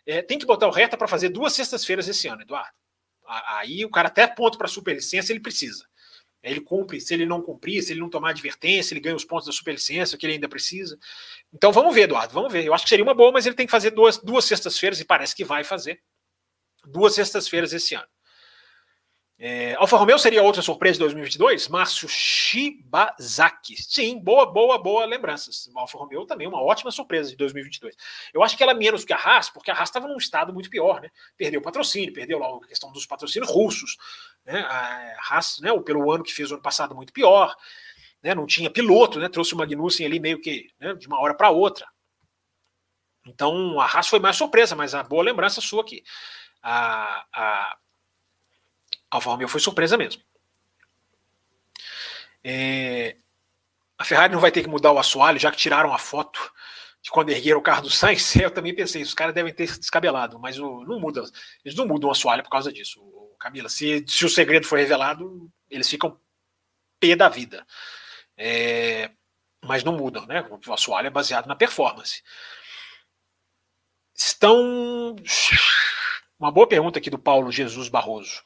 é, 0.07 0.21
tem 0.21 0.39
que 0.39 0.45
botar 0.45 0.69
o 0.69 0.71
Hertha 0.71 0.97
para 0.97 1.09
fazer 1.09 1.31
duas 1.31 1.55
sextas-feiras 1.55 2.07
esse 2.07 2.29
ano, 2.29 2.43
Eduardo. 2.43 2.75
Aí 3.27 3.85
o 3.85 3.91
cara 3.91 4.09
até 4.09 4.27
ponto 4.27 4.59
para 4.59 4.69
superlicença 4.69 5.33
ele 5.33 5.41
precisa. 5.41 5.87
Ele 6.43 6.61
cumpre, 6.61 7.01
se 7.01 7.15
ele 7.15 7.27
não 7.27 7.41
cumprir, 7.41 7.83
se 7.83 7.93
ele 7.93 8.01
não 8.01 8.11
tomar 8.11 8.31
advertência, 8.31 8.93
ele 8.93 9.01
ganha 9.01 9.15
os 9.15 9.25
pontos 9.25 9.47
da 9.47 9.53
superlicença 9.53 10.17
que 10.17 10.27
ele 10.27 10.35
ainda 10.35 10.49
precisa. 10.49 10.99
Então 11.53 11.73
vamos 11.73 11.95
ver, 11.95 12.03
Eduardo, 12.03 12.35
vamos 12.35 12.53
ver. 12.53 12.65
Eu 12.65 12.75
acho 12.75 12.85
que 12.85 12.91
seria 12.91 13.05
uma 13.05 13.15
boa, 13.15 13.31
mas 13.31 13.47
ele 13.47 13.55
tem 13.55 13.67
que 13.67 13.71
fazer 13.73 13.91
duas, 13.91 14.19
duas 14.19 14.45
sextas-feiras 14.45 15.01
e 15.01 15.05
parece 15.05 15.35
que 15.35 15.45
vai 15.45 15.65
fazer. 15.65 16.01
Duas 16.85 17.15
sextas-feiras 17.15 17.73
esse 17.73 17.95
ano. 17.95 18.07
É, 19.43 19.75
Alfa 19.77 19.97
Romeo 19.97 20.19
seria 20.19 20.43
outra 20.43 20.61
surpresa 20.61 20.97
de 20.97 20.99
2022? 20.99 21.69
Márcio 21.69 22.07
Shibazaki. 22.07 23.75
Sim, 23.83 24.19
boa, 24.19 24.45
boa, 24.45 24.77
boa 24.77 25.07
lembranças. 25.07 25.71
Alfa 25.75 25.97
Romeo 25.97 26.27
também 26.27 26.47
uma 26.47 26.63
ótima 26.63 26.91
surpresa 26.91 27.31
de 27.31 27.37
2022. 27.37 27.97
Eu 28.35 28.43
acho 28.43 28.55
que 28.55 28.63
ela 28.63 28.75
menos 28.75 29.03
que 29.03 29.15
a 29.15 29.17
Haas, 29.17 29.49
porque 29.49 29.71
a 29.71 29.75
Haas 29.75 29.89
estava 29.89 30.07
num 30.07 30.19
estado 30.19 30.53
muito 30.53 30.69
pior, 30.69 31.01
né? 31.01 31.09
Perdeu 31.39 31.63
patrocínio, 31.63 32.13
perdeu 32.13 32.39
lá 32.39 32.55
a 32.55 32.67
questão 32.67 32.93
dos 32.93 33.07
patrocínios 33.07 33.51
russos. 33.51 33.97
Né? 34.45 34.61
A 34.61 35.17
Haas, 35.31 35.59
né, 35.63 35.71
pelo 35.81 36.13
ano 36.13 36.23
que 36.23 36.35
fez 36.35 36.51
o 36.51 36.55
ano 36.55 36.63
passado, 36.63 36.95
muito 36.95 37.11
pior. 37.11 37.57
Né? 38.23 38.35
Não 38.35 38.45
tinha 38.45 38.69
piloto, 38.69 39.19
né? 39.19 39.31
Trouxe 39.31 39.55
o 39.55 39.57
Magnussen 39.57 40.05
ali 40.05 40.21
meio 40.21 40.39
que 40.39 40.69
né, 40.79 40.93
de 40.93 41.07
uma 41.07 41.19
hora 41.19 41.33
para 41.33 41.49
outra. 41.49 41.87
Então 43.27 43.81
a 43.81 43.87
Haas 43.87 44.07
foi 44.07 44.19
mais 44.19 44.37
surpresa, 44.37 44.77
mas 44.77 44.95
a 44.95 45.03
boa 45.03 45.25
lembrança 45.25 45.63
sua 45.63 45.81
aqui. 45.81 46.03
A, 46.63 47.25
a 47.33 47.79
Alfa 49.11 49.31
Romeo 49.31 49.49
foi 49.49 49.61
surpresa 49.61 49.97
mesmo. 49.97 50.23
É, 52.43 53.17
a 53.99 54.05
Ferrari 54.05 54.33
não 54.33 54.41
vai 54.41 54.51
ter 54.51 54.63
que 54.63 54.69
mudar 54.69 54.93
o 54.93 54.99
assoalho, 54.99 55.39
já 55.39 55.51
que 55.51 55.59
tiraram 55.59 55.93
a 55.93 55.99
foto 55.99 56.41
de 57.03 57.11
quando 57.11 57.31
ergueram 57.31 57.59
o 57.59 57.63
carro 57.63 57.83
do 57.83 57.91
Sainz. 57.91 58.35
Eu 58.37 58.51
também 58.51 58.75
pensei, 58.75 59.03
os 59.03 59.15
caras 59.15 59.35
devem 59.35 59.53
ter 59.53 59.67
descabelado, 59.79 60.39
mas 60.39 60.59
o, 60.59 60.85
não 60.85 61.01
muda, 61.01 61.23
eles 61.65 61.77
não 61.77 61.87
mudam 61.87 62.09
o 62.09 62.13
assoalho 62.13 62.43
por 62.43 62.51
causa 62.51 62.73
disso. 62.73 63.01
Camila, 63.39 63.69
se, 63.69 64.05
se 64.07 64.25
o 64.25 64.29
segredo 64.29 64.67
for 64.67 64.79
revelado, 64.79 65.51
eles 65.69 65.89
ficam 65.89 66.19
pé 66.99 67.17
da 67.17 67.29
vida. 67.29 67.67
É, 68.37 69.11
mas 69.65 69.85
não 69.85 69.97
mudam, 69.97 70.27
né? 70.27 70.47
O 70.67 70.73
assoalho 70.73 71.07
é 71.07 71.11
baseado 71.11 71.47
na 71.47 71.57
performance. 71.57 72.23
Estão. 74.15 75.17
Uma 76.39 76.51
boa 76.51 76.67
pergunta 76.67 76.99
aqui 76.99 77.11
do 77.11 77.19
Paulo 77.19 77.51
Jesus 77.51 77.89
Barroso. 77.89 78.43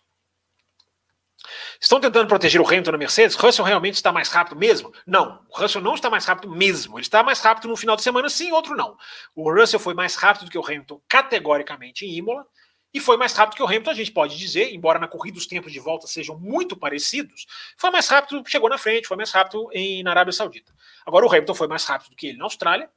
Estão 1.81 2.01
tentando 2.01 2.29
proteger 2.29 2.61
o 2.61 2.67
Hamilton 2.67 2.93
na 2.93 2.99
Mercedes? 2.99 3.37
Russell 3.37 3.65
realmente 3.65 3.95
está 3.95 4.13
mais 4.13 4.29
rápido 4.29 4.57
mesmo? 4.57 4.93
Não, 5.07 5.41
o 5.49 5.59
Russell 5.59 5.83
não 5.83 5.95
está 5.95 6.09
mais 6.09 6.25
rápido 6.25 6.51
mesmo. 6.51 6.97
Ele 6.97 7.03
está 7.03 7.23
mais 7.23 7.41
rápido 7.41 7.69
no 7.69 7.77
final 7.77 7.97
de 7.97 8.03
semana, 8.03 8.29
sim, 8.29 8.53
outro 8.53 8.77
não. 8.77 8.97
O 9.35 9.53
Russell 9.53 9.81
foi 9.81 9.95
mais 9.95 10.15
rápido 10.15 10.45
do 10.45 10.51
que 10.51 10.59
o 10.59 10.65
Hamilton 10.65 11.01
categoricamente 11.09 12.05
em 12.05 12.17
Imola 12.17 12.47
e 12.95 13.01
foi 13.01 13.17
mais 13.17 13.33
rápido 13.33 13.57
que 13.57 13.63
o 13.63 13.67
Hamilton, 13.67 13.91
a 13.91 13.95
gente 13.95 14.13
pode 14.13 14.39
dizer, 14.39 14.73
embora 14.73 15.01
na 15.01 15.09
corrida 15.09 15.37
os 15.37 15.47
tempos 15.47 15.73
de 15.73 15.81
volta 15.81 16.07
sejam 16.07 16.39
muito 16.39 16.77
parecidos, 16.77 17.45
foi 17.77 17.91
mais 17.91 18.07
rápido, 18.07 18.41
chegou 18.47 18.69
na 18.69 18.79
frente, 18.79 19.09
foi 19.09 19.17
mais 19.17 19.33
rápido 19.33 19.69
em, 19.73 20.01
na 20.05 20.11
Arábia 20.11 20.33
Saudita. 20.33 20.73
Agora 21.05 21.27
o 21.27 21.29
Hamilton 21.29 21.55
foi 21.55 21.67
mais 21.67 21.85
rápido 21.85 22.11
do 22.11 22.17
que 22.17 22.29
ele 22.29 22.39
na 22.39 22.45
Austrália 22.45 22.89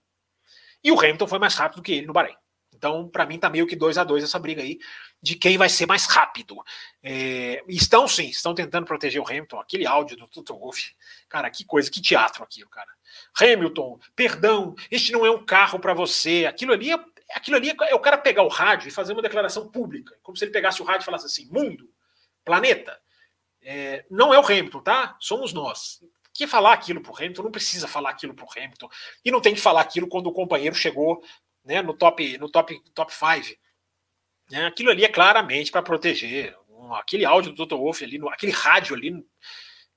e 0.84 0.92
o 0.92 1.00
Hamilton 1.00 1.28
foi 1.28 1.40
mais 1.40 1.56
rápido 1.56 1.78
do 1.78 1.82
que 1.82 1.94
ele 1.94 2.06
no 2.06 2.14
Bahrein. 2.14 2.36
Então, 2.78 3.10
para 3.10 3.26
mim, 3.26 3.40
tá 3.40 3.50
meio 3.50 3.66
que 3.66 3.76
2 3.76 3.98
a 3.98 4.04
2 4.04 4.24
essa 4.24 4.38
briga 4.38 4.62
aí 4.62 4.78
de 5.22 5.36
quem 5.36 5.58
vai 5.58 5.68
ser 5.68 5.88
mais 5.88 6.06
rápido. 6.06 6.56
É, 7.02 7.64
estão 7.68 8.08
sim, 8.08 8.30
estão 8.30 8.54
tentando 8.54 8.86
proteger 8.86 9.22
o 9.22 9.28
Hamilton. 9.28 9.60
Aquele 9.60 9.86
áudio 9.88 10.16
do 10.16 10.28
Toto 10.28 10.58
Wolff, 10.58 10.96
cara, 11.28 11.50
que 11.50 11.66
coisa, 11.66 11.90
que 11.90 12.00
teatro 12.00 12.44
aquilo, 12.44 12.70
cara. 12.70 12.90
Hamilton, 13.42 14.00
perdão, 14.16 14.76
este 14.92 15.12
não 15.12 15.26
é 15.26 15.32
um 15.32 15.44
carro 15.44 15.80
para 15.80 15.94
você. 15.94 16.46
Aquilo 16.48 16.72
ali 16.72 16.92
é, 16.92 17.00
aquilo 17.34 17.58
ali 17.58 17.76
é 17.90 17.96
o 17.96 18.00
cara 18.00 18.18
pegar 18.18 18.44
o 18.44 18.48
rádio 18.48 18.88
e 18.88 18.92
fazer 18.92 19.14
uma 19.14 19.22
declaração 19.22 19.68
pública, 19.70 20.16
como 20.22 20.38
se 20.38 20.46
ele 20.46 20.52
pegasse 20.52 20.82
o 20.82 20.86
rádio 20.86 21.02
e 21.02 21.06
falasse 21.06 21.26
assim: 21.26 21.48
mundo, 21.52 21.90
planeta, 22.46 22.98
é, 23.62 24.06
não 24.10 24.34
é 24.34 24.40
o 24.40 24.46
Hamilton, 24.46 24.82
tá? 24.82 25.18
Somos 25.20 25.52
nós. 25.52 26.00
Que 26.32 26.46
falar 26.46 26.74
aquilo 26.74 27.02
pro 27.02 27.16
Hamilton, 27.16 27.42
não 27.42 27.52
precisa 27.52 27.88
falar 27.88 28.12
aquilo 28.12 28.36
pro 28.36 28.46
Hamilton. 28.56 28.88
E 29.26 29.32
não 29.32 29.42
tem 29.42 29.56
que 29.56 29.60
falar 29.60 29.82
aquilo 29.82 30.08
quando 30.08 30.28
o 30.28 30.32
companheiro 30.32 30.76
chegou 30.76 31.24
né, 31.68 31.82
no 31.82 31.94
top 31.94 32.38
no 32.38 32.50
top 32.50 32.82
top 32.94 33.14
5. 33.14 33.60
Né, 34.50 34.66
aquilo 34.66 34.90
ali 34.90 35.04
é 35.04 35.10
claramente 35.10 35.72
para 35.72 35.84
proteger. 35.84 36.56
Aquele 36.94 37.26
áudio 37.26 37.52
do 37.52 37.66
Dr. 37.66 37.76
Wolff 37.76 38.04
ali, 38.04 38.18
aquele 38.30 38.54
rádio 38.54 38.96
ali, 38.96 39.14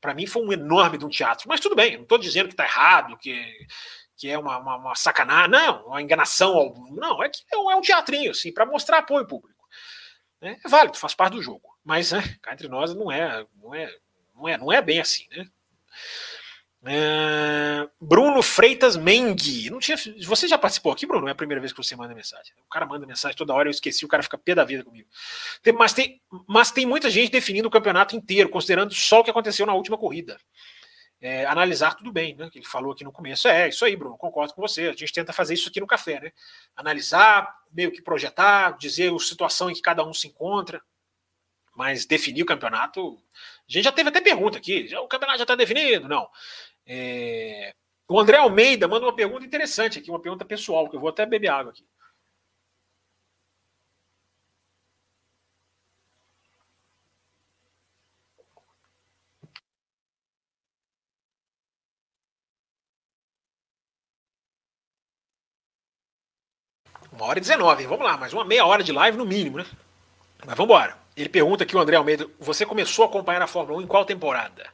para 0.01 0.13
mim 0.13 0.27
foi 0.27 0.43
um 0.43 0.53
enorme 0.53 0.99
de 0.99 1.05
um 1.05 1.09
teatro. 1.09 1.49
Mas 1.49 1.61
tudo 1.61 1.77
bem, 1.77 1.95
não 1.97 2.03
estou 2.03 2.19
dizendo 2.19 2.49
que 2.49 2.55
está 2.55 2.65
errado, 2.65 3.17
que, 3.17 3.67
que 4.17 4.29
é 4.29 4.37
uma, 4.37 4.59
uma, 4.59 4.77
uma, 4.77 4.95
sacanagem, 4.97 5.51
não, 5.51 5.87
uma 5.87 6.03
enganação. 6.03 6.75
Não, 6.91 7.23
é 7.23 7.29
que 7.29 7.43
é 7.53 7.57
um, 7.57 7.71
é 7.71 7.77
um 7.77 7.81
teatrinho, 7.81 8.33
assim, 8.33 8.53
para 8.53 8.67
mostrar 8.67 8.99
apoio 8.99 9.27
público. 9.27 9.65
É, 10.41 10.57
é 10.65 10.69
válido, 10.69 10.99
faz 10.99 11.15
parte 11.15 11.35
do 11.35 11.43
jogo. 11.43 11.79
Mas, 11.85 12.11
né, 12.11 12.23
cá 12.43 12.53
entre 12.53 12.67
nós, 12.67 12.93
não 12.95 13.13
é, 13.13 13.47
não 13.63 13.75
é 13.75 13.95
Não 14.35 14.49
é, 14.49 14.59
não 14.59 14.73
é 14.73 14.83
bem 14.83 15.01
assim, 15.01 15.29
né? 15.31 15.47
É... 16.85 17.89
Bruno 18.01 18.43
Freitas 18.43 18.97
Mengue. 18.97 19.71
Não 19.71 19.79
tinha... 19.79 19.97
Você 20.25 20.49
já 20.49 20.57
participou 20.57 20.93
aqui, 20.93 21.07
Bruno? 21.07 21.29
É 21.29 21.33
a 21.33 21.35
primeira 21.35 21.61
vez 21.61 21.73
que 21.73 21.83
você 21.83 21.95
manda 21.95 22.15
mensagem. 22.15 22.53
O 22.65 22.71
cara 22.71 22.87
manda 22.87 23.07
mensagem 23.07 23.37
toda 23.37 23.53
hora, 23.53 23.69
eu 23.69 23.71
esqueci, 23.71 24.05
o 24.05 24.09
cara 24.09 24.23
fica 24.23 24.39
pé 24.39 24.55
da 24.55 24.65
vida 24.65 24.85
comigo. 24.85 25.09
Tem... 25.63 25.73
Mas, 25.73 25.93
tem... 25.93 26.21
Mas 26.47 26.71
tem 26.71 26.87
muita 26.87 27.11
gente 27.11 27.31
definindo 27.31 27.69
o 27.69 27.71
campeonato 27.71 28.17
inteiro, 28.17 28.49
considerando 28.49 28.95
só 28.95 29.21
o 29.21 29.25
que 29.25 29.31
aconteceu 29.31 29.67
na 29.67 29.75
última 29.75 29.99
corrida. 29.99 30.39
É, 31.23 31.45
analisar 31.45 31.95
tudo 31.95 32.11
bem, 32.11 32.35
né? 32.35 32.49
Que 32.51 32.59
ele 32.59 32.67
falou 32.67 32.93
aqui 32.93 33.05
no 33.05 33.13
começo. 33.13 33.47
É, 33.47 33.69
isso 33.69 33.85
aí, 33.85 33.95
Bruno, 33.95 34.17
concordo 34.17 34.55
com 34.55 34.63
você. 34.63 34.89
A 34.89 34.93
gente 34.93 35.13
tenta 35.13 35.35
fazer 35.35 35.53
isso 35.53 35.69
aqui 35.69 35.79
no 35.79 35.87
café, 35.87 36.19
né? 36.19 36.33
Analisar, 36.75 37.55
meio 37.71 37.93
que 37.93 38.01
projetar, 38.01 38.79
dizer 38.79 39.13
a 39.13 39.19
situação 39.19 39.71
em 39.71 39.75
que 39.75 39.83
cada 39.83 40.03
um 40.03 40.15
se 40.15 40.29
encontra, 40.29 40.81
mas 41.77 42.07
definir 42.07 42.43
o 42.43 42.47
campeonato. 42.47 43.19
A 43.69 43.73
gente 43.73 43.85
já 43.85 43.93
teve 43.93 44.09
até 44.09 44.21
pergunta 44.23 44.57
aqui: 44.57 44.89
o 44.97 45.07
campeonato 45.09 45.39
já 45.39 45.45
está 45.45 45.55
definido? 45.55 46.09
Não. 46.09 46.27
É... 46.87 47.73
O 48.09 48.19
André 48.19 48.39
Almeida 48.39 48.89
manda 48.89 49.07
uma 49.07 49.15
pergunta 49.15 49.47
interessante 49.47 49.99
aqui, 49.99 50.11
uma 50.11 50.21
pergunta 50.21 50.45
pessoal, 50.45 50.89
que 50.89 50.97
eu 50.97 51.01
vou 51.01 51.11
até 51.11 51.25
beber 51.27 51.49
água 51.49 51.73
aqui. 51.73 51.85
Uma 67.13 67.27
hora 67.27 67.39
e 67.39 67.43
19, 67.43 67.87
vamos 67.87 68.05
lá, 68.05 68.17
mais 68.17 68.33
uma 68.33 68.45
meia 68.45 68.65
hora 68.65 68.83
de 68.83 68.93
live 68.93 69.19
no 69.19 69.27
mínimo, 69.27 69.59
né? 69.59 69.67
Mas 70.47 70.57
vamos 70.57 70.73
embora. 70.73 70.97
Ele 71.17 71.29
pergunta 71.29 71.65
aqui, 71.65 71.77
o 71.77 71.81
André 71.81 71.97
Almeida, 71.97 72.27
você 72.39 72.65
começou 72.65 73.05
a 73.05 73.09
acompanhar 73.09 73.43
a 73.43 73.47
Fórmula 73.47 73.79
1 73.79 73.83
em 73.83 73.87
qual 73.87 74.05
temporada? 74.05 74.67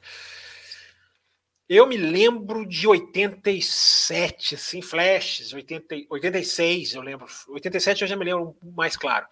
Eu 1.68 1.84
me 1.84 1.97
lembro 1.97 2.64
de 2.64 2.86
87, 2.86 4.55
assim, 4.55 4.80
flashes, 4.80 5.52
80, 5.52 5.97
86, 6.09 6.94
eu 6.94 7.02
lembro. 7.02 7.26
87 7.48 8.02
eu 8.02 8.09
já 8.09 8.14
me 8.14 8.24
lembro 8.24 8.56
mais 8.62 8.97
claro. 8.97 9.26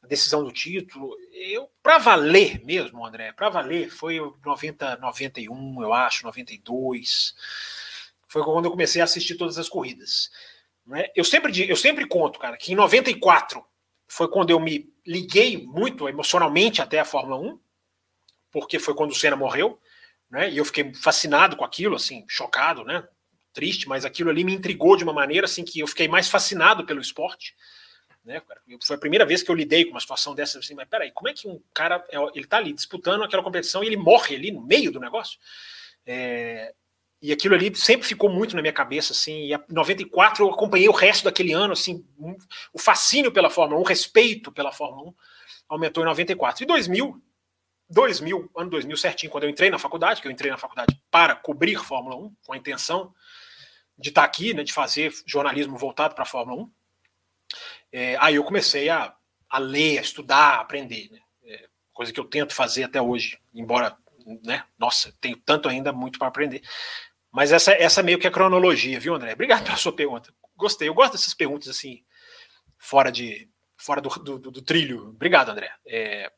A 0.00 0.06
decisão 0.06 0.44
do 0.44 0.52
título. 0.52 1.16
Eu, 1.32 1.68
para 1.82 1.98
valer 1.98 2.64
mesmo, 2.64 3.04
André, 3.04 3.32
para 3.32 3.48
valer, 3.48 3.90
foi 3.90 4.20
90, 4.44 4.98
91, 4.98 5.82
eu 5.82 5.92
acho, 5.92 6.24
92. 6.24 7.34
Foi 8.28 8.44
quando 8.44 8.66
eu 8.66 8.70
comecei 8.70 9.00
a 9.00 9.04
assistir 9.04 9.34
todas 9.34 9.58
as 9.58 9.68
corridas. 9.68 10.30
Né? 10.86 11.08
Eu, 11.16 11.24
sempre, 11.24 11.68
eu 11.68 11.76
sempre 11.76 12.06
conto, 12.06 12.38
cara, 12.38 12.56
que 12.56 12.72
em 12.72 12.76
94 12.76 13.64
foi 14.06 14.28
quando 14.28 14.50
eu 14.50 14.60
me 14.60 14.88
liguei 15.04 15.66
muito 15.66 16.08
emocionalmente 16.08 16.80
até 16.80 17.00
a 17.00 17.04
Fórmula 17.04 17.36
1, 17.40 17.58
porque 18.52 18.78
foi 18.78 18.94
quando 18.94 19.10
o 19.10 19.14
Senna 19.14 19.34
morreu 19.34 19.80
né? 20.30 20.50
E 20.50 20.58
eu 20.58 20.64
fiquei 20.64 20.92
fascinado 20.94 21.56
com 21.56 21.64
aquilo, 21.64 21.96
assim, 21.96 22.24
chocado, 22.28 22.84
né? 22.84 23.06
Triste, 23.52 23.88
mas 23.88 24.04
aquilo 24.04 24.30
ali 24.30 24.44
me 24.44 24.54
intrigou 24.54 24.96
de 24.96 25.04
uma 25.04 25.12
maneira 25.12 25.46
assim 25.46 25.64
que 25.64 25.80
eu 25.80 25.86
fiquei 25.86 26.06
mais 26.06 26.28
fascinado 26.28 26.84
pelo 26.84 27.00
esporte. 27.00 27.54
Né? 28.24 28.42
Foi 28.84 28.96
a 28.96 29.00
primeira 29.00 29.24
vez 29.24 29.42
que 29.42 29.50
eu 29.50 29.54
lidei 29.54 29.84
com 29.84 29.92
uma 29.92 30.00
situação 30.00 30.34
dessa, 30.34 30.58
assim, 30.58 30.74
mas 30.74 30.88
peraí, 30.88 31.10
como 31.12 31.28
é 31.28 31.32
que 31.32 31.48
um 31.48 31.60
cara, 31.72 32.04
é, 32.10 32.18
ele 32.34 32.46
tá 32.46 32.58
ali 32.58 32.72
disputando 32.72 33.24
aquela 33.24 33.42
competição 33.42 33.82
e 33.82 33.86
ele 33.86 33.96
morre 33.96 34.36
ali 34.36 34.52
no 34.52 34.60
meio 34.60 34.92
do 34.92 35.00
negócio? 35.00 35.38
É, 36.04 36.74
e 37.20 37.32
aquilo 37.32 37.54
ali 37.54 37.74
sempre 37.74 38.06
ficou 38.06 38.30
muito 38.30 38.54
na 38.54 38.62
minha 38.62 38.72
cabeça, 38.72 39.12
assim, 39.12 39.46
e 39.46 39.54
em 39.54 39.58
94 39.68 40.44
eu 40.44 40.50
acompanhei 40.50 40.88
o 40.88 40.92
resto 40.92 41.24
daquele 41.24 41.52
ano, 41.52 41.72
assim, 41.72 42.06
um, 42.18 42.36
o 42.72 42.78
fascínio 42.78 43.32
pela 43.32 43.50
Fórmula 43.50 43.80
1, 43.80 43.82
o 43.82 43.86
respeito 43.86 44.52
pela 44.52 44.70
Fórmula 44.70 45.08
1 45.08 45.14
aumentou 45.68 46.02
em 46.02 46.06
94. 46.06 46.62
E 46.62 46.66
2000, 46.66 47.20
2000, 47.90 48.50
ano 48.56 48.70
2000 48.70 48.96
certinho, 48.96 49.32
quando 49.32 49.44
eu 49.44 49.50
entrei 49.50 49.70
na 49.70 49.78
faculdade, 49.78 50.20
que 50.20 50.28
eu 50.28 50.32
entrei 50.32 50.50
na 50.50 50.58
faculdade 50.58 51.00
para 51.10 51.34
cobrir 51.34 51.82
Fórmula 51.82 52.16
1, 52.16 52.36
com 52.46 52.52
a 52.52 52.56
intenção 52.56 53.14
de 53.96 54.10
estar 54.10 54.24
aqui, 54.24 54.54
né, 54.54 54.62
de 54.62 54.72
fazer 54.72 55.12
jornalismo 55.26 55.76
voltado 55.76 56.14
para 56.14 56.22
a 56.22 56.26
Fórmula 56.26 56.62
1. 56.62 56.72
É, 57.90 58.16
aí 58.20 58.34
eu 58.34 58.44
comecei 58.44 58.88
a, 58.88 59.14
a 59.48 59.58
ler, 59.58 59.98
a 59.98 60.02
estudar, 60.02 60.56
a 60.56 60.60
aprender, 60.60 61.10
né, 61.10 61.20
é, 61.44 61.68
coisa 61.92 62.12
que 62.12 62.20
eu 62.20 62.24
tento 62.24 62.54
fazer 62.54 62.84
até 62.84 63.00
hoje, 63.00 63.38
embora, 63.54 63.96
né, 64.44 64.64
nossa, 64.78 65.14
tenho 65.20 65.36
tanto 65.38 65.68
ainda 65.68 65.92
muito 65.92 66.18
para 66.18 66.28
aprender. 66.28 66.62
Mas 67.32 67.52
essa, 67.52 67.72
essa 67.72 68.02
meio 68.02 68.18
que 68.18 68.26
é 68.26 68.30
a 68.30 68.32
cronologia, 68.32 69.00
viu, 69.00 69.14
André? 69.14 69.32
Obrigado 69.32 69.64
pela 69.64 69.76
sua 69.76 69.94
pergunta. 69.94 70.32
Gostei, 70.56 70.88
eu 70.88 70.94
gosto 70.94 71.12
dessas 71.12 71.34
perguntas 71.34 71.68
assim, 71.68 72.02
fora 72.78 73.10
de 73.10 73.48
fora 73.76 74.00
do, 74.00 74.08
do, 74.08 74.50
do 74.50 74.62
trilho. 74.62 75.10
Obrigado, 75.10 75.50
André. 75.50 75.70
É, 75.86 76.30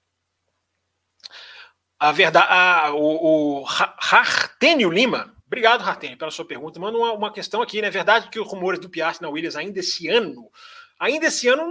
a 2.00 2.12
verdade, 2.12 2.46
a, 2.48 2.94
o, 2.94 3.60
o 3.60 3.66
Hartênio 3.66 4.88
Lima, 4.88 5.36
obrigado, 5.46 5.82
Hartênio, 5.82 6.16
pela 6.16 6.30
sua 6.30 6.46
pergunta. 6.46 6.80
Manda 6.80 6.96
uma, 6.96 7.12
uma 7.12 7.32
questão 7.32 7.60
aqui, 7.60 7.82
né? 7.82 7.88
É 7.88 7.90
verdade 7.90 8.30
que 8.30 8.40
os 8.40 8.48
rumores 8.48 8.80
do 8.80 8.88
Piastri 8.88 9.22
na 9.22 9.28
Williams 9.28 9.54
ainda 9.54 9.80
esse 9.80 10.08
ano, 10.08 10.50
ainda 10.98 11.26
esse 11.26 11.46
ano, 11.46 11.70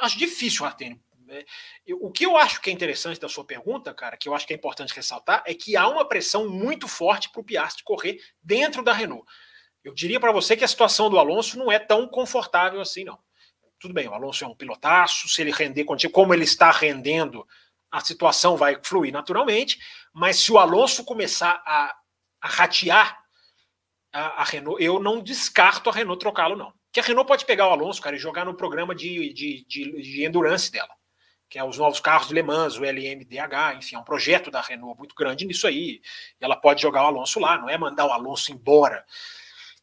acho 0.00 0.16
difícil, 0.16 0.64
Hartênio. 0.64 1.00
É, 1.28 1.44
o 2.00 2.10
que 2.12 2.24
eu 2.24 2.36
acho 2.36 2.60
que 2.60 2.70
é 2.70 2.72
interessante 2.72 3.18
da 3.18 3.28
sua 3.28 3.44
pergunta, 3.44 3.92
cara, 3.92 4.16
que 4.16 4.28
eu 4.28 4.34
acho 4.34 4.46
que 4.46 4.52
é 4.52 4.56
importante 4.56 4.94
ressaltar, 4.94 5.42
é 5.44 5.54
que 5.54 5.76
há 5.76 5.88
uma 5.88 6.08
pressão 6.08 6.48
muito 6.48 6.86
forte 6.86 7.30
para 7.30 7.40
o 7.40 7.44
Piastri 7.44 7.82
correr 7.82 8.20
dentro 8.40 8.80
da 8.80 8.92
Renault. 8.92 9.26
Eu 9.82 9.92
diria 9.92 10.20
para 10.20 10.30
você 10.30 10.56
que 10.56 10.64
a 10.64 10.68
situação 10.68 11.10
do 11.10 11.18
Alonso 11.18 11.58
não 11.58 11.70
é 11.70 11.80
tão 11.80 12.06
confortável 12.06 12.80
assim, 12.80 13.02
não. 13.02 13.18
Tudo 13.80 13.92
bem, 13.92 14.06
o 14.06 14.14
Alonso 14.14 14.44
é 14.44 14.46
um 14.46 14.54
pilotaço, 14.54 15.28
se 15.28 15.40
ele 15.40 15.50
render 15.50 15.84
como 16.12 16.32
ele 16.32 16.44
está 16.44 16.70
rendendo 16.70 17.44
a 17.90 18.00
situação 18.00 18.56
vai 18.56 18.78
fluir 18.82 19.12
naturalmente, 19.12 19.78
mas 20.12 20.38
se 20.38 20.52
o 20.52 20.58
Alonso 20.58 21.04
começar 21.04 21.62
a, 21.66 21.94
a 22.40 22.48
ratear 22.48 23.18
a, 24.12 24.42
a, 24.42 24.44
Renault, 24.44 24.82
eu 24.82 25.00
não 25.00 25.20
descarto 25.20 25.90
a 25.90 25.92
Renault 25.92 26.20
trocá-lo, 26.20 26.56
não. 26.56 26.72
Que 26.92 27.00
a 27.00 27.02
Renault 27.02 27.26
pode 27.26 27.44
pegar 27.44 27.68
o 27.68 27.72
Alonso, 27.72 28.02
cara, 28.02 28.16
e 28.16 28.18
jogar 28.18 28.44
no 28.44 28.54
programa 28.54 28.94
de, 28.94 29.32
de, 29.32 29.64
de, 29.68 30.02
de 30.02 30.24
endurance 30.24 30.70
dela, 30.70 30.90
que 31.48 31.58
é 31.58 31.64
os 31.64 31.78
novos 31.78 32.00
carros 32.00 32.28
de 32.28 32.34
Le 32.34 32.42
Mans, 32.42 32.76
o 32.76 32.84
LMDH, 32.84 33.76
enfim, 33.78 33.96
é 33.96 33.98
um 33.98 34.04
projeto 34.04 34.50
da 34.50 34.60
Renault 34.60 34.98
muito 34.98 35.14
grande 35.14 35.44
nisso 35.44 35.66
aí. 35.66 36.00
Ela 36.40 36.56
pode 36.56 36.82
jogar 36.82 37.04
o 37.04 37.06
Alonso 37.06 37.38
lá, 37.38 37.58
não 37.58 37.68
é 37.68 37.78
mandar 37.78 38.06
o 38.06 38.12
Alonso 38.12 38.52
embora. 38.52 39.04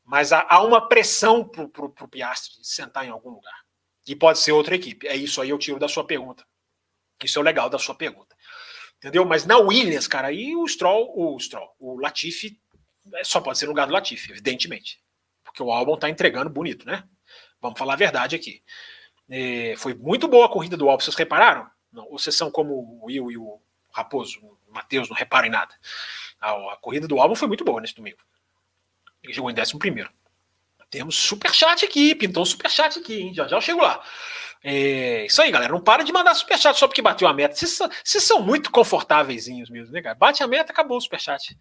Mas 0.04 0.32
há, 0.32 0.46
há 0.50 0.62
uma 0.62 0.88
pressão 0.88 1.48
para 1.48 1.86
o 1.86 2.08
Piastri 2.08 2.54
sentar 2.62 3.06
em 3.06 3.10
algum 3.10 3.30
lugar. 3.30 3.66
E 4.06 4.16
pode 4.16 4.40
ser 4.40 4.54
outra 4.54 4.76
equipe. 4.76 5.08
É 5.08 5.16
isso 5.16 5.42
aí, 5.42 5.50
eu 5.50 5.58
tiro 5.58 5.80
da 5.80 5.90
sua 5.90 6.06
pergunta. 6.06 6.46
Isso 7.24 7.40
é 7.40 7.42
o 7.42 7.46
legal 7.46 7.70
da 7.70 7.80
sua 7.80 7.96
pergunta. 7.96 8.36
Entendeu? 8.98 9.26
Mas 9.26 9.46
na 9.46 9.58
Williams, 9.58 10.08
cara, 10.08 10.28
aí 10.28 10.56
o 10.56 10.68
Stroll, 10.68 11.14
o 11.16 11.40
Stroll, 11.40 11.76
o 11.80 12.00
Latifi 12.00 12.60
é, 13.14 13.24
só 13.24 13.40
pode 13.40 13.58
ser 13.58 13.66
no 13.66 13.72
lugar 13.72 13.88
do 13.88 13.94
Latifi, 13.94 14.32
evidentemente. 14.32 15.00
Porque 15.44 15.62
o 15.62 15.72
Albon 15.72 15.98
tá 15.98 16.10
entregando 16.10 16.50
bonito, 16.50 16.86
né? 16.86 17.04
Vamos 17.62 17.78
falar 17.78 17.94
a 17.94 17.98
verdade 17.98 18.36
aqui. 18.36 18.64
É, 19.30 19.76
foi 19.78 19.94
muito 19.94 20.28
boa 20.28 20.46
a 20.46 20.50
corrida 20.50 20.78
do 20.78 20.90
Albon, 20.90 21.04
vocês 21.04 21.16
repararam? 21.16 21.70
Não, 21.92 22.06
ou 22.06 22.18
vocês 22.18 22.36
são 22.36 22.52
como 22.52 22.74
o 22.74 23.06
Will 23.06 23.32
e 23.32 23.38
o 23.38 23.60
Raposo, 23.92 24.40
o 24.44 24.74
Matheus, 24.74 25.10
não 25.10 25.16
reparam 25.16 25.48
em 25.48 25.52
nada. 25.52 25.74
A, 26.40 26.52
a, 26.74 26.78
corrida 26.78 27.08
do 27.08 27.20
Albon 27.20 27.36
foi 27.36 27.48
muito 27.48 27.64
boa 27.64 27.82
nesse 27.82 27.96
domingo. 27.96 28.20
Ele 29.24 29.34
chegou 29.34 29.50
em 29.50 29.60
11 29.60 29.78
primeiro. 29.78 30.10
Temos 30.90 31.16
superchat 31.16 31.84
aqui, 31.84 32.16
pintou 32.16 32.44
um 32.44 32.46
superchat 32.46 32.98
aqui, 32.98 33.22
hein? 33.22 33.34
Já 33.34 33.48
já 33.48 33.58
eu 33.58 33.62
chego 33.62 33.82
lá. 33.82 34.02
É 34.64 35.26
isso 35.26 35.42
aí, 35.42 35.52
galera. 35.52 35.72
Não 35.72 35.82
para 35.82 36.04
de 36.04 36.12
mandar 36.12 36.34
superchat 36.34 36.78
só 36.78 36.88
porque 36.88 37.02
bateu 37.02 37.28
a 37.28 37.34
meta. 37.34 37.56
Vocês, 37.56 38.24
são 38.24 38.42
muito 38.42 38.72
confortáveis 38.72 39.48
mesmo, 39.48 39.92
né, 39.92 40.02
cara? 40.02 40.16
Bate 40.16 40.44
a 40.44 40.48
meta, 40.48 40.72
acabou 40.72 40.98
o 40.98 41.02
superchat. 41.02 41.58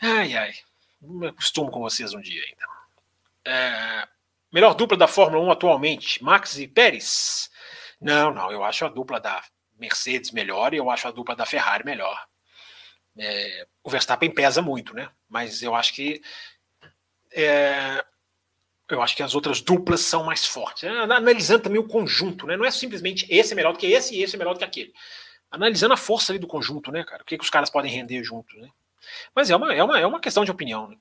Ai, 0.00 0.36
ai. 0.36 0.52
Me 1.00 1.28
acostumo 1.28 1.70
com 1.70 1.80
vocês 1.80 2.12
um 2.12 2.20
dia 2.20 2.42
ainda. 2.42 2.70
É, 3.44 4.08
melhor 4.52 4.74
dupla 4.74 4.96
da 4.96 5.08
Fórmula 5.08 5.42
1 5.46 5.50
atualmente, 5.50 6.22
Max 6.22 6.58
e 6.58 6.68
Pérez? 6.68 7.50
Não, 8.00 8.32
não. 8.32 8.50
Eu 8.50 8.62
acho 8.64 8.84
a 8.84 8.88
dupla 8.88 9.18
da 9.18 9.42
Mercedes 9.78 10.30
melhor 10.30 10.74
e 10.74 10.76
eu 10.76 10.90
acho 10.90 11.08
a 11.08 11.10
dupla 11.10 11.34
da 11.34 11.46
Ferrari 11.46 11.84
melhor. 11.84 12.26
É, 13.18 13.66
o 13.82 13.90
Verstappen 13.90 14.30
pesa 14.30 14.62
muito, 14.62 14.94
né? 14.94 15.10
Mas 15.28 15.62
eu 15.62 15.74
acho 15.74 15.94
que 15.94 16.20
é, 17.32 18.04
eu 18.94 19.02
acho 19.02 19.16
que 19.16 19.22
as 19.22 19.34
outras 19.34 19.60
duplas 19.60 20.00
são 20.00 20.24
mais 20.24 20.46
fortes. 20.46 20.84
É, 20.84 20.88
analisando 20.88 21.64
também 21.64 21.80
o 21.80 21.86
conjunto, 21.86 22.46
né? 22.46 22.56
Não 22.56 22.64
é 22.64 22.70
simplesmente 22.70 23.26
esse 23.28 23.52
é 23.52 23.56
melhor 23.56 23.72
do 23.72 23.78
que 23.78 23.86
esse 23.86 24.14
e 24.14 24.22
esse 24.22 24.36
é 24.36 24.38
melhor 24.38 24.54
do 24.54 24.58
que 24.58 24.64
aquele. 24.64 24.92
Analisando 25.50 25.94
a 25.94 25.96
força 25.96 26.32
ali 26.32 26.38
do 26.38 26.46
conjunto, 26.46 26.92
né, 26.92 27.04
cara? 27.04 27.22
O 27.22 27.26
que, 27.26 27.36
que 27.36 27.44
os 27.44 27.50
caras 27.50 27.70
podem 27.70 27.90
render 27.90 28.22
juntos, 28.22 28.56
né? 28.60 28.68
Mas 29.34 29.50
é 29.50 29.56
uma, 29.56 29.74
é 29.74 29.82
uma, 29.82 29.98
é 29.98 30.06
uma 30.06 30.20
questão 30.20 30.44
de 30.44 30.50
opinião, 30.50 30.88
né? 30.88 30.96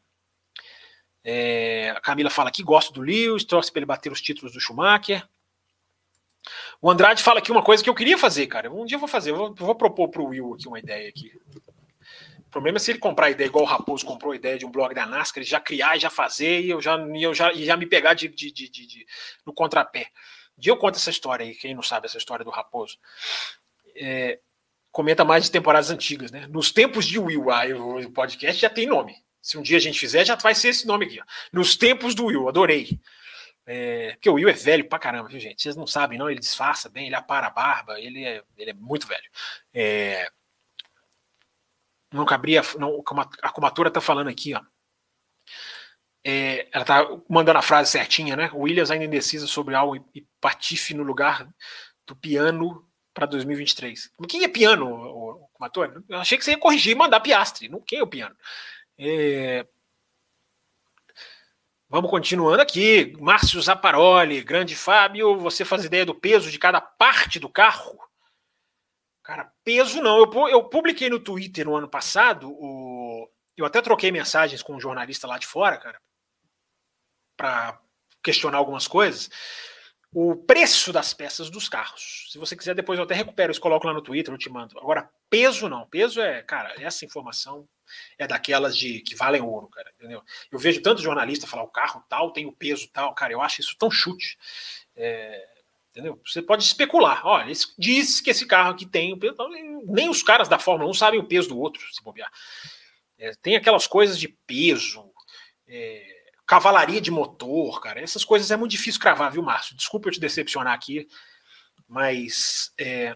É, 1.24 1.92
a 1.96 2.02
Camila 2.02 2.30
fala 2.30 2.52
que 2.52 2.64
gosta 2.64 2.94
do 2.94 3.02
Lewis, 3.02 3.44
torce 3.44 3.72
para 3.72 3.80
ele 3.80 3.86
bater 3.86 4.12
os 4.12 4.22
títulos 4.22 4.54
do 4.54 4.60
Schumacher. 4.60 5.28
O 6.82 6.90
Andrade 6.90 7.22
fala 7.22 7.40
aqui 7.40 7.52
uma 7.52 7.62
coisa 7.62 7.84
que 7.84 7.90
eu 7.90 7.96
queria 7.96 8.18
fazer, 8.18 8.48
cara. 8.48 8.72
Um 8.72 8.86
dia 8.86 8.96
eu 8.96 9.00
vou 9.00 9.08
fazer, 9.08 9.32
eu 9.32 9.36
vou, 9.36 9.48
eu 9.48 9.66
vou 9.66 9.76
propor 9.76 10.08
para 10.08 10.22
o 10.22 10.28
Will 10.28 10.54
aqui 10.54 10.68
uma 10.68 10.80
ideia 10.80 11.10
aqui. 11.10 11.32
O 12.50 12.52
problema 12.52 12.78
é 12.78 12.80
se 12.80 12.90
ele 12.90 12.98
comprar 12.98 13.28
a 13.28 13.30
ideia 13.30 13.48
igual 13.48 13.64
o 13.64 13.68
Raposo 13.68 14.04
comprou 14.04 14.34
a 14.34 14.36
ideia 14.36 14.58
de 14.58 14.66
um 14.66 14.72
blog 14.72 14.92
da 14.96 15.06
NASCAR, 15.06 15.44
ele 15.44 15.50
já 15.50 15.60
criar 15.60 15.96
e 15.96 16.00
já 16.00 16.10
fazer, 16.10 16.62
e 16.62 16.72
eu 16.72 16.82
já, 16.82 16.98
e 16.98 17.22
eu 17.22 17.32
já, 17.32 17.54
e 17.54 17.64
já 17.64 17.78
me 17.78 17.86
pegar 17.86 18.16
de, 18.16 18.28
de, 18.28 18.52
de, 18.52 18.68
de, 18.68 19.06
no 19.46 19.54
contrapé. 19.54 20.08
Um 20.58 20.62
dia 20.62 20.72
eu 20.72 20.78
conto 20.78 20.96
essa 20.96 21.12
história 21.12 21.46
aí, 21.46 21.54
quem 21.54 21.76
não 21.76 21.84
sabe 21.84 22.08
essa 22.08 22.18
história 22.18 22.44
do 22.44 22.50
Raposo. 22.50 22.98
É, 23.96 24.40
comenta 24.92 25.24
mais 25.24 25.44
de 25.44 25.52
temporadas 25.52 25.92
antigas, 25.92 26.32
né? 26.32 26.48
Nos 26.48 26.72
tempos 26.72 27.06
de 27.06 27.20
Will, 27.20 27.52
aí 27.52 27.72
o 27.72 28.10
podcast 28.10 28.60
já 28.60 28.70
tem 28.70 28.88
nome. 28.88 29.16
Se 29.40 29.56
um 29.56 29.62
dia 29.62 29.78
a 29.78 29.80
gente 29.80 30.00
fizer, 30.00 30.26
já 30.26 30.34
vai 30.34 30.56
ser 30.56 30.70
esse 30.70 30.88
nome 30.88 31.06
aqui. 31.06 31.22
Ó. 31.22 31.24
Nos 31.54 31.78
tempos 31.78 32.16
do 32.16 32.26
Will, 32.26 32.50
adorei. 32.50 33.00
É, 33.68 34.14
porque 34.14 34.28
o 34.28 34.34
Will 34.34 34.50
é 34.50 34.54
velho 34.54 34.90
pra 34.90 34.98
caramba, 34.98 35.30
viu, 35.30 35.40
gente? 35.40 35.62
Vocês 35.62 35.76
não 35.76 35.86
sabem, 35.86 36.18
não? 36.18 36.32
Ele 36.32 36.40
disfarça 36.40 36.90
bem, 36.90 37.06
ele 37.06 37.16
apara 37.16 37.46
a 37.46 37.52
barba, 37.52 38.00
ele 38.00 38.26
é, 38.26 38.42
ele 38.58 38.72
é 38.72 38.74
muito 38.74 39.06
velho. 39.06 39.30
É, 39.72 40.28
não 42.12 42.26
cabria. 42.26 42.62
Não, 42.78 43.04
a 43.42 43.52
comatura 43.52 43.92
tá 43.92 44.02
falando 44.02 44.30
aqui, 44.30 44.54
ó. 44.54 44.62
É, 46.26 46.68
ela 46.72 46.84
tá 46.84 47.08
mandando 47.30 47.60
a 47.60 47.62
frase 47.62 47.92
certinha, 47.92 48.36
né? 48.36 48.52
Williams 48.54 48.92
ainda 48.92 49.06
indecisa 49.06 49.48
sobre 49.48 49.76
algo 49.76 49.96
e 50.14 50.28
Patife 50.42 50.94
no 50.94 51.04
lugar 51.04 51.48
do 52.06 52.16
piano 52.16 52.86
para 53.14 53.26
2023. 53.26 54.12
O 54.18 54.28
que 54.28 54.44
é 54.44 54.48
piano, 54.48 54.86
o, 54.88 55.50
Comatura? 55.54 56.04
Eu 56.08 56.20
achei 56.20 56.38
que 56.38 56.44
você 56.44 56.52
ia 56.52 56.58
corrigir 56.58 56.94
e 56.94 56.96
mandar 56.96 57.20
Piastre. 57.20 57.70
Não, 57.70 57.82
quem 57.82 58.00
é 58.00 58.04
o 58.04 58.08
piano? 58.08 58.36
É... 58.98 59.66
Vamos 61.90 62.10
continuando 62.10 62.62
aqui. 62.62 63.14
Márcio 63.20 63.62
Zaparoli, 63.62 64.42
grande 64.42 64.76
Fábio, 64.76 65.38
você 65.38 65.66
faz 65.66 65.84
ideia 65.84 66.06
do 66.06 66.14
peso 66.14 66.52
de 66.52 66.60
cada 66.60 66.80
parte 66.80 67.40
do 67.40 67.50
carro? 67.50 67.98
Cara, 69.30 69.54
peso 69.64 70.02
não. 70.02 70.18
Eu, 70.18 70.48
eu 70.48 70.64
publiquei 70.64 71.08
no 71.08 71.20
Twitter 71.20 71.64
no 71.64 71.76
ano 71.76 71.88
passado, 71.88 72.50
o, 72.50 73.30
eu 73.56 73.64
até 73.64 73.80
troquei 73.80 74.12
mensagens 74.12 74.64
com 74.64 74.74
um 74.74 74.80
jornalista 74.80 75.28
lá 75.28 75.38
de 75.38 75.46
fora, 75.46 75.78
cara, 75.78 76.02
para 77.38 77.80
questionar 78.24 78.58
algumas 78.58 78.88
coisas. 78.88 79.30
O 80.12 80.36
preço 80.36 80.92
das 80.92 81.14
peças 81.14 81.52
dos 81.52 81.70
carros. 81.70 82.28
Se 82.32 82.40
você 82.40 82.58
quiser, 82.58 82.74
depois 82.74 82.98
eu 82.98 83.06
até 83.06 83.14
recupero 83.14 83.52
isso, 83.52 83.62
coloco 83.62 83.86
lá 83.86 83.94
no 83.94 84.02
Twitter, 84.02 84.34
eu 84.34 84.38
te 84.40 84.50
mando. 84.50 84.80
Agora, 84.80 85.08
peso 85.30 85.70
não. 85.70 85.88
Peso 85.88 86.20
é, 86.20 86.42
cara, 86.42 86.74
essa 86.82 87.06
informação 87.06 87.70
é 88.18 88.26
daquelas 88.26 88.76
de 88.76 89.00
que 89.02 89.14
valem 89.14 89.44
ouro, 89.44 89.68
cara, 89.68 89.92
entendeu? 89.94 90.24
Eu 90.52 90.58
vejo 90.58 90.82
tanto 90.82 91.04
jornalista 91.04 91.46
falar 91.46 91.62
o 91.62 91.72
carro 91.72 92.04
tal 92.10 92.34
tem 92.34 92.48
o 92.48 92.52
peso 92.52 92.90
tal, 92.92 93.14
cara, 93.14 93.32
eu 93.32 93.44
acho 93.44 93.62
isso 93.62 93.76
tão 93.78 93.92
chute. 93.92 94.40
É, 94.96 95.59
entendeu? 96.00 96.20
Você 96.26 96.42
pode 96.42 96.64
especular. 96.64 97.26
Olha, 97.26 97.52
diz 97.78 98.22
que 98.22 98.30
esse 98.30 98.46
carro 98.46 98.72
aqui 98.72 98.86
tem 98.86 99.14
o 99.14 99.18
peso. 99.18 99.36
Nem 99.86 100.10
os 100.10 100.24
caras 100.24 100.48
da 100.48 100.58
Fórmula 100.58 100.90
1 100.90 100.94
sabem 100.94 101.20
o 101.20 101.28
peso 101.28 101.50
do 101.50 101.60
outro, 101.60 101.82
se 101.94 102.02
bobear. 102.02 102.32
É, 103.18 103.34
tem 103.42 103.56
aquelas 103.56 103.86
coisas 103.86 104.18
de 104.18 104.28
peso, 104.28 105.12
é, 105.68 106.32
cavalaria 106.48 107.02
de 107.02 107.12
motor, 107.12 107.82
cara. 107.82 108.02
Essas 108.02 108.24
coisas 108.24 108.50
é 108.50 108.58
muito 108.58 108.72
difícil 108.72 109.02
cravar, 109.02 109.32
viu, 109.32 109.44
Márcio? 109.44 109.76
Desculpa 109.76 110.08
eu 110.08 110.14
te 110.14 110.20
decepcionar 110.20 110.74
aqui, 110.74 111.08
mas 111.88 112.72
é, 112.80 113.16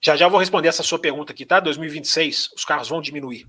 já 0.00 0.16
já 0.16 0.28
vou 0.28 0.38
responder 0.38 0.68
essa 0.68 0.82
sua 0.82 0.98
pergunta 0.98 1.32
aqui, 1.32 1.46
tá? 1.46 1.58
2026, 1.58 2.50
os 2.54 2.64
carros 2.64 2.88
vão 2.88 3.00
diminuir. 3.00 3.48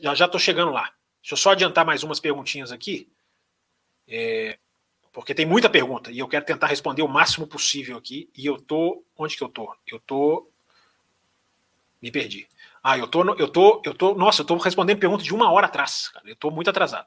Já 0.00 0.14
já 0.14 0.26
estou 0.26 0.38
chegando 0.38 0.70
lá. 0.70 0.92
Deixa 1.22 1.34
eu 1.34 1.36
só 1.36 1.50
adiantar 1.52 1.84
mais 1.84 2.02
umas 2.02 2.20
perguntinhas 2.20 2.72
aqui, 2.72 3.08
é, 4.08 4.58
porque 5.12 5.34
tem 5.34 5.44
muita 5.44 5.68
pergunta 5.68 6.10
e 6.10 6.18
eu 6.18 6.26
quero 6.26 6.44
tentar 6.44 6.68
responder 6.68 7.02
o 7.02 7.08
máximo 7.08 7.46
possível 7.46 7.98
aqui. 7.98 8.30
E 8.36 8.46
eu 8.46 8.60
tô 8.60 9.04
onde 9.16 9.36
que 9.36 9.44
eu 9.44 9.48
tô? 9.48 9.74
Eu 9.86 10.00
tô 10.00 10.50
me 12.00 12.10
perdi. 12.10 12.48
Ah, 12.82 12.98
eu 12.98 13.06
tô, 13.06 13.22
eu 13.36 13.48
tô, 13.48 13.80
eu 13.84 13.94
tô, 13.94 14.14
nossa, 14.14 14.42
eu 14.42 14.46
tô 14.46 14.56
respondendo 14.56 14.98
pergunta 14.98 15.22
de 15.22 15.32
uma 15.32 15.52
hora 15.52 15.66
atrás, 15.66 16.08
cara. 16.08 16.28
Eu 16.28 16.34
tô 16.34 16.50
muito 16.50 16.68
atrasado. 16.68 17.06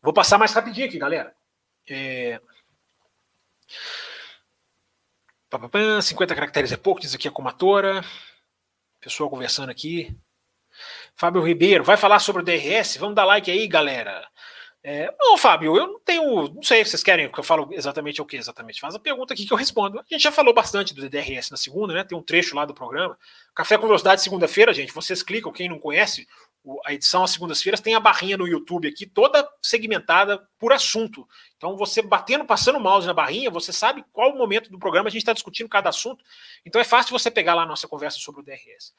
Vou 0.00 0.12
passar 0.12 0.38
mais 0.38 0.52
rapidinho 0.52 0.86
aqui, 0.86 0.98
galera. 0.98 1.34
É... 1.88 2.40
50 6.00 6.34
caracteres 6.34 6.72
é 6.72 6.76
pouco, 6.76 7.00
diz 7.00 7.14
aqui 7.14 7.28
a 7.28 7.30
comatora. 7.30 8.02
Pessoal 9.00 9.28
conversando 9.28 9.68
aqui. 9.68 10.16
Fábio 11.14 11.42
Ribeiro, 11.42 11.84
vai 11.84 11.96
falar 11.96 12.20
sobre 12.20 12.40
o 12.40 12.44
DRS? 12.44 12.96
Vamos 12.96 13.14
dar 13.14 13.24
like 13.24 13.50
aí, 13.50 13.66
galera. 13.68 14.26
É, 14.84 15.14
não, 15.16 15.38
Fábio, 15.38 15.76
eu 15.76 15.86
não 15.86 16.00
tenho. 16.00 16.48
Não 16.48 16.62
sei 16.62 16.84
se 16.84 16.90
vocês 16.90 17.04
querem 17.04 17.30
que 17.30 17.38
eu 17.38 17.44
falo 17.44 17.68
exatamente 17.70 18.20
o 18.20 18.24
que 18.24 18.36
exatamente. 18.36 18.80
Faz 18.80 18.96
a 18.96 18.98
pergunta 18.98 19.32
aqui 19.32 19.46
que 19.46 19.52
eu 19.52 19.56
respondo. 19.56 20.00
A 20.00 20.04
gente 20.10 20.22
já 20.22 20.32
falou 20.32 20.52
bastante 20.52 20.92
do 20.92 21.08
DRS 21.08 21.50
na 21.50 21.56
segunda, 21.56 21.94
né? 21.94 22.02
Tem 22.02 22.18
um 22.18 22.22
trecho 22.22 22.56
lá 22.56 22.64
do 22.64 22.74
programa. 22.74 23.16
Café 23.54 23.78
com 23.78 23.86
Velocidade, 23.86 24.22
segunda-feira, 24.22 24.74
gente. 24.74 24.92
Vocês 24.92 25.22
clicam, 25.22 25.52
quem 25.52 25.68
não 25.68 25.78
conhece, 25.78 26.26
a 26.84 26.92
edição 26.92 27.22
às 27.22 27.30
segundas-feiras 27.30 27.80
tem 27.80 27.94
a 27.94 28.00
barrinha 28.00 28.36
no 28.36 28.48
YouTube 28.48 28.88
aqui, 28.88 29.06
toda 29.06 29.48
segmentada 29.62 30.44
por 30.58 30.72
assunto. 30.72 31.28
Então, 31.56 31.76
você 31.76 32.02
batendo, 32.02 32.44
passando 32.44 32.76
o 32.76 32.80
mouse 32.80 33.06
na 33.06 33.14
barrinha, 33.14 33.50
você 33.50 33.72
sabe 33.72 34.04
qual 34.12 34.34
momento 34.34 34.68
do 34.68 34.80
programa 34.80 35.08
a 35.08 35.12
gente 35.12 35.22
está 35.22 35.32
discutindo 35.32 35.68
cada 35.68 35.90
assunto. 35.90 36.24
Então, 36.66 36.80
é 36.80 36.84
fácil 36.84 37.16
você 37.16 37.30
pegar 37.30 37.54
lá 37.54 37.62
a 37.62 37.66
nossa 37.66 37.86
conversa 37.86 38.18
sobre 38.18 38.40
o 38.40 38.44
DRS. 38.44 38.92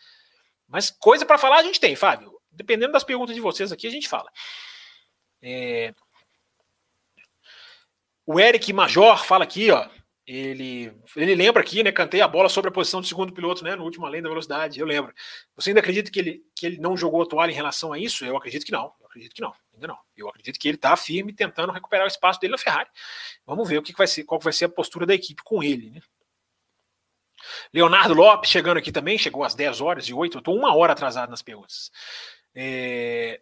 Mas 0.66 0.90
coisa 0.90 1.26
para 1.26 1.38
falar 1.38 1.58
a 1.58 1.64
gente 1.64 1.80
tem, 1.80 1.94
Fábio. 1.94 2.32
Dependendo 2.50 2.94
das 2.94 3.04
perguntas 3.04 3.36
de 3.36 3.42
vocês 3.42 3.70
aqui, 3.70 3.86
a 3.86 3.92
gente 3.92 4.08
fala. 4.08 4.32
É... 5.44 5.94
O 8.26 8.40
Eric 8.40 8.72
Major 8.72 9.26
fala 9.26 9.44
aqui, 9.44 9.70
ó. 9.70 9.90
Ele, 10.26 10.90
ele 11.18 11.36
lembra 11.36 11.62
aqui, 11.62 11.84
né? 11.84 11.92
Cantei 11.92 12.22
a 12.22 12.28
bola 12.30 12.48
sobre 12.48 12.70
a 12.70 12.72
posição 12.72 13.02
do 13.02 13.08
segundo 13.08 13.34
piloto, 13.34 13.62
né? 13.62 13.76
No 13.76 13.84
último 13.84 14.06
além 14.06 14.22
da 14.22 14.30
velocidade. 14.30 14.80
Eu 14.80 14.86
lembro. 14.86 15.14
Você 15.58 15.72
ainda 15.72 15.82
acredita 15.82 16.10
que 16.10 16.18
ele, 16.18 16.42
que 16.56 16.66
ele 16.66 16.78
não 16.78 16.96
jogou 16.96 17.22
a 17.22 17.26
toalha 17.26 17.52
em 17.52 17.56
relação 17.56 17.92
a 17.92 18.00
isso? 18.00 18.24
Eu 18.24 18.38
acredito 18.38 18.66
que 18.66 18.72
não. 18.72 18.94
Eu 19.02 19.06
acredito 19.06 19.36
que 19.36 19.42
não. 19.42 19.54
Ainda 19.74 19.88
não. 19.88 19.98
Eu 20.16 20.30
acredito 20.30 20.58
que 20.58 20.70
ele 20.70 20.78
está 20.78 20.96
firme 20.96 21.34
tentando 21.34 21.74
recuperar 21.74 22.06
o 22.06 22.08
espaço 22.08 22.40
dele 22.40 22.52
na 22.52 22.58
Ferrari. 22.58 22.90
Vamos 23.46 23.68
ver 23.68 23.80
o 23.80 23.84
que, 23.84 23.92
que 23.92 23.98
vai 23.98 24.08
ser, 24.08 24.24
qual 24.24 24.40
vai 24.40 24.54
ser 24.54 24.66
a 24.66 24.70
postura 24.70 25.06
da 25.06 25.14
equipe 25.14 25.44
com 25.44 25.62
ele, 25.62 25.90
né? 25.90 26.02
Leonardo 27.74 28.14
Lopes 28.14 28.50
chegando 28.50 28.78
aqui 28.78 28.94
também, 28.94 29.18
chegou 29.18 29.44
às 29.44 29.54
10 29.54 29.82
horas 29.82 30.06
e 30.06 30.14
8. 30.14 30.38
Eu 30.38 30.40
estou 30.40 30.56
uma 30.56 30.74
hora 30.74 30.94
atrasado 30.94 31.30
nas 31.30 31.42
perguntas. 31.42 31.92
É, 32.56 33.42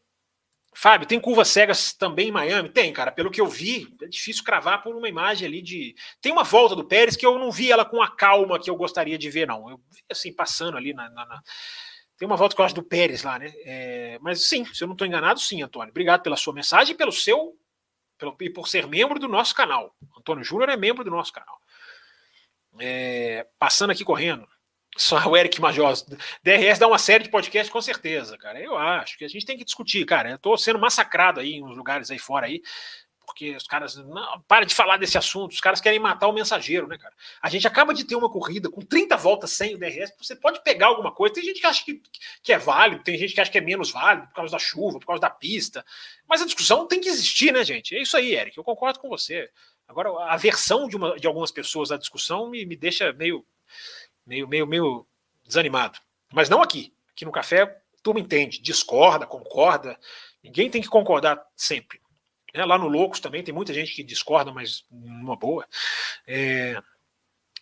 Fábio, 0.74 1.06
tem 1.06 1.20
curvas 1.20 1.50
cegas 1.50 1.94
também 1.94 2.30
em 2.30 2.32
Miami? 2.32 2.70
Tem, 2.70 2.94
cara. 2.94 3.12
Pelo 3.12 3.30
que 3.30 3.42
eu 3.42 3.48
vi, 3.48 3.94
é 4.02 4.08
difícil 4.08 4.44
cravar 4.44 4.82
por 4.82 4.96
uma 4.96 5.10
imagem 5.10 5.46
ali 5.46 5.62
de. 5.62 5.94
Tem 6.22 6.32
uma 6.32 6.44
volta 6.44 6.76
do 6.76 6.86
Pérez 6.86 7.18
que 7.18 7.26
eu 7.26 7.38
não 7.38 7.52
vi 7.52 7.72
ela 7.72 7.84
com 7.84 8.02
a 8.02 8.10
calma 8.10 8.60
que 8.60 8.70
eu 8.70 8.76
gostaria 8.76 9.18
de 9.18 9.30
ver, 9.30 9.48
não. 9.48 9.70
Eu 9.70 9.78
vi 9.90 10.02
assim, 10.10 10.34
passando 10.34 10.78
ali 10.78 10.94
na. 10.94 11.10
na, 11.10 11.26
na... 11.26 11.42
Tem 12.18 12.26
uma 12.26 12.38
volta 12.38 12.56
que 12.56 12.62
eu 12.62 12.66
acho 12.66 12.76
do 12.76 12.84
Pérez 12.84 13.24
lá, 13.24 13.38
né? 13.38 13.52
É... 13.66 14.18
Mas 14.22 14.48
sim, 14.48 14.64
se 14.74 14.84
eu 14.84 14.88
não 14.88 14.94
estou 14.94 15.06
enganado, 15.06 15.42
sim, 15.42 15.62
Antônio. 15.62 15.90
Obrigado 15.90 16.22
pela 16.22 16.38
sua 16.38 16.54
mensagem 16.54 16.94
e 16.96 16.98
pelo 16.98 17.12
seu. 17.12 17.54
Pelo... 18.18 18.38
e 18.40 18.50
por 18.50 18.70
ser 18.70 18.88
membro 18.88 19.20
do 19.20 19.28
nosso 19.28 19.54
canal. 19.54 19.94
Antônio 20.18 20.44
Júnior 20.44 20.70
é 20.70 20.78
membro 20.78 21.04
do 21.04 21.12
nosso 21.12 21.34
canal. 21.34 21.60
É... 22.80 23.46
Passando 23.60 23.92
aqui 23.92 24.06
correndo. 24.06 24.48
Só 24.98 25.18
o 25.28 25.38
Eric 25.38 25.60
Major. 25.62 25.94
DRS 26.44 26.78
dá 26.78 26.88
uma 26.88 26.98
série 26.98 27.24
de 27.24 27.30
podcasts, 27.30 27.72
com 27.72 27.82
certeza, 27.82 28.38
cara. 28.38 28.60
Eu 28.60 28.78
acho 28.78 29.18
que 29.18 29.24
a 29.24 29.28
gente 29.28 29.46
tem 29.46 29.58
que 29.58 29.64
discutir, 29.64 30.06
cara. 30.06 30.32
Eu 30.32 30.38
tô 30.38 30.58
sendo 30.58 30.80
massacrado 30.80 31.40
aí 31.40 31.54
em 31.54 31.64
uns 31.64 31.78
lugares 31.78 32.12
aí 32.12 32.20
fora 32.20 32.48
aí, 32.48 32.62
porque 33.26 33.56
os 33.56 33.64
caras. 33.64 33.96
Não, 33.96 34.42
para 34.48 34.66
de 34.66 34.76
falar 34.76 34.98
desse 34.98 35.18
assunto, 35.18 35.54
os 35.54 35.62
caras 35.62 35.80
querem 35.80 36.00
matar 36.00 36.28
o 36.28 36.34
mensageiro, 36.34 36.88
né, 36.88 36.98
cara? 36.98 37.14
A 37.42 37.50
gente 37.50 37.66
acaba 37.66 37.94
de 37.94 38.04
ter 38.04 38.16
uma 38.16 38.30
corrida 38.30 38.70
com 38.70 38.82
30 38.82 39.16
voltas 39.16 39.52
sem 39.52 39.76
o 39.76 39.78
DRS, 39.78 40.14
você 40.18 40.36
pode 40.36 40.62
pegar 40.62 40.88
alguma 40.88 41.14
coisa. 41.14 41.36
Tem 41.36 41.44
gente 41.44 41.62
que 41.62 41.68
acha 41.68 41.86
que, 41.86 42.02
que 42.44 42.52
é 42.52 42.58
válido, 42.58 43.04
tem 43.04 43.18
gente 43.18 43.34
que 43.34 43.40
acha 43.40 43.50
que 43.50 43.58
é 43.58 43.62
menos 43.62 43.92
válido 43.92 44.28
por 44.28 44.36
causa 44.36 44.52
da 44.52 44.60
chuva, 44.60 45.00
por 45.00 45.06
causa 45.08 45.22
da 45.22 45.30
pista. 45.30 45.86
Mas 46.28 46.42
a 46.42 46.46
discussão 46.46 46.86
tem 46.86 47.00
que 47.00 47.08
existir, 47.08 47.54
né, 47.54 47.64
gente? 47.64 47.96
É 47.96 48.02
isso 48.02 48.18
aí, 48.18 48.36
Eric. 48.36 48.58
Eu 48.58 48.64
concordo 48.64 49.00
com 49.00 49.08
você. 49.08 49.50
Agora, 49.88 50.10
a 50.26 50.38
versão 50.38 50.88
de, 50.88 50.96
uma, 50.96 51.18
de 51.18 51.28
algumas 51.28 51.52
pessoas 51.52 51.92
à 51.92 51.98
discussão 51.98 52.50
me, 52.50 52.66
me 52.66 52.76
deixa 52.76 53.14
meio 53.14 53.46
meio, 54.26 54.48
meio, 54.48 54.68
meio 54.68 55.08
desanimado. 55.46 56.00
Mas 56.32 56.50
não 56.50 56.62
aqui. 56.62 56.94
Aqui 57.12 57.26
no 57.26 57.32
café, 57.32 57.82
turma 58.02 58.20
entende, 58.20 58.62
discorda, 58.62 59.26
concorda. 59.26 60.00
Ninguém 60.44 60.70
tem 60.70 60.82
que 60.82 60.88
concordar 60.88 61.44
sempre. 61.56 62.02
É, 62.54 62.66
lá 62.66 62.78
no 62.78 62.88
Loucos 62.88 63.20
também 63.20 63.44
tem 63.44 63.54
muita 63.54 63.74
gente 63.74 63.94
que 63.94 64.04
discorda, 64.04 64.52
mas 64.52 64.86
numa 64.90 65.36
boa. 65.36 65.66
É, 66.28 66.82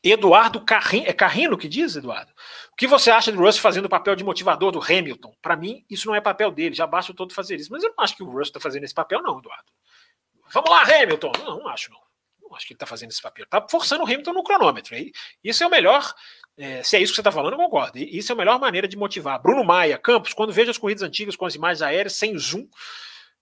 Eduardo 0.04 0.62
Carrino, 0.62 1.08
é 1.08 1.14
Carrino 1.14 1.58
que 1.58 1.68
diz, 1.68 1.96
Eduardo? 1.96 2.32
O 2.72 2.76
que 2.76 2.88
você 2.88 3.12
acha 3.12 3.32
do 3.32 3.40
Russell 3.40 3.62
fazendo 3.62 3.86
o 3.86 3.90
papel 3.90 4.16
de 4.16 4.24
motivador 4.24 4.72
do 4.72 4.82
Hamilton? 4.82 5.36
Para 5.42 5.56
mim, 5.56 5.86
isso 5.90 6.08
não 6.08 6.16
é 6.16 6.22
papel 6.22 6.52
dele, 6.52 6.74
já 6.74 6.88
basta 6.88 7.12
o 7.12 7.16
todo 7.16 7.34
fazer 7.34 7.58
isso. 7.58 7.72
Mas 7.72 7.84
eu 7.84 7.94
não 7.96 8.04
acho 8.04 8.16
que 8.16 8.24
o 8.24 8.28
Russell 8.28 8.44
está 8.44 8.60
fazendo 8.60 8.86
esse 8.86 8.94
papel, 8.94 9.22
não, 9.22 9.38
Eduardo. 9.40 9.72
Vamos 10.52 10.70
lá, 10.70 10.82
Hamilton! 10.84 11.32
Não, 11.40 11.60
não 11.60 11.68
acho, 11.68 11.92
não. 11.92 12.00
Não 12.42 12.56
acho 12.56 12.66
que 12.66 12.74
ele 12.74 12.78
está 12.78 12.88
fazendo 12.88 13.12
esse 13.12 13.22
papel. 13.22 13.44
Está 13.44 13.68
forçando 13.70 14.04
o 14.04 14.08
Hamilton 14.08 14.34
no 14.34 14.44
cronômetro. 14.44 14.96
Isso 15.44 15.64
é 15.64 15.68
o 15.68 15.70
melhor 15.70 16.16
é, 16.58 16.84
se 16.84 16.98
é 16.98 17.02
isso 17.02 17.12
que 17.12 17.16
você 17.16 17.22
está 17.22 17.32
falando, 17.32 17.54
eu 17.54 17.60
concordo. 17.60 17.98
E 17.98 18.18
isso 18.18 18.32
é 18.32 18.34
a 18.34 18.38
melhor 18.38 18.60
maneira 18.60 18.88
de 18.88 18.98
motivar. 18.98 19.42
Bruno 19.42 19.64
Maia, 19.64 19.98
Campos, 19.98 20.34
quando 20.34 20.52
vejo 20.52 20.72
as 20.72 20.78
corridas 20.78 21.04
antigas 21.04 21.36
com 21.36 21.46
as 21.46 21.56
imagens 21.56 21.82
aéreas 21.82 22.16
sem 22.16 22.38
zoom, 22.38 22.68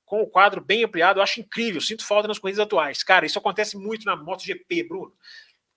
com 0.05 0.21
o 0.21 0.27
quadro 0.27 0.61
bem 0.61 0.83
ampliado, 0.83 1.19
eu 1.19 1.23
acho 1.23 1.41
incrível. 1.41 1.81
Sinto 1.81 2.05
falta 2.05 2.27
nas 2.27 2.39
corridas 2.39 2.59
atuais. 2.59 3.03
Cara, 3.03 3.25
isso 3.25 3.39
acontece 3.39 3.77
muito 3.77 4.05
na 4.05 4.15
MotoGP, 4.15 4.83
Bruno. 4.83 5.13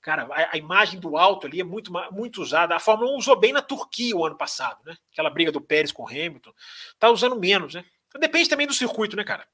Cara, 0.02 0.28
a, 0.30 0.54
a, 0.54 0.56
imagem 0.56 0.98
do 0.98 1.16
alto 1.16 1.46
ali 1.46 1.60
é 1.60 1.64
muito, 1.64 1.92
muito 2.12 2.40
usada. 2.40 2.74
A 2.74 2.80
Fórmula 2.80 3.12
1 3.12 3.16
usou 3.16 3.36
bem 3.38 3.52
na 3.52 3.60
Turquia 3.60 4.16
o 4.16 4.24
ano 4.24 4.36
passado, 4.36 4.78
né? 4.84 4.96
Aquela 5.12 5.30
briga 5.30 5.52
do 5.52 5.60
Pérez 5.60 5.92
com 5.92 6.04
o 6.04 6.08
Hamilton. 6.08 6.52
Tá 6.98 7.10
usando 7.10 7.38
menos, 7.38 7.74
né? 7.74 7.84
Então, 8.08 8.20
depende 8.20 8.48
também 8.48 8.66
do 8.66 8.72
circuito, 8.72 9.16
né, 9.16 9.24
cara? 9.24 9.46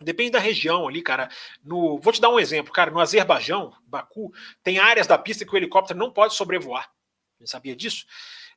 Depende 0.00 0.30
da 0.30 0.38
região 0.38 0.88
ali, 0.88 1.02
cara. 1.02 1.28
No, 1.62 1.98
vou 2.00 2.12
te 2.12 2.20
dar 2.20 2.30
um 2.30 2.40
exemplo, 2.40 2.72
cara. 2.72 2.90
No 2.90 3.00
Azerbaijão, 3.00 3.72
Baku, 3.84 4.32
tem 4.62 4.78
áreas 4.78 5.06
da 5.06 5.18
pista 5.18 5.44
que 5.44 5.52
o 5.52 5.56
helicóptero 5.56 5.98
não 5.98 6.10
pode 6.10 6.34
sobrevoar. 6.34 6.90
Você 7.38 7.46
sabia 7.46 7.76
disso? 7.76 8.06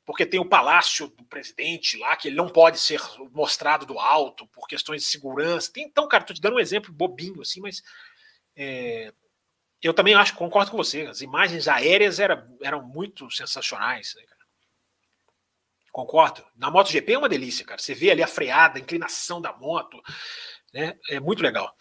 porque 0.05 0.25
tem 0.25 0.39
o 0.39 0.45
palácio 0.45 1.07
do 1.07 1.23
presidente 1.25 1.97
lá, 1.97 2.15
que 2.15 2.27
ele 2.27 2.35
não 2.35 2.49
pode 2.49 2.79
ser 2.79 2.99
mostrado 3.31 3.85
do 3.85 3.97
alto 3.97 4.45
por 4.47 4.67
questões 4.67 5.01
de 5.01 5.07
segurança. 5.07 5.71
Tem, 5.71 5.85
então, 5.85 6.07
cara, 6.07 6.23
tô 6.23 6.33
te 6.33 6.41
dando 6.41 6.57
um 6.57 6.59
exemplo 6.59 6.91
bobinho, 6.91 7.41
assim, 7.41 7.61
mas 7.61 7.81
é, 8.55 9.13
eu 9.81 9.93
também 9.93 10.13
acho, 10.13 10.35
concordo 10.35 10.71
com 10.71 10.77
você, 10.77 11.03
as 11.03 11.21
imagens 11.21 11.67
aéreas 11.67 12.19
era, 12.19 12.47
eram 12.61 12.81
muito 12.81 13.29
sensacionais, 13.31 14.13
né, 14.15 14.23
Concordo. 15.91 16.43
Na 16.55 16.71
MotoGP 16.71 17.13
é 17.13 17.17
uma 17.19 17.29
delícia, 17.29 17.63
cara. 17.63 17.79
Você 17.79 17.93
vê 17.93 18.09
ali 18.09 18.23
a 18.23 18.27
freada, 18.27 18.79
a 18.79 18.81
inclinação 18.81 19.39
da 19.39 19.53
moto, 19.53 20.01
né? 20.73 20.97
É 21.09 21.19
muito 21.19 21.43
legal. 21.43 21.75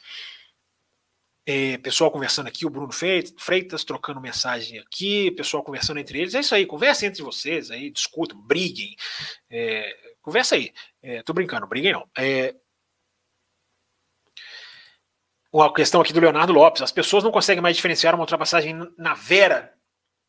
É, 1.44 1.76
pessoal 1.78 2.10
conversando 2.10 2.46
aqui, 2.46 2.64
o 2.64 2.70
Bruno 2.70 2.92
Freitas 2.92 3.82
trocando 3.82 4.20
mensagem 4.20 4.78
aqui, 4.78 5.30
pessoal 5.32 5.64
conversando 5.64 5.98
entre 5.98 6.20
eles. 6.20 6.34
É 6.34 6.40
isso 6.40 6.54
aí, 6.54 6.64
conversa 6.66 7.04
entre 7.06 7.22
vocês 7.22 7.70
aí, 7.70 7.90
discutam, 7.90 8.40
briguem. 8.40 8.94
É, 9.50 10.14
conversa 10.20 10.54
aí. 10.54 10.72
É, 11.02 11.22
tô 11.22 11.32
brincando, 11.32 11.66
briguem 11.66 11.92
não. 11.92 12.08
É, 12.16 12.54
uma 15.52 15.72
questão 15.72 16.00
aqui 16.00 16.12
do 16.12 16.20
Leonardo 16.20 16.52
Lopes. 16.52 16.82
As 16.82 16.92
pessoas 16.92 17.24
não 17.24 17.32
conseguem 17.32 17.62
mais 17.62 17.76
diferenciar 17.76 18.14
uma 18.14 18.22
ultrapassagem 18.22 18.74
na 18.96 19.14
Vera 19.14 19.74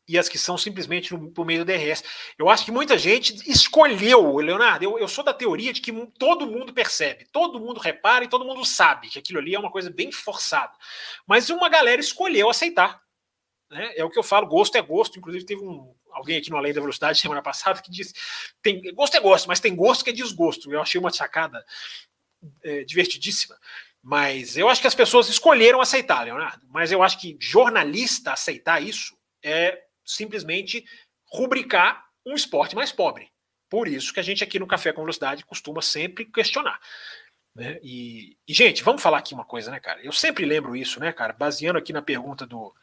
e 0.06 0.18
as 0.18 0.28
que 0.28 0.38
são 0.38 0.58
simplesmente 0.58 1.12
no, 1.14 1.30
por 1.30 1.46
meio 1.46 1.64
do 1.64 1.64
DRS. 1.64 2.04
Eu 2.38 2.48
acho 2.48 2.64
que 2.64 2.70
muita 2.70 2.98
gente 2.98 3.34
escolheu, 3.50 4.36
Leonardo. 4.36 4.84
Eu, 4.84 4.98
eu, 4.98 5.08
sou 5.08 5.24
da 5.24 5.32
teoria 5.32 5.72
de 5.72 5.80
que 5.80 5.92
todo 6.18 6.46
mundo 6.46 6.72
percebe, 6.72 7.26
todo 7.32 7.60
mundo 7.60 7.80
repara 7.80 8.24
e 8.24 8.28
todo 8.28 8.44
mundo 8.44 8.64
sabe 8.64 9.08
que 9.08 9.18
aquilo 9.18 9.38
ali 9.38 9.54
é 9.54 9.58
uma 9.58 9.70
coisa 9.70 9.90
bem 9.90 10.12
forçada. 10.12 10.72
Mas 11.26 11.48
uma 11.50 11.68
galera 11.68 12.00
escolheu 12.00 12.50
aceitar. 12.50 13.00
Né? 13.70 13.92
É 13.96 14.04
o 14.04 14.10
que 14.10 14.18
eu 14.18 14.22
falo, 14.22 14.46
gosto 14.46 14.76
é 14.76 14.82
gosto. 14.82 15.18
Inclusive, 15.18 15.46
teve 15.46 15.62
um, 15.62 15.94
alguém 16.10 16.38
aqui 16.38 16.50
no 16.50 16.56
Além 16.56 16.72
da 16.72 16.80
Velocidade 16.80 17.18
semana 17.18 17.42
passada 17.42 17.80
que 17.80 17.90
disse: 17.90 18.14
tem, 18.62 18.82
gosto 18.94 19.16
é 19.16 19.20
gosto, 19.20 19.46
mas 19.48 19.60
tem 19.60 19.74
gosto 19.74 20.04
que 20.04 20.10
é 20.10 20.12
desgosto. 20.12 20.70
Eu 20.72 20.82
achei 20.82 21.00
uma 21.00 21.10
sacada 21.10 21.64
é, 22.62 22.84
divertidíssima. 22.84 23.56
Mas 24.02 24.58
eu 24.58 24.68
acho 24.68 24.82
que 24.82 24.86
as 24.86 24.94
pessoas 24.94 25.30
escolheram 25.30 25.80
aceitar, 25.80 26.24
Leonardo. 26.24 26.66
Mas 26.68 26.92
eu 26.92 27.02
acho 27.02 27.18
que 27.18 27.38
jornalista 27.40 28.32
aceitar 28.32 28.82
isso 28.82 29.16
é 29.42 29.82
simplesmente 30.04 30.84
rubricar 31.32 32.06
um 32.24 32.34
esporte 32.34 32.74
mais 32.74 32.92
pobre. 32.92 33.30
Por 33.68 33.88
isso 33.88 34.12
que 34.12 34.20
a 34.20 34.22
gente 34.22 34.44
aqui 34.44 34.58
no 34.58 34.66
Café 34.66 34.92
com 34.92 35.00
Velocidade 35.00 35.44
costuma 35.44 35.82
sempre 35.82 36.24
questionar. 36.24 36.80
Né? 37.54 37.78
E, 37.82 38.36
e, 38.46 38.52
gente, 38.52 38.82
vamos 38.82 39.02
falar 39.02 39.18
aqui 39.18 39.34
uma 39.34 39.44
coisa, 39.44 39.70
né, 39.70 39.78
cara? 39.78 40.02
Eu 40.04 40.12
sempre 40.12 40.44
lembro 40.44 40.74
isso, 40.74 40.98
né, 41.00 41.12
cara? 41.12 41.32
Baseando 41.32 41.78
aqui 41.78 41.92
na 41.92 42.02
pergunta 42.02 42.46
do. 42.46 42.74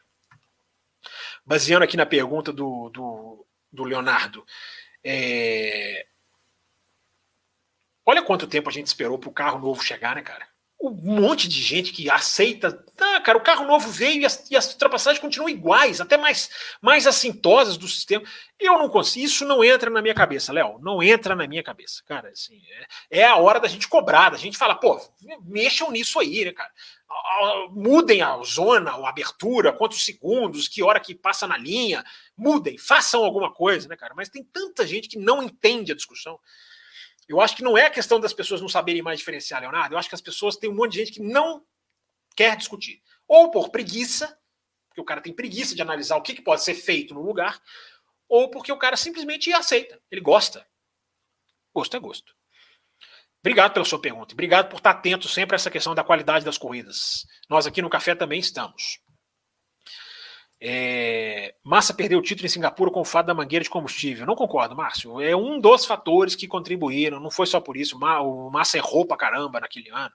Baseando 1.46 1.84
aqui 1.84 1.98
na 1.98 2.06
pergunta 2.06 2.54
do, 2.54 2.90
do, 2.90 3.46
do 3.72 3.84
Leonardo. 3.84 4.46
É... 5.04 6.08
Olha 8.06 8.24
quanto 8.24 8.48
tempo 8.48 8.70
a 8.70 8.72
gente 8.72 8.88
esperou 8.88 9.18
para 9.20 9.30
o 9.30 9.34
carro 9.34 9.60
novo 9.60 9.84
chegar, 9.84 10.16
né, 10.16 10.22
cara? 10.22 10.48
Um 10.82 10.90
monte 10.92 11.48
de 11.48 11.62
gente 11.62 11.94
que 11.94 12.10
aceita. 12.10 12.84
Ah, 13.00 13.22
cara, 13.22 13.38
o 13.38 13.42
carro 13.42 13.66
novo 13.66 13.90
veio 13.90 14.22
e 14.22 14.26
as, 14.26 14.50
e 14.50 14.58
as 14.58 14.72
ultrapassagens 14.72 15.22
continuam 15.22 15.50
iguais, 15.50 16.02
até 16.02 16.18
mais, 16.18 16.50
mais 16.82 17.06
assintosas 17.06 17.78
do 17.78 17.88
sistema. 17.88 18.24
Eu 18.60 18.78
não 18.80 18.90
consigo, 18.90 19.26
isso 19.26 19.46
não 19.46 19.64
entra 19.64 19.90
na 19.92 20.02
minha 20.02 20.14
cabeça, 20.14 20.52
Léo. 20.52 20.80
Não 20.80 21.02
entra 21.02 21.36
na 21.36 21.48
minha 21.48 21.64
cabeça, 21.64 22.04
cara. 22.08 22.30
Assim, 22.30 22.60
é, 23.12 23.20
é, 23.20 23.26
a 23.26 23.36
hora 23.38 23.60
da 23.60 23.68
gente 23.68 23.88
cobrar, 23.88 24.30
da 24.32 24.38
gente 24.38 24.58
falar, 24.58 24.76
pô, 24.76 25.00
mexam 25.44 25.92
nisso 25.92 26.20
aí, 26.20 26.46
né, 26.46 26.52
cara? 26.52 26.72
Mudem 27.70 28.22
a 28.22 28.38
zona, 28.44 28.92
a 28.92 29.10
abertura, 29.10 29.74
quantos 29.74 30.04
segundos, 30.04 30.68
que 30.68 30.82
hora 30.82 31.00
que 31.00 31.14
passa 31.14 31.46
na 31.46 31.58
linha, 31.58 32.04
mudem, 32.36 32.78
façam 32.78 33.24
alguma 33.24 33.54
coisa, 33.54 33.88
né, 33.88 33.96
cara? 33.96 34.14
Mas 34.16 34.30
tem 34.30 34.44
tanta 34.44 34.88
gente 34.88 35.10
que 35.10 35.20
não 35.20 35.44
entende 35.44 35.92
a 35.92 35.96
discussão. 35.96 36.40
Eu 37.28 37.40
acho 37.40 37.56
que 37.56 37.64
não 37.64 37.78
é 37.78 37.90
questão 37.90 38.20
das 38.20 38.34
pessoas 38.34 38.62
não 38.62 38.70
saberem 38.70 39.02
mais 39.02 39.20
diferenciar, 39.20 39.62
Leonardo. 39.62 39.96
Eu 39.96 40.00
acho 40.00 40.10
que 40.10 40.16
as 40.16 40.22
pessoas 40.22 40.58
têm 40.58 40.70
um 40.70 40.76
monte 40.76 40.94
de 40.94 41.00
gente 41.00 41.12
que 41.14 41.22
não 41.22 41.66
quer 42.36 42.58
discutir. 42.58 43.02
Ou 43.28 43.52
por 43.52 43.70
preguiça, 43.70 44.38
porque 44.90 45.02
o 45.02 45.06
cara 45.06 45.22
tem 45.22 45.34
preguiça 45.34 45.76
de 45.76 45.82
analisar 45.82 46.18
o 46.18 46.22
que, 46.22 46.34
que 46.34 46.42
pode 46.42 46.64
ser 46.64 46.76
feito 46.76 47.14
no 47.14 47.22
lugar, 47.22 47.62
ou 48.28 48.50
porque 48.50 48.72
o 48.72 48.78
cara 48.78 48.98
simplesmente 48.98 49.52
aceita, 49.54 50.02
ele 50.10 50.22
gosta. 50.22 50.68
Gosto 51.74 51.96
é 51.96 52.00
gosto. 52.00 52.36
Obrigado 53.40 53.74
pela 53.74 53.86
sua 53.86 54.00
pergunta. 54.00 54.34
Obrigado 54.34 54.70
por 54.70 54.78
estar 54.78 54.92
atento 54.92 55.28
sempre 55.28 55.56
a 55.56 55.58
essa 55.58 55.72
questão 55.72 55.96
da 55.96 56.04
qualidade 56.04 56.46
das 56.46 56.58
corridas. 56.58 57.26
Nós 57.50 57.66
aqui 57.66 57.82
no 57.82 57.90
Café 57.90 58.14
também 58.14 58.40
estamos. 58.40 59.00
É, 60.64 61.56
Massa 61.64 61.92
perdeu 61.92 62.20
o 62.20 62.22
título 62.22 62.46
em 62.46 62.50
Singapura 62.50 62.92
com 62.92 63.02
o 63.02 63.06
fato 63.06 63.26
da 63.26 63.34
mangueira 63.34 63.64
de 63.64 63.70
combustível. 63.70 64.28
Não 64.28 64.36
concordo, 64.36 64.76
Márcio. 64.76 65.20
É 65.20 65.36
um 65.36 65.60
dos 65.60 65.86
fatores 65.86 66.36
que 66.36 66.48
contribuíram. 66.48 67.20
Não 67.20 67.32
foi 67.32 67.48
só 67.48 67.60
por 67.60 67.76
isso. 67.76 67.98
O 67.98 68.52
Massa 68.52 68.78
errou 68.78 69.04
pra 69.04 69.18
caramba 69.18 69.60
naquele 69.60 69.90
ano. 69.90 70.14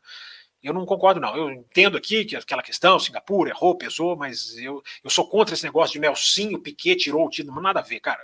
Eu 0.62 0.72
não 0.72 0.86
concordo, 0.86 1.20
não. 1.20 1.36
Eu 1.36 1.50
entendo 1.50 1.96
aqui 1.96 2.24
que 2.24 2.36
aquela 2.36 2.62
questão, 2.62 2.98
Singapura 2.98 3.50
errou, 3.50 3.76
pesou, 3.76 4.16
mas 4.16 4.56
eu, 4.56 4.82
eu 5.02 5.10
sou 5.10 5.28
contra 5.28 5.54
esse 5.54 5.64
negócio 5.64 5.92
de 5.92 6.00
Nelsinho, 6.00 6.60
Piquet 6.60 6.96
tirou 6.96 7.26
o 7.26 7.30
título. 7.30 7.60
Nada 7.60 7.80
a 7.80 7.82
ver, 7.82 7.98
cara. 7.98 8.20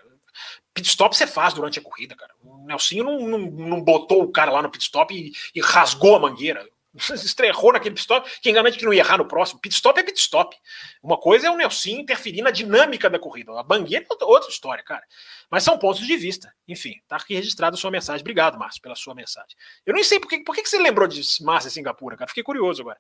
Pit 0.73 0.89
stop 0.89 1.17
você 1.17 1.27
faz 1.27 1.53
durante 1.53 1.79
a 1.79 1.83
corrida, 1.83 2.15
cara. 2.15 2.33
O 2.43 2.65
Nelsinho 2.67 3.05
não, 3.05 3.21
não, 3.21 3.39
não 3.39 3.81
botou 3.83 4.23
o 4.23 4.33
cara 4.33 4.51
lá 4.51 4.63
no 4.63 4.71
pit 4.71 4.85
stop 4.85 5.15
e, 5.15 5.33
e 5.55 5.61
rasgou 5.61 6.17
a 6.17 6.21
mangueira. 6.21 6.67
Estrerrou 7.15 7.73
naquele 7.73 7.95
pit 7.95 8.03
stop. 8.03 8.31
Quem 8.41 8.53
garante 8.53 8.79
que 8.79 8.85
não 8.85 8.93
ia 8.93 9.01
errar 9.01 9.19
no 9.19 9.27
próximo? 9.27 9.61
Pit 9.61 9.75
stop 9.75 9.99
é 9.99 10.03
pit 10.03 10.19
stop. 10.21 10.57
Uma 11.03 11.19
coisa 11.19 11.47
é 11.47 11.51
o 11.51 11.57
Nelson 11.57 11.91
interferir 11.91 12.43
na 12.43 12.51
dinâmica 12.51 13.09
da 13.09 13.19
corrida. 13.19 13.59
A 13.59 13.63
bangueira 13.63 14.05
é 14.05 14.25
outra 14.25 14.51
história, 14.51 14.85
cara. 14.85 15.03
Mas 15.51 15.63
são 15.63 15.79
pontos 15.79 16.07
de 16.07 16.17
vista. 16.17 16.53
Enfim, 16.69 16.95
tá 17.09 17.17
aqui 17.17 17.35
registrada 17.35 17.75
a 17.75 17.79
sua 17.79 17.91
mensagem. 17.91 18.21
Obrigado, 18.21 18.59
Márcio, 18.59 18.83
pela 18.83 18.95
sua 18.95 19.15
mensagem. 19.15 19.57
Eu 19.87 19.95
nem 19.95 20.05
sei 20.05 20.21
por 20.21 20.29
que, 20.29 20.41
por 20.41 20.55
que 20.55 20.67
você 20.67 20.79
lembrou 20.79 21.09
de 21.09 21.23
Márcia 21.43 21.71
Singapura, 21.71 22.17
cara. 22.17 22.29
Fiquei 22.29 22.43
curioso 22.43 22.83
agora. 22.83 22.99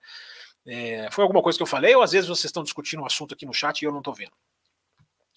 É, 0.66 1.08
foi 1.10 1.22
alguma 1.22 1.42
coisa 1.42 1.58
que 1.58 1.62
eu 1.62 1.66
falei, 1.66 1.94
ou 1.94 2.02
às 2.02 2.12
vezes 2.12 2.28
vocês 2.28 2.46
estão 2.46 2.62
discutindo 2.62 3.02
um 3.02 3.06
assunto 3.06 3.34
aqui 3.34 3.44
no 3.44 3.52
chat 3.52 3.82
e 3.82 3.84
eu 3.84 3.90
não 3.90 3.98
estou 3.98 4.14
vendo. 4.14 4.32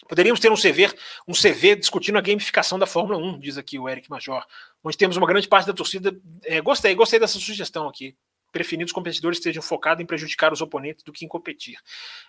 Poderíamos 0.08 0.40
ter 0.40 0.52
um 0.52 0.56
CV, 0.56 0.94
um 1.28 1.34
CV 1.34 1.76
discutindo 1.76 2.18
a 2.18 2.22
gamificação 2.22 2.78
da 2.78 2.86
Fórmula 2.86 3.18
1, 3.18 3.40
diz 3.40 3.58
aqui 3.58 3.80
o 3.80 3.90
Eric 3.90 4.08
Major, 4.10 4.46
onde 4.84 4.96
temos 4.96 5.18
uma 5.18 5.26
grande 5.26 5.48
parte 5.48 5.66
da 5.66 5.74
torcida. 5.74 6.16
É, 6.44 6.62
gostei, 6.62 6.94
gostei 6.94 7.20
dessa 7.20 7.40
sugestão 7.40 7.88
aqui 7.88 8.16
preferindo 8.56 8.86
os 8.86 8.94
competidores 8.94 9.38
estejam 9.38 9.62
focados 9.62 10.02
em 10.02 10.06
prejudicar 10.06 10.54
os 10.54 10.62
oponentes 10.62 11.04
do 11.04 11.12
que 11.12 11.26
em 11.26 11.28
competir. 11.28 11.78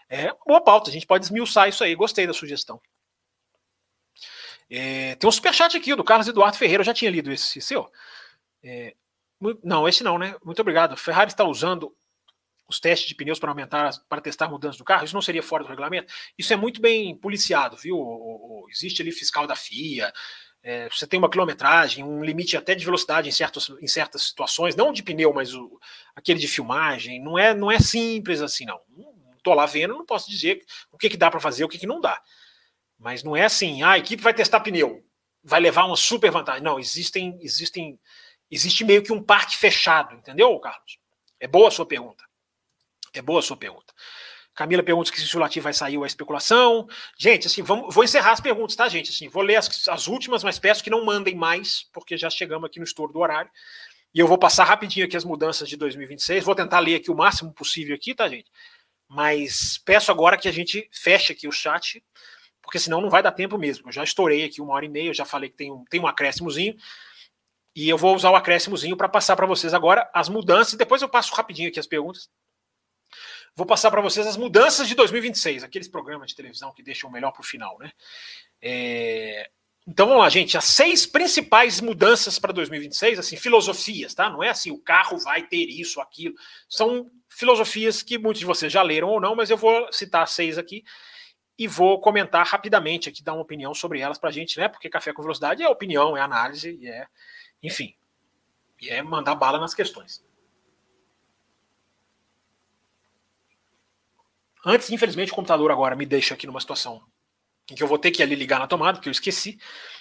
É 0.09 0.33
boa 0.45 0.61
pauta, 0.61 0.91
a 0.91 0.93
gente 0.93 1.07
pode 1.07 1.25
esmiuçar 1.25 1.69
isso 1.69 1.85
aí. 1.85 1.95
Gostei 1.95 2.27
da 2.27 2.33
sugestão. 2.33 2.81
É, 4.69 5.15
tem 5.15 5.29
um 5.29 5.31
superchat 5.31 5.77
aqui 5.77 5.95
do 5.95 6.03
Carlos 6.03 6.27
Eduardo 6.27 6.59
Ferreira, 6.59 6.81
eu 6.81 6.85
já 6.85 6.93
tinha 6.93 7.13
lido 7.13 7.31
esse 7.31 7.61
seu. 7.61 7.89
É, 8.61 8.97
não, 9.63 9.89
esse 9.89 10.03
não, 10.03 10.19
né? 10.19 10.35
Muito 10.45 10.61
obrigado. 10.61 10.97
Ferrari 10.97 11.31
está 11.31 11.45
usando 11.45 11.95
os 12.69 12.81
testes 12.81 13.09
de 13.09 13.15
pneus 13.15 13.39
para 13.39 13.53
aumentar, 13.53 13.93
para 14.09 14.21
testar 14.21 14.49
mudanças 14.49 14.79
do 14.79 14.83
carro, 14.85 15.05
isso 15.05 15.15
não 15.15 15.23
seria 15.23 15.45
fora 15.45 15.63
do 15.63 15.69
regulamento? 15.69 16.13
Isso 16.37 16.53
é 16.53 16.57
muito 16.57 16.81
bem 16.81 17.17
policiado, 17.17 17.77
viu? 17.77 18.67
Existe 18.69 19.01
ali 19.01 19.13
fiscal 19.13 19.47
da 19.47 19.55
FIA, 19.55 20.13
é, 20.69 20.89
você 20.89 21.07
tem 21.07 21.17
uma 21.17 21.31
quilometragem, 21.31 22.03
um 22.03 22.25
limite 22.25 22.57
até 22.57 22.75
de 22.75 22.85
velocidade 22.85 23.29
em, 23.29 23.33
certos, 23.33 23.71
em 23.81 23.87
certas 23.87 24.25
situações, 24.25 24.75
não 24.75 24.93
de 24.93 25.01
pneu, 25.01 25.33
mas 25.33 25.55
o, 25.55 25.81
aquele 26.13 26.41
de 26.41 26.49
filmagem, 26.49 27.23
não 27.23 27.39
é, 27.39 27.55
não 27.55 27.71
é 27.71 27.79
simples 27.79 28.43
assim, 28.43 28.65
não. 28.65 28.81
Estou 29.37 29.55
lá 29.55 29.65
vendo, 29.65 29.95
não 29.95 30.05
posso 30.05 30.29
dizer 30.29 30.61
o 30.91 30.99
que, 30.99 31.09
que 31.09 31.17
dá 31.17 31.31
para 31.31 31.39
fazer, 31.39 31.63
o 31.63 31.69
que, 31.69 31.79
que 31.79 31.87
não 31.87 32.01
dá. 32.01 32.21
Mas 32.99 33.23
não 33.23 33.37
é 33.37 33.45
assim, 33.45 33.85
ah, 33.85 33.93
a 33.93 33.99
equipe 33.99 34.21
vai 34.21 34.35
testar 34.35 34.59
pneu, 34.59 35.05
vai 35.41 35.61
levar 35.61 35.85
uma 35.85 35.97
super 35.97 36.33
vantagem. 36.33 36.65
Não, 36.65 36.81
existem, 36.81 37.39
existem, 37.41 37.97
existe 38.51 38.85
meio 38.85 39.05
que 39.05 39.13
um 39.13 39.23
parque 39.23 39.57
fechado, 39.57 40.17
entendeu, 40.17 40.59
Carlos? 40.59 40.99
É 41.39 41.47
boa 41.47 41.69
a 41.69 41.71
sua 41.71 41.87
pergunta. 41.87 42.25
É 43.15 43.23
boa 43.23 43.39
a 43.39 43.43
sua 43.43 43.57
pergunta. 43.57 43.86
Camila 44.57 44.83
pergunta 44.83 45.15
se 45.15 45.37
o 45.37 45.39
Latifi 45.39 45.61
vai 45.61 45.75
sair 45.75 45.99
ou 45.99 46.05
a 46.05 46.07
especulação. 46.07 46.89
Gente, 47.19 47.47
assim, 47.47 47.63
vamos, 47.63 47.95
vou 47.95 48.03
encerrar 48.03 48.33
as 48.33 48.41
perguntas, 48.41 48.75
tá, 48.75 48.89
gente? 48.89 49.11
Assim, 49.11 49.29
vou 49.29 49.43
ler 49.43 49.57
as, 49.57 49.87
as 49.87 50.09
últimas, 50.09 50.43
mas 50.43 50.59
peço 50.59 50.83
que 50.83 50.89
não 50.89 51.05
mandem 51.05 51.35
mais, 51.35 51.87
porque 51.93 52.17
já 52.17 52.31
chegamos 52.31 52.67
aqui 52.67 52.79
no 52.79 52.85
estouro 52.87 53.13
do 53.13 53.19
horário. 53.19 53.51
E 54.15 54.19
eu 54.19 54.27
vou 54.27 54.39
passar 54.39 54.65
rapidinho 54.65 55.05
aqui 55.05 55.15
as 55.15 55.27
mudanças 55.27 55.69
de 55.69 55.77
2026. 55.77 56.43
Vou 56.43 56.55
tentar 56.55 56.79
ler 56.79 56.95
aqui 56.95 57.11
o 57.11 57.15
máximo 57.15 57.53
possível 57.53 57.95
aqui, 57.95 58.15
tá, 58.15 58.27
gente? 58.29 58.51
Mas 59.07 59.77
peço 59.85 60.11
agora 60.11 60.39
que 60.39 60.49
a 60.49 60.53
gente 60.53 60.89
feche 60.91 61.35
aqui 61.35 61.47
o 61.47 61.53
chat, 61.53 62.03
porque 62.63 62.79
senão 62.79 63.03
não 63.03 63.11
vai 63.11 63.23
dar 63.23 63.33
tempo 63.33 63.59
mesmo. 63.59 63.89
Eu 63.89 63.93
já 63.93 64.03
estourei 64.03 64.43
aqui 64.43 64.63
uma 64.63 64.73
hora 64.73 64.87
e 64.87 64.89
meia, 64.89 65.11
eu 65.11 65.15
já 65.15 65.27
falei 65.27 65.51
que 65.51 65.57
tem 65.57 65.71
um, 65.71 65.85
tem 65.85 66.01
um 66.01 66.07
acréscimozinho. 66.07 66.75
E 67.75 67.91
eu 67.91 67.99
vou 67.99 68.17
usar 68.17 68.31
o 68.31 68.37
acréscimozinho 68.37 68.97
para 68.97 69.07
passar 69.07 69.37
para 69.37 69.45
vocês 69.45 69.75
agora 69.75 70.11
as 70.15 70.31
mudanças. 70.31 70.73
E 70.73 70.79
depois 70.79 71.03
eu 71.03 71.11
passo 71.11 71.35
rapidinho 71.35 71.69
aqui 71.69 71.79
as 71.79 71.87
perguntas 71.87 72.31
vou 73.57 73.67
passar 73.67 73.91
para 73.91 74.03
vocês 74.03 74.27
as 74.27 74.37
mudanças 74.37 74.87
de 74.87 74.95
2026, 74.95 75.65
aqueles 75.65 75.89
programas 75.89 76.29
de 76.29 76.37
televisão 76.37 76.73
que 76.73 76.83
deixam 76.83 77.09
o 77.09 77.13
melhor 77.13 77.33
para 77.33 77.41
o 77.41 77.45
final, 77.45 77.79
né? 77.79 77.91
É... 78.61 79.51
Então 79.89 80.09
vamos 80.09 80.23
lá, 80.23 80.29
gente. 80.29 80.59
As 80.59 80.65
seis 80.65 81.07
principais 81.07 81.81
mudanças 81.81 82.39
para 82.39 82.53
2026, 82.53 83.21
assim, 83.21 83.37
filosofias, 83.37 84.15
tá? 84.15 84.29
Não 84.29 84.43
é 84.43 84.51
assim, 84.51 84.71
o 84.71 84.79
carro 84.79 85.17
vai 85.19 85.43
ter 85.47 85.65
isso, 85.65 86.01
aquilo. 86.01 86.35
São 86.69 87.11
filosofias 87.29 88.03
que 88.03 88.19
muitos 88.19 88.41
de 88.41 88.47
vocês 88.47 88.73
já 88.73 88.83
leram 88.83 89.09
ou 89.09 89.21
não, 89.21 89.37
mas 89.37 89.49
eu 89.49 89.57
vou 89.57 89.91
citar 89.93 90.27
seis 90.29 90.59
aqui. 90.59 90.85
e 91.59 91.67
vou 91.67 92.01
comentar 92.01 92.45
rapidamente 92.47 93.09
aqui, 93.09 93.23
dar 93.23 93.33
uma 93.33 93.43
opinião 93.43 93.73
sobre 93.73 94.01
elas 94.01 94.19
para 94.19 94.29
a 94.29 94.33
gente, 94.33 94.59
né? 94.59 94.69
Porque 94.69 94.91
café 94.91 95.13
com 95.13 95.23
velocidade 95.23 95.63
é 95.63 95.69
opinião, 95.69 96.17
é 96.17 96.21
análise, 96.21 96.79
é, 96.87 97.07
enfim, 97.63 97.95
é 98.83 99.03
mandar 99.03 99.35
bala 99.35 99.59
nas 99.59 99.73
questões. 99.75 100.23
Antes, 104.69 104.91
infelizmente, 104.91 105.31
o 105.31 105.35
computador 105.37 105.71
agora 105.71 105.95
me 105.95 106.05
deixa 106.05 106.35
aqui 106.35 106.45
numa 106.45 106.61
situação 106.61 107.01
em 107.71 107.75
que 107.77 107.83
eu 107.85 107.87
vou 107.87 107.99
ter 107.99 108.11
que 108.11 108.21
ali 108.21 108.35
ligar 108.35 108.59
na 108.59 108.67
tomada, 108.67 108.95
porque 108.99 109.09
eu 109.09 109.13
esqueci. 109.13 109.59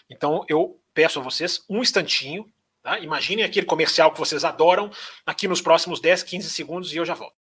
Então, 0.10 0.44
eu 0.50 0.82
peço 0.92 1.20
a 1.20 1.22
vocês 1.22 1.64
um 1.70 1.84
instantinho, 1.84 2.52
tá? 2.82 3.00
Imaginem 3.00 3.46
aquele 3.46 3.68
comercial 3.68 4.12
que 4.12 4.18
vocês 4.18 4.44
adoram 4.44 4.90
aqui 5.24 5.48
nos 5.48 5.62
próximos 5.62 6.00
10, 6.00 6.24
15 6.24 6.50
segundos 6.50 6.92
e 6.92 6.98
eu 6.98 7.06
já 7.06 7.14
volto. 7.14 7.45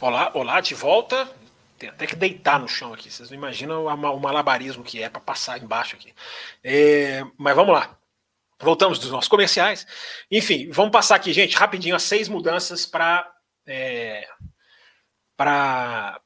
Olá, 0.00 0.30
olá, 0.32 0.62
de 0.62 0.74
volta. 0.74 1.30
Tem 1.78 1.90
até 1.90 2.06
que 2.06 2.16
deitar 2.16 2.58
no 2.58 2.66
chão 2.66 2.94
aqui. 2.94 3.10
Vocês 3.10 3.28
não 3.28 3.36
imaginam 3.36 3.84
o 3.84 4.18
malabarismo 4.18 4.82
que 4.82 5.02
é 5.02 5.10
para 5.10 5.20
passar 5.20 5.62
embaixo 5.62 5.94
aqui. 5.94 6.14
É, 6.64 7.22
mas 7.36 7.54
vamos 7.54 7.74
lá. 7.74 7.98
Voltamos 8.58 8.98
dos 8.98 9.10
nossos 9.10 9.28
comerciais. 9.28 9.86
Enfim, 10.30 10.70
vamos 10.70 10.90
passar 10.90 11.16
aqui, 11.16 11.34
gente, 11.34 11.54
rapidinho 11.54 11.94
as 11.94 12.02
seis 12.02 12.30
mudanças 12.30 12.86
para 12.86 13.30
é, 13.66 14.26
para 15.36 16.18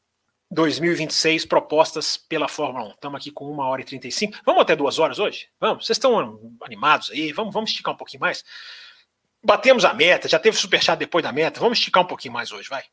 2026 0.53 1.45
propostas 1.45 2.17
pela 2.17 2.47
Fórmula 2.47 2.87
1. 2.87 2.91
Estamos 2.93 3.21
aqui 3.21 3.33
com 3.33 3.51
uma 3.51 3.67
hora 3.67 3.83
e 3.83 3.85
35. 3.85 4.39
Vamos 4.47 4.63
até 4.63 4.77
duas 4.77 5.01
horas 5.01 5.19
hoje? 5.19 5.49
Vamos? 5.59 5.85
Vocês 5.85 5.97
estão 5.97 6.39
animados 6.63 7.11
aí? 7.11 7.33
Vamos, 7.33 7.53
vamos 7.53 7.71
esticar 7.71 7.93
um 7.93 7.97
pouquinho 7.97 8.21
mais? 8.21 8.45
Batemos 9.43 9.85
a 9.85 9.93
meta, 9.93 10.29
já 10.29 10.39
teve 10.39 10.57
superchat 10.57 10.97
depois 10.97 11.25
da 11.25 11.33
meta. 11.33 11.59
Vamos 11.59 11.79
esticar 11.79 12.05
um 12.05 12.07
pouquinho 12.07 12.35
mais 12.35 12.53
hoje, 12.53 12.69
vai. 12.69 12.85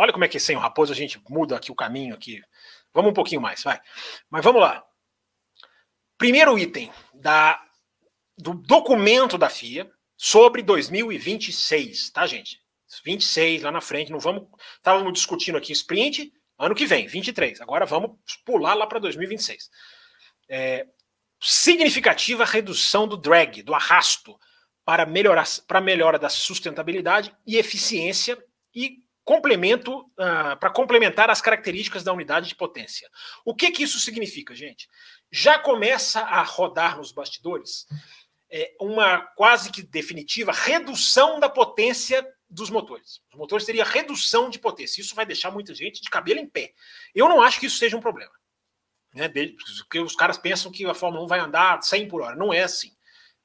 Olha 0.00 0.14
como 0.14 0.24
é 0.24 0.28
que 0.28 0.40
sem 0.40 0.56
o 0.56 0.58
Raposo 0.58 0.94
a 0.94 0.96
gente 0.96 1.20
muda 1.28 1.54
aqui 1.54 1.70
o 1.70 1.74
caminho 1.74 2.14
aqui. 2.14 2.42
Vamos 2.90 3.10
um 3.10 3.14
pouquinho 3.14 3.38
mais, 3.38 3.62
vai. 3.62 3.78
Mas 4.30 4.42
vamos 4.42 4.62
lá. 4.62 4.82
Primeiro 6.16 6.58
item 6.58 6.90
da, 7.12 7.62
do 8.38 8.54
documento 8.54 9.36
da 9.36 9.50
FIA 9.50 9.90
sobre 10.16 10.62
2026, 10.62 12.12
tá, 12.12 12.26
gente? 12.26 12.62
26 13.04 13.62
lá 13.62 13.70
na 13.70 13.82
frente, 13.82 14.10
não 14.10 14.18
vamos. 14.18 14.48
Estávamos 14.76 15.12
discutindo 15.12 15.58
aqui 15.58 15.70
sprint, 15.74 16.32
ano 16.58 16.74
que 16.74 16.86
vem, 16.86 17.06
23. 17.06 17.60
Agora 17.60 17.84
vamos 17.84 18.12
pular 18.42 18.72
lá 18.72 18.86
para 18.86 19.00
2026. 19.00 19.68
É, 20.48 20.86
significativa 21.38 22.46
redução 22.46 23.06
do 23.06 23.18
drag, 23.18 23.62
do 23.62 23.74
arrasto, 23.74 24.34
para 24.82 25.04
melhorar 25.04 25.46
para 25.68 25.78
melhora 25.78 26.18
da 26.18 26.30
sustentabilidade 26.30 27.36
e 27.46 27.58
eficiência 27.58 28.42
e 28.74 29.04
complemento 29.30 30.00
uh, 30.00 30.58
para 30.58 30.70
complementar 30.70 31.30
as 31.30 31.40
características 31.40 32.02
da 32.02 32.12
unidade 32.12 32.48
de 32.48 32.56
potência. 32.56 33.08
O 33.44 33.54
que, 33.54 33.70
que 33.70 33.84
isso 33.84 34.00
significa, 34.00 34.56
gente? 34.56 34.88
Já 35.30 35.56
começa 35.56 36.18
a 36.22 36.42
rodar 36.42 36.96
nos 36.96 37.12
bastidores 37.12 37.86
é, 38.50 38.74
uma 38.80 39.20
quase 39.36 39.70
que 39.70 39.84
definitiva 39.84 40.50
redução 40.50 41.38
da 41.38 41.48
potência 41.48 42.26
dos 42.48 42.70
motores. 42.70 43.20
Os 43.30 43.38
motores 43.38 43.64
teriam 43.64 43.86
redução 43.86 44.50
de 44.50 44.58
potência. 44.58 45.00
Isso 45.00 45.14
vai 45.14 45.24
deixar 45.24 45.52
muita 45.52 45.72
gente 45.76 46.02
de 46.02 46.10
cabelo 46.10 46.40
em 46.40 46.48
pé. 46.48 46.72
Eu 47.14 47.28
não 47.28 47.40
acho 47.40 47.60
que 47.60 47.66
isso 47.66 47.78
seja 47.78 47.96
um 47.96 48.00
problema. 48.00 48.32
Né? 49.14 49.28
Porque 49.28 50.00
os 50.00 50.16
caras 50.16 50.38
pensam 50.38 50.72
que 50.72 50.84
a 50.86 50.92
Fórmula 50.92 51.24
1 51.24 51.28
vai 51.28 51.38
andar 51.38 51.80
100 51.80 52.08
por 52.08 52.20
hora. 52.20 52.34
Não 52.34 52.52
é 52.52 52.64
assim. 52.64 52.90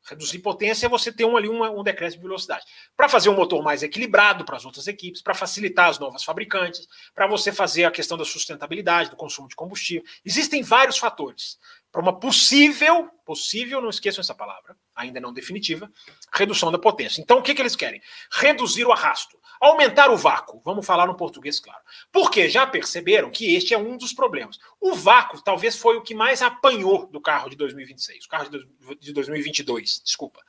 Reduzir 0.07 0.40
potência 0.40 0.86
é 0.86 0.90
você 0.90 1.11
ter 1.11 1.26
um, 1.26 1.36
ali 1.36 1.49
uma, 1.49 1.69
um 1.69 1.84
decréscimo 1.84 2.22
de 2.22 2.27
velocidade. 2.27 2.64
Para 2.95 3.10
fazer 3.10 3.30
um 3.30 3.36
motor 3.36 3.64
mais 3.64 3.82
equilibrado 3.84 4.45
para 4.45 4.56
as 4.56 4.65
outras 4.65 4.88
equipes, 4.88 5.22
para 5.22 5.34
facilitar 5.34 5.90
as 5.90 5.99
novas 5.99 6.23
fabricantes, 6.23 6.88
para 7.14 7.27
você 7.27 7.52
fazer 7.52 7.86
a 7.86 7.91
questão 7.91 8.18
da 8.18 8.26
sustentabilidade, 8.26 9.10
do 9.10 9.15
consumo 9.15 9.48
de 9.48 9.56
combustível. 9.56 10.03
Existem 10.23 10.61
vários 10.61 10.98
fatores 10.98 11.57
para 11.96 12.02
uma 12.02 12.20
possível, 12.20 13.10
possível, 13.26 13.80
não 13.80 13.90
esqueçam 13.90 14.20
essa 14.20 14.36
palavra, 14.36 14.76
ainda 14.94 15.22
não 15.22 15.32
definitiva, 15.32 15.90
redução 16.34 16.70
da 16.70 16.78
potência. 16.78 17.22
Então, 17.22 17.38
o 17.38 17.42
que, 17.42 17.56
que 17.56 17.62
eles 17.62 17.74
querem? 17.74 18.02
Reduzir 18.30 18.84
o 18.84 18.92
arrasto. 18.92 19.40
Aumentar 19.62 20.12
o 20.12 20.18
vácuo, 20.18 20.62
vamos 20.66 20.86
falar 20.86 21.08
no 21.08 21.16
português 21.16 21.58
claro. 21.58 21.80
Porque 22.12 22.50
já 22.50 22.68
perceberam 22.68 23.32
que 23.32 23.56
este 23.56 23.74
é 23.74 23.78
um 23.78 23.96
dos 23.96 24.12
problemas. 24.12 24.60
O 24.82 24.94
vácuo 24.94 25.42
talvez 25.42 25.78
foi 25.78 25.96
o 25.96 26.02
que 26.02 26.14
mais 26.14 26.42
apanhou 26.42 27.08
do 27.08 27.22
carro 27.22 27.50
de 27.50 27.56
2026, 27.56 28.26
o 28.26 28.28
carro 28.28 28.50
de 29.00 29.14
2022, 29.14 30.02
desculpa. 30.04 30.42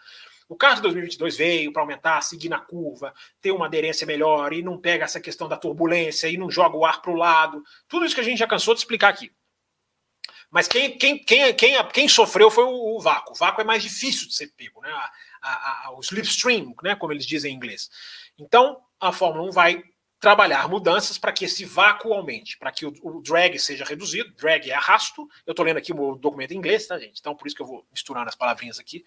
O 0.49 0.57
carro 0.57 0.77
de 0.77 0.83
2022 0.83 1.37
veio 1.37 1.73
para 1.73 1.83
aumentar, 1.83 2.21
seguir 2.23 2.49
na 2.49 2.59
curva, 2.59 3.15
ter 3.41 3.53
uma 3.53 3.67
aderência 3.67 4.05
melhor 4.05 4.53
e 4.53 4.63
não 4.63 4.81
pega 4.81 5.05
essa 5.05 5.21
questão 5.21 5.47
da 5.47 5.57
turbulência 5.57 6.27
e 6.27 6.37
não 6.37 6.51
joga 6.51 6.77
o 6.77 6.85
ar 6.85 7.01
para 7.01 7.13
o 7.13 7.17
lado. 7.17 7.63
Tudo 7.87 8.05
isso 8.05 8.17
que 8.17 8.21
a 8.21 8.25
gente 8.25 8.39
já 8.39 8.49
cansou 8.49 8.75
de 8.75 8.81
explicar 8.81 9.11
aqui. 9.11 9.31
Mas 10.51 10.69
quem, 10.69 10.97
quem, 10.97 11.19
quem, 11.19 11.55
quem, 11.55 11.89
quem 11.89 12.09
sofreu 12.09 12.51
foi 12.51 12.65
o, 12.65 12.97
o 12.97 13.01
vácuo. 13.01 13.33
O 13.33 13.37
vácuo 13.37 13.61
é 13.61 13.65
mais 13.65 13.83
difícil 13.83 14.29
de 14.29 14.35
ser 14.35 14.49
pego, 14.57 14.81
né? 14.81 14.91
A, 14.91 15.11
a, 15.43 15.87
a, 15.87 15.91
o 15.97 16.01
slipstream, 16.01 16.75
né? 16.83 16.97
como 16.97 17.13
eles 17.13 17.27
dizem 17.27 17.53
em 17.53 17.57
inglês. 17.57 17.91
Então, 18.39 18.81
a 19.01 19.13
Fórmula 19.13 19.49
1 19.49 19.53
vai 19.53 19.83
trabalhar 20.19 20.67
mudanças 20.69 21.19
para 21.19 21.33
que 21.33 21.45
esse 21.45 21.65
vácuo 21.65 22.13
aumente, 22.13 22.59
para 22.59 22.73
que 22.73 22.87
o, 22.87 22.93
o, 23.03 23.21
drag 23.21 23.59
seja 23.59 23.85
reduzido. 23.85 24.33
Drag 24.35 24.69
é 24.71 24.75
arrasto. 24.75 25.29
Eu 25.47 25.53
estou 25.53 25.65
lendo 25.65 25.77
aqui 25.77 25.93
o 25.93 26.17
documento 26.17 26.53
em 26.53 26.57
inglês, 26.57 26.87
tá, 26.87 26.99
gente? 26.99 27.21
Então, 27.21 27.37
por 27.37 27.47
isso 27.47 27.55
que 27.55 27.63
eu 27.63 27.67
vou 27.67 27.87
misturando 27.91 28.29
as 28.29 28.35
palavrinhas 28.35 28.79
aqui. 28.79 29.05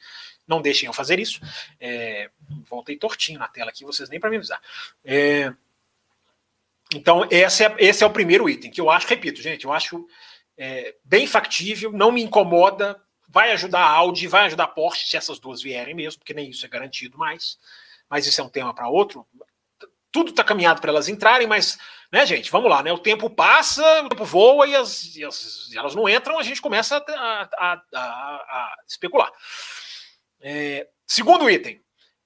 Não 0.47 0.61
deixem 0.61 0.87
eu 0.87 0.93
fazer 0.93 1.19
isso. 1.19 1.41
É, 1.79 2.29
voltei 2.69 2.95
tortinho 2.95 3.39
na 3.39 3.47
tela 3.47 3.69
aqui, 3.69 3.83
vocês 3.83 4.09
nem 4.09 4.19
para 4.19 4.29
me 4.29 4.37
avisar. 4.37 4.61
É, 5.03 5.53
então, 6.93 7.27
esse 7.29 7.63
é, 7.63 7.75
esse 7.79 8.03
é 8.03 8.07
o 8.07 8.11
primeiro 8.11 8.49
item, 8.49 8.71
que 8.71 8.81
eu 8.81 8.89
acho, 8.89 9.07
repito, 9.07 9.41
gente, 9.41 9.65
eu 9.65 9.71
acho 9.71 10.07
é, 10.59 10.95
bem 11.03 11.25
factível, 11.25 11.91
não 11.91 12.11
me 12.11 12.21
incomoda, 12.21 13.01
vai 13.27 13.51
ajudar 13.53 13.79
a 13.79 13.89
Audi, 13.89 14.27
vai 14.27 14.45
ajudar 14.45 14.65
a 14.65 14.67
Porsche, 14.67 15.07
se 15.07 15.17
essas 15.17 15.39
duas 15.39 15.61
vierem 15.61 15.95
mesmo, 15.95 16.19
porque 16.19 16.33
nem 16.33 16.51
isso 16.51 16.65
é 16.65 16.69
garantido 16.69 17.17
mais. 17.17 17.57
Mas 18.07 18.27
isso 18.27 18.39
é 18.39 18.43
um 18.43 18.49
tema 18.49 18.73
para 18.73 18.89
outro 18.89 19.25
tudo 20.11 20.31
está 20.31 20.43
caminhado 20.43 20.81
para 20.81 20.89
elas 20.89 21.07
entrarem, 21.07 21.47
mas, 21.47 21.77
né, 22.11 22.25
gente, 22.25 22.51
vamos 22.51 22.69
lá, 22.69 22.81
né? 22.81 22.91
O 22.91 22.97
tempo 22.97 23.29
passa, 23.29 24.03
o 24.03 24.09
tempo 24.09 24.25
voa 24.25 24.67
e, 24.67 24.75
as, 24.75 25.15
e, 25.15 25.23
as, 25.23 25.69
elas 25.75 25.95
não 25.95 26.09
entram, 26.09 26.39
a 26.39 26.43
gente 26.43 26.61
começa 26.61 26.97
a, 26.97 27.49
a, 27.57 27.83
a, 27.93 27.99
a 27.99 28.75
especular. 28.87 29.31
É, 30.41 30.87
segundo 31.05 31.49
item, 31.49 31.81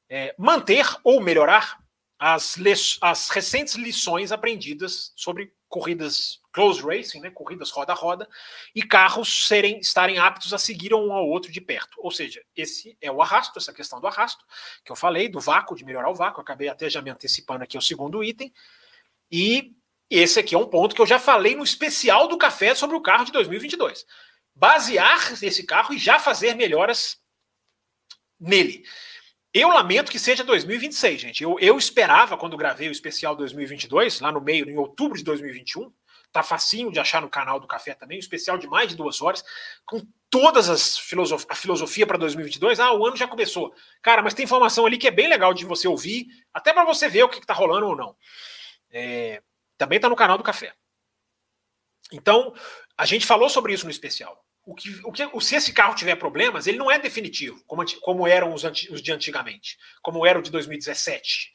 é, 0.09 0.33
manter 0.37 0.85
ou 1.03 1.19
melhorar 1.19 1.77
as, 2.25 2.55
as 3.01 3.27
recentes 3.27 3.75
lições 3.75 4.31
aprendidas 4.31 5.11
sobre 5.13 5.51
corridas 5.67 6.39
close 6.53 6.81
racing, 6.81 7.19
né, 7.19 7.29
corridas 7.29 7.69
roda 7.69 7.91
a 7.91 7.95
roda, 7.95 8.29
e 8.73 8.81
carros 8.81 9.45
serem 9.45 9.77
estarem 9.79 10.17
aptos 10.17 10.53
a 10.53 10.57
seguir 10.57 10.93
um 10.93 11.11
ao 11.11 11.27
outro 11.27 11.51
de 11.51 11.59
perto. 11.59 11.97
Ou 11.97 12.09
seja, 12.11 12.41
esse 12.55 12.97
é 13.01 13.11
o 13.11 13.21
arrasto, 13.21 13.59
essa 13.59 13.73
questão 13.73 13.99
do 13.99 14.07
arrasto, 14.07 14.45
que 14.85 14.91
eu 14.91 14.95
falei, 14.95 15.27
do 15.27 15.41
vácuo, 15.41 15.75
de 15.75 15.83
melhorar 15.83 16.09
o 16.09 16.15
vácuo, 16.15 16.39
acabei 16.39 16.69
até 16.69 16.89
já 16.89 17.01
me 17.01 17.09
antecipando 17.09 17.65
aqui 17.65 17.77
o 17.77 17.81
segundo 17.81 18.23
item. 18.23 18.53
E 19.29 19.73
esse 20.09 20.39
aqui 20.39 20.55
é 20.55 20.57
um 20.57 20.69
ponto 20.69 20.95
que 20.95 21.01
eu 21.01 21.07
já 21.07 21.19
falei 21.19 21.57
no 21.57 21.63
especial 21.63 22.29
do 22.29 22.37
café 22.37 22.73
sobre 22.73 22.95
o 22.95 23.01
carro 23.01 23.25
de 23.25 23.33
2022. 23.33 24.05
Basear 24.55 25.33
esse 25.43 25.65
carro 25.65 25.93
e 25.93 25.97
já 25.97 26.19
fazer 26.19 26.55
melhoras 26.55 27.17
nele. 28.39 28.85
Eu 29.53 29.69
lamento 29.69 30.11
que 30.11 30.17
seja 30.17 30.43
2026, 30.43 31.21
gente. 31.21 31.43
Eu, 31.43 31.59
eu 31.59 31.77
esperava, 31.77 32.35
quando 32.35 32.57
gravei 32.57 32.89
o 32.89 32.91
especial 32.91 33.35
2022, 33.35 34.19
lá 34.19 34.31
no 34.31 34.41
meio, 34.41 34.67
em 34.67 34.77
outubro 34.77 35.15
de 35.15 35.23
2021, 35.23 35.93
tá 36.31 36.41
facinho 36.41 36.91
de 36.91 36.99
achar 36.99 37.21
no 37.21 37.29
canal 37.29 37.59
do 37.59 37.67
Café 37.67 37.93
também, 37.93 38.17
um 38.17 38.19
especial 38.19 38.57
de 38.57 38.67
mais 38.67 38.89
de 38.89 38.95
duas 38.95 39.21
horas, 39.21 39.45
com 39.85 40.01
todas 40.31 40.67
as 40.67 40.97
filosof 40.97 41.45
a 41.47 41.53
filosofia 41.53 42.07
para 42.07 42.17
2022. 42.17 42.79
Ah, 42.79 42.91
o 42.93 43.05
ano 43.05 43.15
já 43.15 43.27
começou. 43.27 43.71
Cara, 44.01 44.23
mas 44.23 44.33
tem 44.33 44.43
informação 44.43 44.87
ali 44.87 44.97
que 44.97 45.07
é 45.07 45.11
bem 45.11 45.27
legal 45.27 45.53
de 45.53 45.63
você 45.63 45.87
ouvir, 45.87 46.25
até 46.51 46.73
para 46.73 46.83
você 46.83 47.07
ver 47.07 47.21
o 47.21 47.29
que, 47.29 47.37
está 47.37 47.53
rolando 47.53 47.85
ou 47.85 47.95
não. 47.95 48.15
É, 48.89 49.43
também 49.77 49.97
está 49.97 50.09
no 50.09 50.15
canal 50.15 50.39
do 50.39 50.43
Café. 50.43 50.73
Então, 52.11 52.55
a 52.97 53.05
gente 53.05 53.27
falou 53.27 53.49
sobre 53.49 53.73
isso 53.73 53.85
no 53.85 53.91
especial. 53.91 54.43
O 54.65 54.73
que, 54.73 55.01
o 55.03 55.11
que, 55.11 55.41
se 55.41 55.55
esse 55.55 55.73
carro 55.73 55.93
tiver 55.93 56.15
problemas, 56.15 56.67
ele 56.67 56.77
não 56.77 56.89
é 56.89 56.97
definitivo, 56.97 57.61
como, 57.67 57.83
como 57.99 58.25
eram 58.25 58.53
os, 58.53 58.63
os 58.63 59.01
de 59.01 59.11
antigamente, 59.11 59.77
como 60.01 60.25
era 60.25 60.39
o 60.39 60.41
de 60.41 60.49
2017 60.49 61.51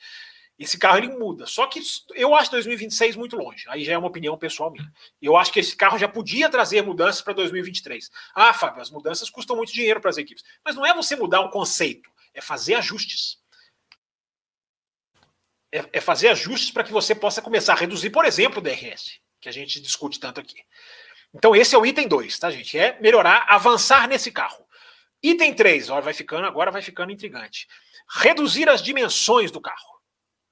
Esse 0.59 0.77
carro 0.77 0.99
ele 0.99 1.09
muda. 1.09 1.47
Só 1.47 1.67
que 1.67 1.81
eu 2.15 2.35
acho 2.35 2.51
2026 2.51 3.17
muito 3.17 3.35
longe. 3.35 3.65
Aí 3.69 3.83
já 3.83 3.95
é 3.95 3.99
uma 3.99 4.09
opinião 4.09 4.37
pessoal 4.37 4.71
minha. 4.71 4.93
Eu 5.23 5.39
acho 5.39 5.51
que 5.51 5.61
esse 5.61 5.75
carro 5.75 5.97
já 5.97 6.07
podia 6.07 6.51
trazer 6.51 6.83
mudanças 6.83 7.23
para 7.23 7.33
2023. 7.33 8.11
Ah, 8.35 8.53
Fábio, 8.53 8.83
as 8.83 8.91
mudanças 8.91 9.31
custam 9.31 9.57
muito 9.57 9.73
dinheiro 9.73 10.01
para 10.01 10.11
as 10.11 10.19
equipes. 10.19 10.45
Mas 10.63 10.77
não 10.77 10.85
é 10.85 10.93
você 10.93 11.17
mudar 11.17 11.41
um 11.41 11.51
conceito, 11.51 12.11
é 12.35 12.43
fazer 12.43 12.75
ajustes. 12.75 13.39
É, 15.73 15.85
é 15.95 16.01
fazer 16.01 16.29
ajustes 16.29 16.71
para 16.71 16.85
que 16.85 16.93
você 16.93 17.15
possa 17.15 17.41
começar 17.41 17.73
a 17.73 17.77
reduzir, 17.77 18.11
por 18.11 18.27
exemplo, 18.27 18.59
o 18.59 18.63
DRS, 18.63 19.21
que 19.41 19.49
a 19.49 19.53
gente 19.53 19.81
discute 19.81 20.21
tanto 20.21 20.41
aqui. 20.41 20.63
Então, 21.35 21.55
esse 21.55 21.75
é 21.75 21.79
o 21.79 21.85
item 21.85 22.09
2, 22.09 22.39
tá, 22.39 22.51
gente? 22.51 22.79
É 22.79 22.99
melhorar, 23.01 23.47
avançar 23.49 24.09
nesse 24.09 24.31
carro. 24.31 24.67
Item 25.23 25.55
3, 25.55 25.89
vai 25.89 26.15
ficando, 26.15 26.47
agora 26.47 26.71
vai 26.71 26.83
ficando 26.83 27.13
intrigante. 27.13 27.67
Reduzir 28.09 28.69
as 28.69 28.83
dimensões 28.83 29.51
do 29.51 29.61
carro. 29.61 29.99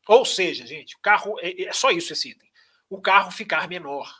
Ou 0.09 0.25
seja, 0.25 0.67
gente, 0.67 0.95
o 0.97 1.01
carro 1.01 1.37
é, 1.41 1.65
é 1.65 1.73
só 1.73 1.91
isso 1.91 2.13
esse 2.13 2.31
item. 2.31 2.49
O 2.89 3.01
carro 3.01 3.31
ficar 3.31 3.69
menor. 3.69 4.13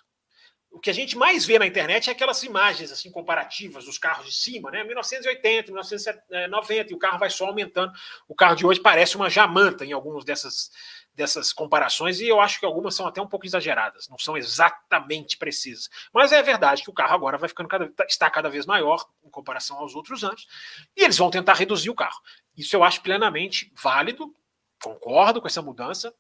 O 0.71 0.81
que 0.81 0.91
a 0.91 0.93
gente 0.93 1.17
mais 1.17 1.47
vê 1.47 1.59
na 1.59 1.67
internet 1.67 2.11
é 2.11 2.13
aquelas 2.13 2.43
imagens 2.43 2.93
assim 2.93 3.11
comparativas 3.11 3.87
dos 3.87 3.97
carros 3.97 4.27
de 4.27 4.35
cima, 4.35 4.71
né? 4.71 4.85
1980, 4.85 5.69
1990, 5.73 6.93
e 6.93 6.95
o 6.95 6.99
carro 6.99 7.19
vai 7.19 7.31
só 7.31 7.47
aumentando. 7.47 7.93
O 8.29 8.35
carro 8.35 8.57
de 8.57 8.67
hoje 8.67 8.81
parece 8.81 9.17
uma 9.17 9.31
jamanta 9.31 9.87
em 9.87 9.93
algumas 9.93 10.25
dessas 10.25 10.71
dessas 11.17 11.53
comparações 11.53 12.21
e 12.21 12.29
eu 12.29 12.41
acho 12.41 12.61
que 12.61 12.67
algumas 12.67 12.95
são 12.95 13.07
até 13.07 13.21
um 13.21 13.27
pouco 13.27 13.47
exageradas, 13.47 14.07
não 14.09 14.19
são 14.19 14.37
exatamente 14.37 15.37
precisas. 15.39 15.89
Mas 16.13 16.31
é 16.31 16.43
verdade 16.43 16.83
que 16.83 16.91
o 16.91 16.93
carro 16.93 17.15
agora 17.15 17.39
vai 17.39 17.49
ficando 17.49 17.69
cada, 17.69 17.91
está 18.07 18.31
cada 18.31 18.51
vez 18.51 18.67
maior 18.67 19.05
em 19.25 19.31
comparação 19.31 19.79
aos 19.79 19.95
outros 19.95 20.23
anos 20.23 20.47
e 20.95 21.03
eles 21.03 21.17
vão 21.17 21.31
tentar 21.31 21.55
reduzir 21.55 21.89
o 21.89 21.95
carro. 21.95 22.21
Isso 22.57 22.77
eu 22.77 22.85
acho 22.85 23.01
plenamente 23.01 23.73
válido, 23.75 24.35
concordo 24.81 25.41
com 25.41 25.47
essa 25.47 25.63
mudança 25.63 26.15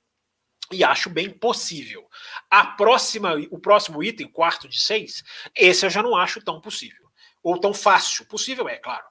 e 0.73 0.83
acho 0.83 1.11
bem 1.11 1.31
possível. 1.31 2.09
A 2.51 2.65
próxima, 2.65 3.35
o 3.51 3.59
próximo 3.59 4.03
item, 4.03 4.27
quarto 4.27 4.67
de 4.67 4.81
seis, 4.81 5.23
esse 5.55 5.85
eu 5.85 5.91
já 5.91 6.03
não 6.03 6.17
acho 6.17 6.43
tão 6.43 6.61
possível 6.61 7.07
ou 7.43 7.61
tão 7.61 7.73
fácil. 7.73 8.27
Possível 8.27 8.69
é, 8.69 8.77
claro. 8.77 9.05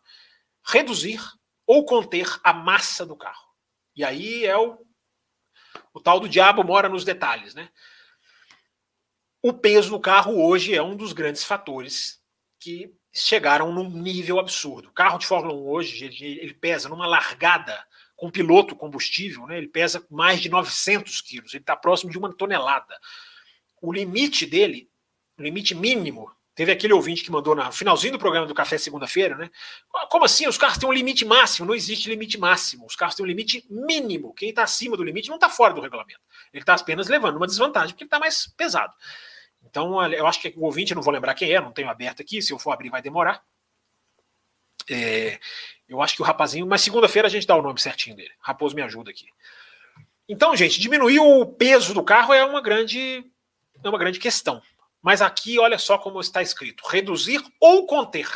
Reduzir 0.66 1.22
ou 1.66 1.86
conter 1.86 2.28
a 2.44 2.52
massa 2.52 3.06
do 3.06 3.16
carro. 3.16 3.46
E 3.96 4.04
aí 4.04 4.46
é 4.46 4.58
o 4.58 4.85
o 5.96 6.02
tal 6.02 6.20
do 6.20 6.28
diabo 6.28 6.62
mora 6.62 6.90
nos 6.90 7.06
detalhes, 7.06 7.56
né? 7.56 7.70
O 9.42 9.54
peso 9.54 9.92
do 9.92 10.00
carro 10.00 10.46
hoje 10.46 10.76
é 10.76 10.84
um 10.84 10.94
dos 10.94 11.14
grandes 11.14 11.46
fatores 11.46 12.22
que 12.60 12.94
chegaram 13.14 13.72
num 13.72 13.90
nível 13.90 14.38
absurdo. 14.38 14.90
O 14.90 14.94
carro 14.94 15.18
de 15.18 15.26
Fórmula 15.26 15.54
1 15.54 15.70
hoje, 15.70 16.04
ele, 16.04 16.40
ele 16.42 16.54
pesa 16.54 16.90
numa 16.90 17.08
largada 17.08 17.82
com 18.14 18.30
piloto 18.30 18.76
combustível, 18.76 19.48
né? 19.48 19.58
ele 19.58 19.70
pesa 19.70 20.06
mais 20.12 20.42
de 20.42 20.50
900 20.50 21.22
quilos, 21.22 21.54
ele 21.54 21.64
está 21.64 21.78
próximo 21.78 22.12
de 22.12 22.18
uma 22.18 22.34
tonelada. 22.34 23.00
O 23.82 23.94
limite 23.94 24.46
dele, 24.46 24.90
o 25.38 25.44
limite 25.44 25.74
mínimo 25.74 26.30
Teve 26.56 26.72
aquele 26.72 26.94
ouvinte 26.94 27.22
que 27.22 27.30
mandou 27.30 27.54
no 27.54 27.70
finalzinho 27.74 28.14
do 28.14 28.20
programa 28.20 28.48
do 28.48 28.54
Café 28.54 28.78
segunda-feira, 28.78 29.36
né? 29.36 29.52
Como 30.10 30.24
assim? 30.24 30.48
Os 30.48 30.58
carros 30.58 30.78
têm 30.78 30.88
um 30.88 30.94
limite 30.94 31.26
máximo? 31.26 31.68
Não 31.68 31.76
existe 31.76 32.10
limite 32.10 32.38
máximo. 32.38 32.86
Os 32.86 32.96
carros 32.96 33.14
têm 33.14 33.26
um 33.26 33.28
limite 33.28 33.66
mínimo. 33.70 34.34
Quem 34.34 34.50
está 34.50 34.64
acima 34.64 34.96
do 34.96 35.04
limite 35.04 35.28
não 35.28 35.36
está 35.36 35.50
fora 35.50 35.74
do 35.74 35.82
regulamento. 35.82 36.22
Ele 36.54 36.64
está 36.64 36.74
apenas 36.74 37.10
levando 37.10 37.36
uma 37.36 37.46
desvantagem, 37.46 37.90
porque 37.90 38.06
ele 38.06 38.08
está 38.08 38.20
mais 38.20 38.48
pesado. 38.56 38.94
Então, 39.70 40.02
eu 40.14 40.26
acho 40.26 40.40
que 40.40 40.54
o 40.56 40.64
ouvinte, 40.64 40.94
eu 40.94 40.96
não 40.96 41.04
vou 41.04 41.14
lembrar 41.14 41.34
quem 41.34 41.52
é, 41.52 41.60
não 41.60 41.74
tenho 41.74 41.90
aberto 41.90 42.22
aqui. 42.22 42.42
Se 42.42 42.54
eu 42.54 42.58
for 42.58 42.72
abrir, 42.72 42.90
vai 42.90 43.02
demorar. 43.02 43.44
É, 44.90 45.38
eu 45.90 46.02
acho 46.02 46.16
que 46.16 46.22
o 46.22 46.26
rapazinho, 46.26 46.66
mas 46.66 46.82
segunda-feira 46.82 47.28
a 47.28 47.32
gente 47.32 47.46
dá 47.46 47.58
o 47.58 47.62
nome 47.62 47.82
certinho 47.82 48.16
dele. 48.16 48.32
Raposo 48.40 48.74
me 48.74 48.82
ajuda 48.82 49.12
aqui. 49.12 49.28
Então, 50.30 50.56
gente, 50.56 50.80
diminuir 50.80 51.20
o 51.20 51.46
peso 51.46 51.94
do 51.94 52.02
carro 52.02 52.34
é 52.34 52.46
uma 52.46 52.62
grande, 52.62 53.26
é 53.84 53.90
uma 53.90 54.00
grande 54.00 54.20
questão. 54.20 54.62
Mas 55.06 55.22
aqui, 55.22 55.60
olha 55.60 55.78
só 55.78 56.00
como 56.00 56.20
está 56.20 56.42
escrito: 56.42 56.84
reduzir 56.88 57.40
ou 57.62 57.86
conter. 57.86 58.28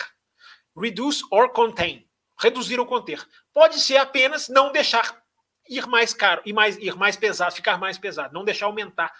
Reduce 0.78 1.24
or 1.32 1.50
contain. 1.52 2.08
Reduzir 2.40 2.80
ou 2.80 2.86
conter. 2.86 3.28
Pode 3.52 3.80
ser 3.80 3.98
apenas 3.98 4.48
não 4.50 4.72
deixar 4.72 5.20
ir 5.68 5.88
mais 5.88 6.14
caro, 6.14 6.44
ir 6.46 6.54
mais, 6.54 6.78
ir 6.78 6.96
mais 6.96 7.18
pesado, 7.18 7.56
ficar 7.56 7.80
mais 7.80 7.98
pesado, 7.98 8.36
não 8.36 8.46
deixar 8.46 8.68
aumentar 8.68 9.12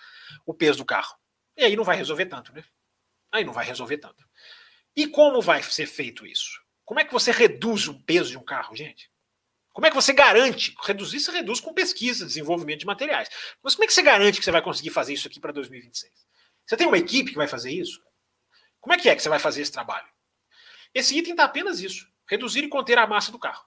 o 0.46 0.54
peso 0.54 0.78
do 0.78 0.86
carro. 0.86 1.16
E 1.58 1.64
aí 1.64 1.76
não 1.76 1.84
vai 1.84 1.98
resolver 1.98 2.28
tanto, 2.28 2.54
né? 2.54 2.64
Aí 3.32 3.44
não 3.44 3.52
vai 3.52 3.66
resolver 3.66 3.98
tanto. 3.98 4.24
E 4.96 5.08
como 5.08 5.42
vai 5.42 5.64
ser 5.64 5.88
feito 5.88 6.28
isso? 6.28 6.62
Como 6.86 7.00
é 7.00 7.04
que 7.04 7.12
você 7.12 7.32
reduz 7.32 7.88
o 7.88 8.00
peso 8.04 8.30
de 8.30 8.38
um 8.38 8.44
carro, 8.44 8.76
gente? 8.76 9.10
Como 9.74 9.88
é 9.88 9.90
que 9.90 9.96
você 9.96 10.14
garante? 10.14 10.76
Reduzir 10.84 11.20
se 11.20 11.32
reduz 11.32 11.60
com 11.60 11.74
pesquisa, 11.74 12.28
desenvolvimento 12.28 12.82
de 12.82 12.86
materiais. 12.86 13.28
Mas 13.64 13.74
como 13.74 13.86
é 13.86 13.88
que 13.88 13.94
você 13.94 14.04
garante 14.04 14.38
que 14.38 14.46
você 14.46 14.52
vai 14.52 14.62
conseguir 14.62 14.92
fazer 14.92 15.14
isso 15.14 15.28
aqui 15.28 15.40
para 15.40 15.52
2026? 15.52 16.29
Você 16.70 16.78
tem 16.78 16.86
uma 16.86 17.00
equipe 17.00 17.32
que 17.32 17.38
vai 17.38 17.48
fazer 17.48 17.72
isso? 17.72 18.00
Como 18.80 18.94
é 18.94 18.98
que 19.00 19.10
é 19.10 19.16
que 19.16 19.24
você 19.24 19.30
vai 19.30 19.40
fazer 19.40 19.64
esse 19.64 19.72
trabalho? 19.72 20.08
Esse 20.94 21.18
item 21.18 21.32
está 21.32 21.46
apenas 21.46 21.80
isso: 21.80 22.08
reduzir 22.30 22.64
e 22.64 22.70
conter 22.70 23.00
a 23.00 23.08
massa 23.08 23.32
do 23.32 23.40
carro. 23.40 23.66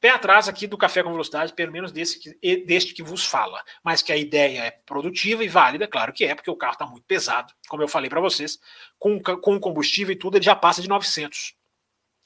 Pé 0.00 0.10
atrás 0.10 0.48
aqui 0.48 0.68
do 0.68 0.78
Café 0.78 1.02
com 1.02 1.10
Velocidade, 1.10 1.52
pelo 1.52 1.72
menos 1.72 1.90
desse, 1.90 2.38
deste 2.64 2.94
que 2.94 3.02
vos 3.02 3.26
fala. 3.26 3.60
Mas 3.82 4.02
que 4.02 4.12
a 4.12 4.16
ideia 4.16 4.66
é 4.66 4.70
produtiva 4.70 5.42
e 5.42 5.48
válida, 5.48 5.88
claro 5.88 6.12
que 6.12 6.24
é, 6.24 6.32
porque 6.32 6.50
o 6.50 6.56
carro 6.56 6.74
está 6.74 6.86
muito 6.86 7.04
pesado, 7.04 7.52
como 7.68 7.82
eu 7.82 7.88
falei 7.88 8.08
para 8.08 8.20
vocês. 8.20 8.56
Com, 9.00 9.20
com 9.20 9.58
combustível 9.58 10.12
e 10.12 10.18
tudo, 10.18 10.36
ele 10.36 10.44
já 10.44 10.54
passa 10.54 10.80
de 10.80 10.88
900. 10.88 11.56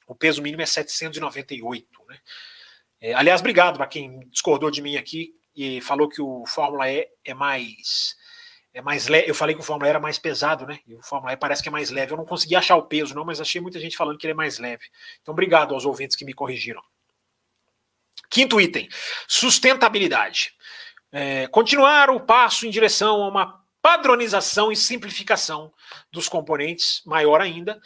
O 0.07 0.13
peso 0.13 0.43
mínimo 0.43 0.61
é 0.61 0.65
798. 0.67 1.87
Né? 2.07 2.19
É, 3.01 3.13
aliás, 3.15 3.41
obrigado 3.41 3.77
para 3.77 3.87
quem 3.87 4.19
discordou 4.29 4.69
de 4.69 4.81
mim 4.81 4.95
aqui 4.95 5.33
e 5.55 5.81
falou 5.81 6.07
que 6.07 6.21
o 6.21 6.45
Fórmula 6.45 6.87
E 6.87 7.09
é 7.25 7.33
mais 7.33 8.15
é 8.77 8.81
mais 8.81 9.07
leve. 9.07 9.29
Eu 9.29 9.35
falei 9.35 9.55
que 9.55 9.61
o 9.61 9.63
Fórmula 9.63 9.87
E 9.87 9.89
era 9.89 9.99
mais 9.99 10.19
pesado, 10.19 10.65
né? 10.65 10.79
E 10.85 10.93
o 10.93 11.01
Fórmula 11.01 11.33
E 11.33 11.37
parece 11.37 11.63
que 11.63 11.69
é 11.69 11.71
mais 11.71 11.89
leve. 11.89 12.13
Eu 12.13 12.17
não 12.17 12.25
consegui 12.25 12.55
achar 12.55 12.75
o 12.75 12.83
peso, 12.83 13.15
não, 13.15 13.25
mas 13.25 13.41
achei 13.41 13.59
muita 13.59 13.79
gente 13.79 13.97
falando 13.97 14.17
que 14.17 14.25
ele 14.25 14.33
é 14.33 14.35
mais 14.35 14.59
leve. 14.59 14.85
Então, 15.21 15.31
obrigado 15.31 15.73
aos 15.73 15.85
ouvintes 15.85 16.15
que 16.15 16.23
me 16.23 16.33
corrigiram. 16.33 16.81
Quinto 18.29 18.61
item: 18.61 18.87
sustentabilidade. 19.27 20.53
É, 21.11 21.47
continuar 21.47 22.09
o 22.09 22.19
passo 22.19 22.67
em 22.67 22.69
direção 22.69 23.23
a 23.23 23.27
uma 23.27 23.63
padronização 23.81 24.71
e 24.71 24.75
simplificação 24.75 25.73
dos 26.11 26.29
componentes, 26.29 27.01
maior 27.05 27.41
ainda, 27.41 27.81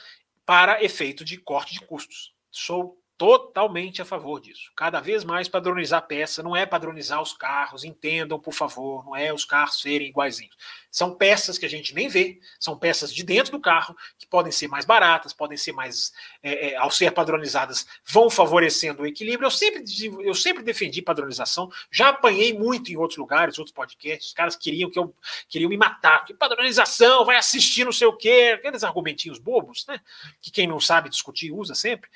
para 0.46 0.84
efeito 0.84 1.24
de 1.24 1.38
corte 1.38 1.74
de 1.74 1.82
custos. 1.82 2.34
Sou 2.50 3.01
totalmente 3.22 4.02
a 4.02 4.06
favor 4.06 4.42
disso. 4.42 4.72
Cada 4.76 5.00
vez 5.00 5.24
mais 5.24 5.48
padronizar 5.48 6.08
peça, 6.08 6.42
não 6.42 6.56
é 6.56 6.66
padronizar 6.66 7.22
os 7.22 7.34
carros, 7.34 7.84
entendam, 7.84 8.40
por 8.40 8.52
favor, 8.52 9.06
não 9.06 9.16
é 9.16 9.32
os 9.32 9.46
carros 9.46 9.80
serem 9.80 10.08
iguaizinhos. 10.08 10.58
São 10.90 11.14
peças 11.14 11.60
que 11.60 11.66
a 11.66 11.70
gente 11.70 11.94
nem 11.94 12.08
vê, 12.08 12.40
são 12.60 12.76
peças 12.76 13.14
de 13.14 13.22
dentro 13.22 13.52
do 13.52 13.60
carro, 13.60 13.96
que 14.18 14.26
podem 14.26 14.52
ser 14.52 14.68
mais 14.68 14.86
baratas, 14.86 15.34
podem 15.34 15.56
ser 15.56 15.72
mais, 15.72 16.12
é, 16.42 16.70
é, 16.70 16.76
ao 16.78 16.90
ser 16.90 17.12
padronizadas, 17.12 17.86
vão 18.04 18.28
favorecendo 18.28 19.04
o 19.04 19.06
equilíbrio. 19.06 19.46
Eu 19.46 19.52
sempre, 19.52 19.84
eu 20.26 20.34
sempre 20.34 20.64
defendi 20.64 21.00
padronização, 21.00 21.70
já 21.92 22.10
apanhei 22.10 22.58
muito 22.58 22.92
em 22.92 22.98
outros 22.98 23.20
lugares, 23.20 23.60
outros 23.60 23.74
podcasts, 23.74 24.30
os 24.30 24.34
caras 24.34 24.56
queriam 24.56 24.90
que 24.90 24.98
eu 24.98 25.16
queriam 25.48 25.70
me 25.70 25.78
matar, 25.78 26.26
que 26.26 26.34
padronização, 26.34 27.24
vai 27.24 27.36
assistir 27.36 27.86
não 27.86 27.92
sei 27.92 28.08
o 28.08 28.18
quê, 28.18 28.54
aqueles 28.56 28.84
argumentinhos 28.84 29.38
bobos, 29.38 29.86
né? 29.88 30.02
Que 30.42 30.50
quem 30.50 30.66
não 30.66 30.80
sabe 30.80 31.08
discutir 31.08 31.52
usa 31.52 31.76
sempre. 31.76 32.10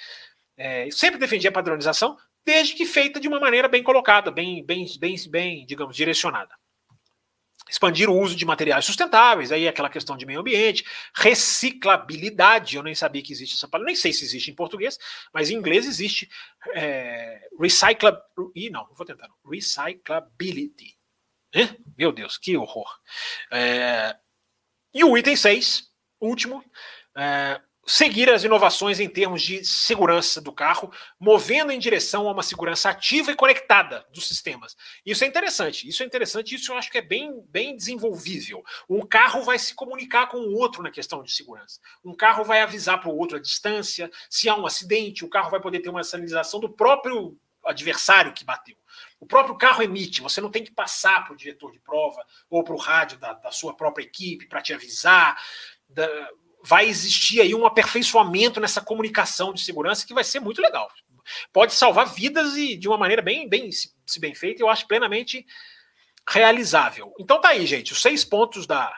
É, 0.58 0.90
sempre 0.92 1.20
defendi 1.20 1.48
a 1.48 1.52
padronização, 1.52 2.18
desde 2.46 2.76
que 2.76 2.86
feita 2.86 3.20
de 3.20 3.28
uma 3.28 3.40
maneira 3.40 3.68
bem 3.68 3.84
colocada, 3.84 4.32
bem, 4.32 4.64
bem, 4.64 4.86
bem, 5.00 5.16
bem, 5.30 5.66
digamos, 5.66 5.96
direcionada. 5.96 6.56
Expandir 7.68 8.10
o 8.10 8.18
uso 8.18 8.36
de 8.36 8.46
materiais 8.46 8.86
sustentáveis, 8.86 9.52
aí 9.52 9.68
aquela 9.68 9.90
questão 9.90 10.16
de 10.16 10.26
meio 10.26 10.40
ambiente, 10.40 10.86
reciclabilidade, 11.16 12.76
eu 12.76 12.84
nem 12.84 12.94
sabia 12.94 13.24
que 13.24 13.34
existe 13.34 13.56
essa 13.56 13.68
palavra, 13.68 13.88
nem 13.88 13.96
sei 13.96 14.14
se 14.14 14.24
existe 14.24 14.52
em 14.52 14.56
português, 14.56 15.00
mas 15.34 15.50
em 15.50 15.56
inglês 15.56 15.88
existe 15.88 16.30
é, 16.76 17.42
e 18.54 18.70
não, 18.70 18.88
vou 18.94 19.06
tentar, 19.06 19.28
não, 19.28 19.52
recyclability. 19.52 20.96
É? 21.56 21.76
Meu 21.98 22.12
Deus, 22.12 22.38
que 22.38 22.56
horror. 22.56 23.00
É, 23.52 24.16
e 24.94 25.04
o 25.04 25.18
item 25.18 25.36
6, 25.36 25.90
último, 26.22 26.64
é, 27.18 27.60
seguir 27.86 28.30
as 28.30 28.44
inovações 28.44 29.00
em 29.00 29.08
termos 29.08 29.42
de 29.42 29.64
segurança 29.64 30.42
do 30.42 30.52
carro, 30.52 30.92
movendo 31.20 31.72
em 31.72 31.78
direção 31.78 32.28
a 32.28 32.32
uma 32.32 32.42
segurança 32.42 32.90
ativa 32.90 33.32
e 33.32 33.36
conectada 33.36 34.06
dos 34.12 34.28
sistemas. 34.28 34.76
Isso 35.06 35.24
é 35.24 35.28
interessante, 35.28 35.88
isso 35.88 36.02
é 36.02 36.06
interessante, 36.06 36.56
isso 36.56 36.72
eu 36.72 36.78
acho 36.78 36.92
que 36.92 36.98
é 36.98 37.02
bem, 37.02 37.44
bem 37.50 37.76
desenvolvível. 37.76 38.64
Um 38.90 39.06
carro 39.06 39.44
vai 39.44 39.60
se 39.60 39.76
comunicar 39.76 40.28
com 40.28 40.38
o 40.38 40.56
outro 40.56 40.82
na 40.82 40.90
questão 40.90 41.22
de 41.22 41.32
segurança. 41.32 41.80
Um 42.04 42.16
carro 42.16 42.44
vai 42.44 42.62
avisar 42.62 43.00
para 43.00 43.10
o 43.10 43.18
outro 43.18 43.38
a 43.38 43.42
distância, 43.42 44.10
se 44.30 44.50
há 44.50 44.56
um 44.56 44.66
acidente, 44.66 45.24
o 45.24 45.30
carro 45.30 45.52
vai 45.52 45.62
poder 45.62 45.80
ter 45.80 45.90
uma 45.90 46.04
sinalização 46.04 46.60
do 46.60 46.70
próprio 46.70 47.38
adversário 47.64 48.34
que 48.34 48.46
bateu. 48.46 48.78
O 49.20 49.26
próprio 49.26 49.58
carro 49.58 49.82
emite, 49.84 50.22
você 50.22 50.40
não 50.40 50.52
tem 50.52 50.64
que 50.64 50.72
passar 50.72 51.24
para 51.24 51.34
o 51.34 51.38
diretor 51.38 51.72
de 51.72 51.80
prova 51.80 52.24
ou 52.50 52.64
para 52.64 52.74
o 52.74 52.78
rádio 52.78 53.18
da, 53.18 53.34
da 53.34 53.52
sua 53.52 53.76
própria 53.76 54.04
equipe 54.04 54.48
para 54.48 54.62
te 54.62 54.74
avisar. 54.74 55.40
Da, 55.90 56.08
vai 56.66 56.88
existir 56.88 57.42
aí 57.42 57.54
um 57.54 57.66
aperfeiçoamento 57.66 58.60
nessa 58.60 58.82
comunicação 58.82 59.54
de 59.54 59.62
segurança 59.62 60.06
que 60.06 60.16
vai 60.16 60.24
ser 60.24 60.40
muito 60.40 60.62
legal. 60.62 60.90
Pode 61.54 61.74
salvar 61.74 62.12
vidas 62.12 62.58
e 62.58 62.76
de 62.76 62.88
uma 62.88 62.98
maneira 62.98 63.22
bem, 63.22 63.48
bem 63.48 63.70
se 63.72 64.20
bem 64.20 64.34
feita, 64.34 64.64
eu 64.64 64.70
acho 64.70 64.88
plenamente 64.88 65.46
realizável. 66.28 67.14
Então 67.20 67.40
tá 67.40 67.50
aí, 67.50 67.66
gente, 67.68 67.94
os 67.94 68.02
seis 68.02 68.26
pontos 68.26 68.66
da 68.66 68.92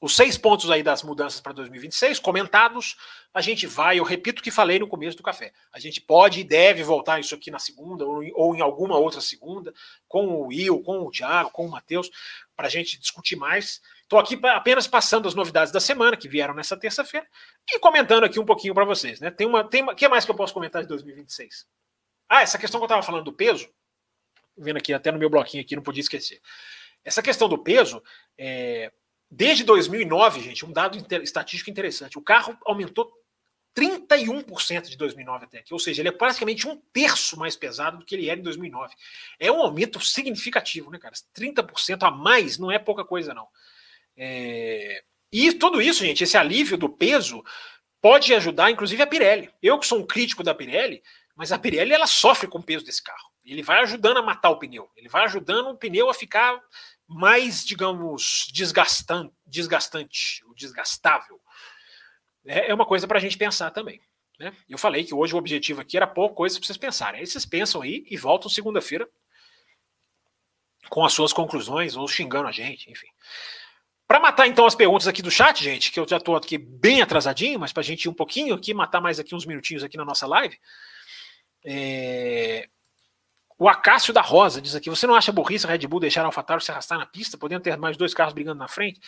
os 0.00 0.14
seis 0.14 0.36
pontos 0.36 0.70
aí 0.70 0.82
das 0.82 1.02
mudanças 1.02 1.40
para 1.40 1.54
2026 1.54 2.18
comentados, 2.18 2.96
a 3.32 3.40
gente 3.40 3.66
vai, 3.66 3.98
eu 3.98 4.04
repito 4.04 4.40
o 4.40 4.44
que 4.44 4.50
falei 4.50 4.78
no 4.78 4.86
começo 4.86 5.16
do 5.16 5.22
café. 5.22 5.52
A 5.72 5.80
gente 5.80 6.02
pode 6.02 6.40
e 6.40 6.44
deve 6.44 6.82
voltar 6.82 7.18
isso 7.18 7.34
aqui 7.34 7.50
na 7.50 7.58
segunda 7.58 8.04
ou, 8.04 8.22
ou 8.34 8.54
em 8.54 8.60
alguma 8.60 8.98
outra 8.98 9.22
segunda 9.22 9.72
com 10.06 10.26
o 10.26 10.48
Will, 10.48 10.82
com 10.82 10.98
o 10.98 11.10
Thiago, 11.10 11.50
com 11.50 11.66
o 11.66 11.70
Matheus, 11.70 12.10
para 12.54 12.66
a 12.66 12.70
gente 12.70 12.98
discutir 13.00 13.36
mais. 13.36 13.80
Estou 14.06 14.20
aqui 14.20 14.38
apenas 14.44 14.86
passando 14.86 15.26
as 15.26 15.34
novidades 15.34 15.72
da 15.72 15.80
semana 15.80 16.16
que 16.16 16.28
vieram 16.28 16.54
nessa 16.54 16.76
terça-feira 16.76 17.26
e 17.68 17.80
comentando 17.80 18.22
aqui 18.22 18.38
um 18.38 18.44
pouquinho 18.44 18.72
para 18.72 18.84
vocês, 18.84 19.18
né? 19.18 19.32
Tem 19.32 19.44
uma, 19.44 19.64
tem 19.64 19.82
uma, 19.82 19.96
que 19.96 20.06
mais 20.06 20.24
que 20.24 20.30
eu 20.30 20.34
posso 20.36 20.54
comentar 20.54 20.80
de 20.80 20.86
2026? 20.86 21.66
Ah, 22.28 22.42
essa 22.42 22.56
questão 22.56 22.78
que 22.78 22.84
eu 22.84 22.86
estava 22.86 23.02
falando 23.02 23.24
do 23.24 23.32
peso, 23.32 23.68
vendo 24.56 24.76
aqui 24.76 24.94
até 24.94 25.10
no 25.10 25.18
meu 25.18 25.28
bloquinho 25.28 25.60
aqui, 25.60 25.74
não 25.74 25.82
podia 25.82 26.00
esquecer. 26.00 26.40
Essa 27.04 27.20
questão 27.20 27.48
do 27.48 27.58
peso, 27.58 28.00
é, 28.38 28.92
desde 29.28 29.64
2009, 29.64 30.40
gente, 30.40 30.64
um 30.64 30.70
dado 30.70 30.96
inter, 30.96 31.22
estatístico 31.22 31.68
interessante, 31.68 32.16
o 32.16 32.22
carro 32.22 32.56
aumentou 32.64 33.12
31% 33.76 34.82
de 34.82 34.96
2009 34.96 35.46
até 35.46 35.58
aqui, 35.58 35.74
ou 35.74 35.80
seja, 35.80 36.00
ele 36.00 36.10
é 36.10 36.12
praticamente 36.12 36.68
um 36.68 36.76
terço 36.92 37.36
mais 37.36 37.56
pesado 37.56 37.98
do 37.98 38.04
que 38.04 38.14
ele 38.14 38.30
era 38.30 38.38
em 38.38 38.42
2009. 38.44 38.94
É 39.40 39.50
um 39.50 39.60
aumento 39.60 39.98
significativo, 40.00 40.92
né, 40.92 40.98
cara? 41.00 41.14
30% 41.36 42.04
a 42.06 42.10
mais 42.12 42.56
não 42.56 42.70
é 42.70 42.78
pouca 42.78 43.04
coisa, 43.04 43.34
não. 43.34 43.48
É... 44.16 45.02
E 45.32 45.52
tudo 45.52 45.82
isso, 45.82 46.04
gente, 46.04 46.24
esse 46.24 46.36
alívio 46.36 46.76
do 46.76 46.88
peso 46.88 47.42
pode 48.00 48.32
ajudar, 48.34 48.70
inclusive, 48.70 49.02
a 49.02 49.06
Pirelli. 49.06 49.50
Eu 49.62 49.78
que 49.78 49.86
sou 49.86 50.00
um 50.00 50.06
crítico 50.06 50.42
da 50.42 50.54
Pirelli, 50.54 51.02
mas 51.34 51.52
a 51.52 51.58
Pirelli 51.58 51.92
ela 51.92 52.06
sofre 52.06 52.48
com 52.48 52.58
o 52.58 52.62
peso 52.62 52.84
desse 52.84 53.02
carro. 53.02 53.30
Ele 53.44 53.62
vai 53.62 53.80
ajudando 53.82 54.16
a 54.16 54.22
matar 54.22 54.50
o 54.50 54.58
pneu. 54.58 54.90
Ele 54.96 55.08
vai 55.08 55.24
ajudando 55.24 55.68
o 55.68 55.76
pneu 55.76 56.08
a 56.10 56.14
ficar 56.14 56.60
mais, 57.06 57.64
digamos, 57.64 58.48
desgastante, 58.52 59.32
desgastante, 59.46 60.42
desgastável. 60.56 61.40
É, 62.44 62.70
é 62.70 62.74
uma 62.74 62.86
coisa 62.86 63.06
para 63.06 63.18
a 63.18 63.20
gente 63.20 63.38
pensar 63.38 63.70
também. 63.70 64.00
Né? 64.38 64.52
Eu 64.68 64.78
falei 64.78 65.04
que 65.04 65.14
hoje 65.14 65.34
o 65.34 65.38
objetivo 65.38 65.80
aqui 65.80 65.96
era 65.96 66.06
pouca 66.06 66.34
coisa 66.34 66.58
para 66.58 66.66
vocês 66.66 66.76
pensarem. 66.76 67.20
Aí 67.20 67.26
vocês 67.26 67.46
pensam 67.46 67.82
aí 67.82 68.04
e 68.10 68.16
voltam 68.16 68.50
segunda-feira 68.50 69.08
com 70.88 71.04
as 71.04 71.12
suas 71.12 71.32
conclusões 71.32 71.96
ou 71.96 72.06
xingando 72.06 72.48
a 72.48 72.52
gente, 72.52 72.90
enfim. 72.90 73.08
Para 74.06 74.20
matar 74.20 74.46
então 74.46 74.66
as 74.66 74.74
perguntas 74.74 75.08
aqui 75.08 75.20
do 75.20 75.30
chat, 75.30 75.62
gente, 75.62 75.90
que 75.90 75.98
eu 75.98 76.06
já 76.08 76.18
estou 76.18 76.36
aqui 76.36 76.56
bem 76.56 77.02
atrasadinho, 77.02 77.58
mas 77.58 77.72
para 77.72 77.80
a 77.80 77.84
gente 77.84 78.04
ir 78.04 78.08
um 78.08 78.14
pouquinho 78.14 78.54
aqui, 78.54 78.72
matar 78.72 79.00
mais 79.00 79.18
aqui 79.18 79.34
uns 79.34 79.44
minutinhos 79.44 79.82
aqui 79.82 79.96
na 79.96 80.04
nossa 80.04 80.26
live. 80.26 80.56
É... 81.64 82.68
O 83.58 83.68
Acácio 83.68 84.12
da 84.12 84.20
Rosa 84.20 84.60
diz 84.60 84.74
aqui: 84.74 84.90
você 84.90 85.06
não 85.06 85.14
acha 85.14 85.32
burrice 85.32 85.66
a 85.66 85.70
Red 85.70 85.86
Bull 85.88 85.98
deixar 85.98 86.22
a 86.22 86.26
AlphaTauri 86.26 86.62
se 86.62 86.70
arrastar 86.70 86.98
na 86.98 87.06
pista, 87.06 87.38
podendo 87.38 87.62
ter 87.62 87.76
mais 87.76 87.96
dois 87.96 88.12
carros 88.12 88.34
brigando 88.34 88.58
na 88.58 88.68
frente? 88.68 89.00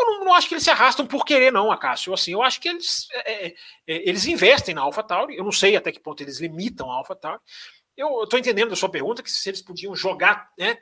Eu 0.00 0.06
não, 0.06 0.24
não 0.26 0.34
acho 0.34 0.48
que 0.48 0.54
eles 0.54 0.64
se 0.64 0.70
arrastam 0.70 1.04
por 1.04 1.24
querer, 1.24 1.52
não, 1.52 1.72
Acácio. 1.72 2.14
Assim, 2.14 2.32
eu 2.32 2.40
acho 2.40 2.60
que 2.60 2.68
eles, 2.68 3.08
é, 3.12 3.46
é, 3.46 3.48
é 3.48 4.08
eles 4.08 4.26
investem 4.26 4.74
na 4.74 4.82
AlphaTauri. 4.82 5.36
Eu 5.36 5.44
não 5.44 5.52
sei 5.52 5.74
até 5.74 5.90
que 5.90 5.98
ponto 5.98 6.22
eles 6.22 6.40
limitam 6.40 6.90
a 6.90 6.94
AlphaTauri. 6.94 7.40
Eu 7.96 8.22
estou 8.22 8.38
entendendo 8.38 8.72
a 8.72 8.76
sua 8.76 8.88
pergunta 8.88 9.22
que 9.22 9.30
se 9.30 9.50
eles 9.50 9.60
podiam 9.60 9.94
jogar 9.96 10.48
né, 10.56 10.78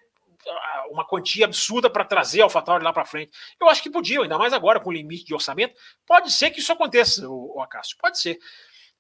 uma 0.91 1.05
quantia 1.05 1.45
absurda 1.45 1.91
para 1.91 2.05
trazer 2.05 2.41
a 2.41 2.45
AlphaTauri 2.45 2.85
lá 2.85 2.93
para 2.93 3.05
frente. 3.05 3.33
Eu 3.61 3.69
acho 3.69 3.83
que 3.83 3.91
podiam, 3.91 4.23
ainda 4.23 4.39
mais 4.39 4.53
agora 4.53 4.81
com 4.81 4.91
o 4.91 4.93
limite 4.93 5.25
de 5.25 5.35
orçamento. 5.35 5.75
Pode 6.07 6.33
ser 6.33 6.51
que 6.51 6.61
isso 6.61 6.73
aconteça, 6.73 7.29
o, 7.29 7.57
o 7.57 7.61
Acácio. 7.61 7.97
Pode 8.01 8.19
ser. 8.19 8.39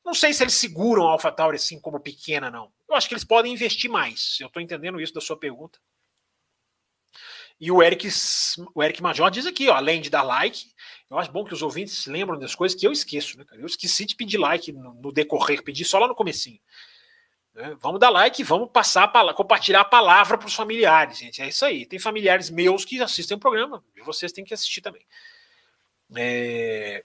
Não 0.04 0.14
sei 0.14 0.32
se 0.32 0.42
eles 0.42 0.54
seguram 0.54 1.08
a 1.08 1.12
AlphaTauri 1.12 1.56
assim 1.56 1.80
como 1.80 2.00
pequena, 2.00 2.50
não. 2.50 2.72
Eu 2.88 2.94
acho 2.94 3.08
que 3.08 3.14
eles 3.14 3.24
podem 3.24 3.52
investir 3.52 3.90
mais. 3.90 4.38
Eu 4.40 4.46
estou 4.46 4.62
entendendo 4.62 5.00
isso 5.00 5.12
da 5.12 5.20
sua 5.20 5.36
pergunta. 5.36 5.78
E 7.58 7.72
o 7.72 7.82
Eric, 7.82 8.08
o 8.74 8.82
Eric 8.82 9.02
Major 9.02 9.30
diz 9.30 9.46
aqui, 9.46 9.68
ó, 9.68 9.74
além 9.74 10.00
de 10.00 10.10
dar 10.10 10.22
like, 10.22 10.66
eu 11.10 11.18
acho 11.18 11.32
bom 11.32 11.44
que 11.44 11.54
os 11.54 11.62
ouvintes 11.62 12.06
lembram 12.06 12.38
das 12.38 12.54
coisas 12.54 12.78
que 12.78 12.86
eu 12.86 12.92
esqueço, 12.92 13.38
né, 13.38 13.44
cara? 13.44 13.60
Eu 13.60 13.66
esqueci 13.66 14.04
de 14.04 14.14
pedir 14.14 14.36
like 14.36 14.70
no, 14.72 14.94
no 14.94 15.10
decorrer, 15.10 15.62
pedi 15.62 15.84
só 15.84 15.98
lá 15.98 16.06
no 16.06 16.14
comecinho. 16.14 16.60
Né? 17.56 17.76
Vamos 17.80 17.98
dar 17.98 18.10
like, 18.10 18.44
vamos 18.44 18.70
passar 18.70 19.04
a 19.04 19.08
palavra, 19.08 19.34
compartilhar 19.34 19.80
a 19.80 19.84
palavra 19.84 20.38
para 20.38 20.46
os 20.46 20.54
familiares, 20.54 21.18
gente. 21.18 21.42
É 21.42 21.48
isso 21.48 21.64
aí. 21.64 21.86
Tem 21.86 21.98
familiares 21.98 22.50
meus 22.50 22.84
que 22.84 23.02
assistem 23.02 23.36
o 23.36 23.40
programa, 23.40 23.82
e 23.96 24.02
vocês 24.02 24.30
têm 24.30 24.44
que 24.44 24.54
assistir 24.54 24.82
também. 24.82 25.04
É 26.14 27.02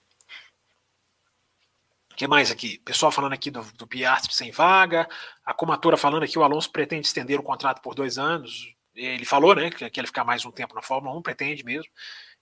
que 2.21 2.27
mais 2.27 2.51
aqui? 2.51 2.77
Pessoal 2.85 3.11
falando 3.11 3.33
aqui 3.33 3.49
do, 3.49 3.63
do 3.75 3.87
Piastri 3.87 4.31
sem 4.31 4.51
vaga, 4.51 5.09
a 5.43 5.55
comatura 5.55 5.97
falando 5.97 6.21
aqui 6.21 6.37
o 6.37 6.43
Alonso 6.43 6.71
pretende 6.71 7.07
estender 7.07 7.39
o 7.39 7.43
contrato 7.43 7.81
por 7.81 7.95
dois 7.95 8.19
anos. 8.19 8.75
Ele 8.93 9.25
falou, 9.25 9.55
né, 9.55 9.71
que 9.71 9.89
quer 9.89 10.05
ficar 10.05 10.23
mais 10.23 10.45
um 10.45 10.51
tempo 10.51 10.75
na 10.75 10.83
Fórmula 10.83 11.17
1, 11.17 11.21
pretende 11.23 11.65
mesmo. 11.65 11.89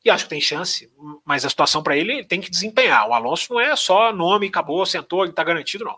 E 0.04 0.10
acho 0.10 0.26
que 0.26 0.32
tem 0.32 0.42
chance, 0.42 0.92
mas 1.24 1.46
a 1.46 1.50
situação 1.50 1.82
para 1.82 1.96
ele, 1.96 2.12
ele 2.12 2.26
tem 2.26 2.42
que 2.42 2.52
desempenhar. 2.52 3.08
O 3.08 3.14
Alonso 3.14 3.54
não 3.54 3.60
é 3.62 3.74
só 3.78 4.12
nome, 4.12 4.48
acabou, 4.48 4.86
sentou, 4.86 5.24
ele 5.24 5.30
está 5.30 5.46
garantido, 5.46 5.86
não. 5.86 5.98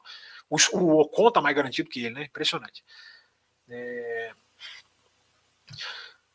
O, 0.51 0.57
o 0.77 0.99
Ocon 0.99 1.29
está 1.29 1.41
mais 1.41 1.55
garantido 1.55 1.89
que 1.89 2.05
ele, 2.05 2.13
né? 2.13 2.23
Impressionante. 2.25 2.83
É... 3.69 4.33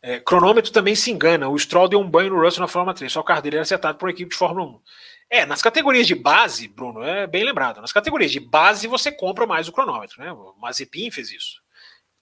É, 0.02 0.20
cronômetro 0.20 0.72
também 0.72 0.94
se 0.94 1.10
engana. 1.10 1.48
O 1.48 1.59
Stroll 1.59 1.88
deu 1.88 2.01
um 2.01 2.09
banho 2.09 2.30
no 2.30 2.40
Russell 2.40 2.60
na 2.60 2.68
Fórmula 2.68 2.94
3, 2.94 3.12
só 3.12 3.20
o 3.20 3.24
carro 3.24 3.43
dele 3.43 3.56
era 3.56 3.62
acertado 3.62 3.98
por 3.98 4.06
uma 4.06 4.12
equipe 4.12 4.30
de 4.30 4.36
Fórmula 4.36 4.64
1. 4.64 4.80
É, 5.28 5.44
nas 5.44 5.60
categorias 5.60 6.06
de 6.06 6.14
base, 6.14 6.68
Bruno, 6.68 7.02
é 7.02 7.26
bem 7.26 7.44
lembrado. 7.44 7.80
Nas 7.80 7.93
categorias 7.93 8.30
de 8.30 8.38
base 8.38 8.86
você 8.86 9.10
compra 9.10 9.47
mais 9.47 9.66
o 9.66 9.72
cronômetro, 9.72 10.22
né? 10.22 10.32
O 10.32 10.55
Mazepin 10.59 11.10
fez 11.10 11.32
isso 11.32 11.60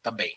também. 0.03 0.35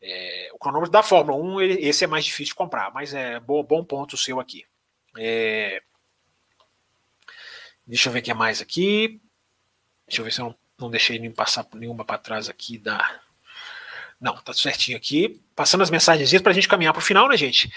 É, 0.00 0.50
o 0.54 0.58
cronômetro 0.58 0.90
da 0.90 1.02
Fórmula 1.02 1.36
1, 1.36 1.60
ele, 1.60 1.86
esse 1.86 2.04
é 2.04 2.06
mais 2.06 2.24
difícil 2.24 2.52
de 2.52 2.54
comprar, 2.54 2.90
mas 2.92 3.12
é 3.12 3.38
bom, 3.40 3.62
bom 3.62 3.84
ponto 3.84 4.16
seu 4.16 4.40
aqui. 4.40 4.64
É, 5.18 5.82
deixa 7.86 8.08
eu 8.08 8.12
ver 8.12 8.20
o 8.20 8.22
que 8.22 8.30
é 8.30 8.34
mais 8.34 8.62
aqui. 8.62 9.20
Deixa 10.06 10.22
eu 10.22 10.24
ver 10.24 10.32
se 10.32 10.40
eu 10.40 10.46
não, 10.46 10.54
não 10.78 10.90
deixei 10.90 11.18
nem 11.18 11.30
passar 11.30 11.66
nenhuma 11.74 12.04
para 12.04 12.18
trás 12.18 12.48
aqui 12.48 12.78
da. 12.78 13.20
Não, 14.20 14.36
tá 14.36 14.52
certinho 14.52 14.96
aqui. 14.96 15.40
Passando 15.54 15.82
as 15.82 15.90
mensagens 15.90 16.40
para 16.40 16.52
a 16.52 16.54
gente 16.54 16.68
caminhar 16.68 16.92
para 16.92 17.00
o 17.00 17.04
final, 17.04 17.28
né, 17.28 17.36
gente? 17.36 17.70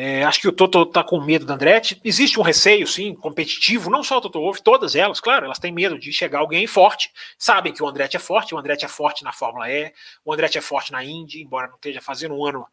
É, 0.00 0.22
acho 0.22 0.40
que 0.40 0.46
o 0.46 0.52
Toto 0.52 0.82
está 0.82 1.02
com 1.02 1.20
medo 1.20 1.44
da 1.44 1.54
Andretti. 1.54 2.00
Existe 2.04 2.38
um 2.38 2.42
receio, 2.42 2.86
sim, 2.86 3.16
competitivo, 3.16 3.90
não 3.90 4.04
só 4.04 4.18
o 4.18 4.20
Toto 4.20 4.40
Wolff, 4.40 4.62
todas 4.62 4.94
elas, 4.94 5.20
claro, 5.20 5.46
elas 5.46 5.58
têm 5.58 5.72
medo 5.72 5.98
de 5.98 6.12
chegar 6.12 6.38
alguém 6.38 6.68
forte. 6.68 7.10
Sabem 7.36 7.72
que 7.72 7.82
o 7.82 7.88
Andretti 7.88 8.16
é 8.16 8.20
forte, 8.20 8.54
o 8.54 8.58
Andretti 8.58 8.84
é 8.84 8.88
forte 8.88 9.24
na 9.24 9.32
Fórmula 9.32 9.68
E, 9.68 9.92
o 10.24 10.32
Andretti 10.32 10.56
é 10.56 10.60
forte 10.60 10.92
na 10.92 11.04
Indy, 11.04 11.42
embora 11.42 11.66
não 11.66 11.74
esteja 11.74 12.00
fazendo 12.00 12.36
um 12.36 12.46
ano 12.46 12.64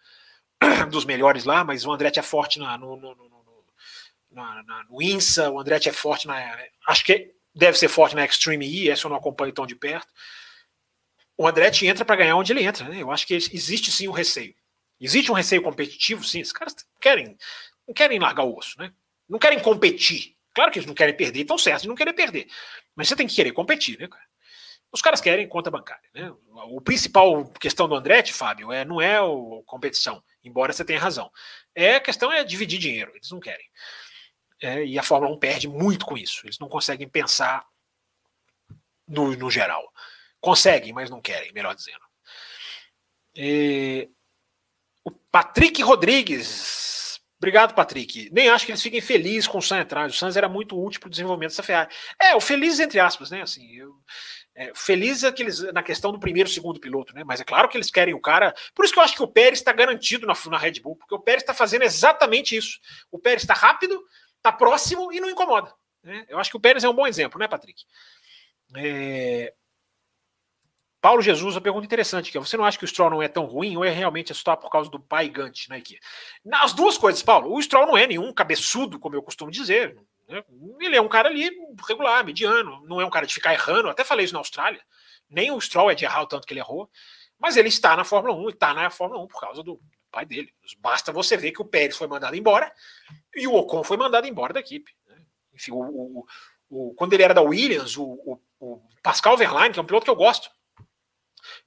dos 0.91 1.03
melhores 1.03 1.45
lá, 1.45 1.63
mas 1.63 1.83
o 1.83 1.91
Andretti 1.91 2.19
é 2.19 2.21
forte 2.21 2.59
na, 2.59 2.77
no, 2.77 2.95
no, 2.95 3.15
no, 3.15 3.35
no 4.89 5.01
INSA, 5.01 5.49
o 5.49 5.59
Andretti 5.59 5.89
é 5.89 5.93
forte 5.93 6.27
na. 6.27 6.35
Acho 6.87 7.03
que 7.03 7.33
deve 7.55 7.77
ser 7.77 7.87
forte 7.87 8.15
na 8.15 8.25
Extreme 8.25 8.67
E, 8.67 8.89
essa 8.89 9.07
eu 9.07 9.09
não 9.09 9.17
acompanho 9.17 9.53
tão 9.53 9.65
de 9.65 9.75
perto. 9.75 10.11
O 11.37 11.47
Andretti 11.47 11.87
entra 11.87 12.03
para 12.03 12.17
ganhar 12.17 12.35
onde 12.35 12.51
ele 12.51 12.63
entra, 12.63 12.87
né? 12.87 13.01
Eu 13.01 13.11
acho 13.11 13.25
que 13.25 13.33
existe 13.33 13.91
sim 13.91 14.07
um 14.07 14.11
receio. 14.11 14.53
Existe 14.99 15.31
um 15.31 15.35
receio 15.35 15.61
competitivo, 15.61 16.23
sim. 16.23 16.39
Esses 16.39 16.53
caras 16.53 16.75
querem, 16.99 17.37
não 17.87 17.93
querem 17.93 18.19
largar 18.19 18.43
o 18.43 18.57
osso, 18.57 18.77
né? 18.79 18.93
Não 19.27 19.39
querem 19.39 19.59
competir. 19.59 20.35
Claro 20.53 20.71
que 20.71 20.79
eles 20.79 20.87
não 20.87 20.93
querem 20.93 21.15
perder, 21.15 21.41
estão 21.41 21.57
certos 21.57 21.81
de 21.83 21.87
não 21.87 21.95
querer 21.95 22.13
perder. 22.13 22.47
Mas 22.95 23.07
você 23.07 23.15
tem 23.15 23.27
que 23.27 23.35
querer 23.35 23.51
competir, 23.51 23.99
né, 23.99 24.07
cara? 24.07 24.23
Os 24.91 25.01
caras 25.01 25.19
querem 25.19 25.45
conta 25.45 25.69
bancária, 25.69 26.09
né? 26.13 26.33
O 26.69 26.79
principal 26.79 27.43
questão 27.59 27.85
do 27.85 27.95
Andretti, 27.95 28.31
Fábio, 28.31 28.71
é, 28.71 28.85
não 28.85 29.01
é 29.01 29.17
a 29.17 29.23
competição, 29.65 30.23
embora 30.41 30.71
você 30.71 30.85
tenha 30.85 30.99
razão. 30.99 31.29
É 31.73 31.95
a 31.95 31.99
questão 31.99 32.31
é 32.31 32.45
dividir 32.45 32.79
dinheiro, 32.79 33.11
eles 33.13 33.29
não 33.29 33.41
querem. 33.41 33.65
É, 34.61 34.85
e 34.85 34.97
a 34.97 35.03
Fórmula 35.03 35.33
1 35.35 35.39
perde 35.39 35.67
muito 35.67 36.05
com 36.05 36.17
isso. 36.17 36.45
Eles 36.45 36.59
não 36.59 36.69
conseguem 36.69 37.07
pensar 37.07 37.65
no, 39.07 39.35
no 39.35 39.49
geral. 39.49 39.91
Conseguem, 40.39 40.93
mas 40.93 41.09
não 41.09 41.21
querem, 41.21 41.51
melhor 41.53 41.75
dizendo. 41.75 41.99
E, 43.35 44.09
o 45.03 45.11
Patrick 45.11 45.81
Rodrigues. 45.81 47.21
Obrigado, 47.37 47.75
Patrick. 47.75 48.29
Nem 48.31 48.49
acho 48.49 48.65
que 48.65 48.71
eles 48.71 48.81
fiquem 48.81 49.01
felizes 49.01 49.47
com 49.47 49.57
o 49.57 49.61
Sainz 49.61 49.83
atrás. 49.83 50.13
O 50.13 50.17
Sainz 50.17 50.37
era 50.37 50.49
muito 50.49 50.81
útil 50.81 51.01
para 51.01 51.07
o 51.07 51.11
desenvolvimento 51.11 51.51
dessa 51.51 51.61
Ferrari. 51.61 51.93
É, 52.19 52.35
o 52.35 52.41
feliz 52.41 52.79
entre 52.79 52.99
aspas, 52.99 53.29
né? 53.29 53.41
Assim, 53.41 53.75
eu, 53.75 53.93
é, 54.55 54.71
feliz 54.73 55.23
é 55.23 55.31
que 55.31 55.43
eles, 55.43 55.59
na 55.73 55.83
questão 55.83 56.13
do 56.13 56.19
primeiro 56.19 56.49
e 56.49 56.51
segundo 56.51 56.79
piloto, 56.79 57.13
né? 57.13 57.23
Mas 57.25 57.41
é 57.41 57.43
claro 57.43 57.67
que 57.67 57.75
eles 57.75 57.91
querem 57.91 58.13
o 58.13 58.21
cara. 58.21 58.55
Por 58.73 58.85
isso 58.85 58.93
que 58.93 58.99
eu 58.99 59.03
acho 59.03 59.15
que 59.15 59.21
o 59.21 59.27
Pérez 59.27 59.59
está 59.59 59.73
garantido 59.73 60.25
na, 60.25 60.33
na 60.49 60.57
Red 60.57 60.79
Bull, 60.79 60.95
porque 60.95 61.13
o 61.13 61.19
Pérez 61.19 61.43
está 61.43 61.53
fazendo 61.53 61.83
exatamente 61.83 62.55
isso. 62.55 62.79
O 63.11 63.19
Pérez 63.19 63.43
está 63.43 63.53
rápido, 63.53 64.01
está 64.45 64.51
próximo 64.51 65.11
e 65.11 65.19
não 65.19 65.29
incomoda. 65.29 65.73
Né? 66.03 66.25
Eu 66.29 66.39
acho 66.39 66.51
que 66.51 66.57
o 66.57 66.59
Pérez 66.59 66.83
é 66.83 66.89
um 66.89 66.93
bom 66.93 67.07
exemplo, 67.07 67.39
né, 67.39 67.47
Patrick? 67.47 67.83
É, 68.75 69.53
Paulo 71.01 71.21
Jesus, 71.21 71.55
uma 71.55 71.61
pergunta 71.61 71.85
interessante 71.85 72.31
que 72.31 72.39
você 72.39 72.57
não 72.57 72.65
acha 72.65 72.77
que 72.77 72.83
o 72.83 72.87
Stroll 72.87 73.09
não 73.09 73.21
é 73.21 73.27
tão 73.27 73.45
ruim 73.45 73.77
ou 73.77 73.85
é 73.85 73.89
realmente 73.89 74.33
só 74.33 74.55
por 74.55 74.71
causa 74.71 74.89
do 74.89 74.99
pai 74.99 75.29
Gant 75.29 75.67
na 75.69 75.77
equipe? 75.77 75.99
Nas 76.43 76.73
duas 76.73 76.97
coisas, 76.97 77.21
Paulo. 77.21 77.53
O 77.53 77.61
Stroll 77.61 77.85
não 77.85 77.97
é 77.97 78.07
nenhum 78.07 78.33
cabeçudo, 78.33 78.99
como 78.99 79.15
eu 79.15 79.21
costumo 79.21 79.51
dizer. 79.51 79.95
Né? 80.27 80.43
Ele 80.79 80.95
é 80.95 81.01
um 81.01 81.07
cara 81.07 81.29
ali 81.29 81.49
regular, 81.87 82.25
mediano, 82.25 82.83
não 82.87 82.99
é 82.99 83.05
um 83.05 83.09
cara 83.11 83.27
de 83.27 83.35
ficar 83.35 83.53
errando. 83.53 83.87
Eu 83.87 83.91
até 83.91 84.03
falei 84.03 84.25
isso 84.25 84.33
na 84.33 84.39
Austrália. 84.39 84.81
Nem 85.29 85.51
o 85.51 85.61
Stroll 85.61 85.91
é 85.91 85.95
de 85.95 86.05
errar 86.05 86.23
o 86.23 86.27
tanto 86.27 86.47
que 86.47 86.53
ele 86.53 86.59
errou, 86.59 86.89
mas 87.37 87.57
ele 87.57 87.69
está 87.69 87.95
na 87.95 88.03
Fórmula 88.03 88.35
1 88.35 88.49
e 88.49 88.53
está 88.53 88.73
na 88.73 88.89
Fórmula 88.89 89.23
1 89.23 89.27
por 89.27 89.39
causa 89.39 89.61
do 89.61 89.79
pai 90.15 90.25
dele. 90.25 90.53
Basta 90.79 91.11
você 91.11 91.35
ver 91.35 91.51
que 91.51 91.61
o 91.61 91.65
Pérez 91.65 91.97
foi 91.97 92.07
mandado 92.07 92.37
embora 92.37 92.71
e 93.35 93.45
o 93.45 93.53
Ocon 93.53 93.83
foi 93.83 93.97
mandado 93.97 94.25
embora 94.25 94.53
da 94.53 94.61
equipe. 94.61 94.89
Né? 95.05 95.17
Enfim, 95.53 95.71
o, 95.71 95.79
o, 95.79 96.25
o, 96.69 96.93
quando 96.95 97.11
ele 97.11 97.23
era 97.23 97.33
da 97.33 97.41
Williams, 97.41 97.97
o, 97.97 98.39
o 98.57 98.81
Pascal 99.03 99.35
Verlaine, 99.35 99.73
que 99.73 99.79
é 99.79 99.83
um 99.83 99.85
piloto 99.85 100.05
que 100.05 100.09
eu 100.09 100.15
gosto, 100.15 100.49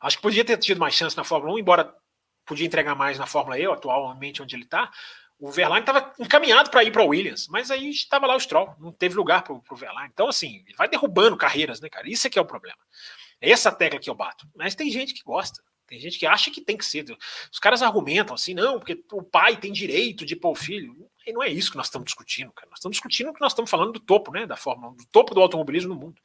acho 0.01 0.17
que 0.17 0.23
podia 0.23 0.45
ter 0.45 0.57
tido 0.57 0.81
mais 0.81 0.95
chance 0.95 1.15
na 1.15 1.25
Fórmula 1.25 1.55
1, 1.55 1.59
embora 1.59 1.95
podia 2.47 2.67
entregar 2.67 2.95
mais 2.95 3.19
na 3.19 3.27
Fórmula 3.27 3.59
E, 3.59 3.67
atualmente 3.67 4.43
onde 4.43 4.57
ele 4.57 4.65
está. 4.65 4.91
O 5.39 5.53
Verlaine 5.53 5.87
estava 5.87 6.13
encaminhado 6.19 6.71
para 6.71 6.83
ir 6.83 6.91
para 6.91 7.03
o 7.03 7.09
Williams, 7.09 7.47
mas 7.49 7.71
aí 7.71 7.91
estava 7.91 8.27
lá 8.27 8.35
o 8.35 8.41
Stroll, 8.41 8.75
não 8.81 8.91
teve 8.91 9.15
lugar 9.15 9.43
para 9.43 9.53
o 9.53 9.77
Verlaine. 9.77 10.11
Então, 10.13 10.27
assim, 10.27 10.65
ele 10.67 10.75
vai 10.75 10.89
derrubando 10.89 11.37
carreiras, 11.37 11.81
né, 11.81 11.89
cara? 11.91 12.09
Isso 12.11 12.27
é 12.27 12.31
que 12.31 12.39
é 12.39 12.43
o 12.43 12.47
problema. 12.47 12.79
É 13.41 13.51
essa 13.51 13.71
tecla 13.71 14.01
que 14.01 14.09
eu 14.09 14.15
bato. 14.15 14.49
Mas 14.57 14.75
tem 14.75 14.91
gente 14.91 15.13
que 15.13 15.23
gosta. 15.23 15.63
Tem 15.89 15.99
gente 15.99 16.19
que 16.19 16.27
acha 16.27 16.51
que 16.51 16.61
tem 16.61 16.77
que 16.77 16.85
ser. 16.85 17.05
Os 17.51 17.59
caras 17.59 17.83
argumentam 17.83 18.35
assim, 18.35 18.53
não, 18.53 18.79
porque 18.79 19.03
o 19.11 19.23
pai 19.23 19.57
tem 19.57 19.73
direito 19.73 20.27
de 20.27 20.37
pôr 20.37 20.51
o 20.51 20.55
filho. 20.55 20.95
E 21.27 21.33
não 21.33 21.43
é 21.43 21.49
isso 21.49 21.71
que 21.71 21.79
nós 21.79 21.87
estamos 21.87 22.05
discutindo, 22.05 22.53
cara. 22.53 22.69
Nós 22.69 22.79
estamos 22.79 22.97
discutindo 22.97 23.33
que 23.33 23.41
nós 23.41 23.53
estamos 23.53 23.71
falando 23.71 23.93
do 23.93 24.01
topo, 24.01 24.31
né, 24.31 24.47
da 24.47 24.55
Fórmula, 24.57 24.95
do 24.95 25.07
topo 25.07 25.35
do 25.35 25.41
automobilismo 25.41 25.95
no 25.95 26.01
mundo. 26.01 26.21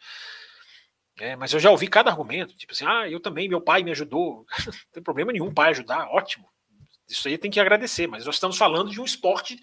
É, 1.17 1.35
mas 1.37 1.53
eu 1.53 1.59
já 1.59 1.71
ouvi 1.71 1.87
cada 1.87 2.09
argumento, 2.09 2.55
tipo 2.57 2.73
assim, 2.73 2.85
ah, 2.85 3.09
eu 3.09 3.19
também, 3.19 3.47
meu 3.47 3.61
pai 3.61 3.83
me 3.83 3.91
ajudou. 3.91 4.45
não 4.67 4.73
tem 4.91 5.01
problema 5.01 5.31
nenhum 5.31 5.53
pai 5.53 5.69
ajudar, 5.69 6.09
ótimo. 6.09 6.49
Isso 7.07 7.27
aí 7.27 7.37
tem 7.37 7.51
que 7.51 7.59
agradecer, 7.59 8.07
mas 8.07 8.25
nós 8.25 8.35
estamos 8.35 8.57
falando 8.57 8.91
de 8.91 8.99
um 8.99 9.05
esporte 9.05 9.57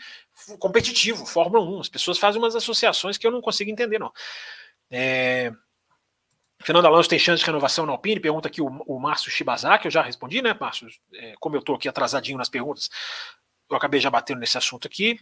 competitivo, 0.59 1.27
Fórmula 1.27 1.65
1. 1.65 1.81
As 1.81 1.89
pessoas 1.89 2.19
fazem 2.19 2.41
umas 2.41 2.57
associações 2.57 3.19
que 3.19 3.27
eu 3.27 3.31
não 3.31 3.41
consigo 3.41 3.71
entender, 3.71 3.99
não. 3.99 4.13
É... 4.91 5.53
Fernando 6.63 6.87
Alonso 6.87 7.09
tem 7.09 7.19
chance 7.19 7.41
de 7.41 7.47
renovação 7.47 7.87
na 7.87 7.93
Alpine? 7.93 8.21
Pergunta 8.21 8.49
aqui 8.49 8.61
o, 8.61 8.67
o 8.67 8.99
Márcio 9.01 9.31
Shibazaki, 9.31 9.87
eu 9.87 9.91
já 9.91 10.03
respondi, 10.03 10.43
né, 10.43 10.55
Márcio? 10.59 10.89
É, 11.15 11.35
como 11.41 11.57
eu 11.57 11.61
estou 11.61 11.75
aqui 11.75 11.89
atrasadinho 11.89 12.37
nas 12.37 12.49
perguntas, 12.49 12.91
eu 13.69 13.77
acabei 13.77 14.01
já 14.01 14.11
batendo 14.11 14.41
nesse 14.41 14.59
assunto 14.59 14.87
aqui. 14.87 15.19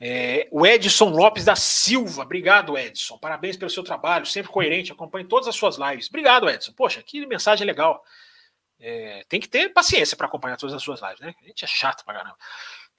É, 0.00 0.48
o 0.50 0.66
Edson 0.66 1.10
Lopes 1.10 1.44
da 1.44 1.54
Silva, 1.54 2.22
obrigado, 2.22 2.76
Edson. 2.76 3.18
Parabéns 3.18 3.56
pelo 3.56 3.70
seu 3.70 3.84
trabalho, 3.84 4.26
sempre 4.26 4.50
coerente, 4.50 4.90
acompanhe 4.90 5.26
todas 5.26 5.46
as 5.46 5.54
suas 5.54 5.76
lives. 5.76 6.08
Obrigado, 6.08 6.48
Edson. 6.48 6.72
Poxa, 6.72 7.02
que 7.02 7.24
mensagem 7.26 7.66
legal. 7.66 8.02
É, 8.80 9.24
tem 9.28 9.38
que 9.38 9.48
ter 9.48 9.68
paciência 9.68 10.16
para 10.16 10.26
acompanhar 10.26 10.56
todas 10.56 10.74
as 10.74 10.82
suas 10.82 11.00
lives, 11.00 11.20
né? 11.20 11.34
A 11.40 11.46
gente 11.46 11.64
é 11.64 11.68
chato 11.68 12.04
pra 12.04 12.14
caramba. 12.14 12.36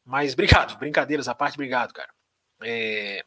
Mas 0.06 0.32
obrigado, 0.34 0.78
brincadeiras 0.78 1.28
à 1.28 1.36
parte, 1.36 1.56
obrigado, 1.56 1.94
cara. 1.94 2.10
É, 2.62 3.26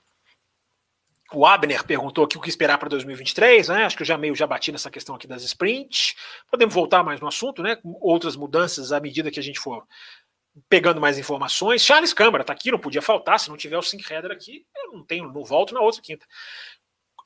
o 1.33 1.45
Abner 1.45 1.85
perguntou 1.85 2.25
aqui 2.25 2.39
o 2.39 2.41
que 2.41 2.49
esperar 2.49 2.79
para 2.79 2.89
2023, 2.89 3.69
né? 3.69 3.85
Acho 3.85 3.97
que 3.97 4.03
eu 4.03 4.07
já 4.07 4.17
meio 4.17 4.35
já 4.35 4.47
bati 4.47 4.71
nessa 4.71 4.91
questão 4.91 5.15
aqui 5.15 5.27
das 5.27 5.43
sprints. 5.43 6.15
Podemos 6.51 6.75
voltar 6.75 7.03
mais 7.03 7.21
no 7.21 7.27
assunto, 7.27 7.63
né? 7.63 7.79
Outras 8.01 8.37
mudanças 8.37 8.93
à 8.93 9.01
medida 9.01 9.31
que 9.31 9.41
a 9.41 9.43
gente 9.43 9.59
for 9.59 9.85
pegando 10.69 11.01
mais 11.01 11.19
informações. 11.19 11.83
Charles 11.83 12.13
Câmara 12.13 12.43
está 12.43 12.53
aqui, 12.53 12.71
não 12.71 12.79
podia 12.79 13.03
faltar. 13.03 13.39
Se 13.39 13.49
não 13.49 13.57
tiver 13.57 13.77
o 13.77 13.83
Sync 13.83 14.11
Header 14.11 14.31
aqui, 14.31 14.65
eu 14.75 14.93
não 14.93 15.05
tenho, 15.05 15.31
não 15.33 15.45
volto 15.45 15.75
na 15.75 15.81
outra 15.81 16.01
quinta 16.01 16.27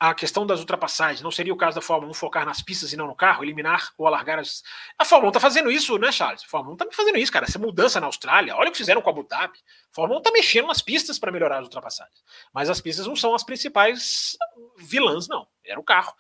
a 0.00 0.14
questão 0.14 0.46
das 0.46 0.60
ultrapassagens, 0.60 1.20
não 1.20 1.30
seria 1.30 1.52
o 1.52 1.56
caso 1.56 1.74
da 1.74 1.82
Fórmula 1.82 2.10
1 2.10 2.14
focar 2.14 2.46
nas 2.46 2.62
pistas 2.62 2.90
e 2.90 2.96
não 2.96 3.06
no 3.06 3.14
carro, 3.14 3.44
eliminar 3.44 3.92
ou 3.98 4.06
alargar 4.06 4.38
as. 4.38 4.62
A 4.98 5.04
Fórmula 5.04 5.28
1 5.28 5.30
está 5.32 5.40
fazendo 5.40 5.70
isso, 5.70 5.98
né, 5.98 6.10
Charles? 6.10 6.42
A 6.42 6.46
Fórmula 6.48 6.72
1 6.72 6.82
está 6.82 6.96
fazendo 6.96 7.18
isso, 7.18 7.30
cara. 7.30 7.44
Essa 7.44 7.58
mudança 7.58 8.00
na 8.00 8.06
Austrália, 8.06 8.56
olha 8.56 8.70
o 8.70 8.72
que 8.72 8.78
fizeram 8.78 9.02
com 9.02 9.10
a 9.10 9.12
Abu 9.12 9.24
Dhabi. 9.24 9.58
A 9.58 9.94
Fórmula 9.94 10.18
1 10.18 10.22
está 10.22 10.32
mexendo 10.32 10.68
nas 10.68 10.80
pistas 10.80 11.18
para 11.18 11.30
melhorar 11.30 11.58
as 11.58 11.64
ultrapassagens. 11.64 12.24
Mas 12.50 12.70
as 12.70 12.80
pistas 12.80 13.06
não 13.06 13.14
são 13.14 13.34
as 13.34 13.44
principais 13.44 14.38
vilãs, 14.78 15.28
não. 15.28 15.46
Era 15.62 15.78
o 15.78 15.84
carro. 15.84 16.14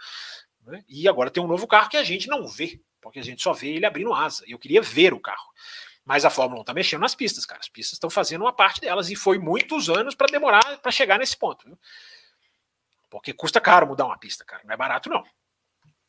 Né? 0.66 0.84
E 0.86 1.08
agora 1.08 1.30
tem 1.30 1.42
um 1.42 1.48
novo 1.48 1.66
carro 1.66 1.88
que 1.88 1.96
a 1.96 2.04
gente 2.04 2.28
não 2.28 2.46
vê, 2.46 2.82
porque 3.00 3.18
a 3.18 3.24
gente 3.24 3.42
só 3.42 3.54
vê 3.54 3.68
ele 3.68 3.86
abrindo 3.86 4.12
asa. 4.12 4.44
Eu 4.46 4.58
queria 4.58 4.82
ver 4.82 5.14
o 5.14 5.20
carro. 5.20 5.48
Mas 6.04 6.26
a 6.26 6.30
Fórmula 6.30 6.60
1 6.60 6.62
está 6.64 6.74
mexendo 6.74 7.00
nas 7.00 7.14
pistas, 7.14 7.46
cara. 7.46 7.60
As 7.60 7.68
pistas 7.68 7.94
estão 7.94 8.10
fazendo 8.10 8.42
uma 8.42 8.52
parte 8.52 8.82
delas 8.82 9.08
e 9.08 9.16
foi 9.16 9.38
muitos 9.38 9.88
anos 9.88 10.14
para 10.14 10.26
demorar 10.26 10.78
para 10.82 10.92
chegar 10.92 11.18
nesse 11.18 11.36
ponto. 11.36 11.64
Viu? 11.64 11.78
Porque 13.10 13.32
custa 13.32 13.60
caro 13.60 13.86
mudar 13.86 14.06
uma 14.06 14.18
pista, 14.18 14.44
cara. 14.44 14.62
Não 14.64 14.72
é 14.72 14.76
barato, 14.76 15.10
não. 15.10 15.24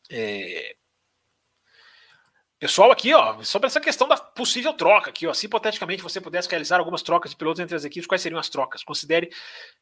É... 0.09 0.75
Pessoal, 2.61 2.91
aqui, 2.91 3.11
ó, 3.11 3.41
sobre 3.41 3.65
essa 3.65 3.81
questão 3.81 4.07
da 4.07 4.15
possível 4.15 4.71
troca 4.71 5.09
aqui, 5.09 5.25
ó, 5.25 5.33
se 5.33 5.47
hipoteticamente 5.47 6.03
você 6.03 6.21
pudesse 6.21 6.47
realizar 6.47 6.77
algumas 6.77 7.01
trocas 7.01 7.31
de 7.31 7.37
pilotos 7.37 7.59
entre 7.59 7.75
as 7.75 7.83
equipes, 7.83 8.05
quais 8.05 8.21
seriam 8.21 8.39
as 8.39 8.49
trocas? 8.49 8.83
Considere 8.83 9.31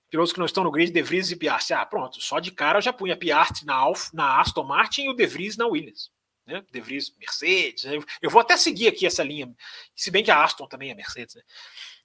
pilotos 0.09 0.31
que 0.31 0.39
não 0.39 0.45
estão 0.45 0.63
no 0.63 0.71
grid, 0.71 0.93
De 0.93 1.01
Vries 1.01 1.29
e 1.29 1.35
Piastri. 1.35 1.73
Ah, 1.75 1.85
pronto, 1.85 2.21
só 2.21 2.39
de 2.39 2.51
cara 2.51 2.77
eu 2.77 2.81
já 2.81 2.93
punha 2.93 3.17
Piastri 3.17 3.65
na, 3.65 3.75
Alf, 3.75 4.13
na 4.13 4.39
Aston 4.39 4.63
Martin 4.63 5.03
e 5.03 5.09
o 5.09 5.13
De 5.13 5.25
Vries 5.25 5.57
na 5.57 5.67
Williams. 5.67 6.09
Né? 6.47 6.63
De 6.71 6.79
Vries, 6.79 7.13
Mercedes. 7.17 7.83
Eu, 8.21 8.29
vou 8.29 8.39
até 8.39 8.55
seguir 8.55 8.87
aqui 8.87 9.05
essa 9.05 9.23
linha, 9.25 9.53
se 9.93 10.09
bem 10.09 10.23
que 10.23 10.31
a 10.31 10.41
Aston 10.41 10.65
também 10.65 10.89
é 10.89 10.95
Mercedes, 10.95 11.35
né? 11.35 11.41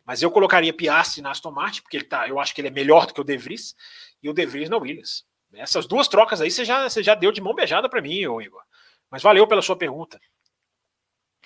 Mas 0.05 0.23
eu 0.23 0.31
colocaria 0.31 0.73
Piastri 0.73 1.23
na 1.23 1.31
Aston 1.31 1.51
Martin, 1.51 1.83
porque 1.83 1.97
ele 1.97 2.05
tá, 2.05 2.29
eu 2.29 2.39
acho 2.39 2.55
que 2.55 2.61
ele 2.61 2.69
é 2.69 2.71
melhor 2.71 3.07
do 3.07 3.15
que 3.15 3.21
o 3.21 3.25
De 3.25 3.37
Vries, 3.37 3.75
e 4.23 4.29
o 4.29 4.35
De 4.35 4.45
Vries 4.45 4.69
na 4.69 4.77
Williams. 4.77 5.25
Essas 5.55 5.87
duas 5.87 6.09
trocas 6.09 6.41
aí 6.41 6.51
você 6.51 6.65
já, 6.65 6.89
você 6.89 7.03
já 7.03 7.15
deu 7.15 7.33
de 7.33 7.41
mão 7.41 7.55
beijada 7.55 7.89
para 7.89 8.03
mim, 8.03 8.27
ô 8.27 8.41
Igor. 8.41 8.63
Mas 9.11 9.23
valeu 9.23 9.47
pela 9.47 9.63
sua 9.63 9.77
pergunta. 9.77 10.21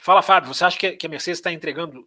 Fala, 0.01 0.23
Fábio, 0.23 0.53
você 0.53 0.65
acha 0.65 0.79
que 0.79 1.07
a 1.07 1.09
Mercedes 1.09 1.39
está 1.39 1.53
entregando 1.53 2.07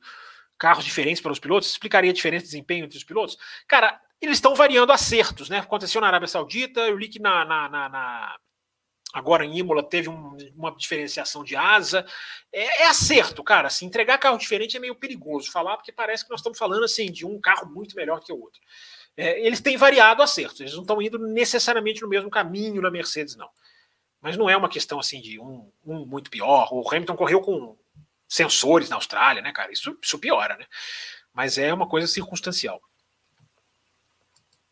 carros 0.57 0.84
diferentes 0.84 1.22
para 1.22 1.32
os 1.32 1.40
pilotos? 1.40 1.69
Explicaria 1.69 2.11
de 2.14 2.22
desempenho 2.22 2.86
entre 2.86 2.98
os 2.98 3.03
pilotos? 3.03 3.38
Cara, 3.68 4.02
eles 4.19 4.38
estão 4.38 4.56
variando 4.56 4.91
acertos, 4.91 5.49
né? 5.49 5.60
Aconteceu 5.60 5.99
na 6.02 6.07
Arábia 6.07 6.28
Saudita, 6.28 6.82
eu 6.82 6.98
li 6.98 7.07
que 7.07 7.19
na, 7.19 7.44
na, 7.44 7.69
na, 7.69 7.90
na 7.90 8.40
agora 9.13 9.45
em 9.45 9.57
Imola 9.57 9.83
teve 9.83 10.09
um, 10.09 10.38
uma 10.55 10.75
diferenciação 10.75 11.43
de 11.43 11.55
asa. 11.55 12.05
É, 12.51 12.83
é, 12.83 12.88
acerto, 12.88 13.43
cara. 13.43 13.69
Se 13.69 13.85
entregar 13.85 14.17
carro 14.17 14.38
diferente 14.38 14.77
é 14.77 14.79
meio 14.79 14.95
perigoso 14.95 15.51
falar, 15.51 15.77
porque 15.77 15.91
parece 15.91 16.23
que 16.23 16.29
nós 16.29 16.39
estamos 16.39 16.57
falando 16.57 16.83
assim 16.83 17.11
de 17.11 17.25
um 17.25 17.39
carro 17.39 17.69
muito 17.69 17.95
melhor 17.95 18.19
que 18.19 18.31
o 18.31 18.39
outro. 18.39 18.61
É, 19.17 19.45
eles 19.45 19.59
têm 19.59 19.77
variado 19.77 20.23
acertos, 20.23 20.61
eles 20.61 20.73
não 20.73 20.81
estão 20.81 21.01
indo 21.01 21.19
necessariamente 21.19 22.01
no 22.01 22.07
mesmo 22.07 22.29
caminho 22.29 22.81
na 22.81 22.89
Mercedes, 22.89 23.35
não. 23.35 23.49
Mas 24.21 24.38
não 24.38 24.49
é 24.49 24.55
uma 24.55 24.69
questão 24.69 24.99
assim 24.99 25.19
de 25.19 25.39
um, 25.39 25.71
um 25.85 26.05
muito 26.05 26.29
pior. 26.29 26.69
O 26.71 26.88
Hamilton 26.88 27.15
correu 27.15 27.41
com 27.41 27.77
sensores 28.27 28.89
na 28.89 28.95
Austrália, 28.95 29.41
né, 29.41 29.51
cara? 29.51 29.71
Isso, 29.71 29.97
isso 30.01 30.17
piora, 30.19 30.55
né? 30.55 30.65
Mas 31.33 31.57
é 31.57 31.73
uma 31.73 31.88
coisa 31.88 32.07
circunstancial. 32.07 32.81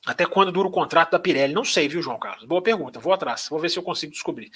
Até 0.05 0.26
quando 0.26 0.51
dura 0.51 0.67
o 0.67 0.71
contrato 0.71 1.11
da 1.11 1.19
Pirelli? 1.19 1.53
Não 1.53 1.65
sei, 1.65 1.88
viu, 1.88 2.01
João 2.01 2.17
Carlos? 2.17 2.45
Boa 2.45 2.61
pergunta, 2.61 2.99
vou 2.99 3.13
atrás, 3.13 3.47
vou 3.49 3.59
ver 3.59 3.69
se 3.69 3.77
eu 3.77 3.84
consigo 3.84 4.11
descobrir. 4.11 4.51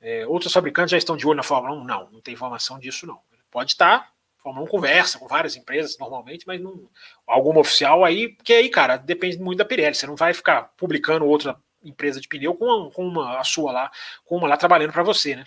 É, 0.00 0.26
outros 0.26 0.52
fabricantes 0.52 0.90
já 0.90 0.98
estão 0.98 1.16
de 1.16 1.26
olho 1.26 1.36
na 1.36 1.42
Fórmula 1.42 1.74
1? 1.80 1.84
Não, 1.84 2.10
não 2.10 2.20
tem 2.20 2.34
informação 2.34 2.78
disso, 2.78 3.06
não. 3.06 3.20
Pode 3.50 3.72
estar, 3.72 4.12
a 4.38 4.42
Fórmula 4.42 4.66
1 4.66 4.68
conversa 4.68 5.18
com 5.18 5.28
várias 5.28 5.56
empresas 5.56 5.96
normalmente, 5.98 6.46
mas 6.46 6.60
não. 6.60 6.88
Alguma 7.26 7.60
oficial 7.60 8.04
aí, 8.04 8.30
porque 8.30 8.52
aí, 8.52 8.68
cara, 8.68 8.96
depende 8.96 9.38
muito 9.38 9.58
da 9.58 9.64
Pirelli. 9.64 9.94
Você 9.94 10.06
não 10.06 10.16
vai 10.16 10.34
ficar 10.34 10.72
publicando 10.76 11.26
outra 11.26 11.56
empresa 11.84 12.20
de 12.20 12.28
pneu 12.28 12.54
com 12.54 12.64
uma, 12.64 12.90
com 12.90 13.06
uma 13.06 13.38
a 13.38 13.44
sua 13.44 13.72
lá, 13.72 13.90
com 14.24 14.36
uma 14.36 14.48
lá 14.48 14.56
trabalhando 14.56 14.92
para 14.92 15.02
você, 15.02 15.36
né? 15.36 15.44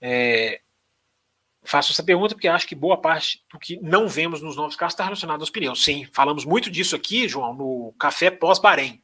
É, 0.00 0.60
faço 1.62 1.92
essa 1.92 2.02
pergunta 2.02 2.34
porque 2.34 2.48
acho 2.48 2.66
que 2.66 2.74
boa 2.74 3.00
parte 3.00 3.44
do 3.50 3.58
que 3.58 3.78
não 3.80 4.08
vemos 4.08 4.42
nos 4.42 4.56
novos 4.56 4.76
carros 4.76 4.94
está 4.94 5.04
relacionado 5.04 5.40
aos 5.40 5.50
pneus. 5.50 5.84
Sim, 5.84 6.06
falamos 6.12 6.44
muito 6.44 6.70
disso 6.70 6.96
aqui, 6.96 7.28
João, 7.28 7.54
no 7.54 7.94
café 7.98 8.30
pós-Bahrein. 8.30 9.02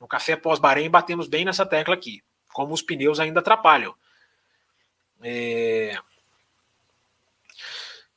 No 0.00 0.08
café 0.08 0.36
pós-Bahrein 0.36 0.88
batemos 0.90 1.28
bem 1.28 1.44
nessa 1.44 1.66
tecla 1.66 1.94
aqui, 1.94 2.22
como 2.52 2.72
os 2.72 2.82
pneus 2.82 3.20
ainda 3.20 3.40
atrapalham. 3.40 3.94
É... 5.22 5.98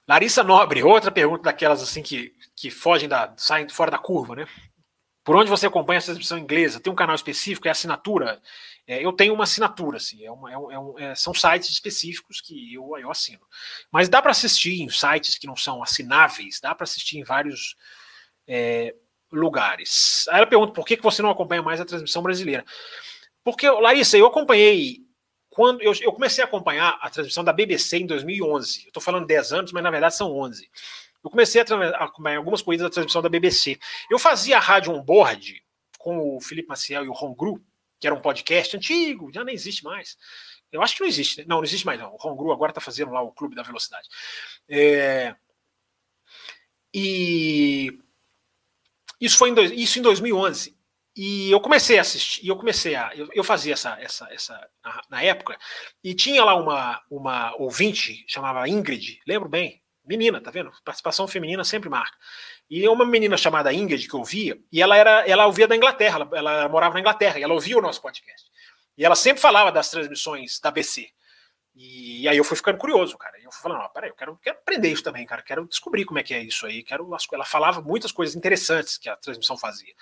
Larissa 0.08 0.44
Nobre, 0.44 0.84
outra 0.84 1.12
pergunta 1.12 1.44
daquelas 1.44 1.82
assim 1.82 2.02
que, 2.02 2.34
que 2.56 2.72
fogem 2.72 3.10
da. 3.10 3.34
saem 3.38 3.68
fora 3.68 3.92
da 3.92 3.98
curva, 3.98 4.36
né? 4.36 4.48
Por 5.28 5.36
onde 5.36 5.50
você 5.50 5.68
acompanha 5.68 5.98
essa 5.98 6.06
transmissão 6.06 6.38
inglesa? 6.38 6.80
Tem 6.80 6.92
um 6.92 6.96
canal 6.96 7.14
específico? 7.14 7.68
É 7.68 7.72
assinatura? 7.72 8.42
É, 8.88 9.04
eu 9.04 9.12
tenho 9.12 9.34
uma 9.34 9.44
assinatura, 9.44 9.98
assim, 9.98 10.24
é 10.24 10.32
uma, 10.32 10.50
é 10.50 10.58
um, 10.58 10.98
é, 10.98 11.14
são 11.16 11.34
sites 11.34 11.70
específicos 11.70 12.40
que 12.40 12.74
eu, 12.74 12.98
eu 12.98 13.12
assino. 13.12 13.42
Mas 13.92 14.08
dá 14.08 14.22
para 14.22 14.32
assistir 14.32 14.82
em 14.82 14.88
sites 14.88 15.38
que 15.38 15.46
não 15.46 15.58
são 15.58 15.84
assináveis, 15.84 16.62
dá 16.62 16.74
para 16.74 16.86
assistir 16.86 17.18
em 17.18 17.26
vários 17.26 17.76
é, 18.48 18.96
lugares. 19.30 20.30
Aí 20.30 20.38
ela 20.38 20.48
pergunta 20.48 20.72
por 20.72 20.86
que, 20.86 20.96
que 20.96 21.04
você 21.04 21.22
não 21.22 21.30
acompanha 21.30 21.62
mais 21.62 21.82
a 21.82 21.86
transmissão 21.86 22.24
brasileira. 22.24 22.64
Porque, 23.44 23.70
Larissa, 23.70 24.18
eu 24.18 24.28
acompanhei. 24.28 25.00
Quando 25.50 25.82
eu, 25.82 25.92
eu 26.04 26.14
comecei 26.14 26.42
a 26.42 26.48
acompanhar 26.48 26.98
a 27.02 27.10
transmissão 27.10 27.44
da 27.44 27.52
BBC 27.52 27.98
em 27.98 28.06
2011. 28.06 28.84
Eu 28.84 28.88
estou 28.88 29.04
falando 29.04 29.28
10 29.28 29.52
anos, 29.52 29.72
mas 29.74 29.84
na 29.84 29.92
verdade 29.92 30.16
são 30.16 30.32
11. 30.32 30.70
Eu 31.24 31.30
comecei 31.30 31.62
a, 31.62 31.90
acompanhar 32.04 32.38
algumas 32.38 32.62
coisas 32.62 32.84
da 32.84 32.90
transmissão 32.90 33.22
da 33.22 33.30
BBC. 33.30 33.80
Eu 34.10 34.20
fazia 34.20 34.58
a 34.58 34.62
rádio 34.62 34.94
on-board 34.94 35.64
com 35.98 36.38
o 36.38 36.42
Felipe 36.42 36.70
Maciel 36.70 37.06
e 37.06 37.10
o 37.10 37.14
Ron 37.14 37.34
Gru, 37.34 37.62
que 38.00 38.08
era 38.08 38.16
um 38.16 38.22
podcast 38.22 38.78
antigo, 38.78 39.32
já 39.34 39.44
nem 39.44 39.56
existe 39.56 39.84
mais. 39.84 40.18
Eu 40.72 40.82
acho 40.82 40.96
que 40.96 41.02
não 41.02 41.08
existe. 41.08 41.40
Né? 41.40 41.46
Não, 41.48 41.58
não 41.58 41.64
existe 41.64 41.86
mais 41.86 42.00
não. 42.00 42.14
O 42.14 42.28
Hongru 42.28 42.52
agora 42.52 42.72
está 42.72 42.82
fazendo 42.82 43.12
lá 43.12 43.22
o 43.22 43.32
Clube 43.32 43.56
da 43.56 43.64
Velocidade. 43.64 44.08
É... 44.70 45.36
E 46.94 48.00
isso 49.20 49.38
foi 49.38 49.50
em, 49.50 49.54
dois, 49.54 49.72
isso 49.72 50.00
em 50.00 50.02
2011. 50.02 50.76
e 51.16 51.52
eu 51.52 51.60
comecei 51.60 51.98
a 51.98 52.02
assistir, 52.02 52.48
eu 52.48 52.56
comecei 52.56 52.96
a. 52.96 53.12
Eu, 53.16 53.30
eu 53.34 53.44
fazia 53.44 53.74
essa, 53.74 54.00
essa, 54.00 54.32
essa 54.32 54.70
na, 54.84 55.02
na, 55.10 55.24
época, 55.24 55.58
e 56.04 56.14
tinha 56.14 56.44
lá 56.44 56.56
uma, 56.56 57.02
uma 57.10 57.56
ouvinte, 57.58 58.24
chamava 58.28 58.68
Ingrid, 58.70 59.20
lembro 59.28 59.50
bem, 59.50 59.82
menina, 60.08 60.42
tá 60.42 60.50
vendo? 60.50 60.72
Participação 60.84 61.28
feminina 61.28 61.64
sempre 61.64 61.90
marca. 61.90 62.18
E 62.70 62.88
uma 62.88 63.06
menina 63.06 63.38
chamada 63.38 63.74
Ingrid 63.74 64.08
que 64.08 64.16
ouvia, 64.16 64.60
e 64.72 64.82
ela 64.82 64.96
era, 64.96 65.28
ela 65.28 65.46
ouvia 65.46 65.68
da 65.68 65.76
Inglaterra, 65.76 66.20
ela, 66.22 66.38
ela 66.38 66.70
morava 66.70 66.94
na 66.94 67.00
Inglaterra, 67.00 67.40
e 67.40 67.44
ela 67.44 67.54
ouvia 67.54 67.78
o 67.78 67.82
nosso 67.82 68.02
podcast. 68.02 68.50
E 68.98 69.06
ela 69.06 69.16
sempre 69.16 69.42
falava 69.42 69.72
das 69.72 69.90
transmissões 69.90 70.60
da 70.60 70.72
BC. 70.72 71.10
E 71.80 72.28
aí 72.28 72.36
eu 72.36 72.44
fui 72.44 72.58
ficando 72.58 72.80
curioso, 72.80 73.16
cara. 73.20 73.40
E 73.40 73.44
eu 73.44 73.52
fui 73.52 73.62
falando, 73.62 73.82
ó, 73.82 73.88
peraí, 73.90 74.10
eu 74.10 74.16
quero, 74.16 74.36
quero 74.38 74.58
aprender 74.58 74.90
isso 74.90 75.04
também, 75.04 75.24
cara. 75.28 75.44
Quero 75.44 75.68
descobrir 75.68 76.06
como 76.06 76.18
é 76.18 76.24
que 76.24 76.34
é 76.34 76.42
isso 76.42 76.66
aí. 76.66 76.82
Quero. 76.82 77.08
Ela 77.32 77.46
falava 77.46 77.82
muitas 77.82 78.12
coisas 78.12 78.36
interessantes 78.36 78.98
que 78.98 79.08
a 79.08 79.16
transmissão 79.16 79.56
fazia. 79.56 79.94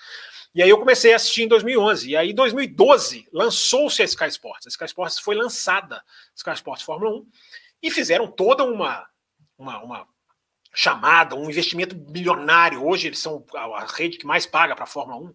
E 0.54 0.62
aí 0.62 0.70
eu 0.70 0.78
comecei 0.78 1.12
a 1.12 1.16
assistir 1.16 1.42
em 1.42 1.48
2011. 1.48 2.08
E 2.08 2.16
aí 2.16 2.30
em 2.30 2.34
2012 2.34 3.28
lançou-se 3.30 4.00
a 4.00 4.06
Sky 4.06 4.28
Sports. 4.28 4.66
A 4.66 4.70
Sky 4.70 4.86
Sports 4.86 5.18
foi 5.18 5.34
lançada, 5.34 6.02
Sky 6.34 6.52
Sports 6.52 6.82
Fórmula 6.82 7.18
1, 7.18 7.26
e 7.82 7.90
fizeram 7.90 8.26
toda 8.26 8.64
uma, 8.64 9.06
uma, 9.58 9.82
uma 9.82 10.08
chamada, 10.74 11.34
um 11.34 11.48
investimento 11.48 11.96
milionário. 11.96 12.84
Hoje 12.84 13.08
eles 13.08 13.18
são 13.18 13.44
a 13.54 13.86
rede 13.86 14.18
que 14.18 14.26
mais 14.26 14.46
paga 14.46 14.74
para 14.74 14.84
a 14.84 14.88
Fórmula 14.88 15.18
1. 15.18 15.34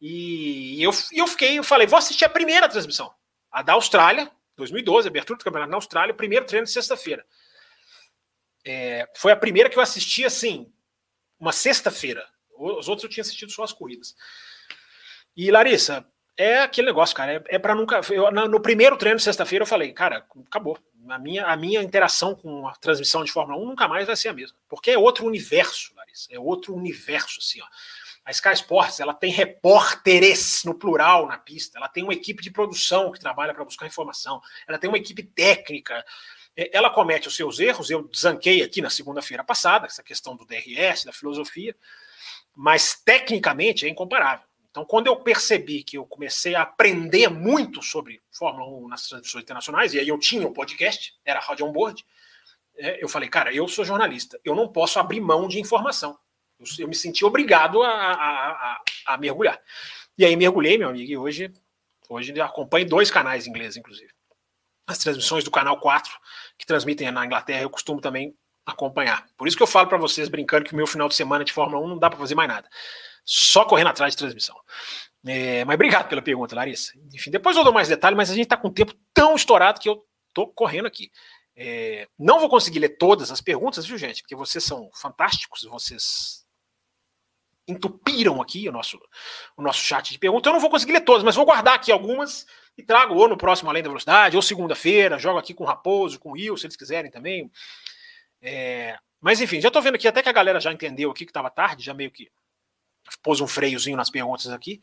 E 0.00 0.82
eu, 0.82 0.92
eu 1.12 1.26
fiquei, 1.26 1.58
eu 1.58 1.64
falei, 1.64 1.86
vou 1.86 1.98
assistir 1.98 2.24
a 2.24 2.28
primeira 2.28 2.68
transmissão, 2.68 3.12
a 3.50 3.62
da 3.62 3.72
Austrália, 3.72 4.30
2012, 4.56 5.08
abertura 5.08 5.38
do 5.38 5.44
campeonato 5.44 5.70
na 5.70 5.76
Austrália, 5.76 6.14
primeiro 6.14 6.46
treino 6.46 6.66
de 6.66 6.72
sexta-feira. 6.72 7.26
É, 8.64 9.08
foi 9.16 9.32
a 9.32 9.36
primeira 9.36 9.68
que 9.68 9.76
eu 9.76 9.82
assisti 9.82 10.24
assim, 10.24 10.72
uma 11.38 11.52
sexta-feira. 11.52 12.24
Os 12.56 12.88
outros 12.88 13.04
eu 13.04 13.10
tinha 13.10 13.22
assistido 13.22 13.50
só 13.50 13.64
as 13.64 13.72
corridas. 13.72 14.14
E 15.36 15.50
Larissa, 15.50 16.06
é 16.38 16.60
aquele 16.60 16.86
negócio, 16.86 17.14
cara. 17.14 17.34
É, 17.34 17.56
é 17.56 17.58
para 17.58 17.74
nunca. 17.74 18.00
Eu, 18.10 18.30
no 18.30 18.60
primeiro 18.60 18.96
treino 18.96 19.18
de 19.18 19.24
sexta-feira 19.24 19.64
eu 19.64 19.66
falei, 19.66 19.92
cara, 19.92 20.24
acabou. 20.46 20.78
A 21.08 21.18
minha, 21.18 21.46
a 21.46 21.56
minha 21.56 21.82
interação 21.82 22.34
com 22.34 22.68
a 22.68 22.74
transmissão 22.74 23.24
de 23.24 23.32
Fórmula 23.32 23.58
1 23.60 23.66
nunca 23.66 23.88
mais 23.88 24.06
vai 24.06 24.14
ser 24.14 24.28
a 24.28 24.32
mesma. 24.32 24.56
Porque 24.68 24.92
é 24.92 24.98
outro 24.98 25.26
universo, 25.26 25.92
Larissa. 25.96 26.28
É 26.30 26.38
outro 26.38 26.74
universo, 26.74 27.40
assim, 27.40 27.60
ó. 27.60 27.66
A 28.24 28.30
Sky 28.30 28.52
Sports 28.52 29.00
ela 29.00 29.14
tem 29.14 29.32
repórteres 29.32 30.62
no 30.62 30.74
plural 30.74 31.26
na 31.26 31.38
pista, 31.38 31.78
ela 31.78 31.88
tem 31.88 32.04
uma 32.04 32.12
equipe 32.12 32.42
de 32.42 32.50
produção 32.50 33.10
que 33.10 33.18
trabalha 33.18 33.54
para 33.54 33.64
buscar 33.64 33.86
informação, 33.86 34.42
ela 34.68 34.76
tem 34.76 34.90
uma 34.90 34.98
equipe 34.98 35.22
técnica. 35.22 36.04
É, 36.54 36.76
ela 36.76 36.90
comete 36.90 37.26
os 37.26 37.34
seus 37.34 37.58
erros, 37.58 37.88
eu 37.88 38.06
desanquei 38.06 38.62
aqui 38.62 38.82
na 38.82 38.90
segunda-feira 38.90 39.42
passada, 39.42 39.86
essa 39.86 40.02
questão 40.02 40.36
do 40.36 40.44
DRS, 40.44 41.04
da 41.04 41.12
filosofia, 41.12 41.74
mas 42.54 43.00
tecnicamente 43.02 43.86
é 43.86 43.88
incomparável. 43.88 44.47
Então, 44.70 44.84
quando 44.84 45.06
eu 45.06 45.16
percebi 45.16 45.82
que 45.82 45.96
eu 45.96 46.04
comecei 46.04 46.54
a 46.54 46.62
aprender 46.62 47.28
muito 47.28 47.82
sobre 47.82 48.22
Fórmula 48.30 48.68
1 48.84 48.88
nas 48.88 49.08
transmissões 49.08 49.42
internacionais, 49.42 49.94
e 49.94 49.98
aí 49.98 50.08
eu 50.08 50.18
tinha 50.18 50.46
o 50.46 50.50
um 50.50 50.52
podcast, 50.52 51.14
era 51.24 51.40
Rádio 51.40 51.66
On 51.66 51.72
Board, 51.72 52.04
é, 52.76 53.02
eu 53.02 53.08
falei, 53.08 53.28
cara, 53.28 53.52
eu 53.52 53.66
sou 53.66 53.84
jornalista, 53.84 54.38
eu 54.44 54.54
não 54.54 54.68
posso 54.68 54.98
abrir 54.98 55.20
mão 55.20 55.48
de 55.48 55.58
informação. 55.58 56.18
Eu, 56.78 56.88
me 56.88 56.94
senti 56.94 57.24
obrigado 57.24 57.82
a, 57.82 57.88
a, 57.88 58.50
a, 58.50 58.82
a, 59.06 59.16
mergulhar. 59.16 59.60
E 60.16 60.24
aí 60.24 60.36
mergulhei, 60.36 60.76
meu 60.76 60.88
amigo, 60.88 61.10
e 61.10 61.16
hoje, 61.16 61.52
hoje 62.08 62.40
acompanho 62.40 62.88
dois 62.88 63.10
canais 63.10 63.46
ingleses, 63.46 63.76
inclusive. 63.76 64.10
As 64.86 64.98
transmissões 64.98 65.44
do 65.44 65.50
canal 65.50 65.78
4, 65.78 66.12
que 66.56 66.66
transmitem 66.66 67.10
na 67.10 67.24
Inglaterra, 67.24 67.62
eu 67.62 67.70
costumo 67.70 68.00
também 68.00 68.34
acompanhar. 68.66 69.26
Por 69.36 69.46
isso 69.46 69.56
que 69.56 69.62
eu 69.62 69.66
falo 69.68 69.88
para 69.88 69.98
vocês, 69.98 70.28
brincando, 70.28 70.64
que 70.64 70.72
o 70.72 70.76
meu 70.76 70.86
final 70.86 71.08
de 71.08 71.14
semana 71.14 71.44
de 71.44 71.52
Fórmula 71.52 71.84
1 71.84 71.88
não 71.88 71.98
dá 71.98 72.10
para 72.10 72.18
fazer 72.18 72.34
mais 72.34 72.48
nada. 72.48 72.68
Só 73.30 73.66
correndo 73.66 73.88
atrás 73.88 74.14
de 74.14 74.16
transmissão. 74.16 74.56
É, 75.26 75.62
mas 75.66 75.74
obrigado 75.74 76.08
pela 76.08 76.22
pergunta, 76.22 76.56
Larissa. 76.56 76.94
Enfim, 77.12 77.30
depois 77.30 77.54
eu 77.58 77.62
dou 77.62 77.74
mais 77.74 77.86
detalhes, 77.86 78.16
mas 78.16 78.30
a 78.30 78.34
gente 78.34 78.44
está 78.44 78.56
com 78.56 78.68
o 78.68 78.72
tempo 78.72 78.94
tão 79.12 79.36
estourado 79.36 79.78
que 79.78 79.86
eu 79.86 80.02
tô 80.32 80.46
correndo 80.46 80.86
aqui. 80.86 81.10
É, 81.54 82.08
não 82.18 82.40
vou 82.40 82.48
conseguir 82.48 82.78
ler 82.78 82.96
todas 82.96 83.30
as 83.30 83.42
perguntas, 83.42 83.84
viu, 83.84 83.98
gente? 83.98 84.22
Porque 84.22 84.34
vocês 84.34 84.64
são 84.64 84.88
fantásticos, 84.94 85.64
vocês 85.64 86.46
entupiram 87.66 88.40
aqui 88.40 88.66
o 88.66 88.72
nosso, 88.72 88.98
o 89.58 89.60
nosso 89.60 89.80
chat 89.80 90.10
de 90.10 90.18
perguntas. 90.18 90.48
Eu 90.48 90.54
não 90.54 90.60
vou 90.60 90.70
conseguir 90.70 90.92
ler 90.92 91.02
todas, 91.02 91.22
mas 91.22 91.36
vou 91.36 91.44
guardar 91.44 91.74
aqui 91.74 91.92
algumas 91.92 92.46
e 92.78 92.82
trago 92.82 93.14
ou 93.14 93.28
no 93.28 93.36
próximo 93.36 93.68
Além 93.68 93.82
da 93.82 93.90
Velocidade, 93.90 94.36
ou 94.36 94.42
segunda-feira, 94.42 95.18
jogo 95.18 95.38
aqui 95.38 95.52
com 95.52 95.64
o 95.64 95.66
Raposo, 95.66 96.18
com 96.18 96.30
o 96.30 96.32
Will, 96.32 96.56
se 96.56 96.64
eles 96.64 96.76
quiserem 96.76 97.10
também. 97.10 97.50
É, 98.40 98.96
mas 99.20 99.38
enfim, 99.42 99.60
já 99.60 99.68
estou 99.68 99.82
vendo 99.82 99.96
aqui 99.96 100.08
até 100.08 100.22
que 100.22 100.30
a 100.30 100.32
galera 100.32 100.60
já 100.60 100.72
entendeu 100.72 101.10
aqui 101.10 101.26
que 101.26 101.30
estava 101.30 101.50
tarde, 101.50 101.84
já 101.84 101.92
meio 101.92 102.10
que 102.10 102.30
pôs 103.22 103.40
um 103.40 103.46
freiozinho 103.46 103.96
nas 103.96 104.10
perguntas 104.10 104.48
aqui. 104.48 104.80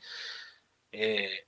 É, 0.91 1.43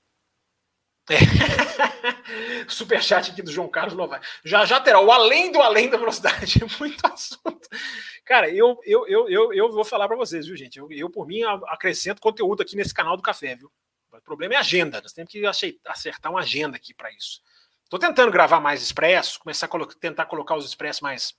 é. 1.10 2.66
Superchat 2.68 3.32
aqui 3.32 3.42
do 3.42 3.52
João 3.52 3.70
Carlos 3.70 3.96
Novaes. 3.96 4.26
Já 4.44 4.66
já 4.66 4.80
terá 4.80 5.00
o 5.00 5.12
além 5.12 5.52
do 5.52 5.62
além 5.62 5.90
da 5.90 5.98
velocidade. 5.98 6.60
Muito 6.80 7.06
assunto. 7.06 7.68
Cara, 8.26 8.50
eu, 8.50 8.78
eu, 8.84 9.08
eu, 9.08 9.30
eu, 9.30 9.54
eu 9.54 9.72
vou 9.72 9.86
falar 9.86 10.08
para 10.08 10.18
vocês, 10.18 10.46
viu, 10.46 10.58
gente? 10.58 10.78
Eu, 10.78 10.92
eu, 10.92 11.10
por 11.10 11.26
mim, 11.26 11.44
acrescento 11.68 12.22
conteúdo 12.22 12.62
aqui 12.62 12.76
nesse 12.76 12.94
canal 12.94 13.16
do 13.16 13.24
café, 13.24 13.56
viu? 13.56 13.72
O 14.12 14.22
problema 14.22 14.56
é 14.56 14.58
agenda. 14.58 15.02
Nós 15.02 15.14
temos 15.14 15.32
que 15.32 15.46
acertar 15.46 16.32
uma 16.32 16.42
agenda 16.42 16.76
aqui 16.76 16.94
para 16.94 17.12
isso. 17.12 17.42
Estou 17.84 17.98
tentando 18.00 18.32
gravar 18.32 18.60
mais 18.60 18.82
expresso, 18.82 19.40
começar 19.40 19.66
a 19.66 19.70
colo 19.70 19.86
tentar 19.86 20.26
colocar 20.26 20.58
os 20.58 20.66
expressos 20.66 21.02
mais, 21.02 21.34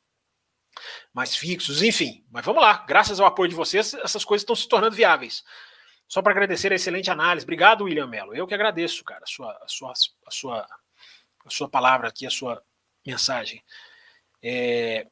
mais 1.12 1.36
fixos, 1.36 1.82
enfim. 1.82 2.24
Mas 2.30 2.44
vamos 2.44 2.62
lá. 2.62 2.84
Graças 2.86 3.20
ao 3.20 3.26
apoio 3.26 3.48
de 3.48 3.54
vocês, 3.54 3.94
essas 3.94 4.24
coisas 4.24 4.42
estão 4.42 4.56
se 4.56 4.68
tornando 4.68 4.94
viáveis. 4.94 5.44
Só 6.08 6.22
para 6.22 6.32
agradecer 6.32 6.72
a 6.72 6.76
excelente 6.76 7.10
análise. 7.10 7.44
Obrigado, 7.44 7.84
William 7.84 8.06
Mello. 8.06 8.34
Eu 8.34 8.46
que 8.46 8.54
agradeço, 8.54 9.04
cara, 9.04 9.22
a 9.22 9.26
sua, 9.26 9.52
a 9.52 9.68
sua, 9.68 9.92
a 10.26 10.30
sua, 10.30 10.66
a 11.44 11.50
sua 11.50 11.68
palavra 11.68 12.08
aqui, 12.08 12.26
a 12.26 12.30
sua 12.30 12.62
mensagem. 13.06 13.62
É... 14.42 15.06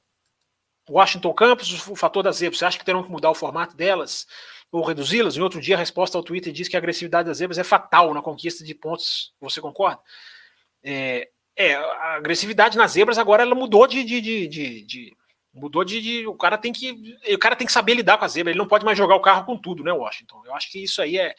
Washington 0.89 1.35
Campos, 1.35 1.89
o 1.89 1.97
fator 1.97 2.23
das 2.23 2.37
zebras. 2.37 2.59
Você 2.59 2.65
acha 2.65 2.79
que 2.79 2.85
terão 2.85 3.03
que 3.03 3.11
mudar 3.11 3.31
o 3.31 3.35
formato 3.35 3.77
delas 3.77 4.27
ou 4.71 4.85
reduzi-las? 4.85 5.37
Em 5.37 5.41
outro 5.41 5.61
dia, 5.61 5.75
a 5.75 5.79
resposta 5.79 6.17
ao 6.17 6.23
Twitter 6.23 6.53
diz 6.53 6.69
que 6.69 6.77
a 6.77 6.79
agressividade 6.79 7.29
das 7.29 7.39
zebras 7.39 7.59
é 7.59 7.65
fatal 7.65 8.15
na 8.15 8.23
conquista 8.23 8.65
de 8.65 8.75
pontos. 8.75 9.35
Você 9.41 9.61
concorda? 9.61 10.01
É, 10.83 11.29
é 11.57 11.75
a 11.75 12.15
agressividade 12.15 12.77
nas 12.77 12.93
zebras 12.93 13.19
agora 13.19 13.43
ela 13.43 13.55
mudou 13.55 13.87
de, 13.87 14.05
de, 14.05 14.21
de, 14.21 14.49
de 14.83 15.17
Mudou 15.57 15.85
de, 15.85 16.03
de, 16.03 16.27
O 16.27 16.35
cara 16.35 16.59
tem 16.59 16.71
que. 16.71 17.17
O 17.33 17.39
cara 17.39 17.57
tem 17.57 17.67
que 17.67 17.73
saber 17.73 17.95
lidar 17.95 18.19
com 18.19 18.27
a 18.27 18.29
zebra. 18.29 18.53
Ele 18.53 18.59
não 18.59 18.69
pode 18.69 18.85
mais 18.85 18.97
jogar 18.97 19.17
o 19.17 19.21
carro 19.21 19.47
com 19.47 19.57
tudo, 19.57 19.83
né, 19.83 19.91
Washington? 19.91 20.43
Eu 20.45 20.55
acho 20.55 20.71
que 20.71 20.83
isso 20.83 21.01
aí 21.01 21.17
é. 21.19 21.35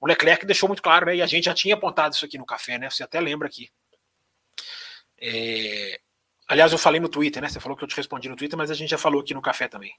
O 0.00 0.06
Leclerc 0.06 0.46
deixou 0.46 0.66
muito 0.66 0.82
claro, 0.82 1.06
né? 1.06 1.16
E 1.16 1.22
a 1.22 1.26
gente 1.26 1.44
já 1.44 1.52
tinha 1.52 1.74
apontado 1.74 2.14
isso 2.14 2.24
aqui 2.24 2.38
no 2.38 2.46
café, 2.46 2.78
né? 2.78 2.88
Você 2.88 3.02
até 3.02 3.20
lembra 3.20 3.46
aqui. 3.46 3.68
É... 5.20 6.00
Aliás, 6.48 6.72
eu 6.72 6.78
falei 6.78 6.98
no 6.98 7.08
Twitter, 7.08 7.42
né? 7.42 7.50
Você 7.50 7.60
falou 7.60 7.76
que 7.76 7.84
eu 7.84 7.88
te 7.88 7.94
respondi 7.94 8.30
no 8.30 8.34
Twitter, 8.34 8.56
mas 8.56 8.70
a 8.70 8.74
gente 8.74 8.88
já 8.88 8.96
falou 8.96 9.20
aqui 9.20 9.34
no 9.34 9.42
café 9.42 9.68
também. 9.68 9.92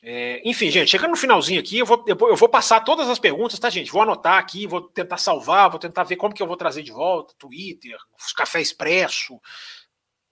É... 0.00 0.40
Enfim, 0.48 0.70
gente, 0.70 0.92
chegando 0.92 1.10
no 1.10 1.16
finalzinho 1.16 1.58
aqui, 1.58 1.78
eu 1.78 1.86
vou, 1.86 2.04
eu 2.06 2.36
vou 2.36 2.48
passar 2.48 2.80
todas 2.82 3.08
as 3.08 3.18
perguntas, 3.18 3.58
tá, 3.58 3.68
gente? 3.68 3.90
Vou 3.90 4.02
anotar 4.02 4.38
aqui, 4.38 4.64
vou 4.64 4.80
tentar 4.80 5.16
salvar, 5.16 5.68
vou 5.68 5.80
tentar 5.80 6.04
ver 6.04 6.14
como 6.14 6.32
que 6.32 6.40
eu 6.42 6.46
vou 6.46 6.56
trazer 6.56 6.84
de 6.84 6.92
volta, 6.92 7.34
Twitter, 7.36 7.98
café 8.36 8.60
expresso, 8.60 9.40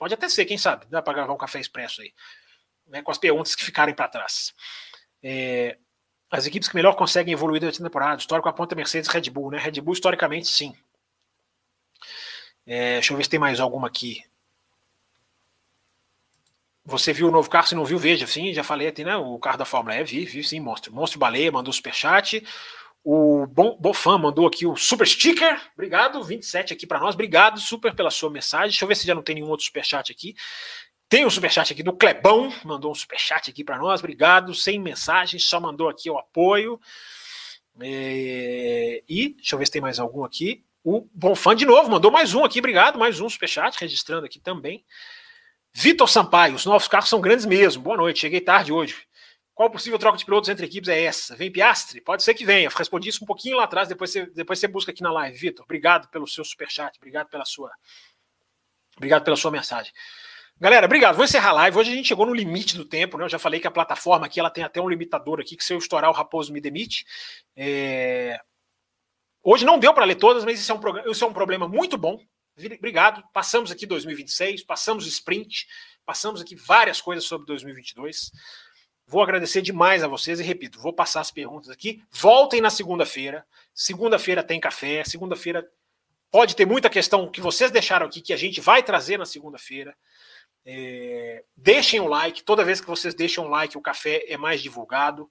Pode 0.01 0.14
até 0.14 0.31
ser, 0.31 0.47
quem 0.47 0.56
sabe, 0.56 0.86
dá 0.86 1.02
para 1.02 1.12
gravar 1.12 1.35
um 1.35 1.36
café 1.36 1.60
expresso 1.60 2.01
aí, 2.01 2.14
né, 2.86 3.02
com 3.02 3.10
as 3.10 3.18
perguntas 3.18 3.55
que 3.55 3.62
ficarem 3.62 3.94
para 3.94 4.09
trás. 4.09 4.55
É, 5.22 5.77
as 6.31 6.47
equipes 6.47 6.70
que 6.70 6.74
melhor 6.74 6.94
conseguem 6.94 7.35
evoluir 7.35 7.60
durante 7.60 7.82
a 7.82 7.85
temporada, 7.85 8.18
histórico 8.18 8.48
aponta 8.48 8.74
Mercedes 8.74 9.10
Red 9.10 9.28
Bull, 9.28 9.51
né? 9.51 9.59
Red 9.59 9.78
Bull, 9.82 9.93
historicamente, 9.93 10.48
sim. 10.48 10.74
É, 12.66 12.94
deixa 12.94 13.12
eu 13.12 13.18
ver 13.18 13.24
se 13.24 13.28
tem 13.28 13.39
mais 13.39 13.60
alguma 13.60 13.89
aqui. 13.89 14.24
Você 16.82 17.12
viu 17.12 17.28
o 17.28 17.31
novo 17.31 17.51
carro? 17.51 17.66
Se 17.66 17.74
não 17.74 17.85
viu, 17.85 17.98
veja. 17.98 18.27
Sim, 18.27 18.55
já 18.55 18.64
falei 18.64 18.89
aqui, 18.89 19.05
né? 19.05 19.16
O 19.16 19.39
carro 19.39 19.59
da 19.59 19.66
Fórmula 19.66 19.97
E, 19.97 20.05
vi, 20.05 20.24
vi 20.24 20.43
sim, 20.43 20.60
monstro. 20.60 20.94
Monstro 20.94 21.18
Baleia 21.18 21.52
mandou 21.52 21.74
superchat. 21.74 22.43
O 23.02 23.47
Bofan 23.47 24.18
mandou 24.18 24.47
aqui 24.47 24.66
o 24.66 24.77
super 24.77 25.06
sticker. 25.06 25.59
Obrigado, 25.72 26.22
27 26.22 26.74
aqui 26.74 26.86
para 26.86 27.01
nós. 27.01 27.14
Obrigado, 27.14 27.59
super, 27.59 27.94
pela 27.94 28.10
sua 28.10 28.28
mensagem. 28.28 28.68
Deixa 28.68 28.85
eu 28.85 28.89
ver 28.89 28.94
se 28.94 29.06
já 29.06 29.14
não 29.14 29.22
tem 29.22 29.36
nenhum 29.36 29.48
outro 29.48 29.64
superchat 29.64 30.12
aqui. 30.12 30.35
Tem 31.09 31.24
um 31.24 31.31
superchat 31.31 31.72
aqui 31.72 31.82
do 31.82 31.93
Clebão, 31.93 32.52
mandou 32.64 32.93
um 32.93 32.94
superchat 32.94 33.51
aqui 33.51 33.64
para 33.64 33.78
nós. 33.78 34.01
Obrigado, 34.01 34.55
sem 34.55 34.78
mensagem, 34.78 35.40
só 35.40 35.59
mandou 35.59 35.89
aqui 35.89 36.10
o 36.10 36.18
apoio. 36.18 36.81
É... 37.81 39.02
E 39.09 39.31
deixa 39.31 39.55
eu 39.55 39.59
ver 39.59 39.66
se 39.66 39.72
tem 39.72 39.82
mais 39.82 39.98
algum 39.98 40.22
aqui. 40.22 40.64
O 40.85 41.09
Bonfã 41.12 41.56
de 41.56 41.66
novo 41.66 41.90
mandou 41.90 42.10
mais 42.10 42.35
um 42.35 42.44
aqui. 42.44 42.59
Obrigado, 42.59 42.98
mais 42.98 43.18
um 43.18 43.28
superchat, 43.28 43.77
registrando 43.81 44.27
aqui 44.27 44.39
também. 44.39 44.85
Vitor 45.72 46.09
Sampaio, 46.09 46.55
os 46.55 46.66
novos 46.66 46.86
carros 46.86 47.09
são 47.09 47.20
grandes 47.20 47.47
mesmo. 47.47 47.82
Boa 47.82 47.97
noite, 47.97 48.20
cheguei 48.20 48.40
tarde 48.40 48.72
hoje. 48.72 48.97
Qual 49.55 49.70
possível 49.70 49.98
troca 49.98 50.16
de 50.16 50.24
pilotos 50.24 50.48
entre 50.48 50.64
equipes 50.64 50.89
é 50.89 51.02
essa? 51.02 51.36
Vem 51.36 51.51
Piastre? 51.51 52.01
Pode 52.01 52.22
ser 52.22 52.35
que 52.35 52.44
venha. 52.44 52.68
Respondi 52.70 53.09
isso 53.09 53.24
um 53.24 53.27
pouquinho 53.27 53.56
lá 53.56 53.64
atrás, 53.64 53.89
depois 53.89 54.10
você, 54.10 54.27
depois 54.27 54.59
você 54.59 54.66
busca 54.66 54.90
aqui 54.90 55.02
na 55.02 55.12
live. 55.12 55.36
Vitor, 55.36 55.64
obrigado 55.64 56.09
pelo 56.09 56.27
seu 56.27 56.44
superchat, 56.44 56.97
obrigado 56.98 57.28
pela 57.28 57.44
sua. 57.44 57.70
Obrigado 58.97 59.24
pela 59.24 59.36
sua 59.36 59.51
mensagem. 59.51 59.93
Galera, 60.60 60.85
obrigado. 60.85 61.16
Vou 61.16 61.24
encerrar 61.24 61.51
a 61.51 61.52
live. 61.52 61.78
Hoje 61.78 61.90
a 61.90 61.94
gente 61.94 62.09
chegou 62.09 62.27
no 62.27 62.35
limite 62.35 62.77
do 62.77 62.85
tempo, 62.85 63.16
né? 63.16 63.24
Eu 63.24 63.31
já 63.31 63.39
falei 63.39 63.59
que 63.59 63.66
a 63.66 63.70
plataforma 63.70 64.27
aqui 64.27 64.39
ela 64.39 64.51
tem 64.51 64.62
até 64.62 64.78
um 64.78 64.90
limitador 64.90 65.40
aqui, 65.40 65.56
que 65.56 65.64
se 65.64 65.72
eu 65.72 65.78
estourar 65.78 66.10
o 66.10 66.12
Raposo 66.12 66.52
me 66.52 66.60
demite. 66.60 67.06
É... 67.56 68.39
Hoje 69.43 69.64
não 69.64 69.78
deu 69.78 69.94
para 69.94 70.05
ler 70.05 70.16
todas, 70.16 70.44
mas 70.44 70.60
isso 70.60 70.70
é, 70.70 70.74
um, 70.74 71.10
isso 71.10 71.24
é 71.24 71.27
um 71.27 71.32
problema 71.32 71.66
muito 71.66 71.97
bom. 71.97 72.22
Obrigado. 72.59 73.24
Passamos 73.32 73.70
aqui 73.70 73.86
2026, 73.86 74.62
passamos 74.64 75.06
sprint, 75.06 75.66
passamos 76.05 76.43
aqui 76.43 76.55
várias 76.55 77.01
coisas 77.01 77.24
sobre 77.24 77.47
2022. 77.47 78.31
Vou 79.11 79.24
agradecer 79.24 79.61
demais 79.61 80.05
a 80.05 80.07
vocês 80.07 80.39
e 80.39 80.45
repito, 80.45 80.78
vou 80.78 80.93
passar 80.93 81.20
as 81.20 81.32
perguntas 81.32 81.69
aqui. 81.69 82.01
Voltem 82.12 82.61
na 82.61 82.70
segunda-feira. 82.70 83.45
Segunda-feira 83.74 84.41
tem 84.41 84.61
café. 84.61 85.03
Segunda-feira 85.03 85.69
pode 86.31 86.55
ter 86.55 86.65
muita 86.65 86.89
questão 86.89 87.28
que 87.28 87.41
vocês 87.41 87.73
deixaram 87.73 88.07
aqui 88.07 88.20
que 88.20 88.32
a 88.32 88.37
gente 88.37 88.61
vai 88.61 88.85
trazer 88.85 89.19
na 89.19 89.27
segunda-feira. 89.27 89.97
É, 90.65 91.43
deixem 91.57 91.99
o 91.99 92.07
like. 92.07 92.45
Toda 92.45 92.65
vez 92.65 92.81
que 92.81 92.87
vocês 92.87 93.12
deixam 93.12 93.47
o 93.47 93.49
like, 93.49 93.77
o 93.77 93.82
café 93.82 94.24
é 94.28 94.37
mais 94.37 94.62
divulgado. 94.62 95.28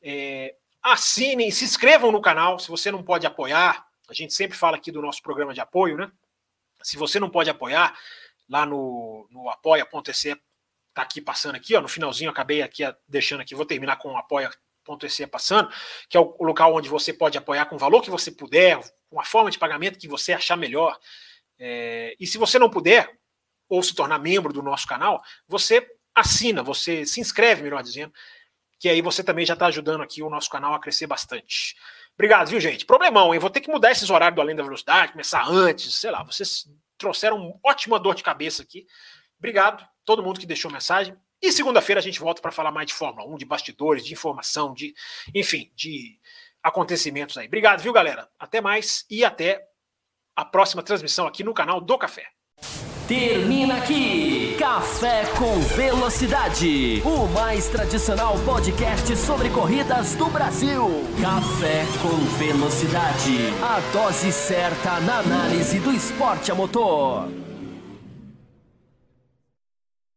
É, 0.00 0.56
assinem, 0.82 1.50
se 1.50 1.66
inscrevam 1.66 2.10
no 2.10 2.22
canal. 2.22 2.58
Se 2.58 2.70
você 2.70 2.90
não 2.90 3.02
pode 3.02 3.26
apoiar, 3.26 3.86
a 4.08 4.14
gente 4.14 4.32
sempre 4.32 4.56
fala 4.56 4.78
aqui 4.78 4.90
do 4.90 5.02
nosso 5.02 5.20
programa 5.20 5.52
de 5.52 5.60
apoio, 5.60 5.98
né? 5.98 6.10
Se 6.82 6.96
você 6.96 7.20
não 7.20 7.28
pode 7.28 7.50
apoiar, 7.50 7.94
lá 8.48 8.64
no, 8.64 9.28
no 9.30 9.50
apoia.se, 9.50 10.34
tá 10.94 11.02
aqui 11.02 11.20
passando 11.20 11.54
aqui, 11.54 11.74
ó, 11.74 11.80
no 11.80 11.88
finalzinho 11.88 12.30
acabei 12.30 12.62
aqui 12.62 12.82
deixando 13.08 13.40
aqui, 13.40 13.54
vou 13.54 13.66
terminar 13.66 13.96
com 13.96 14.12
o 14.12 14.16
apoia.se 14.16 15.26
passando, 15.26 15.70
que 16.08 16.16
é 16.16 16.20
o, 16.20 16.36
local 16.40 16.74
onde 16.74 16.88
você 16.88 17.12
pode 17.12 17.38
apoiar 17.38 17.66
com 17.66 17.76
o 17.76 17.78
valor 17.78 18.02
que 18.02 18.10
você 18.10 18.30
puder, 18.30 18.78
com 19.08 19.20
a 19.20 19.24
forma 19.24 19.50
de 19.50 19.58
pagamento 19.58 19.98
que 19.98 20.08
você 20.08 20.32
achar 20.32 20.56
melhor. 20.56 20.98
É, 21.58 22.14
e 22.18 22.26
se 22.26 22.38
você 22.38 22.58
não 22.58 22.68
puder, 22.68 23.10
ou 23.68 23.82
se 23.82 23.94
tornar 23.94 24.18
membro 24.18 24.52
do 24.52 24.62
nosso 24.62 24.86
canal, 24.86 25.22
você 25.48 25.86
assina, 26.14 26.62
você 26.62 27.06
se 27.06 27.20
inscreve, 27.20 27.62
melhor 27.62 27.82
dizendo, 27.82 28.12
que 28.78 28.88
aí 28.88 29.00
você 29.00 29.22
também 29.22 29.46
já 29.46 29.54
está 29.54 29.66
ajudando 29.66 30.02
aqui 30.02 30.22
o 30.22 30.28
nosso 30.28 30.50
canal 30.50 30.74
a 30.74 30.80
crescer 30.80 31.06
bastante. 31.06 31.74
Obrigado, 32.14 32.48
viu, 32.48 32.60
gente? 32.60 32.84
Problemão, 32.84 33.32
hein? 33.32 33.40
Vou 33.40 33.48
ter 33.48 33.60
que 33.60 33.70
mudar 33.70 33.90
esses 33.90 34.10
horários 34.10 34.36
do 34.36 34.42
Além 34.42 34.54
da 34.54 34.62
Velocidade, 34.62 35.12
começar 35.12 35.46
antes, 35.48 35.96
sei 35.96 36.10
lá. 36.10 36.22
Vocês 36.22 36.68
trouxeram 36.98 37.58
ótima 37.64 37.98
dor 37.98 38.14
de 38.14 38.22
cabeça 38.22 38.62
aqui. 38.62 38.86
Obrigado, 39.38 39.86
todo 40.04 40.22
mundo 40.22 40.40
que 40.40 40.46
deixou 40.46 40.70
mensagem. 40.70 41.16
E 41.40 41.50
segunda-feira 41.50 42.00
a 42.00 42.02
gente 42.02 42.20
volta 42.20 42.40
para 42.40 42.52
falar 42.52 42.70
mais 42.70 42.86
de 42.86 42.94
Fórmula 42.94 43.28
1, 43.28 43.36
de 43.36 43.44
bastidores, 43.44 44.04
de 44.04 44.12
informação, 44.12 44.72
de, 44.72 44.94
enfim, 45.34 45.72
de 45.74 46.18
acontecimentos 46.62 47.36
aí. 47.36 47.46
Obrigado, 47.46 47.80
viu, 47.80 47.92
galera? 47.92 48.28
Até 48.38 48.60
mais 48.60 49.04
e 49.10 49.24
até 49.24 49.60
a 50.36 50.44
próxima 50.44 50.82
transmissão 50.82 51.26
aqui 51.26 51.42
no 51.42 51.52
canal 51.52 51.80
do 51.80 51.98
Café. 51.98 52.26
Termina 53.08 53.78
aqui 53.78 54.56
Café 54.58 55.24
com 55.36 55.58
Velocidade, 55.76 57.02
o 57.04 57.26
mais 57.26 57.68
tradicional 57.68 58.38
podcast 58.44 59.16
sobre 59.16 59.50
corridas 59.50 60.14
do 60.14 60.26
Brasil. 60.26 60.88
Café 61.20 61.84
com 62.00 62.16
Velocidade, 62.38 63.52
a 63.60 63.80
dose 63.92 64.32
certa 64.32 65.00
na 65.00 65.18
análise 65.18 65.80
do 65.80 65.92
esporte 65.92 66.52
a 66.52 66.54
motor. 66.54 67.28